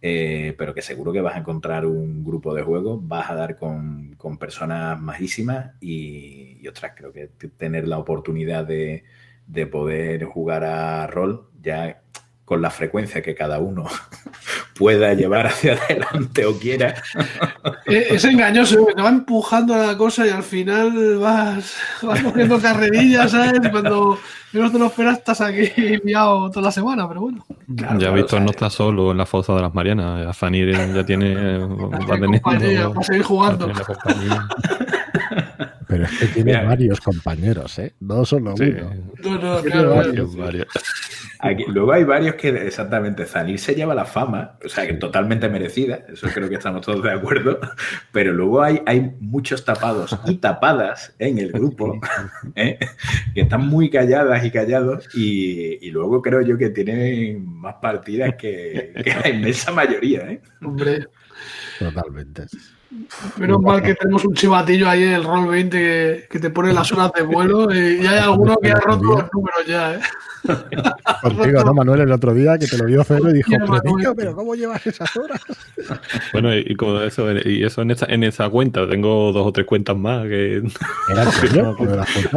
eh, 0.00 0.54
pero 0.56 0.74
que 0.74 0.82
seguro 0.82 1.12
que 1.12 1.20
vas 1.20 1.34
a 1.34 1.40
encontrar 1.40 1.84
un 1.86 2.24
grupo 2.24 2.54
de 2.54 2.62
juego, 2.62 3.00
vas 3.00 3.30
a 3.30 3.34
dar 3.34 3.56
con, 3.56 4.14
con 4.16 4.38
personas 4.38 5.00
majísimas 5.00 5.72
y, 5.80 6.58
y, 6.60 6.68
otras. 6.68 6.92
Creo 6.96 7.12
que 7.12 7.28
tener 7.56 7.88
la 7.88 7.98
oportunidad 7.98 8.64
de, 8.64 9.04
de, 9.46 9.66
poder 9.66 10.24
jugar 10.24 10.64
a 10.64 11.06
rol 11.08 11.48
ya 11.60 12.02
con 12.48 12.62
la 12.62 12.70
frecuencia 12.70 13.20
que 13.20 13.34
cada 13.34 13.58
uno 13.58 13.84
pueda 14.78 15.12
llevar 15.12 15.48
hacia 15.48 15.74
adelante 15.74 16.46
o 16.46 16.58
quiera. 16.58 16.94
Eh, 17.86 18.08
es 18.10 18.24
engañoso, 18.24 18.86
te 18.94 19.00
va 19.00 19.08
empujando 19.08 19.74
la 19.76 19.96
cosa 19.96 20.26
y 20.26 20.30
al 20.30 20.42
final 20.42 21.18
vas, 21.18 21.74
vas 22.02 22.22
cogiendo 22.22 22.60
carrerillas, 22.60 23.30
¿sabes? 23.30 23.60
Cuando 23.70 24.18
menos 24.52 24.72
te 24.72 24.78
lo 24.78 24.86
esperas, 24.86 25.18
estás 25.18 25.40
aquí 25.40 25.70
enviado 25.76 26.50
toda 26.50 26.66
la 26.66 26.72
semana, 26.72 27.08
pero 27.08 27.22
bueno. 27.22 27.46
Claro, 27.76 27.98
ya 27.98 28.10
Víctor 28.10 28.42
no 28.42 28.50
está 28.50 28.68
solo 28.68 29.10
en 29.12 29.18
la 29.18 29.26
fosa 29.26 29.54
de 29.54 29.62
las 29.62 29.74
Marianas. 29.74 30.36
Fanny 30.36 30.70
ya 30.94 31.04
tiene. 31.04 31.58
Va 31.66 32.14
a 32.14 32.20
tener. 32.20 32.42
Va 32.44 33.00
a 33.00 33.02
seguir 33.02 33.22
jugando. 33.22 33.70
Pero 35.88 36.04
es 36.04 36.10
que 36.18 36.26
tiene 36.34 36.64
varios 36.64 37.00
compañeros, 37.00 37.78
¿eh? 37.78 37.94
No 38.00 38.24
solo 38.24 38.56
sí. 38.56 38.64
uno. 38.64 38.94
No, 39.24 39.38
no, 39.38 39.62
claro. 39.62 39.94
Varios, 39.96 40.36
varios. 40.36 40.68
Aquí, 41.40 41.64
luego 41.68 41.92
hay 41.92 42.02
varios 42.02 42.34
que 42.34 42.48
exactamente 42.48 43.24
Zanir 43.24 43.60
se 43.60 43.74
lleva 43.74 43.94
la 43.94 44.04
fama, 44.04 44.58
o 44.64 44.68
sea, 44.68 44.86
que 44.86 44.94
totalmente 44.94 45.48
merecida, 45.48 46.00
eso 46.08 46.26
creo 46.34 46.48
que 46.48 46.56
estamos 46.56 46.84
todos 46.84 47.02
de 47.02 47.12
acuerdo, 47.12 47.60
pero 48.12 48.32
luego 48.32 48.60
hay, 48.60 48.82
hay 48.86 49.12
muchos 49.20 49.64
tapados 49.64 50.18
y 50.26 50.36
tapadas 50.36 51.14
en 51.20 51.38
el 51.38 51.52
grupo 51.52 52.00
¿eh? 52.56 52.78
que 53.34 53.42
están 53.42 53.68
muy 53.68 53.88
calladas 53.88 54.44
y 54.44 54.50
callados 54.50 55.08
y, 55.14 55.78
y, 55.86 55.90
luego 55.92 56.22
creo 56.22 56.42
yo 56.42 56.58
que 56.58 56.70
tienen 56.70 57.46
más 57.46 57.76
partidas 57.76 58.34
que, 58.36 58.92
que 59.04 59.14
la 59.14 59.28
inmensa 59.28 59.70
mayoría. 59.70 60.30
¿eh? 60.30 60.40
Hombre. 60.60 61.06
Totalmente. 61.78 62.46
Menos 63.36 63.60
mal 63.60 63.82
que 63.82 63.94
tenemos 63.94 64.24
un 64.24 64.34
chivatillo 64.34 64.88
ahí 64.88 65.02
en 65.02 65.12
el 65.12 65.24
Roll 65.24 65.48
20 65.48 65.78
que, 65.78 66.26
que 66.30 66.38
te 66.38 66.50
pone 66.50 66.72
las 66.72 66.90
horas 66.92 67.12
de 67.14 67.22
vuelo 67.22 67.72
y, 67.72 68.06
hay 68.06 68.18
alguno 68.18 68.56
que 68.56 68.72
ha 68.72 68.80
roto 68.80 69.02
los 69.02 69.32
números 69.32 69.66
ya, 69.66 69.94
¿eh? 69.94 70.00
Contigo, 71.22 71.64
¿no, 71.64 71.74
Manuel? 71.74 72.00
El 72.02 72.12
otro 72.12 72.32
día 72.32 72.58
que 72.58 72.66
te 72.66 72.78
lo 72.78 72.84
vio 72.86 73.04
Cero 73.04 73.30
y 73.30 73.34
dijo, 73.34 73.50
pero, 73.50 74.14
pero 74.14 74.34
¿cómo 74.34 74.54
llevas 74.54 74.86
esas 74.86 75.14
horas? 75.16 75.40
Bueno, 76.32 76.54
y 76.54 76.74
como 76.76 77.00
eso, 77.00 77.30
y 77.32 77.64
eso 77.64 77.82
en 77.82 77.90
esa, 77.90 78.06
en 78.06 78.22
esa 78.22 78.48
cuenta, 78.50 78.88
tengo 78.88 79.32
dos 79.32 79.46
o 79.46 79.52
tres 79.52 79.66
cuentas 79.66 79.96
más 79.96 80.26
que. 80.26 80.56
¿Era. 81.10 81.24
No, 81.54 81.74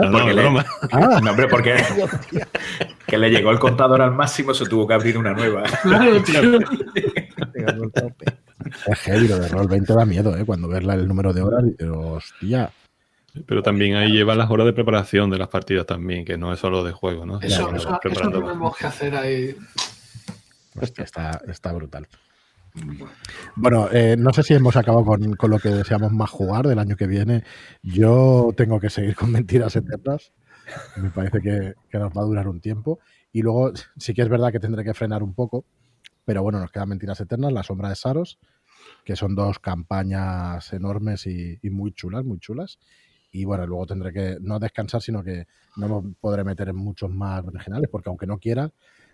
no. 0.06 0.60
Ah. 0.92 1.20
no, 1.22 1.32
hombre, 1.32 1.48
porque 1.48 1.76
que 3.08 3.18
le 3.18 3.30
llegó 3.30 3.52
el 3.52 3.60
contador 3.60 4.02
al 4.02 4.14
máximo, 4.14 4.54
se 4.54 4.66
tuvo 4.66 4.88
que 4.88 4.94
abrir 4.94 5.18
una 5.18 5.34
nueva. 5.34 5.64
Claro, 5.84 6.22
tío. 6.24 6.42
Es 8.88 9.00
heavy, 9.00 9.28
lo 9.28 9.40
de 9.40 9.48
Roll 9.48 9.68
20 9.68 9.94
da 9.94 10.06
miedo, 10.06 10.36
¿eh? 10.38 10.46
Cuando 10.46 10.68
ves 10.68 10.84
el 10.84 11.08
número 11.08 11.34
de 11.34 11.42
horas, 11.42 11.64
y 11.80 11.84
hostia. 11.84 12.72
Pero 13.46 13.64
también 13.64 13.96
ahí 13.96 14.12
lleva 14.12 14.36
las 14.36 14.50
horas 14.50 14.66
de 14.66 14.74
preparación 14.74 15.30
de 15.30 15.38
las 15.38 15.48
partidas 15.48 15.86
también, 15.86 16.26
que 16.26 16.38
no 16.38 16.54
es 16.54 16.60
solo 16.60 16.84
de 16.84 16.92
juego, 16.92 17.26
¿no? 17.26 17.40
Eso, 17.42 17.74
eso, 17.74 18.00
eso 18.04 18.30
tenemos 18.30 18.76
que 18.76 18.88
hacer 18.88 19.16
ahí. 19.16 19.56
Hostia, 20.80 21.04
está, 21.04 21.42
está 21.48 21.72
brutal. 21.72 22.08
Bueno, 23.56 23.90
eh, 23.92 24.16
no 24.18 24.32
sé 24.34 24.44
si 24.44 24.54
hemos 24.54 24.76
acabado 24.76 25.06
con, 25.06 25.36
con 25.36 25.50
lo 25.50 25.60
que 25.60 25.70
deseamos 25.70 26.12
más 26.12 26.30
jugar 26.30 26.68
del 26.68 26.80
año 26.80 26.96
que 26.96 27.08
viene. 27.08 27.44
Yo 27.82 28.52
tengo 28.56 28.80
que 28.80 28.90
seguir 28.90 29.16
con 29.16 29.32
Mentiras 29.32 29.76
Eternas. 29.76 30.32
Me 30.98 31.10
parece 31.10 31.42
que, 31.42 31.74
que 31.90 32.00
nos 32.00 32.12
va 32.12 32.22
a 32.22 32.26
durar 32.26 32.48
un 32.48 32.62
tiempo. 32.62 33.00
Y 33.34 33.42
luego 33.42 33.72
sí 33.98 34.14
que 34.14 34.22
es 34.22 34.30
verdad 34.30 34.52
que 34.52 34.60
tendré 34.60 34.84
que 34.84 34.94
frenar 34.94 35.24
un 35.24 35.34
poco. 35.34 35.66
Pero 36.24 36.44
bueno, 36.44 36.60
nos 36.60 36.72
quedan 36.72 36.90
Mentiras 36.90 37.20
Eternas, 37.20 37.52
La 37.52 37.64
Sombra 37.64 37.90
de 37.90 37.96
Saros, 37.96 38.40
que 39.04 39.16
son 39.16 39.36
dos 39.36 39.60
campañas 39.60 40.72
enormes 40.74 41.26
y, 41.28 41.58
y 41.62 41.70
muy 41.70 41.92
chulas, 41.94 42.24
muy 42.24 42.40
chulas. 42.40 42.80
Y 43.32 43.46
bueno, 43.46 43.66
luego 43.66 43.86
tendré 43.86 44.12
que 44.12 44.38
no 44.42 44.60
descansar, 44.60 45.02
sino 45.02 45.24
que 45.24 45.48
no 45.78 46.02
me 46.02 46.14
podré 46.20 46.44
meter 46.44 46.70
en 46.70 46.76
muchos 46.76 47.10
más 47.10 47.46
regionales, 47.46 47.90
porque 47.90 48.10
aunque 48.10 48.28
no 48.28 48.38
quiera, 48.38 48.72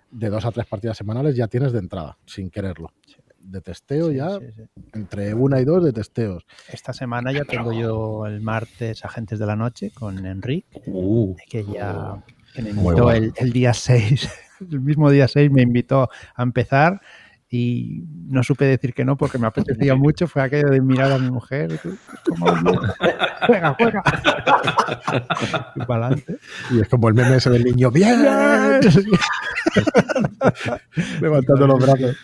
de 0.09 0.29
dos 0.29 0.45
a 0.45 0.51
tres 0.51 0.65
partidas 0.65 0.97
semanales 0.97 1.35
ya 1.35 1.47
tienes 1.47 1.71
de 1.71 1.79
entrada, 1.79 2.17
sin 2.25 2.49
quererlo. 2.49 2.91
De 3.39 3.61
testeo 3.61 4.09
Sí, 4.09 4.15
ya, 4.15 4.39
sí, 4.39 4.45
sí. 4.55 4.63
entre 4.93 5.33
una 5.33 5.61
y 5.61 5.65
dos 5.65 5.83
de 5.83 5.93
testeos. 5.93 6.45
Esta 6.69 6.91
semana 6.93 7.31
ya 7.31 7.45
tengo 7.45 7.71
yo 7.71 8.25
el 8.25 8.41
martes 8.41 9.05
Agentes 9.05 9.37
de 9.39 9.45
la 9.45 9.55
Noche 9.55 9.91
con 9.91 10.25
Enrique, 10.25 10.81
Uh, 10.87 11.35
que 11.47 11.63
ya 11.63 12.23
que 12.55 12.61
me 12.63 12.71
invitó 12.71 13.03
bueno. 13.03 13.11
el, 13.11 13.33
el 13.37 13.53
día 13.53 13.73
6, 13.73 14.29
el 14.71 14.81
mismo 14.81 15.11
día 15.11 15.27
6 15.27 15.51
me 15.51 15.61
invitó 15.61 16.09
a 16.35 16.43
empezar 16.43 16.99
y 17.49 18.03
no 18.27 18.43
supe 18.43 18.65
decir 18.65 18.93
que 18.93 19.05
no 19.05 19.15
porque 19.15 19.37
me 19.37 19.47
apetecía 19.47 19.95
mucho. 19.95 20.27
Fue 20.27 20.41
aquello 20.41 20.69
de 20.69 20.81
mirar 20.81 21.11
a 21.13 21.17
mi 21.17 21.31
mujer. 21.31 21.71
y 21.73 21.77
tú, 21.77 21.97
¿cómo? 22.37 22.53
Juega, 23.47 23.75
juega. 23.79 24.03
Y 25.75 25.79
para 25.85 26.07
adelante. 26.07 26.37
Y 26.71 26.81
es 26.81 26.89
como 26.89 27.07
el 27.07 27.13
meme 27.13 27.37
ese 27.37 27.49
del 27.49 27.63
niño, 27.63 27.89
¡bien! 27.91 28.21
Levantando 31.21 31.67
los 31.67 31.79
brazos. 31.79 32.17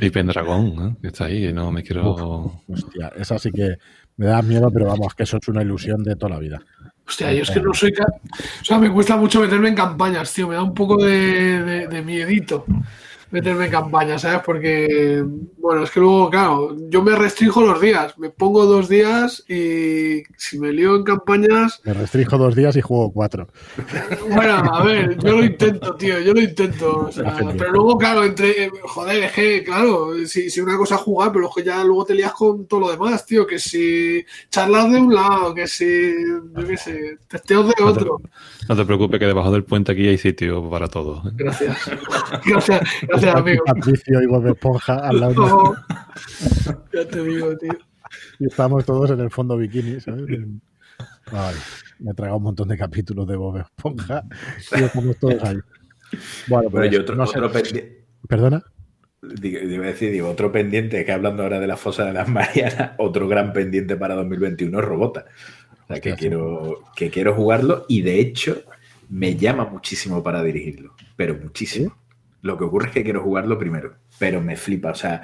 y 0.00 0.10
Pendragón, 0.10 0.76
¿no? 0.76 0.96
que 1.00 1.08
está 1.08 1.24
ahí, 1.24 1.52
no 1.52 1.72
me 1.72 1.82
quiero. 1.82 2.62
Hostia, 2.68 3.10
esa 3.16 3.38
sí 3.38 3.50
que 3.50 3.78
me 4.16 4.26
da 4.26 4.42
miedo, 4.42 4.70
pero 4.70 4.86
vamos, 4.86 5.14
que 5.14 5.24
eso 5.24 5.38
es 5.38 5.48
una 5.48 5.62
ilusión 5.62 6.04
de 6.04 6.14
toda 6.14 6.34
la 6.34 6.38
vida. 6.38 6.60
Hostia, 7.08 7.32
yo 7.32 7.42
es 7.42 7.50
que 7.50 7.60
no 7.60 7.74
soy. 7.74 7.92
O 7.98 8.64
sea, 8.64 8.78
me 8.78 8.92
cuesta 8.92 9.16
mucho 9.16 9.40
meterme 9.40 9.70
en 9.70 9.74
campañas, 9.74 10.32
tío. 10.32 10.46
Me 10.46 10.54
da 10.54 10.62
un 10.62 10.74
poco 10.74 11.02
de, 11.02 11.62
de, 11.64 11.88
de 11.88 12.02
miedito 12.02 12.64
meterme 13.30 13.66
en 13.66 13.70
campañas, 13.70 14.22
¿sabes? 14.22 14.40
Porque, 14.44 15.24
bueno, 15.58 15.84
es 15.84 15.90
que 15.90 16.00
luego, 16.00 16.30
claro, 16.30 16.76
yo 16.88 17.02
me 17.02 17.14
restringo 17.14 17.60
los 17.62 17.80
días. 17.80 18.18
Me 18.18 18.30
pongo 18.30 18.66
dos 18.66 18.88
días 18.88 19.44
y 19.48 20.22
si 20.36 20.58
me 20.58 20.72
lío 20.72 20.96
en 20.96 21.04
campañas. 21.04 21.80
Me 21.84 21.94
restringo 21.94 22.38
dos 22.38 22.54
días 22.56 22.76
y 22.76 22.80
juego 22.80 23.12
cuatro. 23.12 23.48
Bueno, 24.30 24.54
a 24.54 24.84
ver, 24.84 25.16
yo 25.18 25.36
lo 25.36 25.44
intento, 25.44 25.94
tío, 25.96 26.18
yo 26.20 26.34
lo 26.34 26.40
intento. 26.40 27.06
o 27.08 27.12
sea, 27.12 27.36
pero 27.56 27.72
luego, 27.72 27.98
claro, 27.98 28.24
entre. 28.24 28.64
eh, 28.64 28.70
Joder, 28.82 29.24
es 29.24 29.32
que, 29.32 29.62
claro, 29.64 30.12
si, 30.26 30.50
si 30.50 30.60
una 30.60 30.76
cosa 30.76 30.96
es 30.96 31.00
jugar, 31.02 31.30
pero 31.32 31.48
es 31.48 31.54
que 31.54 31.62
ya 31.62 31.82
luego 31.84 32.04
te 32.04 32.14
lías 32.14 32.32
con 32.32 32.66
todo 32.66 32.80
lo 32.80 32.90
demás, 32.90 33.24
tío. 33.26 33.46
Que 33.46 33.58
si 33.58 34.24
charlas 34.50 34.90
de 34.90 34.98
un 34.98 35.14
lado, 35.14 35.54
que 35.54 35.66
si. 35.66 36.12
Yo 36.56 36.66
qué 36.66 36.76
sé, 36.76 37.18
testeos 37.28 37.66
de 37.68 37.74
No 37.78 37.92
te, 37.92 38.00
otro. 38.00 38.20
no 38.68 38.76
te 38.76 38.84
preocupes 38.84 39.18
que 39.20 39.26
debajo 39.26 39.50
del 39.52 39.64
puente 39.64 39.92
aquí 39.92 40.08
hay 40.08 40.18
sitio 40.18 40.68
para 40.68 40.88
todos. 40.88 41.24
¿eh? 41.26 41.30
Gracias. 41.34 41.90
Gracias, 42.44 42.80
gracias, 43.22 43.34
amigo. 43.34 43.64
Patricio 43.66 44.22
y 44.22 44.26
Bob 44.26 44.46
Esponja 44.48 44.94
al 45.08 45.20
lado 45.20 45.32
de- 45.32 45.36
No, 45.36 45.74
ya 46.92 47.08
te 47.08 47.22
digo, 47.22 47.56
tío. 47.56 47.72
y 48.38 48.46
estamos 48.46 48.84
todos 48.84 49.10
en 49.10 49.20
el 49.20 49.30
fondo 49.30 49.56
bikini, 49.56 50.00
¿sabes? 50.00 50.24
Ay, 51.32 51.54
me 52.00 52.10
he 52.10 52.14
tragado 52.14 52.38
un 52.38 52.42
montón 52.44 52.68
de 52.68 52.76
capítulos 52.76 53.26
de 53.28 53.36
Bob 53.36 53.58
Esponja 53.58 54.24
y 54.78 54.82
estamos 54.82 55.16
todos 55.18 55.42
ahí. 55.44 55.56
Bueno, 56.48 56.70
pues, 56.70 56.92
y 56.92 56.96
otro, 56.96 57.14
no 57.14 57.26
sé. 57.26 57.38
otro 57.38 57.52
pendi- 57.52 57.98
¿Perdona? 58.28 58.62
digo, 59.22 59.60
iba 59.60 59.84
a 59.84 59.88
decir, 59.88 60.10
digo, 60.10 60.28
otro 60.30 60.50
pendiente, 60.50 61.04
que 61.04 61.12
hablando 61.12 61.42
ahora 61.42 61.60
de 61.60 61.66
la 61.66 61.76
fosa 61.76 62.04
de 62.06 62.12
las 62.14 62.28
Marianas, 62.28 62.92
otro 62.98 63.28
gran 63.28 63.52
pendiente 63.52 63.96
para 63.96 64.14
2021 64.14 64.78
es 64.78 64.84
Robota. 64.84 65.26
O 65.84 65.86
sea, 65.92 66.00
que 66.00 66.14
quiero, 66.14 66.84
que 66.96 67.10
quiero 67.10 67.34
jugarlo 67.34 67.84
y 67.88 68.02
de 68.02 68.20
hecho 68.20 68.62
me 69.08 69.36
llama 69.36 69.64
muchísimo 69.66 70.22
para 70.22 70.42
dirigirlo, 70.42 70.94
pero 71.16 71.36
muchísimo. 71.36 71.96
Lo 72.42 72.56
que 72.56 72.64
ocurre 72.64 72.86
es 72.88 72.92
que 72.92 73.04
quiero 73.04 73.22
jugarlo 73.22 73.58
primero, 73.58 73.94
pero 74.18 74.40
me 74.40 74.56
flipa. 74.56 74.90
O 74.90 74.94
sea, 74.94 75.22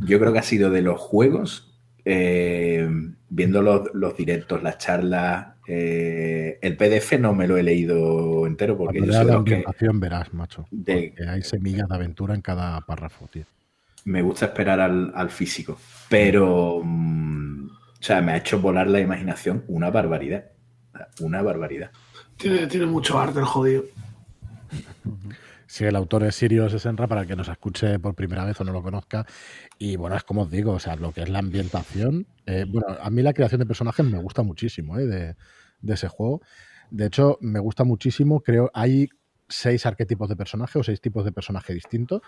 yo 0.00 0.18
creo 0.18 0.32
que 0.32 0.40
ha 0.40 0.42
sido 0.42 0.70
de 0.70 0.82
los 0.82 0.98
juegos, 1.00 1.78
eh, 2.04 2.88
viendo 3.28 3.62
los, 3.62 3.82
los 3.94 4.16
directos, 4.16 4.62
las 4.62 4.78
charlas, 4.78 5.54
eh, 5.68 6.58
el 6.62 6.76
PDF 6.76 7.18
no 7.18 7.34
me 7.34 7.46
lo 7.48 7.56
he 7.56 7.62
leído 7.62 8.46
entero 8.46 8.76
porque 8.78 8.98
yo 9.00 9.06
soy 9.06 9.12
la 9.12 9.22
los 9.24 9.30
que 9.30 9.36
ambientación 9.54 10.00
verás, 10.00 10.32
macho. 10.34 10.66
de- 10.70 11.12
Que 11.12 11.28
hay 11.28 11.42
semillas 11.42 11.88
de 11.88 11.94
aventura 11.94 12.34
en 12.34 12.42
cada 12.42 12.80
párrafo, 12.82 13.28
tío. 13.32 13.44
me 14.04 14.22
gusta 14.22 14.46
esperar 14.46 14.78
al, 14.80 15.12
al 15.16 15.30
físico, 15.30 15.78
pero, 16.08 16.80
mm, 16.84 17.66
o 17.68 18.02
sea, 18.02 18.20
me 18.22 18.32
ha 18.32 18.36
hecho 18.36 18.60
volar 18.60 18.88
la 18.88 19.00
imaginación 19.00 19.64
una 19.68 19.90
barbaridad. 19.90 20.44
Una 21.20 21.42
barbaridad. 21.42 21.90
Tiene, 22.36 22.66
tiene 22.68 22.86
mucho 22.86 23.18
arte 23.18 23.38
el 23.40 23.44
jodido. 23.44 23.84
si 25.66 25.84
el 25.84 25.96
autor 25.96 26.24
es 26.24 26.36
Sirius 26.36 26.80
Senra, 26.80 27.06
para 27.06 27.22
el 27.22 27.26
que 27.26 27.36
nos 27.36 27.48
escuche 27.48 27.98
por 27.98 28.14
primera 28.14 28.44
vez 28.44 28.60
o 28.60 28.64
no 28.64 28.72
lo 28.72 28.82
conozca. 28.82 29.26
Y 29.78 29.96
bueno, 29.96 30.16
es 30.16 30.24
como 30.24 30.42
os 30.42 30.50
digo, 30.50 30.72
o 30.72 30.78
sea, 30.78 30.96
lo 30.96 31.12
que 31.12 31.22
es 31.22 31.28
la 31.28 31.40
ambientación. 31.40 32.26
Eh, 32.46 32.64
bueno, 32.68 32.96
a 33.00 33.10
mí 33.10 33.22
la 33.22 33.32
creación 33.32 33.60
de 33.60 33.66
personajes 33.66 34.04
me 34.06 34.18
gusta 34.18 34.42
muchísimo 34.42 34.98
¿eh? 34.98 35.06
de, 35.06 35.36
de, 35.80 35.94
ese 35.94 36.08
juego. 36.08 36.40
De 36.90 37.06
hecho, 37.06 37.38
me 37.40 37.60
gusta 37.60 37.84
muchísimo. 37.84 38.40
Creo 38.40 38.70
hay 38.74 39.08
seis 39.48 39.86
arquetipos 39.86 40.28
de 40.28 40.36
personaje 40.36 40.78
o 40.78 40.82
seis 40.82 41.00
tipos 41.00 41.24
de 41.24 41.32
personaje 41.32 41.74
distintos. 41.74 42.22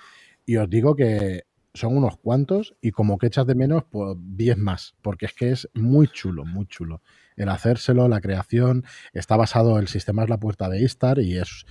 Y 0.45 0.57
os 0.57 0.69
digo 0.69 0.97
que 0.97 1.45
son 1.75 1.97
unos 1.97 2.17
cuantos 2.19 2.75
y 2.81 2.91
como 2.91 3.19
que 3.19 3.29
echas 3.29 3.47
de 3.47 3.55
menos, 3.55 3.85
pues 3.91 4.17
10 4.19 4.59
más, 4.59 4.95
porque 5.03 5.27
es 5.27 5.35
que 5.35 5.51
es 5.51 5.69
muy 5.75 6.09
chulo, 6.09 6.45
muy 6.45 6.67
chulo. 6.67 7.03
El 7.37 7.49
hacérselo, 7.49 8.09
la 8.09 8.21
creación, 8.21 8.85
está 9.13 9.37
basado, 9.37 9.79
el 9.79 9.89
sistema 9.89 10.25
es 10.25 10.31
la 10.31 10.39
puerta 10.39 10.69
de 10.69 10.83
Istar 10.83 11.21
y 11.21 11.39
es 11.39 11.67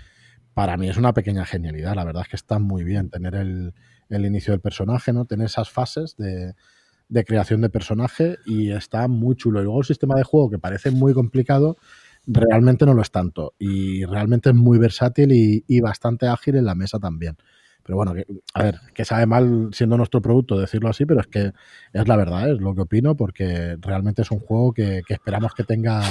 para 0.58 0.76
mí 0.76 0.89
es 0.89 0.97
una 0.97 1.14
pequeña 1.14 1.45
genialidad. 1.45 1.93
La 1.93 2.03
verdad 2.03 2.24
es 2.24 2.30
que 2.30 2.36
está 2.36 2.58
muy 2.58 2.84
bien 2.84 3.12
tener 3.12 3.36
el, 3.36 3.74
inicio 4.10 4.53
del 4.53 4.60
personaje, 4.60 5.14
¿no? 5.14 5.26
Tener 5.26 5.45
esas 5.45 5.70
fases 5.70 6.18
de, 6.18 6.55
creación 7.26 7.62
de 7.62 7.70
personaje 7.70 8.38
y 8.43 8.72
está 8.72 9.08
muy 9.08 9.36
chulo. 9.36 9.60
Y 9.60 9.66
luego 9.66 9.82
el 9.82 9.86
sistema 9.86 10.16
de 10.16 10.24
juego, 10.24 10.49
que 10.49 10.58
parece 10.58 10.89
muy 10.89 11.14
complicado, 11.14 11.78
realmente 12.26 12.88
no 12.88 12.95
lo 12.95 13.03
es 13.03 13.12
tanto. 13.12 13.53
Y 13.60 14.03
realmente 14.05 14.49
es 14.49 14.55
muy 14.55 14.80
versátil 14.80 15.32
y, 15.32 15.80
bastante 15.80 16.26
ágil 16.26 16.55
en 16.55 16.66
la 16.66 16.74
mesa 16.74 16.97
también. 16.97 17.38
Pero 17.84 17.97
bueno, 17.97 18.16
a 18.55 18.64
ver, 18.64 18.80
que 18.95 19.05
sabe 19.05 19.28
mal 19.28 19.70
siendo 19.74 19.95
nuestro 19.95 20.24
producto 20.24 20.60
decirlo 20.60 20.89
así, 20.89 21.05
pero 21.05 21.20
es 21.20 21.28
que 21.28 21.51
es 21.93 22.08
la 22.08 22.16
verdad, 22.16 22.49
es 22.49 22.60
lo 22.60 22.74
que 22.74 22.82
opino, 22.82 23.16
porque 23.16 23.78
realmente 23.80 24.24
es 24.24 24.32
un 24.32 24.39
juego 24.39 24.74
que 24.74 25.03
esperamos 25.08 25.53
que 25.53 25.66
tenga 25.66 26.01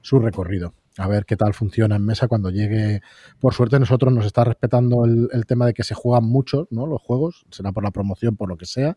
su 0.00 0.18
recorrido 0.18 0.74
a 0.98 1.06
ver 1.06 1.24
qué 1.24 1.36
tal 1.36 1.54
funciona 1.54 1.96
en 1.96 2.04
mesa 2.04 2.28
cuando 2.28 2.50
llegue. 2.50 3.02
Por 3.40 3.54
suerte, 3.54 3.78
nosotros 3.78 4.12
nos 4.12 4.26
está 4.26 4.44
respetando 4.44 5.04
el, 5.04 5.46
tema 5.46 5.66
de 5.66 5.74
que 5.74 5.84
se 5.84 5.94
juegan 5.94 6.24
mucho, 6.24 6.68
¿no? 6.70 6.86
Los 6.86 7.00
juegos, 7.00 7.44
será 7.50 7.72
por 7.72 7.84
la 7.84 7.90
promoción, 7.90 8.36
por 8.36 8.48
lo 8.48 8.56
que 8.56 8.66
sea. 8.66 8.96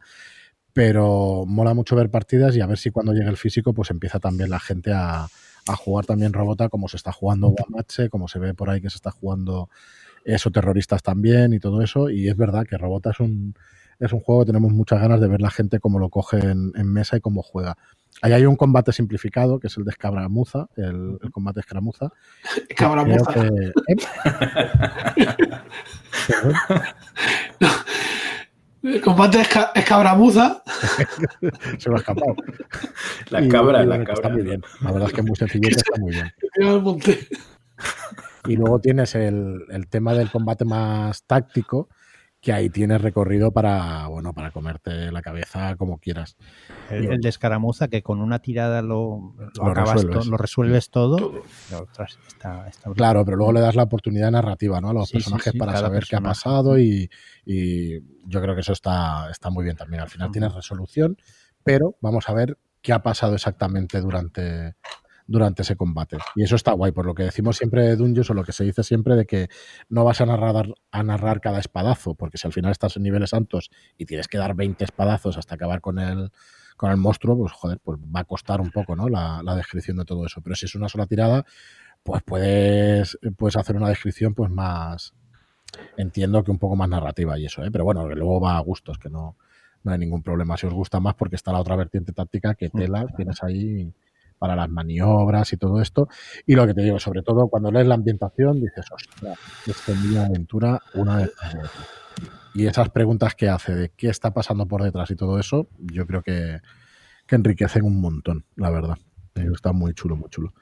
Pero 0.73 1.45
mola 1.47 1.73
mucho 1.73 1.95
ver 1.95 2.11
partidas 2.11 2.55
y 2.55 2.61
a 2.61 2.67
ver 2.67 2.77
si 2.77 2.91
cuando 2.91 3.13
llegue 3.13 3.29
el 3.29 3.37
físico, 3.37 3.73
pues 3.73 3.91
empieza 3.91 4.19
también 4.19 4.49
la 4.49 4.59
gente 4.59 4.91
a, 4.93 5.27
jugar 5.77 6.05
también 6.05 6.33
Robota, 6.33 6.69
como 6.69 6.87
se 6.87 6.97
está 6.97 7.11
jugando 7.11 7.47
Guamache, 7.47 8.09
como 8.09 8.27
se 8.27 8.37
ve 8.37 8.53
por 8.53 8.69
ahí 8.69 8.81
que 8.81 8.89
se 8.91 8.97
está 8.97 9.09
jugando 9.09 9.69
eso, 10.23 10.51
terroristas 10.51 11.01
también 11.01 11.53
y 11.53 11.59
todo 11.59 11.81
eso. 11.81 12.09
Y 12.09 12.27
es 12.27 12.37
verdad 12.37 12.65
que 12.69 12.77
Robota 12.77 13.11
es 13.11 13.19
un, 13.19 13.55
es 13.99 14.11
un 14.11 14.19
juego 14.19 14.41
que 14.41 14.47
tenemos 14.47 14.73
muchas 14.73 15.01
ganas 15.01 15.21
de 15.21 15.27
ver 15.27 15.41
la 15.41 15.49
gente 15.49 15.79
cómo 15.79 15.97
lo 15.97 16.09
coge 16.09 16.39
en 16.39 16.93
mesa 16.93 17.17
y 17.17 17.21
cómo 17.21 17.41
juega. 17.41 17.77
Ahí 18.21 18.33
hay 18.33 18.45
un 18.45 18.55
combate 18.55 18.91
simplificado, 18.91 19.59
que 19.59 19.67
es 19.67 19.77
el 19.77 19.83
de 19.83 19.91
escabramuza, 19.91 20.67
el, 20.77 21.19
combate 21.31 21.59
escaramuza. 21.59 22.11
Escabramuza. 22.69 23.45
¿eh? 23.45 23.73
el 28.83 29.01
combate 29.01 29.41
escabramuza. 29.75 30.63
Se 31.77 31.89
me 31.89 31.95
ha 31.95 31.99
escapado. 31.99 32.35
La 33.29 33.47
cabra, 33.47 33.83
la 33.83 33.97
cabra. 33.99 34.13
Está 34.13 34.29
muy 34.29 34.43
bien. 34.43 34.63
La 34.81 34.91
verdad 34.91 35.09
es 35.09 35.13
que 35.13 35.21
es 35.21 35.27
muy 35.27 35.35
sencillo 35.35 35.69
está 35.69 35.99
muy 35.99 36.11
bien. 36.11 36.31
Y 38.47 38.55
luego 38.55 38.79
tienes 38.79 39.15
el, 39.15 39.65
el 39.69 39.87
tema 39.87 40.13
del 40.13 40.31
combate 40.31 40.65
más 40.65 41.23
táctico, 41.23 41.89
que 42.45 42.53
ahí 42.53 42.69
tienes 42.69 43.01
recorrido 43.01 43.51
para, 43.51 44.05
bueno, 44.05 44.31
para 44.31 44.51
comerte 44.51 45.11
la 45.11 45.23
cabeza 45.23 45.75
como 45.77 45.97
quieras. 45.97 46.37
El, 46.91 47.19
de 47.19 47.27
escaramuza, 47.27 47.87
que 47.87 48.03
con 48.03 48.21
una 48.21 48.37
tirada 48.37 48.83
lo, 48.83 49.33
resuelves. 50.37 50.91
todo. 50.91 51.41
claro, 52.93 53.25
pero 53.25 53.37
luego 53.37 53.51
le 53.51 53.61
das 53.61 53.73
la 53.73 53.81
oportunidad 53.81 54.29
narrativa 54.29 54.79
¿no? 54.79 54.91
a 54.91 54.93
los 54.93 55.11
personajes 55.11 55.53
para 55.57 55.75
saber 55.75 56.05
qué 56.07 56.17
ha 56.17 56.21
pasado 56.21 56.77
y, 56.77 57.09
yo 58.27 58.41
creo 58.41 58.53
que 58.53 58.61
eso 58.61 58.73
está, 58.73 59.31
está 59.31 59.49
muy 59.49 59.63
bien 59.63 59.75
también. 59.75 60.03
Al 60.03 60.09
final 60.09 60.29
tienes 60.29 60.53
resolución, 60.53 61.17
pero 61.63 61.97
vamos 61.99 62.29
a 62.29 62.33
ver 62.33 62.59
qué 62.83 62.93
ha 62.93 63.01
pasado 63.01 63.33
exactamente 63.33 63.99
durante, 64.01 64.75
durante 65.27 65.63
ese 65.63 65.75
combate. 65.75 66.17
Y 66.35 66.43
eso 66.43 66.55
está 66.55 66.71
guay, 66.73 66.91
por 66.91 67.05
lo 67.05 67.15
que 67.15 67.23
decimos 67.23 67.57
siempre 67.57 67.83
de 67.83 67.95
Dungeons 67.95 68.29
o 68.29 68.33
lo 68.33 68.43
que 68.43 68.51
se 68.51 68.63
dice 68.63 68.83
siempre 68.83 69.15
de 69.15 69.25
que 69.25 69.49
no 69.89 70.03
vas 70.03 70.21
a 70.21 70.25
narrar, 70.25 70.73
a 70.91 71.03
narrar 71.03 71.41
cada 71.41 71.59
espadazo, 71.59 72.15
porque 72.15 72.37
si 72.37 72.47
al 72.47 72.53
final 72.53 72.71
estás 72.71 72.97
en 72.97 73.03
niveles 73.03 73.33
altos 73.33 73.71
y 73.97 74.05
tienes 74.05 74.27
que 74.27 74.37
dar 74.37 74.55
20 74.55 74.83
espadazos 74.83 75.37
hasta 75.37 75.55
acabar 75.55 75.81
con 75.81 75.99
el, 75.99 76.31
con 76.77 76.91
el 76.91 76.97
monstruo, 76.97 77.37
pues 77.37 77.51
joder, 77.53 77.79
pues 77.83 77.99
va 77.99 78.21
a 78.21 78.25
costar 78.25 78.61
un 78.61 78.71
poco 78.71 78.95
¿no? 78.95 79.09
la, 79.09 79.41
descripción 79.55 79.97
de 79.97 80.05
todo 80.05 80.25
eso. 80.25 80.41
Pero 80.41 80.55
si 80.55 80.65
es 80.65 80.75
una 80.75 80.89
sola 80.89 81.07
tirada, 81.07 81.45
pues 82.03 82.21
puedes, 82.23 83.17
puedes 83.37 83.57
hacer 83.57 83.75
una 83.75 83.89
descripción 83.89 84.35
pues 84.35 84.51
más, 84.51 85.15
entiendo 85.97 86.43
que 86.43 86.51
un 86.51 86.59
poco 86.59 86.75
más 86.75 86.87
narrativa 86.87 87.39
y 87.39 87.45
eso, 87.45 87.63
¿eh? 87.63 87.71
pero 87.71 87.83
bueno, 87.83 88.07
que 88.07 88.15
luego 88.15 88.39
va 88.39 88.57
a 88.57 88.59
gustos, 88.59 88.99
que 88.99 89.09
no, 89.09 89.37
no 89.83 89.91
hay 89.91 89.97
ningún 89.97 90.21
problema. 90.21 90.55
Si 90.57 90.67
os 90.67 90.73
gusta 90.73 90.99
más, 90.99 91.15
porque 91.15 91.35
está 91.35 91.51
la 91.51 91.59
otra 91.59 91.75
vertiente 91.75 92.11
táctica 92.11 92.53
que 92.53 92.67
mm. 92.67 92.77
tela, 92.77 93.07
tienes 93.15 93.41
ahí 93.41 93.91
para 94.37 94.55
las 94.55 94.69
maniobras 94.69 95.53
y 95.53 95.57
todo 95.57 95.81
esto. 95.81 96.07
Y 96.45 96.55
lo 96.55 96.65
que 96.67 96.73
te 96.73 96.81
digo, 96.81 96.99
sobre 96.99 97.21
todo 97.21 97.47
cuando 97.47 97.71
lees 97.71 97.87
la 97.87 97.95
ambientación, 97.95 98.61
dices, 98.61 98.85
ostras, 98.91 99.37
es 99.65 100.05
mi 100.05 100.17
aventura 100.17 100.81
una 100.93 101.17
vez 101.17 101.31
Y 102.53 102.67
esas 102.67 102.89
preguntas 102.89 103.35
que 103.35 103.49
hace 103.49 103.75
de 103.75 103.89
qué 103.89 104.09
está 104.09 104.33
pasando 104.33 104.67
por 104.67 104.83
detrás 104.83 105.11
y 105.11 105.15
todo 105.15 105.39
eso, 105.39 105.67
yo 105.79 106.05
creo 106.05 106.21
que, 106.21 106.59
que 107.27 107.35
enriquecen 107.35 107.83
un 107.83 107.99
montón, 107.99 108.45
la 108.55 108.69
verdad. 108.69 108.97
Está 109.35 109.73
muy 109.73 109.93
chulo, 109.93 110.15
muy 110.15 110.29
chulo. 110.29 110.53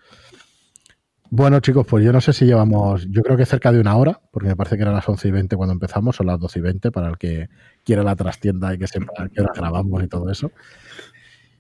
Bueno, 1.35 1.59
chicos, 1.61 1.87
pues 1.89 2.05
yo 2.05 2.13
no 2.13 2.21
sé 2.21 2.31
si 2.31 2.45
llevamos, 2.45 3.07
yo 3.09 3.23
creo 3.23 3.35
que 3.35 3.47
cerca 3.47 3.71
de 3.71 3.79
una 3.79 3.95
hora, 3.95 4.21
porque 4.31 4.49
me 4.49 4.55
parece 4.55 4.75
que 4.75 4.83
eran 4.83 4.93
las 4.93 5.09
11 5.09 5.27
y 5.27 5.31
20 5.31 5.55
cuando 5.55 5.73
empezamos, 5.73 6.19
o 6.19 6.23
las 6.23 6.39
12 6.39 6.59
y 6.59 6.61
20, 6.61 6.91
para 6.91 7.09
el 7.09 7.17
que 7.17 7.49
quiera 7.83 8.03
la 8.03 8.15
trastienda 8.15 8.71
y 8.71 8.77
que 8.77 8.85
sepa 8.85 9.27
que 9.29 9.43
grabamos 9.55 10.03
y 10.03 10.07
todo 10.07 10.29
eso. 10.29 10.51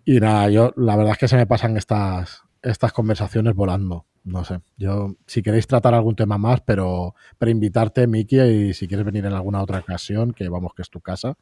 Y 0.05 0.19
nada, 0.19 0.49
yo 0.49 0.73
la 0.75 0.95
verdad 0.95 1.13
es 1.13 1.17
que 1.17 1.27
se 1.27 1.37
me 1.37 1.47
pasan 1.47 1.77
estas, 1.77 2.43
estas 2.61 2.91
conversaciones 2.93 3.53
volando. 3.53 4.05
No 4.25 4.45
sé, 4.45 4.61
yo 4.77 5.17
si 5.27 5.43
queréis 5.43 5.67
tratar 5.67 5.93
algún 5.93 6.15
tema 6.15 6.37
más, 6.37 6.61
pero, 6.61 7.13
pero 7.37 7.51
invitarte, 7.51 8.07
Miki, 8.07 8.39
y 8.39 8.73
si 8.73 8.87
quieres 8.87 9.05
venir 9.05 9.25
en 9.25 9.33
alguna 9.33 9.61
otra 9.61 9.79
ocasión, 9.79 10.31
que 10.31 10.47
vamos, 10.47 10.73
que 10.73 10.81
es 10.81 10.89
tu 10.89 11.01
casa. 11.01 11.35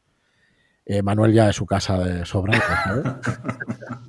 Eh, 0.85 1.03
Manuel 1.03 1.31
ya 1.31 1.47
es 1.49 1.55
su 1.55 1.67
casa 1.67 1.99
de 1.99 2.25
sobra. 2.25 2.59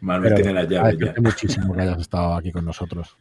Manuel 0.00 0.34
tiene 0.34 0.52
la 0.52 0.62
llave 0.62 0.96
ya. 0.96 1.14
muchísimo 1.20 1.74
que 1.74 1.82
hayas 1.82 2.00
estado 2.00 2.34
aquí 2.34 2.52
con 2.52 2.64
nosotros. 2.64 3.16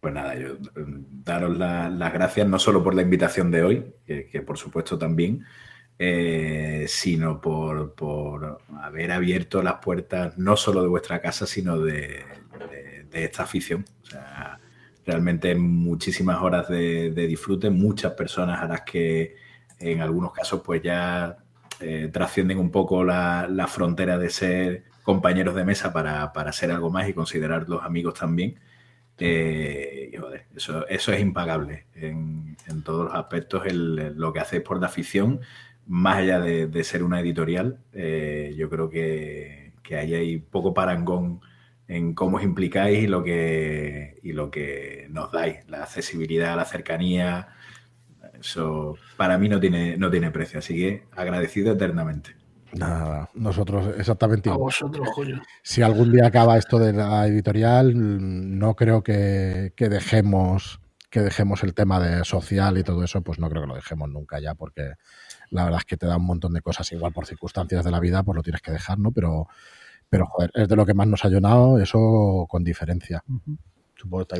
Pues 0.00 0.12
nada, 0.14 0.34
yo 0.34 0.54
mm, 0.54 1.22
daros 1.22 1.56
las 1.56 2.12
gracias 2.12 2.48
no 2.48 2.58
solo 2.58 2.82
por 2.82 2.96
la 2.96 3.02
invitación 3.02 3.52
de 3.52 3.62
hoy, 3.62 3.94
que 4.04 4.42
por 4.44 4.58
supuesto 4.58 4.98
también, 4.98 5.44
eh, 6.02 6.86
sino 6.88 7.42
por, 7.42 8.62
haber 8.80 9.12
abierto 9.12 9.62
las 9.62 9.74
puertas 9.84 10.38
no 10.38 10.56
solo 10.56 10.80
de 10.80 10.88
vuestra 10.88 11.20
casa, 11.20 11.46
sino 11.46 11.78
de, 11.78 12.24
esta 13.12 13.42
afición. 13.42 13.84
Realmente 15.04 15.54
muchísimas 15.54 16.40
horas 16.40 16.70
de, 16.70 17.10
disfrute, 17.10 17.68
muchas 17.68 18.14
personas 18.14 18.62
a 18.62 18.66
las 18.66 18.80
que 18.80 19.36
en 19.78 20.00
algunos 20.00 20.32
casos 20.32 20.62
pues 20.64 20.80
ya 20.80 21.36
eh, 21.80 22.08
trascienden 22.10 22.56
un 22.56 22.70
poco 22.70 23.04
la, 23.04 23.66
frontera 23.68 24.16
de 24.16 24.30
ser 24.30 24.84
compañeros 25.02 25.54
de 25.54 25.66
mesa 25.66 25.92
para, 25.92 26.32
para 26.32 26.50
ser 26.52 26.70
algo 26.70 26.88
más 26.88 27.10
y 27.10 27.12
considerarlos 27.12 27.84
amigos 27.84 28.14
también. 28.14 28.58
Eh, 29.18 30.18
eso, 30.56 30.88
eso 30.88 31.12
es 31.12 31.20
impagable 31.20 31.84
en, 31.94 32.56
todos 32.84 33.04
los 33.04 33.14
aspectos. 33.14 33.70
lo 33.70 34.32
que 34.32 34.40
hacéis 34.40 34.62
por 34.62 34.80
la 34.80 34.86
afición 34.86 35.40
más 35.90 36.18
allá 36.18 36.38
de, 36.38 36.84
ser 36.84 37.02
una 37.02 37.18
editorial, 37.18 37.80
eh, 37.92 38.54
yo 38.56 38.70
creo 38.70 38.88
que, 38.88 39.72
ahí 39.90 40.14
hay 40.14 40.38
poco 40.38 40.72
parangón 40.72 41.40
en 41.88 42.14
cómo 42.14 42.36
os 42.36 42.44
implicáis 42.44 43.02
y 43.02 43.06
lo 43.08 43.24
que, 43.24 44.20
y 44.22 44.32
lo 44.32 44.52
que 44.52 45.08
nos 45.10 45.32
dais, 45.32 45.68
la 45.68 45.82
accesibilidad, 45.82 46.54
la 46.54 46.64
cercanía. 46.64 47.48
Eso 48.38 48.94
para 49.16 49.36
mí 49.36 49.48
no 49.48 49.58
tiene, 49.58 49.96
no 49.96 50.12
tiene 50.12 50.30
precio, 50.30 50.60
así 50.60 50.76
que 50.76 51.06
agradecido 51.10 51.72
eternamente. 51.72 52.36
Nada, 52.72 53.28
nosotros 53.34 53.92
exactamente 53.98 54.48
A 54.48 54.54
vosotros, 54.54 55.08
Si 55.64 55.82
algún 55.82 56.12
día 56.12 56.28
acaba 56.28 56.56
esto 56.56 56.78
de 56.78 56.92
la 56.92 57.26
editorial, 57.26 57.94
no 58.60 58.76
creo 58.76 59.02
que, 59.02 59.72
que, 59.74 59.88
dejemos 59.88 60.80
que 61.10 61.18
dejemos 61.18 61.64
el 61.64 61.74
tema 61.74 61.98
de 61.98 62.24
social 62.24 62.78
y 62.78 62.84
todo 62.84 63.02
eso, 63.02 63.22
pues 63.22 63.40
no 63.40 63.50
creo 63.50 63.62
que 63.62 63.68
lo 63.68 63.74
dejemos 63.74 64.08
nunca 64.08 64.38
ya, 64.38 64.54
porque 64.54 64.92
la 65.50 65.64
verdad 65.64 65.80
es 65.80 65.84
que 65.84 65.96
te 65.96 66.06
da 66.06 66.16
un 66.16 66.26
montón 66.26 66.52
de 66.52 66.60
cosas, 66.60 66.90
igual 66.92 67.12
por 67.12 67.26
circunstancias 67.26 67.84
de 67.84 67.90
la 67.90 68.00
vida, 68.00 68.22
pues 68.22 68.36
lo 68.36 68.42
tienes 68.42 68.62
que 68.62 68.72
dejar, 68.72 68.98
¿no? 68.98 69.10
Pero, 69.12 69.48
pero 70.08 70.26
joder, 70.26 70.50
es 70.54 70.68
de 70.68 70.76
lo 70.76 70.86
que 70.86 70.94
más 70.94 71.06
nos 71.06 71.24
ha 71.24 71.28
llenado, 71.28 71.78
eso 71.78 72.46
con 72.48 72.64
diferencia. 72.64 73.22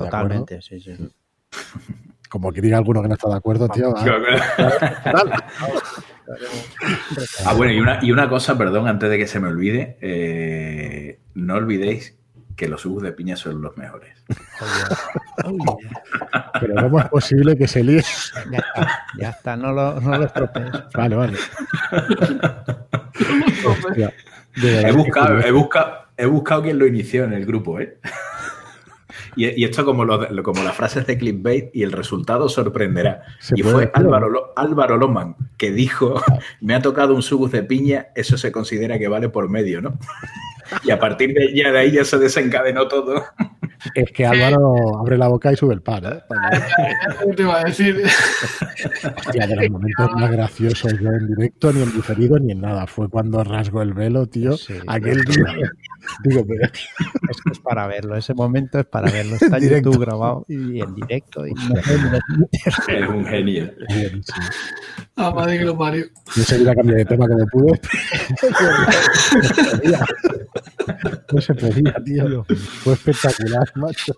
Totalmente, 0.04 0.62
sí, 0.62 0.80
sí. 0.80 0.96
Como 2.30 2.52
que 2.52 2.60
diga 2.60 2.78
alguno 2.78 3.02
que 3.02 3.08
no 3.08 3.14
está 3.14 3.28
de 3.28 3.34
acuerdo, 3.34 3.68
tío. 3.68 3.92
ah, 7.44 7.54
bueno, 7.54 7.72
y 7.72 7.80
una, 7.80 7.98
y 8.02 8.12
una 8.12 8.28
cosa, 8.28 8.56
perdón, 8.56 8.86
antes 8.86 9.10
de 9.10 9.18
que 9.18 9.26
se 9.26 9.40
me 9.40 9.48
olvide, 9.48 9.98
eh, 10.00 11.18
no 11.34 11.56
olvidéis 11.56 12.19
que 12.60 12.68
los 12.68 12.82
jugos 12.82 13.02
de 13.04 13.12
piña 13.12 13.36
son 13.36 13.62
los 13.62 13.74
mejores. 13.78 14.12
Pero 16.60 16.74
¿cómo 16.74 17.00
es 17.00 17.08
posible 17.08 17.56
que 17.56 17.66
se 17.66 17.82
líe? 17.82 18.02
Ya 18.50 18.58
está, 18.58 19.04
ya 19.18 19.30
está, 19.30 19.56
no 19.56 19.72
lo, 19.72 19.98
no 19.98 20.18
lo 20.18 20.26
estropees. 20.26 20.70
Vale, 20.94 21.16
vale. 21.16 21.38
Hostia, 23.66 24.12
He 24.62 24.92
buscado, 24.92 25.40
he 25.40 25.50
buscado, 25.52 25.92
he 26.18 26.26
buscado 26.26 26.62
quién 26.64 26.78
lo 26.78 26.86
inició 26.86 27.24
en 27.24 27.32
el 27.32 27.46
grupo, 27.46 27.80
¿eh? 27.80 27.98
Y, 29.36 29.46
y 29.62 29.64
esto 29.64 29.84
como, 29.86 30.04
lo- 30.04 30.42
como 30.42 30.62
las 30.62 30.74
frases 30.76 31.06
de 31.06 31.16
clickbait 31.16 31.70
y 31.74 31.82
el 31.82 31.92
resultado 31.92 32.48
sorprenderá. 32.50 33.22
Y 33.54 33.62
fue 33.62 33.90
Álvaro, 33.94 34.28
Lo- 34.28 34.52
Álvaro 34.56 34.96
Loman 34.98 35.36
que 35.56 35.70
dijo, 35.70 36.20
me 36.60 36.74
ha 36.74 36.82
tocado 36.82 37.14
un 37.14 37.22
subus 37.22 37.52
de 37.52 37.62
piña, 37.62 38.08
eso 38.14 38.36
se 38.36 38.52
considera 38.52 38.98
que 38.98 39.08
vale 39.08 39.28
por 39.30 39.48
medio, 39.48 39.80
¿no? 39.80 39.98
Y 40.84 40.90
a 40.90 40.98
partir 40.98 41.32
de, 41.34 41.54
ya 41.54 41.70
de 41.72 41.78
ahí 41.78 41.92
ya 41.92 42.04
se 42.04 42.18
desencadenó 42.18 42.88
todo. 42.88 43.24
Es 43.94 44.10
que 44.12 44.26
Álvaro 44.26 44.98
abre 44.98 45.16
la 45.16 45.28
boca 45.28 45.52
y 45.52 45.56
sube 45.56 45.74
el 45.74 45.80
par, 45.80 46.04
¿eh? 46.04 46.22
¿Qué 47.24 47.32
te 47.36 47.42
iba 47.42 47.60
a 47.60 47.64
decir? 47.64 48.02
Hostia, 49.16 49.46
de 49.46 49.56
los 49.56 49.70
momentos 49.70 50.10
más 50.16 50.30
graciosos 50.30 50.92
yo 51.00 51.08
en 51.08 51.28
directo, 51.28 51.72
ni 51.72 51.82
en 51.82 51.92
diferido, 51.92 52.38
ni 52.38 52.52
en 52.52 52.60
nada. 52.60 52.86
Fue 52.86 53.08
cuando 53.08 53.42
rasgó 53.42 53.80
el 53.82 53.94
velo, 53.94 54.26
tío. 54.26 54.56
Sí, 54.56 54.74
Aquel 54.86 55.24
día. 55.24 55.44
Digo, 56.24 56.44
pero 56.46 56.64
Es 57.30 57.40
que 57.42 57.52
es 57.52 57.58
para 57.60 57.86
verlo, 57.86 58.16
ese 58.16 58.34
momento 58.34 58.78
es 58.78 58.86
para 58.86 59.10
verlo. 59.10 59.36
Está 59.36 59.58
en. 59.58 59.70
YouTube 59.70 60.00
grabado 60.00 60.44
y 60.48 60.80
en 60.80 60.94
directo. 60.94 61.46
Y 61.50 61.52
Es 62.88 63.08
un 63.08 63.24
genio. 63.24 63.70
Ah, 65.16 65.30
madre 65.30 65.58
que 65.58 65.64
lo 65.64 65.76
parió. 65.76 66.06
Yo 66.36 66.42
seguía 66.42 66.74
cambiar 66.74 66.98
de 66.98 67.04
tema 67.04 67.26
como 67.28 67.46
pude. 67.46 67.80
No 71.32 71.40
se 71.40 71.54
podía, 71.54 71.94
tío. 72.04 72.44
Fue 72.82 72.94
espectacular, 72.94 73.70
macho. 73.76 74.12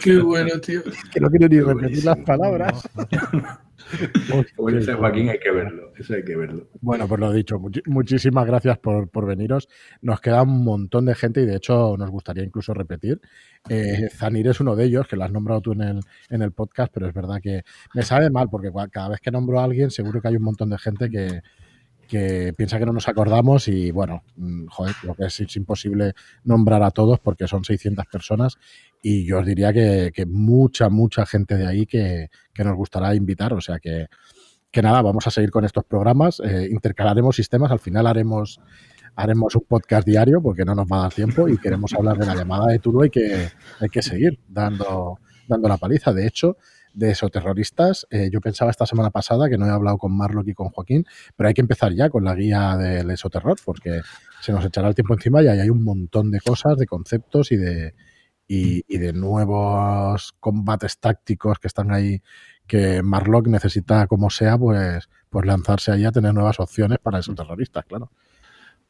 Qué 0.00 0.18
bueno, 0.18 0.58
tío. 0.60 0.82
Que 1.12 1.20
no 1.20 1.30
quiero 1.30 1.48
ni 1.48 1.60
repetir 1.60 2.04
las 2.04 2.18
palabras. 2.18 2.88
Ese 4.78 4.94
Joaquín 4.94 5.28
hay 5.28 5.38
que 5.38 5.50
verlo, 5.50 5.92
eso 5.96 6.14
hay 6.14 6.24
que 6.24 6.36
verlo. 6.36 6.68
Bueno, 6.80 7.06
pues 7.06 7.20
lo 7.20 7.32
dicho, 7.32 7.60
muchísimas 7.86 8.46
gracias 8.46 8.78
por, 8.78 9.08
por 9.08 9.26
veniros. 9.26 9.68
Nos 10.02 10.20
queda 10.20 10.42
un 10.42 10.64
montón 10.64 11.06
de 11.06 11.14
gente 11.14 11.40
y 11.42 11.46
de 11.46 11.56
hecho 11.56 11.96
nos 11.96 12.10
gustaría 12.10 12.44
incluso 12.44 12.74
repetir. 12.74 13.20
Eh, 13.68 14.08
Zanir 14.10 14.48
es 14.48 14.60
uno 14.60 14.76
de 14.76 14.84
ellos, 14.84 15.06
que 15.06 15.16
lo 15.16 15.24
has 15.24 15.32
nombrado 15.32 15.60
tú 15.60 15.72
en 15.72 15.82
el, 15.82 16.00
en 16.30 16.42
el 16.42 16.52
podcast, 16.52 16.92
pero 16.92 17.06
es 17.06 17.14
verdad 17.14 17.40
que 17.42 17.62
me 17.94 18.02
sabe 18.02 18.30
mal 18.30 18.48
porque 18.50 18.70
cada 18.90 19.10
vez 19.10 19.20
que 19.20 19.30
nombro 19.30 19.60
a 19.60 19.64
alguien 19.64 19.90
seguro 19.90 20.20
que 20.20 20.28
hay 20.28 20.36
un 20.36 20.42
montón 20.42 20.70
de 20.70 20.78
gente 20.78 21.08
que, 21.08 21.42
que 22.06 22.54
piensa 22.56 22.78
que 22.78 22.86
no 22.86 22.92
nos 22.92 23.08
acordamos 23.08 23.68
y 23.68 23.90
bueno, 23.90 24.22
mm, 24.36 24.66
joder, 24.66 24.94
lo 25.02 25.14
que 25.14 25.24
es, 25.24 25.56
imposible 25.56 26.14
nombrar 26.44 26.82
a 26.82 26.90
todos 26.90 27.20
porque 27.20 27.46
son 27.46 27.64
600 27.64 28.06
personas 28.06 28.56
y 29.02 29.24
yo 29.26 29.38
os 29.38 29.46
diría 29.46 29.72
que, 29.72 30.12
que 30.14 30.26
mucha, 30.26 30.88
mucha 30.88 31.26
gente 31.26 31.56
de 31.56 31.66
ahí 31.66 31.86
que, 31.86 32.28
que 32.54 32.64
nos 32.64 32.76
gustará 32.76 33.14
invitar, 33.14 33.52
o 33.52 33.60
sea 33.60 33.78
que, 33.78 34.06
que 34.70 34.82
nada, 34.82 35.02
vamos 35.02 35.26
a 35.26 35.30
seguir 35.30 35.50
con 35.50 35.64
estos 35.64 35.84
programas, 35.84 36.40
eh, 36.40 36.68
intercalaremos 36.70 37.36
sistemas, 37.36 37.70
al 37.70 37.80
final 37.80 38.06
haremos 38.06 38.60
haremos 39.16 39.54
un 39.56 39.62
podcast 39.62 40.06
diario 40.06 40.42
porque 40.42 40.64
no 40.64 40.74
nos 40.74 40.86
va 40.86 40.98
a 40.98 41.02
dar 41.02 41.14
tiempo 41.14 41.48
y 41.48 41.56
queremos 41.56 41.92
hablar 41.94 42.18
de 42.18 42.26
la 42.26 42.34
llamada 42.34 42.66
de 42.66 42.78
Turo 42.78 43.04
y 43.04 43.10
que 43.10 43.48
hay 43.80 43.88
que 43.88 44.02
seguir 44.02 44.38
dando, 44.46 45.18
dando 45.48 45.68
la 45.68 45.78
paliza. 45.78 46.12
De 46.12 46.26
hecho, 46.26 46.58
de 46.96 47.10
esoterroristas, 47.10 48.06
eh, 48.10 48.30
yo 48.32 48.40
pensaba 48.40 48.70
esta 48.70 48.86
semana 48.86 49.10
pasada 49.10 49.48
que 49.50 49.58
no 49.58 49.66
he 49.66 49.70
hablado 49.70 49.98
con 49.98 50.16
Marlock 50.16 50.48
y 50.48 50.54
con 50.54 50.70
Joaquín, 50.70 51.04
pero 51.36 51.48
hay 51.48 51.54
que 51.54 51.60
empezar 51.60 51.92
ya 51.92 52.08
con 52.08 52.24
la 52.24 52.34
guía 52.34 52.76
del 52.76 53.10
esoterror 53.10 53.58
porque 53.64 54.00
se 54.40 54.52
nos 54.52 54.64
echará 54.64 54.88
el 54.88 54.94
tiempo 54.94 55.12
encima 55.12 55.42
y 55.42 55.48
ahí 55.48 55.60
hay 55.60 55.68
un 55.70 55.84
montón 55.84 56.30
de 56.30 56.40
cosas, 56.40 56.78
de 56.78 56.86
conceptos 56.86 57.52
y 57.52 57.56
de, 57.56 57.94
y, 58.48 58.82
y 58.88 58.98
de 58.98 59.12
nuevos 59.12 60.34
combates 60.40 60.98
tácticos 60.98 61.58
que 61.58 61.68
están 61.68 61.92
ahí 61.92 62.22
que 62.66 63.02
Marlock 63.02 63.46
necesita, 63.48 64.06
como 64.06 64.30
sea, 64.30 64.56
pues, 64.56 65.08
pues 65.28 65.44
lanzarse 65.46 65.92
ahí 65.92 66.04
a 66.06 66.12
tener 66.12 66.32
nuevas 66.32 66.58
opciones 66.60 66.98
para 66.98 67.18
esos 67.18 67.34
terroristas, 67.36 67.84
claro. 67.84 68.10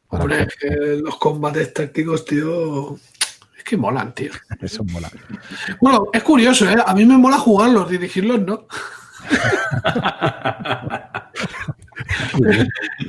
Hombre, 0.08 0.36
que- 0.36 0.42
es 0.44 0.56
que 0.56 0.76
los 1.02 1.18
combates 1.18 1.74
tácticos, 1.74 2.24
tío. 2.24 2.96
Que 3.66 3.76
molan, 3.76 4.14
tío. 4.14 4.30
Eso 4.60 4.84
mola. 4.84 5.10
Bueno, 5.80 6.06
es 6.12 6.22
curioso, 6.22 6.70
¿eh? 6.70 6.76
A 6.86 6.94
mí 6.94 7.04
me 7.04 7.18
mola 7.18 7.36
jugarlos, 7.36 7.90
dirigirlos, 7.90 8.40
¿no? 8.40 8.66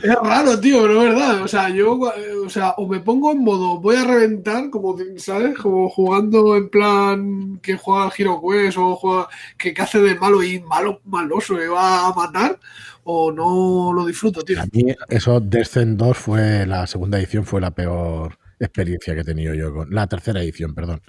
Es 0.02 0.16
raro, 0.24 0.60
tío, 0.60 0.82
pero 0.82 1.02
es 1.04 1.10
verdad. 1.10 1.42
O 1.44 1.48
sea, 1.48 1.70
yo, 1.70 2.12
eh, 2.16 2.34
o 2.46 2.50
sea, 2.50 2.72
o 2.78 2.88
me 2.88 3.00
pongo 3.00 3.32
en 3.32 3.44
modo 3.44 3.80
voy 3.80 3.96
a 3.98 4.04
reventar, 4.04 4.70
como, 4.70 4.96
¿sabes? 5.18 5.58
Como 5.58 5.90
jugando 5.90 6.56
en 6.56 6.70
plan 6.70 7.60
que 7.62 7.78
juega 7.78 8.06
al 8.06 8.12
Hero 8.18 8.42
Quest 8.42 8.78
o 8.78 8.96
juega 8.96 9.28
que, 9.58 9.74
que 9.74 9.82
hace 9.82 10.00
de 10.00 10.16
malo 10.16 10.42
y 10.42 10.60
malo, 10.62 11.02
maloso 11.06 11.62
y 11.62 11.68
va 11.68 12.08
a 12.08 12.14
matar, 12.14 12.60
o 13.04 13.32
no 13.32 13.92
lo 13.94 14.06
disfruto, 14.06 14.42
tío. 14.44 14.62
A 14.62 14.66
mí 14.72 14.86
eso 15.10 15.40
Descent 15.40 16.00
2 16.00 16.18
fue 16.18 16.66
la 16.66 16.88
segunda 16.88 17.20
edición, 17.20 17.46
fue 17.46 17.62
la 17.62 17.72
peor 17.72 18.38
experiencia 18.66 19.14
que 19.16 19.22
he 19.22 19.26
tenido 19.26 19.54
yo 19.54 19.74
con 19.74 19.94
la 19.94 20.08
tercera 20.08 20.42
edición, 20.42 20.74
perdón. 20.74 21.02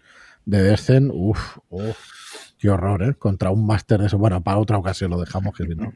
De 0.44 0.62
Descent, 0.62 1.10
uff, 1.12 1.58
qué 2.58 2.70
horror, 2.70 3.02
¿eh? 3.02 3.14
Contra 3.18 3.50
un 3.50 3.66
máster 3.66 4.00
de 4.00 4.06
eso. 4.06 4.16
Bueno, 4.18 4.42
para 4.42 4.58
otra 4.58 4.78
ocasión 4.78 5.10
lo 5.10 5.20
dejamos, 5.20 5.54
que 5.56 5.64
si 5.64 5.74
no. 5.74 5.92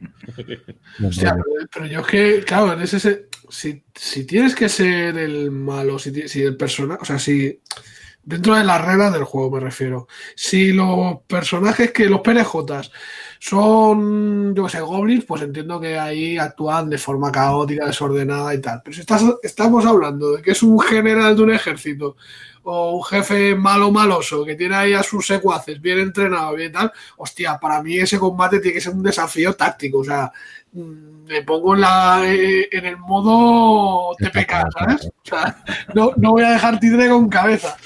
no 0.99 1.09
O 1.09 1.13
sea, 1.13 1.33
rollo. 1.33 1.45
pero, 1.73 1.87
yo 1.87 2.01
es 2.01 2.07
que, 2.07 2.43
claro, 2.45 2.73
en 2.75 2.83
ese. 2.83 3.01
se- 3.01 3.27
Si, 3.49 3.85
si 3.95 4.25
tienes 4.25 4.55
que 4.55 4.69
ser 4.69 5.17
el 5.19 5.51
malo, 5.51 5.99
si, 5.99 6.29
si 6.29 6.43
el 6.43 6.57
personaje. 6.57 7.01
O 7.03 7.05
sea, 7.05 7.19
si. 7.19 7.61
Dentro 8.25 8.55
de 8.55 8.63
las 8.63 8.85
reglas 8.85 9.13
del 9.13 9.25
juego 9.25 9.51
me 9.51 9.61
refiero. 9.61 10.07
Si 10.37 10.73
los 10.73 11.23
personajes 11.27 11.91
que 11.91 12.09
los 12.09 12.21
PNJs 12.21 12.91
son, 13.41 14.55
yo 14.55 14.69
sé, 14.69 14.81
goblins, 14.81 15.25
pues 15.25 15.43
entiendo 15.43 15.81
que 15.81 15.99
ahí 15.99 16.39
actúan 16.39 16.89
de 16.89 16.99
forma 16.99 17.33
caótica, 17.33 17.87
desordenada 17.87 18.55
y 18.55 18.61
tal. 18.61 18.81
Pero 18.85 18.95
si 18.95 19.01
estás, 19.01 19.25
estamos 19.43 19.85
hablando 19.85 20.37
de 20.37 20.43
que 20.43 20.53
es 20.53 20.63
un 20.63 20.79
general 20.79 21.35
de 21.35 21.43
un 21.43 21.53
ejército 21.53 22.17
o 22.63 22.93
un 22.93 23.03
jefe 23.03 23.57
malo 23.57 23.91
maloso 23.91 24.45
que 24.45 24.55
tiene 24.55 24.77
ahí 24.77 24.95
a 24.95 25.03
sus 25.03 25.27
secuaces 25.27 25.81
bien 25.81 25.99
entrenado, 25.99 26.55
bien 26.55 26.71
tal, 26.71 26.93
hostia, 27.17 27.59
para 27.59 27.83
mí 27.83 27.97
ese 27.97 28.21
combate 28.21 28.61
tiene 28.61 28.75
que 28.75 28.81
ser 28.81 28.95
un 28.95 29.03
desafío 29.03 29.55
táctico. 29.55 29.99
O 29.99 30.05
sea, 30.05 30.31
mm, 30.73 31.25
me 31.25 31.43
pongo 31.43 31.75
en, 31.75 31.81
la, 31.81 32.23
eh, 32.25 32.69
en 32.71 32.87
el 32.87 32.97
modo 32.99 34.15
TPK, 34.17 34.53
¿sabes? 34.79 35.07
O 35.07 35.13
sea, 35.25 35.65
no, 35.95 36.13
no 36.17 36.31
voy 36.31 36.45
a 36.45 36.51
dejar 36.51 36.79
tidre 36.79 37.09
con 37.09 37.29
cabeza. 37.29 37.77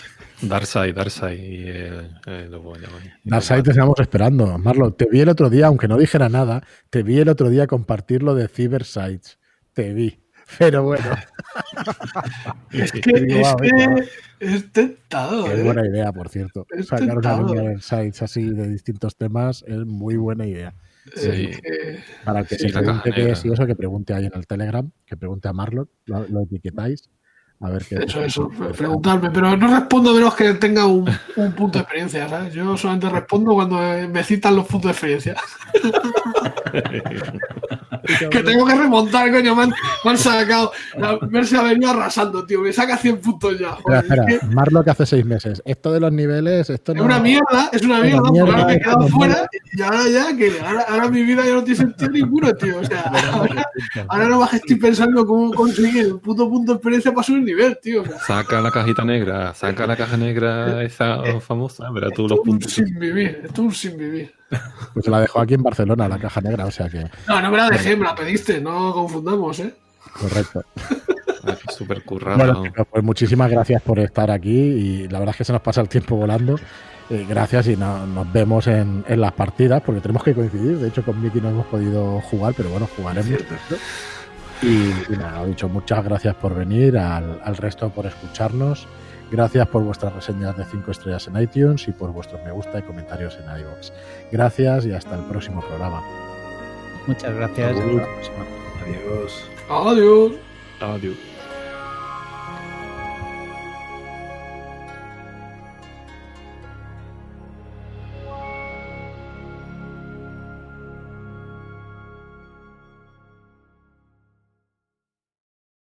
Darkseid, 0.42 0.94
Darkseid. 0.94 1.38
y, 1.38 1.64
eh, 1.68 2.10
eh, 2.26 2.46
lo 2.50 2.60
voy 2.62 2.78
a 2.78 2.82
llamar. 2.82 3.02
Darkseid 3.24 3.62
te 3.62 3.70
estamos 3.70 3.98
esperando. 4.00 4.58
Marlo, 4.58 4.92
te 4.92 5.06
vi 5.10 5.20
el 5.20 5.28
otro 5.28 5.48
día, 5.50 5.66
aunque 5.66 5.88
no 5.88 5.96
dijera 5.96 6.28
nada, 6.28 6.62
te 6.90 7.02
vi 7.02 7.18
el 7.18 7.28
otro 7.28 7.48
día 7.48 7.66
compartir 7.66 8.22
lo 8.22 8.34
de 8.34 8.48
Cybersites. 8.48 9.38
Te 9.72 9.92
vi. 9.94 10.20
Pero 10.58 10.84
bueno, 10.84 11.04
Es 12.70 12.92
que, 12.92 13.00
Digo, 13.20 13.40
es, 13.40 13.46
ah, 13.48 13.56
que 13.56 14.46
es 14.54 14.72
tentador. 14.72 15.50
es 15.52 15.58
¿eh? 15.58 15.62
buena 15.64 15.86
idea, 15.86 16.12
por 16.12 16.28
cierto. 16.28 16.66
Es 16.70 16.86
Sacar 16.86 17.04
una 17.04 17.14
tentador. 17.14 17.50
línea 17.56 17.70
de 17.70 17.80
sites 17.80 18.22
así 18.22 18.50
de 18.50 18.68
distintos 18.68 19.16
temas 19.16 19.64
es 19.66 19.84
muy 19.86 20.16
buena 20.16 20.46
idea. 20.46 20.74
Sí. 21.16 21.50
Para 22.24 22.40
el 22.40 22.46
que 22.46 22.56
Sí, 22.58 22.68
se 22.68 22.78
pregunte 22.78 23.12
qué 23.12 23.30
es 23.30 23.44
y 23.44 23.52
eso, 23.52 23.66
que 23.66 23.76
pregunte 23.76 24.12
ahí 24.14 24.26
en 24.26 24.32
el 24.34 24.46
Telegram, 24.46 24.90
que 25.06 25.16
pregunte 25.16 25.48
a 25.48 25.52
Marlock, 25.52 25.88
lo, 26.06 26.26
lo 26.28 26.42
etiquetáis. 26.42 27.08
A 27.60 27.70
ver 27.70 27.84
qué 27.86 27.96
Eso, 27.96 28.22
eso, 28.22 28.50
preguntarme, 28.76 29.30
pero 29.30 29.56
no 29.56 29.68
respondo 29.68 30.12
menos 30.12 30.34
que 30.34 30.52
tenga 30.54 30.86
un, 30.86 31.08
un 31.36 31.52
punto 31.52 31.78
de 31.78 31.82
experiencia, 31.82 32.28
¿sabes? 32.28 32.52
Yo 32.52 32.76
solamente 32.76 33.08
respondo 33.08 33.54
cuando 33.54 33.78
me 34.08 34.22
citan 34.22 34.56
los 34.56 34.66
puntos 34.66 34.88
de 34.88 34.92
experiencia. 34.92 35.36
que 38.30 38.42
tengo 38.42 38.66
que 38.66 38.74
remontar, 38.74 39.30
coño, 39.30 39.54
me 39.54 39.64
han, 39.64 39.70
me 40.04 40.10
han 40.10 40.18
sacado. 40.18 40.72
La 40.96 41.18
Merce 41.28 41.56
ha 41.56 41.62
venido 41.62 41.90
arrasando, 41.90 42.44
tío, 42.46 42.60
me 42.60 42.72
saca 42.72 42.96
100 42.96 43.20
puntos 43.20 43.58
ya. 43.58 43.70
Espera, 43.70 43.82
Joder, 43.82 44.04
espera, 44.04 44.24
es, 44.28 44.40
que 44.40 44.46
Marlock 44.46 44.88
hace 44.88 45.06
seis 45.06 45.24
meses. 45.24 45.62
Esto 45.64 45.92
de 45.92 46.00
los 46.00 46.12
niveles, 46.12 46.70
esto 46.70 46.92
es 46.92 46.98
no. 46.98 47.04
una 47.04 47.18
mierda, 47.18 47.70
es 47.72 47.82
una 47.82 48.00
Una 48.00 48.04
mierda, 48.04 48.30
mierda, 48.30 48.30
porque 48.30 48.50
ahora 48.52 48.64
me 48.66 48.72
he 48.72 48.76
es 48.76 48.82
quedado 48.82 49.08
fuera 49.08 49.34
mierda. 49.34 49.48
y 49.72 49.82
ahora 49.82 50.08
ya, 50.08 50.36
que 50.36 50.60
ahora, 50.60 50.80
ahora 50.88 51.08
mi 51.08 51.22
vida 51.22 51.44
ya 51.44 51.54
no 51.54 51.64
tiene 51.64 51.78
sentido 51.80 52.10
ninguno, 52.10 52.54
tío. 52.54 52.78
O 52.80 52.84
sea, 52.84 53.00
ahora, 53.32 53.64
ahora 54.08 54.28
nomás 54.28 54.54
estoy 54.54 54.76
pensando 54.76 55.26
cómo 55.26 55.52
conseguir 55.52 56.12
un 56.12 56.20
puto 56.20 56.48
punto 56.48 56.72
de 56.72 56.76
experiencia 56.76 57.12
para 57.12 57.22
subir 57.24 57.42
nivel, 57.42 57.78
tío. 57.82 58.02
O 58.02 58.06
sea, 58.06 58.18
Saca 58.20 58.60
la 58.60 58.70
cajita 58.70 59.04
negra, 59.04 59.54
saca 59.54 59.86
la 59.86 59.96
caja 59.96 60.16
negra 60.16 60.82
esa 60.82 61.18
famosa, 61.40 61.90
verás 61.90 62.12
tú 62.14 62.28
los 62.28 62.32
esto 62.32 62.34
es 62.34 62.38
un 62.38 62.44
puntos. 62.44 62.72
sin 62.72 62.98
vivir, 62.98 63.40
esto 63.44 63.52
es 63.52 63.58
un 63.66 63.74
sin 63.74 63.96
vivir. 63.98 64.35
Pues 64.94 65.04
se 65.04 65.10
la 65.10 65.20
dejó 65.20 65.40
aquí 65.40 65.54
en 65.54 65.62
Barcelona, 65.62 66.08
la 66.08 66.18
caja 66.18 66.40
negra, 66.40 66.66
o 66.66 66.70
sea 66.70 66.88
que, 66.88 67.06
No, 67.28 67.40
no 67.40 67.50
me 67.50 67.56
la 67.56 67.70
dejé, 67.70 67.96
me 67.96 68.04
la 68.04 68.14
pediste, 68.14 68.60
no 68.60 68.92
confundamos, 68.92 69.58
¿eh? 69.60 69.74
correcto. 70.20 70.62
Súper 71.76 72.02
currado. 72.04 72.38
Bueno, 72.38 72.84
pues 72.90 73.04
muchísimas 73.04 73.50
gracias 73.50 73.82
por 73.82 73.98
estar 73.98 74.30
aquí 74.30 74.50
y 74.50 75.08
la 75.08 75.18
verdad 75.18 75.32
es 75.34 75.38
que 75.38 75.44
se 75.44 75.52
nos 75.52 75.62
pasa 75.62 75.80
el 75.80 75.88
tiempo 75.88 76.16
volando. 76.16 76.58
Eh, 77.08 77.24
gracias 77.28 77.68
y 77.68 77.76
no- 77.76 78.04
nos 78.06 78.32
vemos 78.32 78.66
en, 78.66 79.04
en 79.06 79.20
las 79.20 79.32
partidas 79.32 79.80
porque 79.84 80.00
tenemos 80.00 80.24
que 80.24 80.34
coincidir. 80.34 80.78
De 80.78 80.88
hecho, 80.88 81.04
con 81.04 81.20
Miki 81.22 81.40
no 81.40 81.50
hemos 81.50 81.66
podido 81.66 82.20
jugar, 82.22 82.54
pero 82.56 82.70
bueno, 82.70 82.88
jugaremos. 82.96 83.30
Y, 84.62 84.66
y 84.66 85.16
nada, 85.16 85.40
lo 85.42 85.46
dicho, 85.46 85.68
muchas 85.68 86.02
gracias 86.04 86.34
por 86.34 86.54
venir, 86.54 86.96
al, 86.98 87.40
al 87.44 87.56
resto 87.56 87.90
por 87.90 88.06
escucharnos 88.06 88.86
Gracias 89.30 89.66
por 89.68 89.82
vuestras 89.82 90.12
reseñas 90.12 90.56
de 90.56 90.64
5 90.64 90.90
estrellas 90.90 91.26
en 91.26 91.40
iTunes 91.40 91.88
y 91.88 91.92
por 91.92 92.12
vuestros 92.12 92.42
me 92.44 92.52
gusta 92.52 92.78
y 92.78 92.82
comentarios 92.82 93.36
en 93.36 93.60
iVoox. 93.60 93.90
Gracias 94.30 94.86
y 94.86 94.92
hasta 94.92 95.16
el 95.16 95.24
próximo 95.24 95.60
programa. 95.60 96.02
Muchas 97.06 97.34
gracias. 97.34 97.76
Adiós. 97.76 99.44
Adiós. 99.68 100.32
Adiós. 100.80 101.16